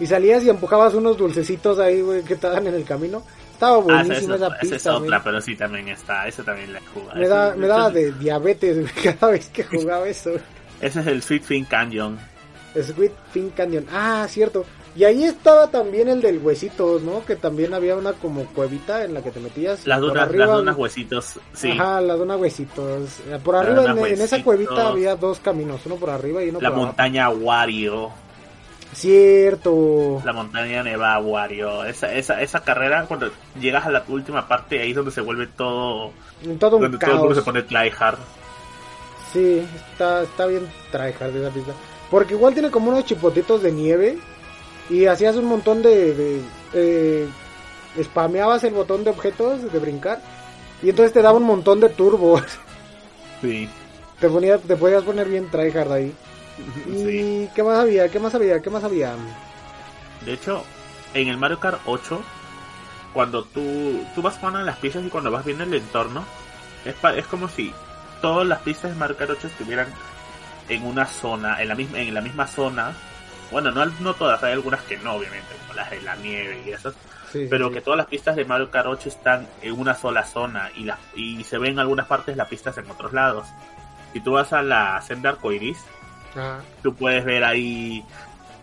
y 0.00 0.06
salías 0.06 0.42
y 0.44 0.50
empujabas 0.50 0.94
unos 0.94 1.16
dulcecitos 1.16 1.78
ahí, 1.78 2.00
güey, 2.00 2.22
que 2.22 2.34
estaban 2.34 2.66
en 2.66 2.74
el 2.74 2.84
camino. 2.84 3.22
Estaba 3.52 3.76
Ah, 3.76 3.80
buenísima 3.80 4.34
esa 4.34 4.46
esa 4.48 4.58
pista. 4.58 4.76
es 4.76 4.86
otra, 4.86 5.22
pero 5.22 5.40
sí 5.40 5.54
también 5.56 5.88
está. 5.88 6.26
Esa 6.26 6.42
también 6.42 6.72
la 6.72 6.80
jugaba. 6.92 7.14
Me, 7.14 7.28
da, 7.28 7.54
me 7.54 7.66
daba 7.68 7.90
de 7.90 8.10
diabetes 8.12 8.78
güey, 8.80 8.92
cada 9.20 9.32
vez 9.32 9.48
que 9.50 9.62
jugaba 9.64 10.08
eso. 10.08 10.32
Ese 10.80 11.00
es 11.00 11.06
el 11.06 11.22
Sweet 11.22 11.42
Fin 11.44 11.64
Canyon. 11.64 12.18
Sweet 12.74 13.12
Fin 13.32 13.50
Canyon. 13.50 13.86
Ah, 13.92 14.26
cierto. 14.28 14.64
Y 14.96 15.02
ahí 15.04 15.24
estaba 15.24 15.68
también 15.70 16.08
el 16.08 16.20
del 16.20 16.38
huesitos, 16.38 17.02
¿no? 17.02 17.24
Que 17.24 17.34
también 17.36 17.74
había 17.74 17.96
una 17.96 18.12
como 18.12 18.44
cuevita 18.46 19.04
en 19.04 19.14
la 19.14 19.22
que 19.22 19.30
te 19.30 19.40
metías. 19.40 19.86
Las 19.86 20.00
dunas, 20.00 20.28
arriba- 20.28 20.46
las 20.46 20.56
dunas 20.58 20.76
huesitos. 20.76 21.40
Sí. 21.52 21.70
Ajá, 21.70 22.00
la 22.00 22.14
duna 22.14 22.36
huesitos. 22.36 23.20
Por 23.44 23.54
La 23.54 23.60
arriba, 23.60 23.84
en, 23.90 23.98
en 24.14 24.20
esa 24.20 24.42
cuevita 24.42 24.88
había 24.88 25.14
dos 25.16 25.38
caminos, 25.40 25.80
uno 25.86 25.96
por 25.96 26.10
arriba 26.10 26.42
y 26.44 26.48
uno 26.50 26.60
La 26.60 26.68
por 26.70 26.78
abajo. 26.78 26.86
montaña 26.88 27.28
Wario. 27.30 28.10
Cierto. 28.94 30.22
La 30.24 30.32
montaña 30.32 30.82
Nevada 30.82 31.18
Wario. 31.18 31.84
Esa, 31.84 32.14
esa, 32.14 32.40
esa 32.40 32.60
carrera, 32.60 33.04
cuando 33.06 33.30
llegas 33.60 33.86
a 33.86 33.90
la 33.90 34.04
última 34.08 34.46
parte, 34.46 34.80
ahí 34.80 34.90
es 34.90 34.96
donde 34.96 35.10
se 35.10 35.20
vuelve 35.20 35.48
todo. 35.48 36.12
Todo 36.58 36.76
un 36.76 36.82
donde 36.82 36.98
todo 36.98 37.10
el 37.10 37.18
mundo 37.18 37.34
caos. 37.34 37.36
se 37.36 37.42
pone 37.42 37.62
tryhard. 37.62 38.18
Sí, 39.32 39.66
está, 39.92 40.22
está 40.22 40.46
bien 40.46 40.68
tryhard 40.92 41.36
esa 41.36 41.50
pista. 41.50 41.72
Porque 42.10 42.34
igual 42.34 42.54
tiene 42.54 42.70
como 42.70 42.90
unos 42.90 43.04
chipotitos 43.04 43.62
de 43.62 43.72
nieve. 43.72 44.18
Y 44.88 45.06
hacías 45.06 45.36
un 45.36 45.46
montón 45.46 45.82
de... 45.82 46.14
de 46.14 46.40
eh, 46.74 47.28
spameabas 48.02 48.64
el 48.64 48.74
botón 48.74 49.02
de 49.04 49.10
objetos, 49.10 49.72
de 49.72 49.78
brincar. 49.78 50.20
Y 50.82 50.90
entonces 50.90 51.12
te 51.12 51.22
daba 51.22 51.38
un 51.38 51.44
montón 51.44 51.80
de 51.80 51.88
turbos. 51.88 52.42
Sí. 53.40 53.68
te, 54.20 54.28
ponía, 54.28 54.58
te 54.58 54.76
podías 54.76 55.02
poner 55.02 55.28
bien 55.28 55.50
tryhard 55.50 55.92
ahí. 55.92 56.14
¿Y 56.86 57.46
qué 57.48 57.62
más 57.62 57.78
había? 57.78 58.08
¿Qué 58.08 58.18
más 58.20 58.34
había? 58.34 58.60
¿Qué 58.60 58.70
más 58.70 58.84
había? 58.84 59.14
De 60.24 60.32
hecho, 60.32 60.64
en 61.14 61.28
el 61.28 61.36
Mario 61.36 61.60
Kart 61.60 61.80
8, 61.86 62.22
cuando 63.12 63.44
tú, 63.44 64.04
tú 64.14 64.22
vas 64.22 64.36
jugando 64.38 64.60
en 64.60 64.66
las 64.66 64.76
pistas 64.78 65.04
y 65.04 65.08
cuando 65.08 65.30
vas 65.30 65.44
viendo 65.44 65.64
el 65.64 65.74
entorno, 65.74 66.24
es, 66.84 66.94
pa- 66.94 67.14
es 67.14 67.26
como 67.26 67.48
si 67.48 67.72
todas 68.22 68.46
las 68.46 68.60
pistas 68.60 68.92
de 68.92 68.96
Mario 68.96 69.16
Kart 69.16 69.30
8 69.32 69.46
estuvieran 69.48 69.86
en 70.68 70.84
una 70.86 71.06
zona, 71.06 71.60
en 71.60 71.68
la 71.68 71.74
misma, 71.74 72.00
en 72.00 72.14
la 72.14 72.20
misma 72.20 72.46
zona. 72.46 72.92
Bueno, 73.50 73.70
no, 73.70 73.84
no 73.86 74.14
todas, 74.14 74.42
hay 74.42 74.52
algunas 74.52 74.82
que 74.82 74.96
no, 74.98 75.14
obviamente, 75.14 75.54
como 75.62 75.74
las 75.74 75.90
de 75.90 76.00
la 76.02 76.16
nieve 76.16 76.62
y 76.66 76.70
esas. 76.70 76.94
Sí, 77.30 77.46
pero 77.50 77.68
sí. 77.68 77.74
que 77.74 77.80
todas 77.80 77.98
las 77.98 78.06
pistas 78.06 78.36
de 78.36 78.44
Mario 78.44 78.70
Kart 78.70 78.86
8 78.88 79.08
están 79.08 79.46
en 79.60 79.72
una 79.78 79.94
sola 79.94 80.24
zona 80.24 80.70
y, 80.76 80.84
las 80.84 80.98
y 81.14 81.42
se 81.44 81.58
ven 81.58 81.72
en 81.72 81.78
algunas 81.80 82.06
partes 82.06 82.36
las 82.36 82.48
pistas 82.48 82.78
en 82.78 82.90
otros 82.90 83.12
lados. 83.12 83.46
Si 84.12 84.20
tú 84.20 84.32
vas 84.32 84.52
a 84.52 84.62
la 84.62 85.00
senda 85.02 85.30
arcoiris, 85.30 85.78
Ah, 86.36 86.60
tú 86.82 86.94
puedes 86.94 87.24
ver 87.24 87.44
ahí 87.44 88.04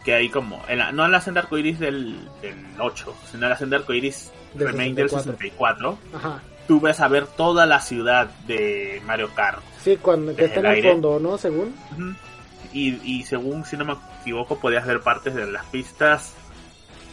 que 0.04 0.14
hay 0.16 0.30
como, 0.30 0.62
en 0.68 0.80
la- 0.80 0.92
no 0.92 1.06
en 1.06 1.12
la 1.12 1.22
senda 1.22 1.42
arcoiris 1.42 1.80
del, 1.80 2.28
del 2.42 2.56
8, 2.80 3.16
sino 3.32 3.44
en 3.46 3.50
la 3.52 3.58
senda 3.58 3.78
arcoiris 3.78 4.32
Del 4.54 4.68
remake 4.70 4.94
del 4.96 5.10
64. 5.10 5.98
64, 5.98 5.98
ajá. 6.18 6.42
tú 6.68 6.80
ves 6.82 7.00
a 7.00 7.08
ver 7.08 7.28
toda 7.28 7.66
la 7.66 7.80
ciudad 7.80 8.28
de 8.48 9.02
Mario 9.06 9.30
Kart. 9.36 9.62
Sí, 9.84 9.98
cuando 10.02 10.36
que 10.36 10.46
está 10.46 10.60
en 10.62 10.66
el 10.66 10.72
aire. 10.74 10.92
fondo, 10.92 11.20
¿no? 11.20 11.38
Según. 11.38 11.76
Y, 12.74 13.00
y 13.04 13.24
según, 13.24 13.66
si 13.66 13.76
no 13.78 13.86
me 13.86 13.96
equivoco, 14.22 14.58
podías 14.60 14.86
ver 14.86 15.02
partes 15.02 15.36
de 15.36 15.46
las 15.52 15.66
pistas, 15.66 16.34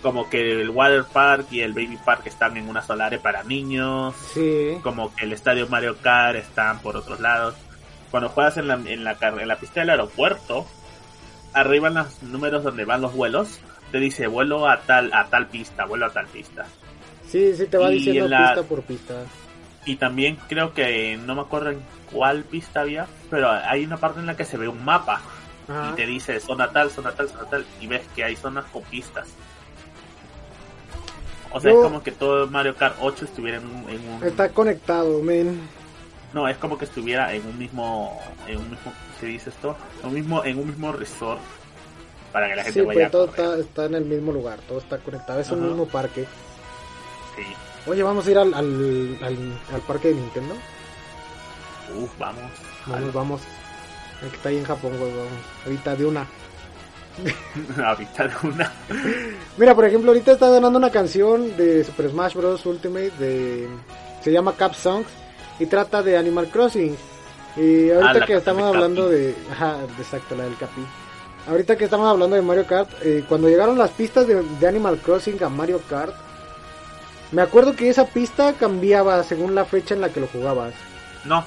como 0.03 0.31
que 0.31 0.61
el 0.63 0.71
Water 0.71 1.05
Park 1.13 1.47
y 1.51 1.61
el 1.61 1.73
Baby 1.73 1.99
Park 2.05 2.23
están 2.27 2.57
en 2.57 2.69
una 2.69 2.81
sola 2.83 3.07
área 3.07 3.21
para 3.21 3.43
niños, 3.43 4.15
Sí. 4.33 4.79
como 4.83 5.13
que 5.15 5.25
el 5.25 5.33
estadio 5.33 5.67
Mario 5.69 5.97
Kart 6.01 6.37
están 6.37 6.79
por 6.81 6.97
otros 6.97 7.19
lados. 7.21 7.55
Cuando 8.11 8.29
juegas 8.31 8.57
en 8.57 8.69
la, 8.69 8.75
en 8.75 9.05
la, 9.05 9.15
car- 9.17 9.41
en 9.41 9.49
la 9.49 9.57
pista 9.57 9.81
del 9.81 9.91
aeropuerto, 9.91 10.67
arriba 11.53 11.89
en 11.89 11.95
los 11.95 12.23
números 12.23 12.63
donde 12.65 12.85
van 12.85 13.01
los 13.03 13.13
vuelos, 13.15 13.61
te 13.93 13.99
dice 13.99 14.27
vuelo 14.27 14.69
a 14.69 14.81
tal, 14.81 15.13
a 15.13 15.27
tal 15.27 15.47
pista, 15.49 15.85
vuelo 15.85 16.07
a 16.07 16.11
tal 16.11 16.27
pista. 16.27 16.67
Sí, 17.29 17.55
sí, 17.55 17.67
te 17.67 17.77
va 17.77 17.91
Y 17.93 17.97
diciendo 17.97 18.29
la- 18.29 18.55
pista 18.55 18.63
por 18.69 18.83
pista. 18.83 19.15
Y 19.85 19.97
también 19.97 20.37
creo 20.49 20.75
que, 20.75 21.17
no 21.17 21.35
me 21.35 21.43
acuerdo 21.43 21.71
en 21.71 21.81
cuál 22.13 22.45
pista 22.45 22.81
había, 22.81 23.07
pero 23.31 23.51
hay 23.51 23.85
una 23.85 23.97
parte 23.97 24.21
en 24.21 24.27
la 24.27 24.37
que 24.37 24.45
se 24.45 24.57
ve 24.59 24.69
un 24.69 24.85
mapa 24.85 25.21
Ajá. 25.69 25.91
y 25.93 25.97
te 25.97 26.07
dice 26.07 26.39
zona 26.41 26.71
tal, 26.71 26.91
zona 26.91 27.13
tal, 27.13 27.29
zona 27.29 27.45
tal, 27.45 27.67
y 27.81 27.87
ves 27.87 28.03
que 28.15 28.25
hay 28.25 28.37
zonas 28.37 28.65
con 28.67 28.83
pistas. 28.85 29.29
O 31.51 31.61
sea, 31.61 31.71
Yo- 31.73 31.79
es 31.79 31.85
como 31.85 32.03
que 32.03 32.13
todo 32.13 32.47
Mario 32.49 32.75
Kart 32.77 32.97
8 33.01 33.25
estuviera 33.25 33.59
en 33.59 33.67
un, 33.67 33.89
en 33.89 34.09
un- 34.09 34.25
Está 34.25 34.51
conectado, 34.51 35.23
men. 35.23 35.59
No, 36.33 36.47
es 36.47 36.57
como 36.59 36.77
que 36.77 36.85
estuviera 36.85 37.33
en 37.33 37.47
un 37.47 37.59
mismo... 37.59 38.21
En 38.47 38.59
un 38.59 38.71
mismo 38.71 38.93
¿qué 39.15 39.21
se 39.21 39.27
dice 39.27 39.51
esto? 39.51 39.77
En 40.03 40.09
un 40.09 40.15
mismo, 40.15 40.45
en 40.45 40.59
un 40.59 40.67
mismo 40.67 40.93
resort. 40.93 41.41
Para 42.33 42.49
que 42.49 42.57
la 42.57 42.65
gente 42.65 42.81
Sí, 42.81 42.87
vaya 42.87 43.01
pues 43.01 43.11
todo 43.11 43.25
está, 43.25 43.59
está 43.59 43.85
en 43.87 43.95
el 43.95 44.05
mismo 44.05 44.33
lugar, 44.33 44.59
todo 44.69 44.79
está 44.79 44.99
conectado, 44.99 45.41
es 45.41 45.51
un 45.51 45.67
mismo 45.67 45.87
parque. 45.87 46.27
Sí. 47.37 47.43
Oye, 47.91 48.03
vamos 48.03 48.27
a 48.27 48.31
ir 48.31 48.39
al, 48.39 48.53
al, 48.53 49.19
al, 49.23 49.61
al 49.73 49.81
parque 49.87 50.09
de 50.09 50.15
Nintendo. 50.15 50.55
Uf, 51.97 52.11
vamos. 52.19 52.53
Vamos, 52.87 53.13
vamos. 53.15 53.41
El 54.23 54.29
que 54.29 54.37
está 54.37 54.49
ahí 54.51 54.59
en 54.59 54.65
Japón, 54.65 54.93
güey, 54.99 55.11
vamos. 55.11 55.33
Ahorita 55.65 55.97
de 55.97 56.05
una. 56.05 56.27
Ahorita 57.85 58.29
de 58.29 58.49
una... 58.49 58.73
Mira, 59.57 59.75
por 59.75 59.85
ejemplo, 59.87 60.11
ahorita 60.11 60.33
está 60.33 60.49
sonando 60.49 60.79
una 60.79 60.91
canción 60.91 61.57
de 61.57 61.83
Super 61.83 62.11
Smash 62.11 62.35
Bros. 62.35 62.65
Ultimate 62.67 63.11
de... 63.19 63.69
Se 64.23 64.31
llama 64.31 64.53
Cap 64.53 64.75
Songs 64.75 65.09
y 65.59 65.67
trata 65.67 66.03
de 66.03 66.17
Animal 66.17 66.49
Crossing. 66.49 66.97
Y 67.57 67.91
ahorita 67.91 68.21
Ah, 68.23 68.27
que 68.27 68.35
estamos 68.35 68.63
hablando 68.65 69.09
de... 69.09 69.35
Ajá, 69.51 69.79
exacto, 69.99 70.35
la 70.37 70.45
del 70.45 70.57
Capi. 70.57 70.81
Ahorita 71.49 71.77
que 71.77 71.85
estamos 71.85 72.07
hablando 72.09 72.37
de 72.37 72.43
Mario 72.43 72.67
Kart, 72.67 72.91
eh, 73.03 73.25
cuando 73.29 73.49
llegaron 73.49 73.79
las 73.79 73.91
pistas 73.91 74.27
de, 74.27 74.43
de 74.43 74.69
Animal 74.69 74.99
Crossing 74.99 75.43
a 75.43 75.49
Mario 75.49 75.81
Kart, 75.89 76.15
me 77.33 77.43
acuerdo 77.43 77.75
que 77.75 77.89
esa 77.89 78.07
pista 78.07 78.53
cambiaba 78.55 79.23
según 79.25 79.55
la 79.55 79.65
fecha 79.65 79.95
en 79.95 80.01
la 80.03 80.11
que 80.11 80.21
lo 80.21 80.27
jugabas. 80.29 80.75
No. 81.25 81.45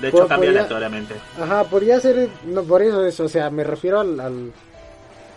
De 0.00 0.08
hecho, 0.08 0.18
Por- 0.18 0.28
cambia 0.28 0.48
podía- 0.50 0.60
aleatoriamente. 0.60 1.14
Ajá, 1.40 1.64
podría 1.64 1.98
ser, 2.00 2.28
no, 2.44 2.62
por 2.62 2.82
eso 2.82 3.04
es, 3.04 3.18
o 3.18 3.28
sea, 3.28 3.50
me 3.50 3.64
refiero 3.64 4.00
al, 4.00 4.20
al- 4.20 4.52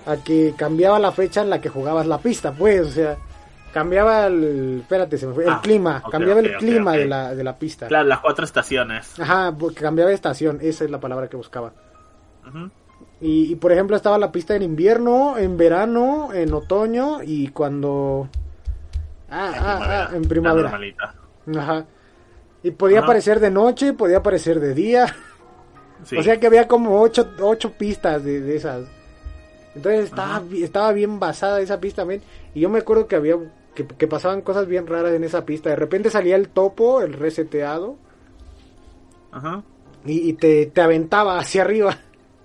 a 0.06 0.18
que 0.18 0.54
cambiaba 0.58 1.00
la 1.00 1.12
fecha 1.12 1.42
en 1.42 1.50
la 1.50 1.60
que 1.62 1.70
jugabas 1.70 2.06
la 2.08 2.18
pista, 2.20 2.52
pues, 2.52 2.82
o 2.88 2.92
sea, 2.92 3.18
cambiaba 3.74 4.28
el, 4.28 4.80
espérate, 4.82 5.18
se 5.18 5.28
me 5.28 5.34
fue, 5.34 5.44
el 5.46 5.50
Ah, 5.50 5.60
clima, 5.62 6.04
cambiaba 6.12 6.40
el 6.40 6.56
clima 6.58 6.94
de 6.94 7.06
la 7.06 7.34
de 7.36 7.44
la 7.44 7.58
pista. 7.58 7.88
Claro, 7.88 8.08
las 8.08 8.20
cuatro 8.20 8.44
estaciones. 8.46 9.20
Ajá, 9.20 9.56
porque 9.58 9.82
cambiaba 9.82 10.10
de 10.10 10.16
estación, 10.16 10.60
esa 10.62 10.84
es 10.86 10.92
la 10.92 11.00
palabra 11.00 11.28
que 11.30 11.38
buscaba. 11.38 11.74
Ujú. 12.48 12.70
Y, 13.20 13.52
y, 13.52 13.56
por 13.56 13.72
ejemplo 13.72 13.96
estaba 13.96 14.18
la 14.18 14.32
pista 14.32 14.56
en 14.56 14.64
invierno, 14.64 15.38
en 15.38 15.56
verano, 15.58 16.30
en 16.34 16.54
otoño 16.54 17.22
y 17.24 17.50
cuando 17.50 18.28
ah, 19.30 19.52
En 19.56 19.56
ah, 19.56 19.62
primavera. 19.78 20.06
ah, 20.12 20.16
en 20.16 20.22
primavera. 20.24 20.80
Ajá. 21.60 21.86
Y 22.64 22.72
podía 22.72 22.98
Ajá. 23.00 23.06
aparecer 23.06 23.40
de 23.40 23.52
noche, 23.52 23.94
podía 23.94 24.18
aparecer 24.18 24.60
de 24.60 24.74
día. 24.74 25.16
Sí. 26.04 26.18
O 26.18 26.24
sea 26.24 26.40
que 26.40 26.48
había 26.48 26.68
como 26.68 27.00
ocho, 27.00 27.30
ocho 27.42 27.74
pistas 27.74 28.24
de, 28.24 28.42
de 28.42 28.56
esas. 28.56 28.88
Entonces 29.76 30.06
estaba, 30.06 30.38
Ajá. 30.38 30.44
estaba 30.56 30.92
bien 30.92 31.20
basada 31.20 31.62
esa 31.62 31.80
pista, 31.80 32.06
men. 32.06 32.22
Y 32.56 32.60
yo 32.62 32.70
me 32.70 32.80
acuerdo 32.80 33.08
que 33.08 33.16
había 33.16 33.36
que, 33.76 33.86
que 33.88 34.08
pasaban 34.08 34.42
cosas 34.42 34.68
bien 34.68 34.88
raras 34.88 35.14
en 35.14 35.24
esa 35.24 35.46
pista. 35.46 35.70
De 35.70 35.76
repente 35.76 36.10
salía 36.10 36.36
el 36.36 36.50
topo, 36.50 37.02
el 37.02 37.14
reseteado, 37.14 37.96
Ajá. 39.32 39.64
y, 40.06 40.30
y 40.30 40.34
te, 40.34 40.66
te 40.68 40.82
aventaba 40.82 41.38
hacia 41.40 41.62
arriba. 41.64 41.98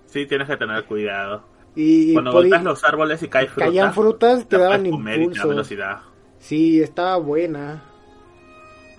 Sí, 0.06 0.24
tienes 0.26 0.48
que 0.48 0.56
tener 0.56 0.84
cuidado. 0.84 1.42
Y 1.74 2.14
Cuando 2.14 2.32
golpeas 2.32 2.62
los 2.64 2.84
árboles 2.84 3.22
y 3.22 3.28
cae 3.28 3.48
fruta, 3.48 3.66
caían 3.66 3.92
frutas, 3.92 4.48
te 4.48 4.56
daban 4.56 4.86
impulso. 4.86 5.48
velocidad. 5.48 5.98
Sí, 6.38 6.80
estaba 6.80 7.16
buena. 7.18 7.82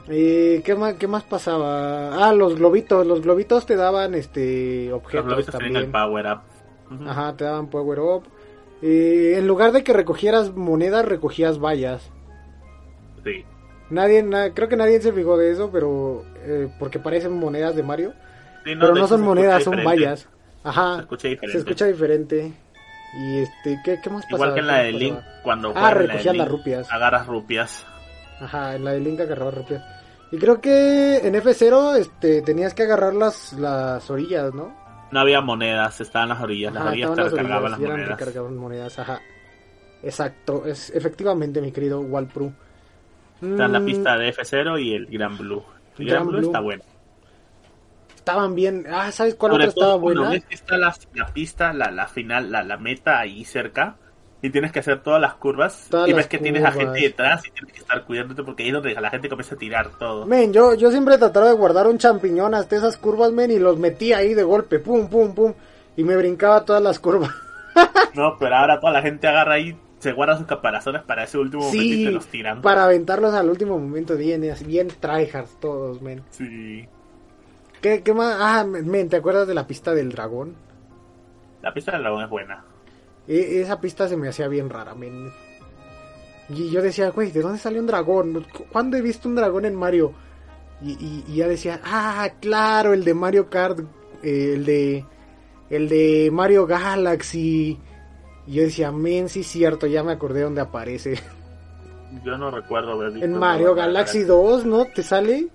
Eh, 0.09 0.61
¿qué, 0.63 0.75
más, 0.75 0.93
¿Qué 0.95 1.07
más 1.07 1.23
pasaba? 1.23 2.27
Ah, 2.27 2.33
los 2.33 2.55
globitos. 2.55 3.05
Los 3.07 3.21
globitos 3.21 3.65
te 3.65 3.75
daban 3.75 4.13
este 4.15 4.87
Los 4.89 4.97
objetos 4.99 5.25
globitos 5.25 5.57
tienen 5.57 5.73
también. 5.73 5.85
el 5.85 5.91
power 5.91 6.25
up. 6.27 7.07
Ajá, 7.09 7.35
te 7.35 7.45
daban 7.45 7.67
power 7.69 7.99
up. 7.99 8.23
Eh, 8.81 9.35
en 9.37 9.47
lugar 9.47 9.71
de 9.71 9.83
que 9.83 9.91
recogieras 9.93 10.53
monedas, 10.55 11.03
recogías 11.05 11.59
vallas. 11.59 12.11
Sí. 13.33 13.45
Nadie, 13.89 14.21
na- 14.23 14.53
creo 14.53 14.67
que 14.67 14.75
nadie 14.75 14.99
se 15.01 15.13
fijó 15.13 15.37
de 15.37 15.51
eso, 15.51 15.71
pero 15.71 16.25
eh, 16.43 16.67
porque 16.79 16.99
parecen 16.99 17.33
monedas 17.33 17.75
de 17.75 17.83
Mario, 17.83 18.13
Sí, 18.65 18.75
pero 18.79 18.95
no 18.95 19.07
son 19.07 19.21
monedas, 19.21 19.63
son 19.63 19.83
vallas. 19.83 20.27
Ajá, 20.63 20.95
Se 20.95 21.01
escucha 21.01 21.21
se 21.21 21.27
diferente. 21.29 21.57
escucha 21.59 21.85
diferente. 21.85 22.53
Y 23.13 23.37
este, 23.39 23.79
¿qué, 23.85 23.99
qué 24.01 24.09
más 24.09 24.25
pasaba? 24.25 24.35
Igual 24.35 24.53
que 24.53 24.59
en 24.59 24.67
la 24.67 24.77
¿Qué 24.79 24.83
de 24.83 24.91
Link, 24.93 25.15
pasaba? 25.15 25.41
cuando 25.43 25.69
Ah, 25.69 25.79
en 25.79 25.83
la 25.83 25.93
recogías 25.93 26.35
las 26.35 26.47
rupias. 26.49 26.91
Agarras 26.91 27.27
rupias. 27.27 27.85
Ajá, 28.39 28.75
en 28.75 28.83
la 28.83 28.91
de 28.91 28.99
Link 28.99 29.19
agarraba 29.21 29.51
rupias. 29.51 29.83
Y 30.31 30.37
creo 30.37 30.59
que 30.59 31.17
en 31.25 31.35
F0 31.35 31.95
este, 31.97 32.41
tenías 32.41 32.73
que 32.73 32.83
agarrar 32.83 33.13
las, 33.15 33.53
las 33.53 34.09
orillas, 34.09 34.53
¿no? 34.53 34.75
No 35.11 35.19
había 35.21 35.39
monedas, 35.41 36.01
estaban 36.01 36.29
las 36.29 36.41
orillas. 36.41 36.73
Las 36.73 36.81
Ajá, 36.81 36.89
orillas 36.91 37.09
te 37.11 37.21
las 37.21 37.31
recargaban 37.31 37.63
orillas 37.63 37.71
las 37.71 37.79
monedas. 37.91 38.19
recargaban 38.19 38.57
monedas, 38.57 38.99
ajá. 38.99 39.21
Exacto, 40.03 40.65
es 40.65 40.89
efectivamente 40.91 41.61
mi 41.61 41.71
querido 41.71 42.01
Walpru. 42.01 42.53
Está 43.41 43.67
la 43.67 43.79
Mm, 43.79 43.85
pista 43.85 44.17
de 44.17 44.29
F0 44.33 44.79
y 44.81 44.93
el 44.95 45.05
Gran 45.07 45.37
Blue. 45.37 45.63
El 45.97 46.05
Gran 46.05 46.23
Gran 46.23 46.27
Blue, 46.27 46.37
Blue. 46.39 46.47
está 46.47 46.59
bueno. 46.59 46.83
Estaban 48.15 48.55
bien. 48.55 48.85
Ah, 48.91 49.11
¿sabes 49.11 49.35
cuál 49.35 49.53
Sobre 49.53 49.65
otra 49.65 49.69
estaba 49.69 49.91
todo 49.93 50.01
cuando 50.01 50.21
buena? 50.21 50.35
ves 50.35 50.45
que 50.45 50.55
está 50.55 50.77
la, 50.77 50.95
la 51.13 51.27
pista, 51.27 51.71
la, 51.73 51.91
la 51.91 52.07
final, 52.07 52.51
la, 52.51 52.63
la 52.63 52.77
meta 52.77 53.19
ahí 53.19 53.45
cerca. 53.45 53.95
Y 54.41 54.49
tienes 54.51 54.71
que 54.71 54.79
hacer 54.79 55.01
todas 55.01 55.19
las 55.19 55.33
curvas. 55.35 55.87
Todas 55.89 56.07
y 56.09 56.13
ves 56.13 56.27
que 56.27 56.37
tienes 56.37 56.63
a 56.63 56.71
gente 56.71 56.99
detrás 56.99 57.45
y 57.47 57.51
tienes 57.51 57.73
que 57.73 57.79
estar 57.79 58.03
cuidándote 58.05 58.43
porque 58.43 58.63
ahí 58.63 58.69
es 58.69 58.73
donde 58.75 58.93
la 58.93 59.09
gente 59.09 59.29
comienza 59.29 59.55
a 59.55 59.57
tirar 59.57 59.89
todo. 59.97 60.25
Men, 60.27 60.53
yo, 60.53 60.75
yo 60.75 60.91
siempre 60.91 61.17
trataba 61.17 61.47
de 61.47 61.53
guardar 61.53 61.87
un 61.87 61.97
champiñón 61.97 62.53
hasta 62.53 62.75
esas 62.75 62.97
curvas, 62.97 63.31
men, 63.31 63.49
y 63.49 63.57
los 63.59 63.79
metía 63.79 64.17
ahí 64.17 64.33
de 64.35 64.43
golpe, 64.43 64.77
pum, 64.79 65.09
pum, 65.09 65.33
pum, 65.33 65.53
y 65.95 66.03
me 66.03 66.15
brincaba 66.17 66.63
todas 66.65 66.81
las 66.81 66.99
curvas. 66.99 67.31
No, 68.15 68.35
pero 68.39 68.55
ahora 68.55 68.79
toda 68.79 68.93
la 68.93 69.01
gente 69.03 69.27
agarra 69.27 69.53
ahí, 69.53 69.77
se 69.99 70.11
guarda 70.13 70.37
sus 70.37 70.45
caparazones 70.47 71.01
para 71.03 71.23
ese 71.23 71.37
último 71.37 71.63
momento 71.63 71.83
y 71.83 71.93
Sí, 71.97 72.05
te 72.05 72.11
los 72.11 72.27
tiran. 72.27 72.61
para 72.61 72.83
aventarlos 72.83 73.33
al 73.33 73.49
último 73.49 73.79
momento, 73.79 74.15
bien, 74.15 74.43
bien 74.65 74.87
tryhards 74.99 75.59
todos, 75.59 76.01
men. 76.01 76.21
Sí. 76.29 76.87
¿Qué, 77.81 78.01
qué 78.03 78.13
más? 78.13 78.35
Ah, 78.39 78.63
men, 78.65 79.09
¿te 79.09 79.17
acuerdas 79.17 79.47
de 79.47 79.53
la 79.53 79.67
pista 79.67 79.93
del 79.93 80.11
dragón? 80.11 80.55
La 81.61 81.73
pista 81.73 81.91
del 81.93 82.01
dragón 82.01 82.23
es 82.23 82.29
buena. 82.29 82.63
E- 83.27 83.61
esa 83.61 83.79
pista 83.81 84.07
se 84.07 84.17
me 84.17 84.29
hacía 84.29 84.47
bien 84.47 84.69
rara, 84.69 84.95
men. 84.95 85.31
Y 86.49 86.69
yo 86.69 86.81
decía, 86.81 87.09
güey, 87.09 87.31
¿de 87.31 87.41
dónde 87.41 87.59
salió 87.59 87.81
un 87.81 87.87
dragón? 87.87 88.45
¿Cu- 88.53 88.65
¿Cuándo 88.71 88.95
he 88.97 89.01
visto 89.01 89.27
un 89.27 89.35
dragón 89.35 89.65
en 89.65 89.75
Mario? 89.75 90.13
Y, 90.81 90.91
y- 90.91 91.23
y 91.27 91.35
ya 91.37 91.47
decía, 91.47 91.81
ah, 91.83 92.29
claro, 92.39 92.93
el 92.93 93.03
de 93.03 93.13
Mario 93.13 93.49
Kart, 93.49 93.79
eh, 94.23 94.53
el 94.53 94.65
de 94.65 95.05
el 95.69 95.89
de 95.89 96.29
Mario 96.31 96.65
Galaxy. 96.65 97.77
Y 98.47 98.53
yo 98.53 98.63
decía, 98.63 98.91
men, 98.91 99.29
sí 99.29 99.43
cierto, 99.43 99.85
ya 99.87 100.03
me 100.03 100.13
acordé 100.13 100.41
dónde 100.41 100.61
aparece. 100.61 101.19
Yo 102.23 102.37
no 102.37 102.49
recuerdo 102.49 102.93
haber 102.93 103.11
visto. 103.11 103.25
En 103.25 103.37
Mario 103.37 103.75
Galaxy 103.75 104.23
2, 104.23 104.65
¿no? 104.65 104.85
¿Te 104.85 105.03
sale? 105.03 105.47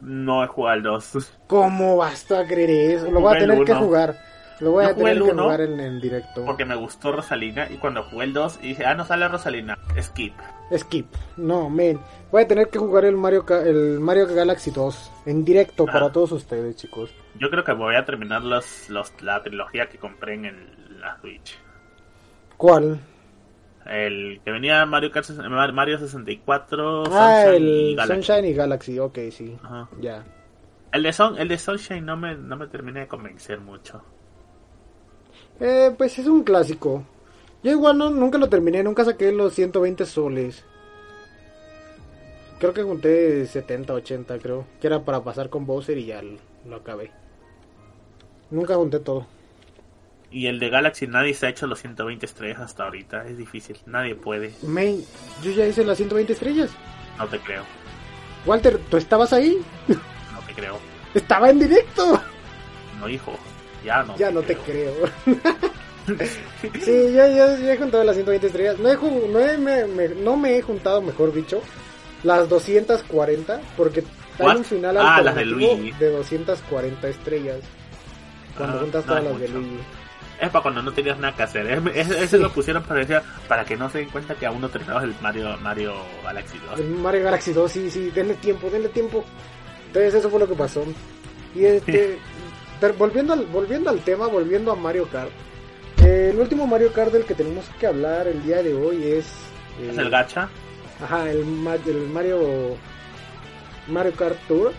No 0.00 0.44
he 0.44 0.46
jugado 0.46 0.74
al 0.74 0.82
2. 0.82 1.32
¿Cómo 1.46 1.96
vas 1.96 2.30
a 2.30 2.46
creer 2.46 2.70
eso? 2.98 3.10
Lo 3.10 3.20
voy 3.20 3.36
a 3.36 3.38
tener 3.38 3.64
que 3.64 3.74
jugar. 3.74 4.16
Lo 4.60 4.70
voy 4.72 4.84
a 4.86 4.94
tener 4.94 5.16
el 5.18 5.22
que 5.22 5.30
uno 5.32 5.42
jugar 5.44 5.60
en, 5.62 6.00
directo. 6.00 6.44
Porque 6.44 6.64
me 6.64 6.74
gustó 6.76 7.12
Rosalina. 7.12 7.70
Y 7.70 7.76
cuando 7.76 8.02
jugué 8.04 8.24
el 8.24 8.32
2 8.32 8.60
y 8.62 8.68
dije, 8.68 8.84
ah, 8.86 8.94
no 8.94 9.04
sale 9.04 9.28
Rosalina. 9.28 9.78
Skip. 10.00 10.34
Skip. 10.76 11.06
No, 11.36 11.68
men. 11.68 11.98
Voy 12.30 12.42
a 12.42 12.48
tener 12.48 12.68
que 12.68 12.78
jugar 12.78 13.04
el 13.04 13.16
Mario, 13.16 13.44
el 13.64 14.00
Mario 14.00 14.26
Galaxy 14.26 14.70
2 14.70 15.10
en 15.26 15.44
directo 15.44 15.84
Ah. 15.88 15.92
para 15.92 16.12
todos 16.12 16.32
ustedes, 16.32 16.76
chicos. 16.76 17.14
Yo 17.38 17.50
creo 17.50 17.64
que 17.64 17.72
voy 17.72 17.96
a 17.96 18.04
terminar 18.06 18.42
los, 18.42 18.88
los, 18.88 19.12
la 19.22 19.42
trilogía 19.42 19.88
que 19.88 19.98
compré 19.98 20.34
en 20.34 20.44
el- 20.46 21.00
la 21.00 21.18
Switch. 21.20 21.58
¿Cuál? 22.56 23.00
El 23.86 24.40
que 24.44 24.50
venía 24.50 24.84
Mario, 24.84 25.10
Kart, 25.10 25.28
Mario 25.72 25.98
64, 25.98 27.04
ah, 27.06 27.42
Sunshine 27.44 27.54
el 27.54 27.68
y 27.68 27.94
Galaxy. 27.94 28.14
Sunshine 28.14 28.44
y 28.44 28.54
Galaxy. 28.54 28.98
Ok, 28.98 29.18
sí. 29.30 29.56
Ajá. 29.62 29.88
Ya. 30.00 30.24
El 30.92 31.02
de, 31.02 31.12
Sun, 31.12 31.38
el 31.38 31.48
de 31.48 31.58
Sunshine 31.58 32.04
no 32.04 32.16
me, 32.16 32.34
no 32.34 32.56
me 32.56 32.66
terminé 32.66 33.00
de 33.00 33.08
convencer 33.08 33.60
mucho. 33.60 34.02
Eh, 35.60 35.94
pues 35.96 36.18
es 36.18 36.26
un 36.26 36.42
clásico. 36.42 37.04
Yo 37.62 37.70
igual 37.72 37.98
no, 37.98 38.10
nunca 38.10 38.38
lo 38.38 38.48
terminé, 38.48 38.82
nunca 38.82 39.04
saqué 39.04 39.30
los 39.32 39.54
120 39.54 40.04
soles. 40.06 40.64
Creo 42.58 42.72
que 42.72 42.82
junté 42.82 43.46
70, 43.46 43.92
80, 43.92 44.38
creo. 44.38 44.66
Que 44.80 44.86
era 44.86 45.04
para 45.04 45.22
pasar 45.22 45.50
con 45.50 45.66
Bowser 45.66 45.98
y 45.98 46.06
ya 46.06 46.22
lo, 46.22 46.38
lo 46.66 46.76
acabé. 46.76 47.10
Nunca 48.50 48.74
junté 48.74 49.00
todo. 49.00 49.26
Y 50.36 50.48
el 50.48 50.58
de 50.58 50.68
Galaxy 50.68 51.06
nadie 51.06 51.32
se 51.32 51.46
ha 51.46 51.48
hecho 51.48 51.66
los 51.66 51.80
120 51.80 52.26
estrellas 52.26 52.60
hasta 52.60 52.84
ahorita. 52.84 53.26
Es 53.26 53.38
difícil, 53.38 53.78
nadie 53.86 54.14
puede. 54.14 54.52
Men, 54.62 55.02
yo 55.42 55.50
ya 55.52 55.64
hice 55.66 55.82
las 55.82 55.96
120 55.96 56.32
estrellas. 56.34 56.70
No 57.16 57.26
te 57.26 57.38
creo, 57.38 57.62
Walter, 58.44 58.78
¿tú 58.90 58.98
estabas 58.98 59.32
ahí? 59.32 59.56
no 59.88 60.40
te 60.46 60.52
creo. 60.52 60.78
Estaba 61.14 61.48
en 61.48 61.58
directo. 61.60 62.20
No, 63.00 63.08
hijo, 63.08 63.32
ya 63.82 64.02
no. 64.02 64.14
Ya 64.18 64.30
no 64.30 64.42
te 64.42 64.56
creo. 64.58 64.92
sí, 66.84 67.12
yo, 67.14 67.26
yo, 67.28 67.58
yo 67.58 67.70
he 67.72 67.76
juntado 67.78 68.04
las 68.04 68.14
120 68.16 68.46
estrellas. 68.46 68.78
No, 68.78 68.90
he, 68.90 68.96
no, 68.96 69.40
he- 69.40 69.58
me, 69.58 69.86
me- 69.86 70.08
no 70.08 70.36
me 70.36 70.56
he 70.58 70.62
juntado, 70.62 71.00
mejor 71.00 71.32
dicho, 71.32 71.62
las 72.22 72.46
240. 72.48 73.60
Porque 73.76 74.04
hay 74.38 74.56
un 74.56 74.64
final 74.64 74.96
Ah, 74.98 75.22
las 75.22 75.34
de 75.34 75.40
alternativo 75.42 75.76
Luigi. 75.80 75.98
de 75.98 76.10
240 76.10 77.08
estrellas. 77.08 77.58
Cuando 78.56 78.76
Ah, 78.76 78.80
juntas 78.82 79.04
todas 79.06 79.24
las 79.24 79.40
de. 79.40 79.48
Luigi. 79.48 79.78
Es 80.40 80.50
para 80.50 80.62
cuando 80.62 80.82
no 80.82 80.92
tenías 80.92 81.18
nada 81.18 81.34
que 81.34 81.42
hacer. 81.44 81.66
Es- 81.66 82.10
es- 82.10 82.10
Eso 82.10 82.36
lo 82.38 82.52
pusieron 82.52 82.82
para, 82.82 83.00
decir- 83.00 83.22
para 83.48 83.64
que 83.64 83.76
no 83.76 83.88
se 83.88 83.98
den 83.98 84.10
cuenta 84.10 84.34
que 84.34 84.46
aún 84.46 84.60
no 84.60 84.68
terminamos 84.68 85.02
el 85.04 85.14
Mario, 85.22 85.56
Mario 85.62 85.94
Galaxy 86.22 86.58
2. 86.70 86.80
El 86.80 86.90
Mario 86.90 87.24
Galaxy 87.24 87.52
2, 87.52 87.72
sí, 87.72 87.90
sí, 87.90 88.10
denle 88.14 88.34
tiempo, 88.34 88.68
denle 88.68 88.88
tiempo. 88.90 89.24
Entonces 89.86 90.14
eso 90.14 90.28
fue 90.28 90.38
lo 90.40 90.46
que 90.48 90.54
pasó. 90.54 90.84
Y 91.54 91.64
este, 91.64 92.18
volviendo 92.98 93.32
al, 93.32 93.46
volviendo 93.46 93.88
al 93.88 94.00
tema, 94.00 94.26
volviendo 94.26 94.72
a 94.72 94.76
Mario 94.76 95.08
Kart. 95.08 95.30
eh, 96.04 96.30
el 96.32 96.38
último 96.38 96.66
Mario 96.66 96.92
Kart 96.92 97.10
del 97.12 97.24
que 97.24 97.34
tenemos 97.34 97.64
que 97.80 97.86
hablar 97.86 98.28
el 98.28 98.42
día 98.42 98.62
de 98.62 98.74
hoy 98.74 99.02
es... 99.04 99.26
eh, 99.80 99.88
Es 99.90 99.96
el 99.98 100.10
gacha. 100.10 100.48
Ajá, 101.02 101.30
el, 101.30 101.38
el 101.86 102.08
Mario 102.12 102.76
Mario 103.88 104.12
Kart 104.14 104.36
Tour. 104.48 104.72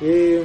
Eh, 0.00 0.42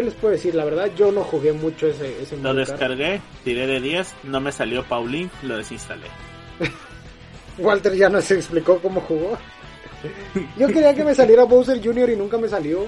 ¿Qué 0.00 0.06
les 0.06 0.14
puedo 0.14 0.32
decir? 0.32 0.54
La 0.54 0.64
verdad, 0.64 0.90
yo 0.96 1.12
no 1.12 1.22
jugué 1.22 1.52
mucho 1.52 1.86
ese, 1.86 2.22
ese 2.22 2.34
Lo 2.38 2.54
descargué, 2.54 3.20
tiré 3.44 3.66
de 3.66 3.82
10, 3.82 4.14
no 4.22 4.40
me 4.40 4.50
salió 4.50 4.82
Pauline, 4.82 5.28
lo 5.42 5.58
desinstalé. 5.58 6.06
Walter 7.58 7.94
ya 7.94 8.08
nos 8.08 8.30
explicó 8.30 8.78
cómo 8.78 9.02
jugó. 9.02 9.36
Yo 10.56 10.68
quería 10.68 10.94
que 10.94 11.04
me 11.04 11.14
saliera 11.14 11.44
Bowser 11.44 11.84
Jr. 11.84 12.08
y 12.08 12.16
nunca 12.16 12.38
me 12.38 12.48
salió. 12.48 12.86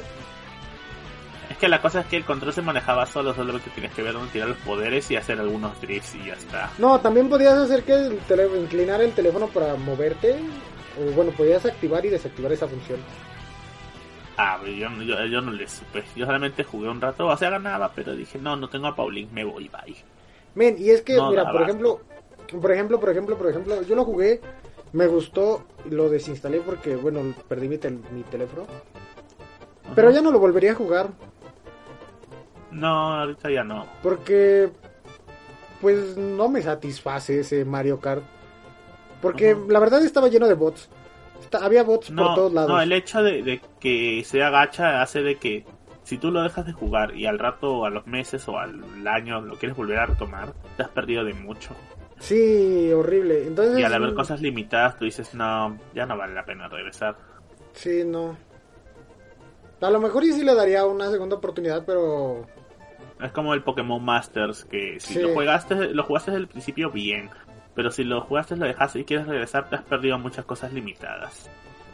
Es 1.50 1.58
que 1.58 1.68
la 1.68 1.82
cosa 1.82 2.00
es 2.00 2.06
que 2.06 2.16
el 2.16 2.24
control 2.24 2.54
se 2.54 2.62
manejaba 2.62 3.04
solo, 3.04 3.34
solamente 3.34 3.68
tienes 3.74 3.92
que 3.92 4.00
ver 4.00 4.14
dónde 4.14 4.32
tirar 4.32 4.48
los 4.48 4.58
poderes 4.60 5.10
y 5.10 5.16
hacer 5.16 5.38
algunos 5.38 5.78
drifts 5.82 6.14
y 6.14 6.28
ya 6.28 6.32
está. 6.32 6.70
No, 6.78 6.98
también 6.98 7.28
podías 7.28 7.58
hacer 7.58 7.82
que 7.82 7.92
el 7.92 8.18
inclinar 8.58 9.02
el 9.02 9.12
teléfono 9.12 9.48
para 9.48 9.74
moverte. 9.74 10.36
O 10.98 11.12
bueno, 11.12 11.30
podías 11.32 11.66
activar 11.66 12.06
y 12.06 12.08
desactivar 12.08 12.52
esa 12.52 12.66
función. 12.66 13.00
Ah, 14.44 14.58
pero 14.60 14.72
yo, 14.72 14.88
yo, 15.02 15.24
yo 15.26 15.40
no 15.40 15.52
le 15.52 15.68
supe. 15.68 16.02
Yo 16.16 16.26
solamente 16.26 16.64
jugué 16.64 16.88
un 16.88 17.00
rato, 17.00 17.28
o 17.28 17.36
sea, 17.36 17.48
ganaba, 17.50 17.92
pero 17.94 18.12
dije, 18.14 18.38
no, 18.40 18.56
no 18.56 18.68
tengo 18.68 18.88
a 18.88 18.96
Pauline, 18.96 19.30
me 19.32 19.44
voy, 19.44 19.68
bye. 19.68 19.94
Men, 20.56 20.74
y 20.78 20.90
es 20.90 21.02
que, 21.02 21.16
No, 21.16 21.30
mira, 21.30 21.44
por 21.50 21.62
ejemplo, 21.62 22.00
por 22.60 22.72
ejemplo, 22.72 22.98
por 22.98 23.10
ejemplo, 23.10 23.36
por 23.38 23.48
ejemplo, 23.48 23.82
yo 23.82 23.94
lo 23.94 24.04
jugué, 24.04 24.40
me 24.92 25.06
gustó, 25.06 25.62
lo 25.88 26.08
desinstalé 26.10 26.60
porque, 26.60 26.96
bueno, 26.96 27.20
perdí 27.48 27.68
mi, 27.68 27.78
tel- 27.78 28.02
mi 28.12 28.22
teléfono. 28.24 28.66
Pero 29.94 30.10
ya 30.10 30.20
no 30.20 30.32
lo 30.32 30.40
volvería 30.40 30.72
a 30.72 30.74
jugar, 30.74 31.10
No, 32.72 33.20
ahorita 33.20 33.50
ya 33.50 33.62
no. 33.62 33.86
porque, 34.02 34.70
pues, 35.80 36.16
no 36.16 36.48
me 36.48 36.62
satisface 36.62 37.40
ese 37.40 37.64
Mario 37.64 38.00
Kart. 38.00 38.22
Porque 39.20 39.56
la 39.68 39.78
verdad 39.78 40.02
estaba 40.02 40.28
lleno 40.28 40.48
de 40.48 40.54
bots. 40.54 40.88
Había 41.60 41.82
bots 41.82 42.10
por 42.10 42.34
todos 42.34 42.52
lados. 42.52 42.70
no, 42.70 42.80
el 42.80 42.92
hecho 42.92 43.22
de, 43.22 43.42
de 43.42 43.60
que 43.80 44.22
sea 44.24 44.50
gacha 44.50 45.02
hace 45.02 45.22
de 45.22 45.36
que 45.36 45.64
si 46.04 46.18
tú 46.18 46.30
lo 46.30 46.42
dejas 46.42 46.66
de 46.66 46.72
jugar 46.72 47.16
y 47.16 47.26
al 47.26 47.38
rato, 47.38 47.84
a 47.84 47.90
los 47.90 48.06
meses 48.06 48.46
o 48.48 48.58
al 48.58 49.06
año 49.06 49.40
lo 49.40 49.56
quieres 49.56 49.76
volver 49.76 49.98
a 49.98 50.06
retomar, 50.06 50.52
te 50.76 50.82
has 50.82 50.88
perdido 50.88 51.24
de 51.24 51.34
mucho. 51.34 51.74
Sí, 52.18 52.92
horrible. 52.92 53.46
Entonces, 53.46 53.78
y 53.78 53.82
al 53.82 53.94
haber 53.94 54.14
cosas 54.14 54.40
limitadas, 54.40 54.96
tú 54.96 55.04
dices, 55.04 55.34
no, 55.34 55.78
ya 55.94 56.06
no 56.06 56.16
vale 56.16 56.34
la 56.34 56.44
pena 56.44 56.68
regresar. 56.68 57.16
Sí, 57.72 58.02
no. 58.04 58.36
A 59.80 59.90
lo 59.90 60.00
mejor 60.00 60.22
y 60.22 60.32
sí 60.32 60.44
le 60.44 60.54
daría 60.54 60.84
una 60.84 61.10
segunda 61.10 61.36
oportunidad, 61.36 61.84
pero... 61.84 62.46
Es 63.20 63.32
como 63.32 63.54
el 63.54 63.62
Pokémon 63.62 64.04
Masters, 64.04 64.64
que 64.64 65.00
si 65.00 65.20
lo, 65.20 65.30
jugaste, 65.30 65.74
lo 65.74 66.04
jugaste 66.04 66.30
desde 66.30 66.42
el 66.42 66.48
principio, 66.48 66.90
bien. 66.90 67.30
Pero 67.74 67.90
si 67.90 68.04
lo 68.04 68.20
jugaste, 68.20 68.56
lo 68.56 68.66
dejaste 68.66 69.00
y 69.00 69.04
quieres 69.04 69.26
regresar, 69.26 69.68
te 69.68 69.76
has 69.76 69.82
perdido 69.82 70.18
muchas 70.18 70.44
cosas 70.44 70.72
limitadas. 70.72 71.48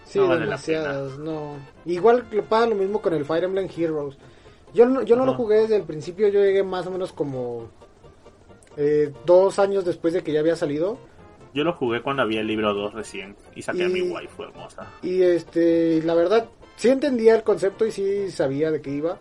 Sí, 0.04 0.18
demasiadas, 0.18 1.18
no. 1.18 1.56
Igual 1.84 2.24
pasa 2.48 2.66
lo 2.66 2.74
mismo 2.74 3.02
con 3.02 3.12
el 3.12 3.24
Fire 3.24 3.44
Emblem 3.44 3.68
Heroes. 3.74 4.16
Yo 4.72 4.86
no, 4.86 5.02
yo 5.02 5.16
no 5.16 5.24
lo 5.24 5.34
jugué 5.34 5.56
desde 5.60 5.76
el 5.76 5.84
principio, 5.84 6.28
yo 6.28 6.40
llegué 6.40 6.62
más 6.62 6.86
o 6.86 6.90
menos 6.90 7.12
como 7.12 7.68
eh, 8.76 9.12
dos 9.24 9.58
años 9.58 9.84
después 9.84 10.14
de 10.14 10.22
que 10.22 10.32
ya 10.32 10.40
había 10.40 10.56
salido. 10.56 10.98
Yo 11.54 11.64
lo 11.64 11.72
jugué 11.72 12.02
cuando 12.02 12.22
había 12.22 12.40
el 12.40 12.46
libro 12.46 12.74
2 12.74 12.94
recién 12.94 13.36
y 13.54 13.62
saqué 13.62 13.84
a 13.84 13.88
mi 13.88 14.02
waifu 14.02 14.44
hermosa. 14.44 14.86
Y 15.02 15.22
este, 15.22 16.02
la 16.02 16.14
verdad, 16.14 16.48
sí 16.76 16.88
entendía 16.88 17.34
el 17.34 17.42
concepto 17.42 17.86
y 17.86 17.92
sí 17.92 18.30
sabía 18.30 18.70
de 18.70 18.80
qué 18.80 18.90
iba. 18.90 19.18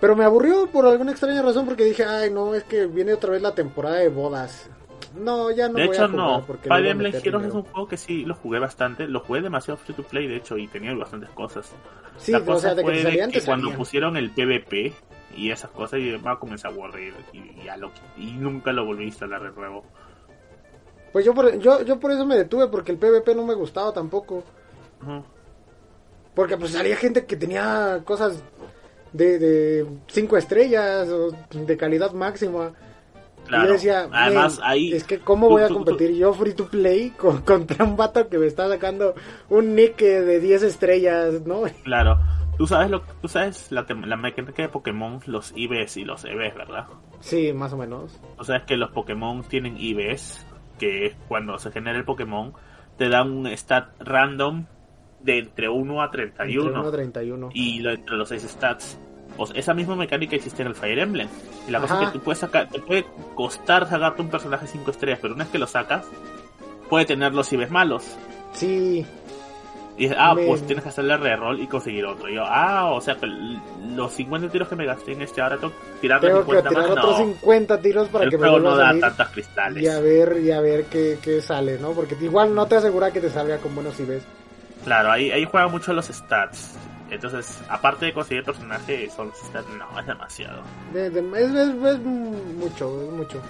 Pero 0.00 0.16
me 0.16 0.24
aburrió 0.24 0.66
por 0.66 0.86
alguna 0.86 1.10
extraña 1.10 1.42
razón 1.42 1.66
porque 1.66 1.84
dije, 1.84 2.04
ay 2.04 2.30
no, 2.30 2.54
es 2.54 2.64
que 2.64 2.86
viene 2.86 3.12
otra 3.12 3.30
vez 3.30 3.42
la 3.42 3.54
temporada 3.54 3.96
de 3.96 4.08
bodas. 4.08 4.70
No, 5.14 5.50
ya 5.50 5.68
no. 5.68 5.74
De 5.74 5.84
hecho, 5.86 6.08
no. 6.08 6.42
Fire 6.42 6.86
Emblem 6.86 7.12
Heroes 7.14 7.46
es 7.46 7.54
un 7.54 7.62
juego 7.62 7.88
que 7.88 7.96
sí 7.96 8.24
lo 8.24 8.34
jugué 8.34 8.58
bastante. 8.58 9.08
Lo 9.08 9.20
jugué 9.20 9.42
demasiado 9.42 9.78
free 9.78 9.94
to 9.94 10.02
play, 10.02 10.28
de 10.28 10.36
hecho, 10.36 10.56
y 10.56 10.68
tenía 10.68 10.94
bastantes 10.94 11.30
cosas. 11.30 11.72
Sí, 12.18 12.32
o 12.34 12.58
sea, 12.58 12.74
de 12.74 12.84
que, 13.32 13.40
cuando 13.42 13.72
pusieron 13.72 14.16
el 14.16 14.30
PvP 14.30 14.92
y 15.36 15.50
esas 15.50 15.70
cosas, 15.70 16.00
y 16.00 16.14
a 16.14 16.36
comenzar 16.36 16.70
a 16.70 16.74
aburrir. 16.74 17.14
Y, 17.32 17.64
ya 17.64 17.76
lo, 17.76 17.90
y 18.16 18.32
nunca 18.32 18.72
lo 18.72 18.84
volví 18.84 19.04
a 19.04 19.06
instalar 19.06 19.42
de 19.42 19.52
nuevo. 19.52 19.84
Pues 21.12 21.24
yo 21.24 21.34
por, 21.34 21.58
yo, 21.58 21.82
yo 21.82 21.98
por 21.98 22.12
eso 22.12 22.24
me 22.24 22.36
detuve, 22.36 22.68
porque 22.68 22.92
el 22.92 22.98
PvP 22.98 23.34
no 23.34 23.44
me 23.44 23.54
gustaba 23.54 23.92
tampoco. 23.92 24.44
Porque 26.34 26.56
pues 26.56 26.72
salía 26.72 26.96
gente 26.96 27.26
que 27.26 27.36
tenía 27.36 28.02
cosas 28.04 28.42
de, 29.12 29.38
de 29.38 29.86
cinco 30.06 30.36
estrellas 30.36 31.08
o 31.08 31.32
de 31.52 31.76
calidad 31.76 32.12
máxima. 32.12 32.72
Y 33.50 33.66
yo 33.66 33.72
decía, 33.72 34.08
además 34.12 34.60
ahí 34.62 34.92
es 34.92 35.04
que 35.04 35.18
cómo 35.18 35.48
voy 35.48 35.62
a 35.62 35.68
competir 35.68 36.14
yo 36.14 36.32
free 36.32 36.54
to 36.54 36.66
play 36.66 37.10
contra 37.44 37.84
un 37.84 37.96
vato 37.96 38.28
que 38.28 38.38
me 38.38 38.46
está 38.46 38.68
sacando 38.68 39.14
un 39.48 39.74
nick 39.74 39.98
de 39.98 40.40
10 40.40 40.62
estrellas, 40.62 41.42
¿no? 41.44 41.62
Claro. 41.84 42.18
Tú 42.56 42.66
sabes 42.66 42.90
lo 42.90 43.02
tú 43.22 43.28
sabes 43.28 43.72
la, 43.72 43.86
la 43.88 44.16
mecánica 44.16 44.62
de 44.62 44.68
Pokémon, 44.68 45.20
los 45.26 45.52
IVs 45.56 45.96
y 45.96 46.04
los 46.04 46.24
EVs, 46.24 46.54
¿verdad? 46.54 46.86
Sí, 47.20 47.52
más 47.52 47.72
o 47.72 47.76
menos. 47.76 48.20
O 48.36 48.44
sea, 48.44 48.56
es 48.56 48.62
que 48.64 48.76
los 48.76 48.90
Pokémon 48.90 49.42
tienen 49.44 49.76
IVs, 49.78 50.46
que 50.78 51.06
es 51.06 51.16
cuando 51.28 51.58
se 51.58 51.70
genera 51.70 51.98
el 51.98 52.04
Pokémon, 52.04 52.52
te 52.98 53.08
dan 53.08 53.30
un 53.30 53.46
stat 53.46 53.94
random 54.00 54.66
de 55.22 55.38
entre 55.38 55.68
1 55.68 56.02
a 56.02 56.10
31. 56.10 56.66
Entre 56.66 56.80
1 56.80 56.88
a 56.88 56.92
31. 56.92 57.48
Y 57.54 57.86
entre 57.86 58.16
los 58.16 58.28
6 58.28 58.42
stats. 58.42 59.00
Esa 59.54 59.74
misma 59.74 59.96
mecánica 59.96 60.36
existe 60.36 60.62
en 60.62 60.68
el 60.68 60.74
Fire 60.74 60.98
Emblem. 60.98 61.28
Y 61.66 61.70
la 61.70 61.80
cosa 61.80 62.02
es 62.02 62.08
que 62.08 62.18
tú 62.18 62.24
puedes 62.24 62.38
sacar, 62.38 62.68
te 62.68 62.80
puede 62.80 63.06
costar 63.34 63.88
sacarte 63.88 64.22
un 64.22 64.28
personaje 64.28 64.66
5 64.66 64.90
estrellas, 64.90 65.18
pero 65.20 65.34
una 65.34 65.44
vez 65.44 65.52
que 65.52 65.58
lo 65.58 65.66
sacas, 65.66 66.06
puede 66.88 67.06
tener 67.06 67.32
los 67.32 67.52
IVs 67.52 67.70
malos. 67.70 68.04
Sí. 68.52 69.06
Y 69.96 70.04
dices, 70.04 70.16
ah, 70.18 70.34
pues 70.34 70.62
tienes 70.66 70.82
que 70.82 70.88
hacerle 70.88 71.16
reroll 71.16 71.60
y 71.60 71.66
conseguir 71.66 72.06
otro. 72.06 72.28
Y 72.28 72.36
yo, 72.36 72.42
ah, 72.46 72.90
o 72.92 73.00
sea, 73.02 73.16
los 73.94 74.12
50 74.12 74.48
tiros 74.48 74.68
que 74.68 74.76
me 74.76 74.86
gasté 74.86 75.12
en 75.12 75.22
este 75.22 75.42
ahora 75.42 75.58
tengo 75.58 75.74
que 75.74 76.00
tirar 76.00 76.20
tengo 76.20 76.40
50 76.40 76.62
que 76.62 76.74
tirar 76.74 76.90
otros 76.90 77.16
50 77.18 77.80
tiros 77.82 78.08
para 78.08 78.30
que 78.30 78.38
me 78.38 78.46
no 78.46 78.76
da 78.76 78.98
tantas 78.98 79.28
cristales. 79.28 79.82
Y 79.82 79.88
a 79.88 80.00
ver, 80.00 80.40
y 80.42 80.50
a 80.52 80.60
ver 80.60 80.84
qué, 80.84 81.18
qué, 81.20 81.42
sale, 81.42 81.78
¿no? 81.78 81.90
Porque 81.92 82.16
igual 82.20 82.54
no 82.54 82.66
te 82.66 82.76
asegura 82.76 83.10
que 83.10 83.20
te 83.20 83.28
salga 83.28 83.58
con 83.58 83.74
buenos 83.74 84.00
IVs. 84.00 84.22
Claro, 84.84 85.12
ahí, 85.12 85.30
ahí 85.32 85.44
juegan 85.44 85.70
mucho 85.70 85.92
los 85.92 86.06
stats. 86.06 86.78
Entonces, 87.10 87.60
aparte 87.68 88.06
de 88.06 88.12
conseguir 88.12 88.44
personaje, 88.44 89.10
solo 89.10 89.32
no, 89.78 89.98
es 89.98 90.06
demasiado. 90.06 90.62
es, 90.94 91.12
es, 91.12 91.98
mucho, 92.00 93.02
es 93.02 93.10
mucho. 93.10 93.42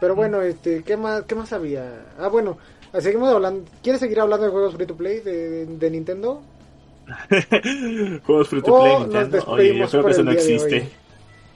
Pero 0.00 0.14
bueno, 0.14 0.42
este, 0.42 0.82
¿qué 0.84 0.96
más, 0.96 1.22
qué 1.22 1.34
más 1.34 1.52
había? 1.52 2.04
Ah, 2.18 2.28
bueno, 2.28 2.58
seguimos 2.98 3.28
hablando. 3.32 3.64
¿Quieres 3.82 4.00
seguir 4.00 4.20
hablando 4.20 4.46
de 4.46 4.52
juegos 4.52 4.74
free 4.74 4.86
to 4.86 4.96
play 4.96 5.20
de, 5.20 5.66
de 5.66 5.90
Nintendo? 5.90 6.42
juegos 8.24 8.48
free 8.48 8.62
to 8.62 8.80
play 8.80 8.98
Nintendo. 9.00 9.44
Oye, 9.46 9.76
yo 9.76 9.88
creo 9.88 10.04
que 10.04 10.10
eso 10.12 10.22
no 10.22 10.32
existe. 10.32 10.88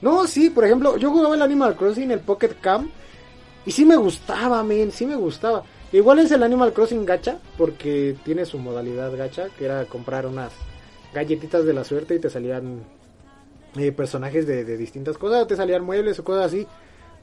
No, 0.01 0.27
sí, 0.27 0.49
por 0.49 0.65
ejemplo, 0.65 0.97
yo 0.97 1.11
jugaba 1.11 1.35
el 1.35 1.41
Animal 1.41 1.75
Crossing, 1.75 2.11
el 2.11 2.21
Pocket 2.21 2.55
Camp, 2.61 2.89
y 3.65 3.71
sí 3.71 3.85
me 3.85 3.97
gustaba, 3.97 4.63
men, 4.63 4.91
sí 4.91 5.05
me 5.05 5.15
gustaba. 5.15 5.63
Igual 5.91 6.19
es 6.19 6.31
el 6.31 6.43
Animal 6.43 6.71
Crossing 6.71 7.05
gacha, 7.05 7.37
porque 7.57 8.15
tiene 8.23 8.45
su 8.45 8.59
modalidad 8.59 9.15
gacha, 9.15 9.47
que 9.57 9.65
era 9.65 9.85
comprar 9.85 10.25
unas 10.25 10.53
galletitas 11.13 11.65
de 11.65 11.73
la 11.73 11.83
suerte 11.83 12.15
y 12.15 12.19
te 12.19 12.29
salían 12.29 12.83
eh, 13.77 13.91
personajes 13.91 14.47
de, 14.47 14.77
distintas 14.77 15.17
cosas, 15.17 15.47
te 15.47 15.55
salían 15.55 15.83
muebles 15.83 16.19
o 16.19 16.23
cosas 16.23 16.47
así 16.47 16.67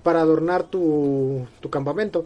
para 0.03 0.21
adornar 0.21 0.65
tu, 0.65 1.47
tu 1.61 1.71
campamento. 1.71 2.25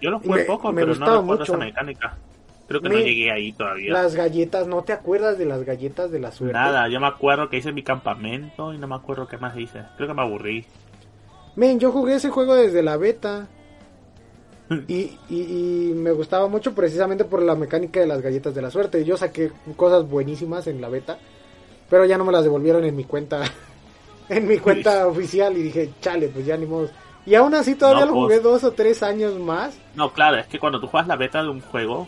Yo 0.00 0.10
lo 0.10 0.20
jugué 0.20 0.44
poco, 0.44 0.72
me 0.72 0.82
pero 0.82 0.94
no 0.96 1.22
mucho. 1.22 1.44
esa 1.44 1.56
mecánica. 1.56 2.18
Creo 2.66 2.80
que 2.80 2.88
no 2.88 2.98
llegué 2.98 3.30
ahí 3.30 3.52
todavía. 3.52 3.92
Las 3.92 4.14
galletas, 4.14 4.66
¿no 4.66 4.82
te 4.82 4.92
acuerdas 4.92 5.38
de 5.38 5.44
las 5.44 5.64
galletas 5.64 6.10
de 6.10 6.18
la 6.18 6.32
suerte? 6.32 6.54
Nada, 6.54 6.88
yo 6.88 6.98
me 6.98 7.06
acuerdo 7.06 7.48
que 7.48 7.58
hice 7.58 7.72
mi 7.72 7.82
campamento 7.82 8.72
y 8.72 8.78
no 8.78 8.86
me 8.86 8.94
acuerdo 8.94 9.28
qué 9.28 9.36
más 9.36 9.56
hice. 9.56 9.82
Creo 9.96 10.08
que 10.08 10.14
me 10.14 10.22
aburrí. 10.22 10.64
Men, 11.56 11.78
yo 11.78 11.92
jugué 11.92 12.16
ese 12.16 12.30
juego 12.30 12.54
desde 12.54 12.82
la 12.82 12.96
beta. 12.96 13.48
Y, 14.88 15.18
y, 15.28 15.92
me 15.94 16.12
gustaba 16.12 16.48
mucho 16.48 16.74
precisamente 16.74 17.24
por 17.24 17.42
la 17.42 17.54
mecánica 17.54 18.00
de 18.00 18.06
las 18.06 18.20
galletas 18.20 18.54
de 18.54 18.62
la 18.62 18.70
suerte. 18.70 19.04
Yo 19.04 19.16
saqué 19.16 19.50
cosas 19.76 20.08
buenísimas 20.08 20.66
en 20.66 20.80
la 20.80 20.88
beta, 20.88 21.18
pero 21.88 22.04
ya 22.04 22.18
no 22.18 22.24
me 22.24 22.32
las 22.32 22.44
devolvieron 22.44 22.84
en 22.84 22.96
mi 22.96 23.04
cuenta, 23.04 23.42
en 24.28 24.46
mi 24.46 24.58
cuenta 24.58 25.06
oficial 25.06 25.56
y 25.56 25.62
dije, 25.62 25.90
chale, 26.00 26.28
pues 26.28 26.46
ya 26.46 26.56
ni 26.56 26.66
modo. 26.66 26.88
Y 27.26 27.34
aún 27.34 27.54
así 27.54 27.74
todavía 27.74 28.06
lo 28.06 28.12
jugué 28.12 28.40
pues. 28.40 28.42
dos 28.42 28.64
o 28.64 28.72
tres 28.72 29.02
años 29.02 29.38
más. 29.38 29.78
No, 29.94 30.12
claro, 30.12 30.36
es 30.36 30.46
que 30.46 30.58
cuando 30.58 30.80
tú 30.80 30.86
juegas 30.86 31.08
la 31.08 31.16
beta 31.16 31.42
de 31.42 31.48
un 31.48 31.60
juego, 31.60 32.06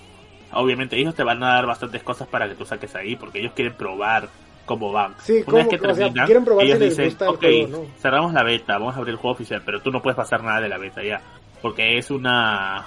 obviamente 0.52 0.98
ellos 0.98 1.14
te 1.14 1.22
van 1.22 1.42
a 1.42 1.54
dar 1.54 1.66
bastantes 1.66 2.02
cosas 2.02 2.28
para 2.28 2.48
que 2.48 2.54
tú 2.54 2.64
saques 2.66 2.94
ahí, 2.94 3.16
porque 3.16 3.38
ellos 3.40 3.52
quieren 3.54 3.74
probar 3.74 4.28
cómo 4.66 4.92
van. 4.92 5.14
Sí, 5.22 5.42
Una 5.46 5.58
vez 5.58 5.68
que 5.68 5.78
terminan, 5.78 6.26
quieren 6.26 6.44
probar 6.44 6.66
ellos 6.66 6.80
dicen, 6.80 7.16
ok, 7.26 7.44
cerramos 7.98 8.34
la 8.34 8.42
beta, 8.42 8.74
vamos 8.74 8.94
a 8.94 8.98
abrir 8.98 9.12
el 9.12 9.16
juego 9.16 9.34
oficial, 9.34 9.62
pero 9.64 9.80
tú 9.80 9.90
no 9.90 10.02
puedes 10.02 10.16
pasar 10.16 10.42
nada 10.42 10.60
de 10.60 10.68
la 10.68 10.76
beta 10.76 11.02
ya 11.02 11.22
porque 11.62 11.98
es 11.98 12.10
una 12.10 12.86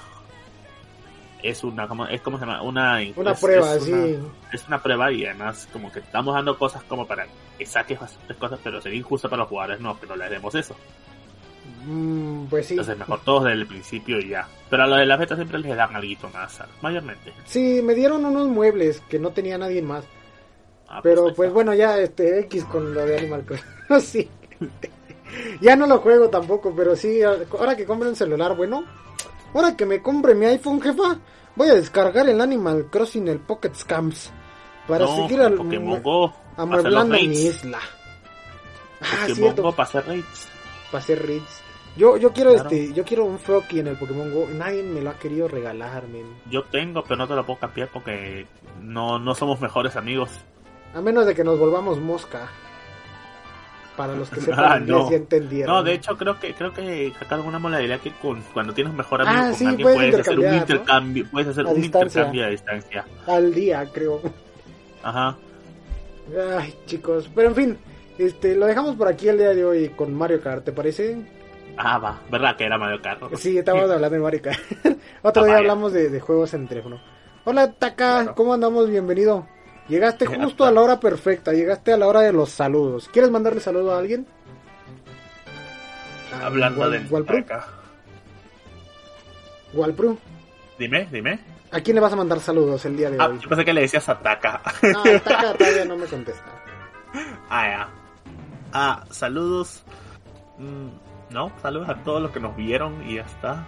es 1.42 1.64
una 1.64 1.88
como 1.88 2.06
es 2.06 2.22
como 2.22 2.38
se 2.38 2.46
llama 2.46 2.62
una 2.62 3.00
una 3.16 3.34
prueba 3.34 3.76
es 3.76 3.84
sí. 3.84 4.20
es 4.52 4.68
una 4.68 4.82
prueba 4.82 5.12
y 5.12 5.26
además 5.26 5.68
como 5.72 5.92
que 5.92 6.00
estamos 6.00 6.36
dando 6.36 6.58
cosas 6.58 6.84
como 6.84 7.08
para 7.08 7.26
que 7.58 7.66
saques 7.66 8.00
bastantes 8.00 8.38
cosas 8.38 8.60
pero 8.64 8.82
sería 8.82 9.00
injusto 9.00 9.30
para 9.30 9.42
los 9.42 9.50
jugadores 9.50 9.80
no 9.80 10.00
que 10.00 10.08
no 10.08 10.16
les 10.16 10.30
demos 10.30 10.54
eso. 10.56 10.76
Mm, 11.86 12.46
pues 12.46 12.66
sí. 12.68 12.74
Entonces 12.74 12.98
mejor 12.98 13.22
todos 13.24 13.46
desde 13.46 13.62
el 13.62 13.68
principio 13.68 14.20
y 14.20 14.30
ya. 14.30 14.48
Pero 14.70 14.84
a 14.84 14.88
lo 14.88 14.96
de 14.96 15.06
la 15.06 15.18
beta 15.18 15.36
siempre 15.36 15.60
les 15.60 15.76
dan 15.76 15.96
algo 15.96 16.30
más 16.34 16.62
mayormente. 16.82 17.34
Sí 17.46 17.82
me 17.84 17.96
dieron 17.96 18.26
unos 18.26 18.48
muebles 18.48 19.02
que 19.10 19.20
no 19.20 19.32
tenía 19.32 19.58
nadie 19.58 19.82
más. 19.82 20.06
Ah, 20.88 21.02
pues 21.02 21.16
pero 21.16 21.34
pues, 21.34 21.54
bueno 21.54 21.74
ya 21.74 21.98
este 22.00 22.40
X 22.42 22.66
con 22.66 22.94
lo 22.94 23.06
de 23.06 23.18
Animal 23.18 23.46
Crossing. 23.46 24.30
Sí 24.30 24.30
ya 25.62 25.76
no 25.76 25.88
lo 25.88 26.00
juego 26.00 26.30
tampoco, 26.30 26.74
pero 26.76 26.96
sí, 26.96 27.22
ahora 27.24 27.76
que 27.76 27.86
compre 27.86 28.10
un 28.10 28.16
celular, 28.16 28.56
bueno, 28.56 28.84
ahora 29.54 29.76
que 29.76 29.86
me 29.86 30.02
compre 30.02 30.36
mi 30.36 30.46
iPhone, 30.46 30.82
jefa, 30.82 31.18
voy 31.56 31.70
a 31.70 31.76
descargar 31.76 32.28
el 32.30 32.42
Animal 32.42 32.88
Crossing, 32.90 33.28
el 33.28 33.40
Pocket 33.40 33.74
Scams, 33.74 34.32
para 34.88 35.08
seguir 35.08 35.42
al, 35.42 35.60
amueblando 36.58 37.16
mi 37.16 37.22
isla. 37.22 37.80
Ah, 39.02 39.28
cierto. 39.34 39.62
Go 39.62 39.72
para 39.72 39.88
hacer 39.88 40.06
raids. 40.06 40.48
Para 40.92 41.04
hacer 41.04 41.26
raids. 41.26 41.62
Yo, 41.96 42.18
yo 42.18 42.32
quiero 42.32 42.54
este, 42.54 42.94
yo 42.94 43.04
quiero 43.04 43.26
un 43.26 43.40
Frocky 43.40 43.80
en 43.80 43.88
el 43.88 43.98
Pokémon 43.98 44.32
Go. 44.34 44.48
Nadie 44.54 44.84
me 44.84 45.02
lo 45.02 45.10
ha 45.10 45.18
querido 45.18 45.48
regalar, 45.48 46.04
Yo 46.50 46.64
tengo, 46.66 47.04
pero 47.04 47.18
no 47.18 47.28
te 47.28 47.36
lo 47.36 47.46
puedo 47.46 47.60
cambiar 47.60 47.90
porque 47.92 48.48
no, 48.82 49.20
no 49.20 49.36
somos 49.36 49.60
mejores 49.60 49.96
amigos. 49.96 50.30
A 50.94 51.02
menos 51.02 51.26
de 51.26 51.36
que 51.36 51.44
nos 51.44 51.60
volvamos 51.60 52.00
mosca 52.00 52.50
para 54.00 54.16
los 54.16 54.30
que 54.30 54.40
sepan 54.40 54.66
ah, 54.66 54.80
no. 54.80 55.12
entendieron. 55.12 55.76
No, 55.76 55.84
de 55.84 55.96
hecho 55.96 56.16
creo 56.16 56.40
que 56.40 56.54
creo 56.54 56.72
que 56.72 57.12
sacaron 57.20 57.46
una 57.46 57.60
modalidad 57.60 58.00
que 58.00 58.14
con, 58.14 58.42
cuando 58.54 58.74
tienes 58.74 58.94
mejor 58.94 59.22
amigo 59.22 59.42
ah, 59.44 59.52
con 59.58 59.68
alguien 59.68 59.94
puedes, 59.94 60.20
hacer 60.20 60.40
un 60.40 60.54
intercambio, 60.54 61.26
puedes 61.30 61.50
hacer 61.50 61.66
un 61.66 61.84
intercambio 61.84 62.46
a 62.46 62.48
distancia. 62.48 63.06
Al 63.28 63.54
día, 63.54 63.86
creo. 63.92 64.22
Ajá. 65.04 65.36
Ay, 66.58 66.74
chicos, 66.86 67.30
pero 67.36 67.50
en 67.50 67.56
fin, 67.56 67.78
este 68.18 68.56
lo 68.56 68.68
dejamos 68.68 68.96
por 68.96 69.10
aquí 69.10 69.28
el 69.28 69.38
día 69.38 69.50
de 69.50 69.66
hoy 69.66 69.90
con 69.90 70.14
Mario 70.14 70.40
Kart, 70.40 70.64
¿te 70.64 70.72
parece? 70.72 71.18
Ah, 71.76 71.98
va, 71.98 72.22
¿verdad 72.32 72.56
que 72.56 72.64
era 72.64 72.78
Mario 72.78 73.02
Kart? 73.02 73.36
Sí, 73.36 73.58
estábamos 73.58 73.92
hablando 73.92 74.16
de 74.16 74.22
Mario 74.22 74.42
Kart. 74.42 74.60
Otro 75.24 75.44
ah, 75.44 75.46
día 75.46 75.58
hablamos 75.58 75.92
de, 75.92 76.10
de, 76.10 76.22
juegos 76.22 76.54
en 76.54 76.70
teléfono. 76.70 77.02
Hola, 77.44 77.74
Taka, 77.74 78.34
¿cómo 78.34 78.54
andamos? 78.54 78.90
Bienvenido. 78.90 79.46
Llegaste 79.90 80.26
justo 80.28 80.66
a 80.66 80.72
la 80.72 80.82
hora 80.82 81.00
perfecta, 81.00 81.52
llegaste 81.52 81.92
a 81.92 81.98
la 81.98 82.08
hora 82.08 82.22
de 82.22 82.32
los 82.32 82.50
saludos. 82.52 83.10
¿Quieres 83.12 83.32
mandarle 83.32 83.60
saludo 83.60 83.94
a 83.94 83.98
alguien? 84.00 84.28
Hablando 86.44 86.90
de 86.90 86.98
acá. 87.40 87.68
Walpru, 89.74 90.18
Dime, 90.78 91.08
dime. 91.12 91.40
¿a 91.72 91.82
quién 91.82 91.96
le 91.96 92.02
vas 92.02 92.14
a 92.14 92.16
mandar 92.16 92.40
saludos 92.40 92.84
el 92.86 92.96
día 92.98 93.10
de 93.12 93.18
Ah, 93.20 93.28
hoy? 93.28 93.40
yo 93.40 93.50
pensé 93.50 93.66
que 93.66 93.74
le 93.74 93.82
decías 93.82 94.08
ataca. 94.10 94.62
No, 94.82 95.04
Taka 95.22 95.54
todavía 95.54 95.86
no 95.86 95.98
me 95.98 96.06
contesta. 96.06 96.46
Ah, 97.50 97.68
ya. 97.68 97.90
Ah, 98.72 99.04
saludos. 99.10 99.84
Mm, 100.60 101.34
no, 101.34 101.52
saludos 101.62 101.90
a 101.90 101.96
todos 102.04 102.22
los 102.22 102.32
que 102.32 102.40
nos 102.40 102.56
vieron 102.56 103.04
y 103.10 103.16
ya 103.16 103.24
está. 103.24 103.66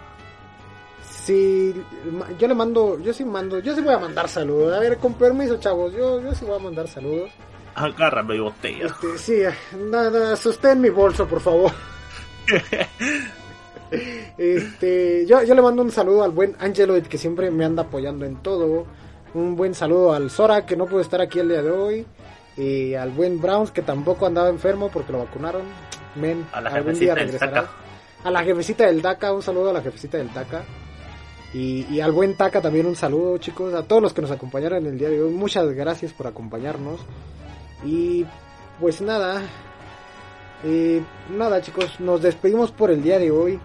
Ma- 2.10 2.26
yo 2.38 2.48
le 2.48 2.54
mando, 2.54 2.98
yo 3.00 3.12
sí 3.12 3.24
mando, 3.24 3.58
yo 3.60 3.74
sí 3.74 3.80
voy 3.80 3.94
a 3.94 3.98
mandar 3.98 4.28
saludos. 4.28 4.74
A 4.74 4.80
ver, 4.80 4.98
con 4.98 5.14
permiso, 5.14 5.58
chavos, 5.58 5.92
yo, 5.92 6.20
yo 6.20 6.34
sí 6.34 6.44
voy 6.44 6.56
a 6.56 6.62
mandar 6.62 6.88
saludos. 6.88 7.30
Agárrame 7.74 8.38
botella. 8.40 8.86
Este, 8.86 9.18
sí, 9.18 9.42
nada, 9.90 10.36
sostén 10.36 10.80
mi 10.80 10.90
bolso, 10.90 11.26
por 11.26 11.40
favor. 11.40 11.72
Este, 14.38 15.26
yo, 15.26 15.42
yo 15.42 15.54
le 15.54 15.60
mando 15.62 15.82
un 15.82 15.90
saludo 15.90 16.24
al 16.24 16.30
buen 16.30 16.56
Angeloid 16.58 17.04
que 17.04 17.18
siempre 17.18 17.50
me 17.50 17.64
anda 17.64 17.82
apoyando 17.82 18.24
en 18.24 18.36
todo. 18.36 18.86
Un 19.34 19.54
buen 19.56 19.74
saludo 19.74 20.14
al 20.14 20.30
Sora 20.30 20.64
que 20.64 20.76
no 20.76 20.86
pudo 20.86 21.00
estar 21.00 21.20
aquí 21.20 21.38
el 21.40 21.48
día 21.48 21.62
de 21.62 21.70
hoy. 21.70 22.06
Y 22.56 22.94
al 22.94 23.10
buen 23.10 23.40
Browns 23.40 23.70
que 23.70 23.82
tampoco 23.82 24.26
andaba 24.26 24.48
enfermo 24.48 24.88
porque 24.90 25.12
lo 25.12 25.18
vacunaron. 25.18 25.62
Men, 26.16 26.46
A 26.52 26.60
la 26.62 26.70
algún 26.70 26.94
día 26.98 27.14
regresará. 27.14 27.66
A 28.24 28.30
la 28.30 28.42
jefecita 28.42 28.86
del 28.86 29.02
DACA, 29.02 29.32
un 29.32 29.42
saludo 29.42 29.70
a 29.70 29.72
la 29.74 29.82
jefecita 29.82 30.16
del 30.18 30.32
DACA. 30.32 30.62
Y, 31.54 32.00
al 32.00 32.12
buen 32.12 32.34
Taka 32.34 32.62
también 32.62 32.86
un 32.86 32.96
saludo, 32.96 33.36
chicos. 33.38 33.74
A 33.74 33.82
todos 33.82 34.00
los 34.00 34.14
que 34.14 34.22
nos 34.22 34.30
acompañaron 34.30 34.86
el 34.86 34.98
día 34.98 35.10
de 35.10 35.22
hoy. 35.22 35.32
Muchas 35.32 35.70
gracias 35.72 36.12
por 36.12 36.26
acompañarnos. 36.26 37.00
Y 37.84 38.24
pues 38.80 39.02
nada. 39.02 39.42
eh, 40.64 41.02
nada, 41.36 41.60
chicos. 41.60 42.00
Nos 42.00 42.22
despedimos 42.22 42.70
por 42.70 42.90
el 42.90 43.02
día 43.02 43.18
de 43.18 43.30
hoy. 43.30 43.60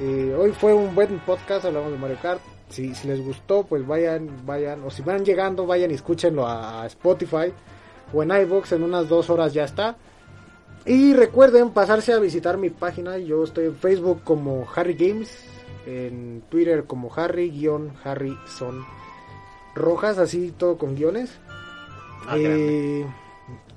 Eh, 0.00 0.36
hoy 0.38 0.52
fue 0.52 0.74
un 0.74 0.94
buen 0.94 1.18
podcast. 1.20 1.64
Hablamos 1.64 1.92
de 1.92 1.98
Mario 1.98 2.18
Kart. 2.20 2.42
Si, 2.68 2.94
si 2.94 3.08
les 3.08 3.24
gustó, 3.24 3.64
pues 3.64 3.86
vayan, 3.86 4.44
vayan. 4.44 4.84
O 4.84 4.90
si 4.90 5.00
van 5.00 5.24
llegando, 5.24 5.66
vayan 5.66 5.90
y 5.90 5.94
escúchenlo 5.94 6.46
a, 6.46 6.84
Spotify 6.86 7.52
o 8.12 8.22
en 8.22 8.30
iVoox. 8.32 8.72
En 8.72 8.82
unas 8.82 9.08
dos 9.08 9.30
horas 9.30 9.54
ya 9.54 9.64
está. 9.64 9.96
Y 10.84 11.14
recuerden 11.14 11.70
pasarse 11.70 12.12
a 12.12 12.18
visitar 12.18 12.58
mi 12.58 12.68
página. 12.68 13.16
Yo 13.16 13.44
estoy 13.44 13.66
en 13.66 13.76
Facebook 13.76 14.20
como 14.24 14.66
Harry 14.74 14.94
Games. 14.94 15.59
En 15.86 16.42
Twitter 16.50 16.84
como 16.84 17.12
Harry-Harrison 17.14 18.84
Rojas. 19.74 20.18
Así 20.18 20.52
todo 20.56 20.78
con 20.78 20.94
guiones. 20.96 21.38
Ah, 22.26 22.36
Eh, 22.38 23.06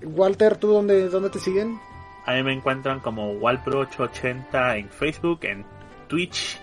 Walter, 0.04 0.58
¿tú 0.58 0.68
dónde, 0.68 1.08
dónde 1.10 1.30
te 1.30 1.40
siguen? 1.40 1.80
A 2.26 2.34
mí 2.34 2.44
me 2.44 2.54
encuentran 2.54 3.00
como 3.00 3.34
Walpro880 3.34 4.78
en 4.80 4.90
Facebook, 4.90 5.40
en 5.44 5.66
Twitch 6.08 6.60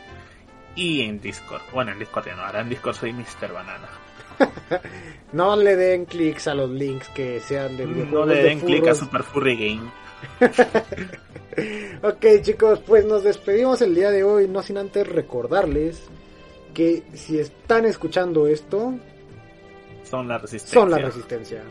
y 0.74 1.02
en 1.02 1.20
Discord. 1.20 1.62
Bueno, 1.72 1.92
en 1.92 1.98
Discord 1.98 2.26
ya 2.26 2.36
no, 2.36 2.42
ahora 2.42 2.60
en 2.60 2.68
Discord 2.68 2.94
soy 2.96 3.12
Mr. 3.12 3.52
Banana. 3.52 3.88
No 5.32 5.54
le 5.54 5.76
den 5.76 6.06
clics 6.06 6.48
a 6.48 6.54
los 6.54 6.70
links 6.70 7.08
que 7.10 7.40
sean 7.40 7.76
de 7.76 7.86
No 7.86 7.92
videojuegos 7.92 8.28
le 8.28 8.34
de 8.36 8.42
den 8.42 8.60
clic 8.60 8.86
a. 8.88 8.94
Super 8.94 9.22
Furry 9.22 9.54
Game. 9.56 9.90
Ok 12.02 12.24
chicos, 12.42 12.80
pues 12.86 13.05
nos 13.05 13.24
despedimos 13.24 13.82
el 13.82 13.94
día 13.94 14.10
de 14.10 14.24
hoy, 14.24 14.48
no 14.48 14.62
sin 14.62 14.78
antes 14.78 15.06
recordarles 15.06 16.01
que 16.72 17.02
si 17.14 17.38
están 17.38 17.84
escuchando 17.84 18.47
esto, 18.47 18.94
Son 20.05 20.28
la 20.28 20.38
resistencia. 20.38 20.80
son 20.80 20.90
la 20.90 20.98
resistencia. 20.98 21.62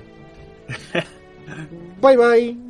bye 2.01 2.17
bye. 2.17 2.68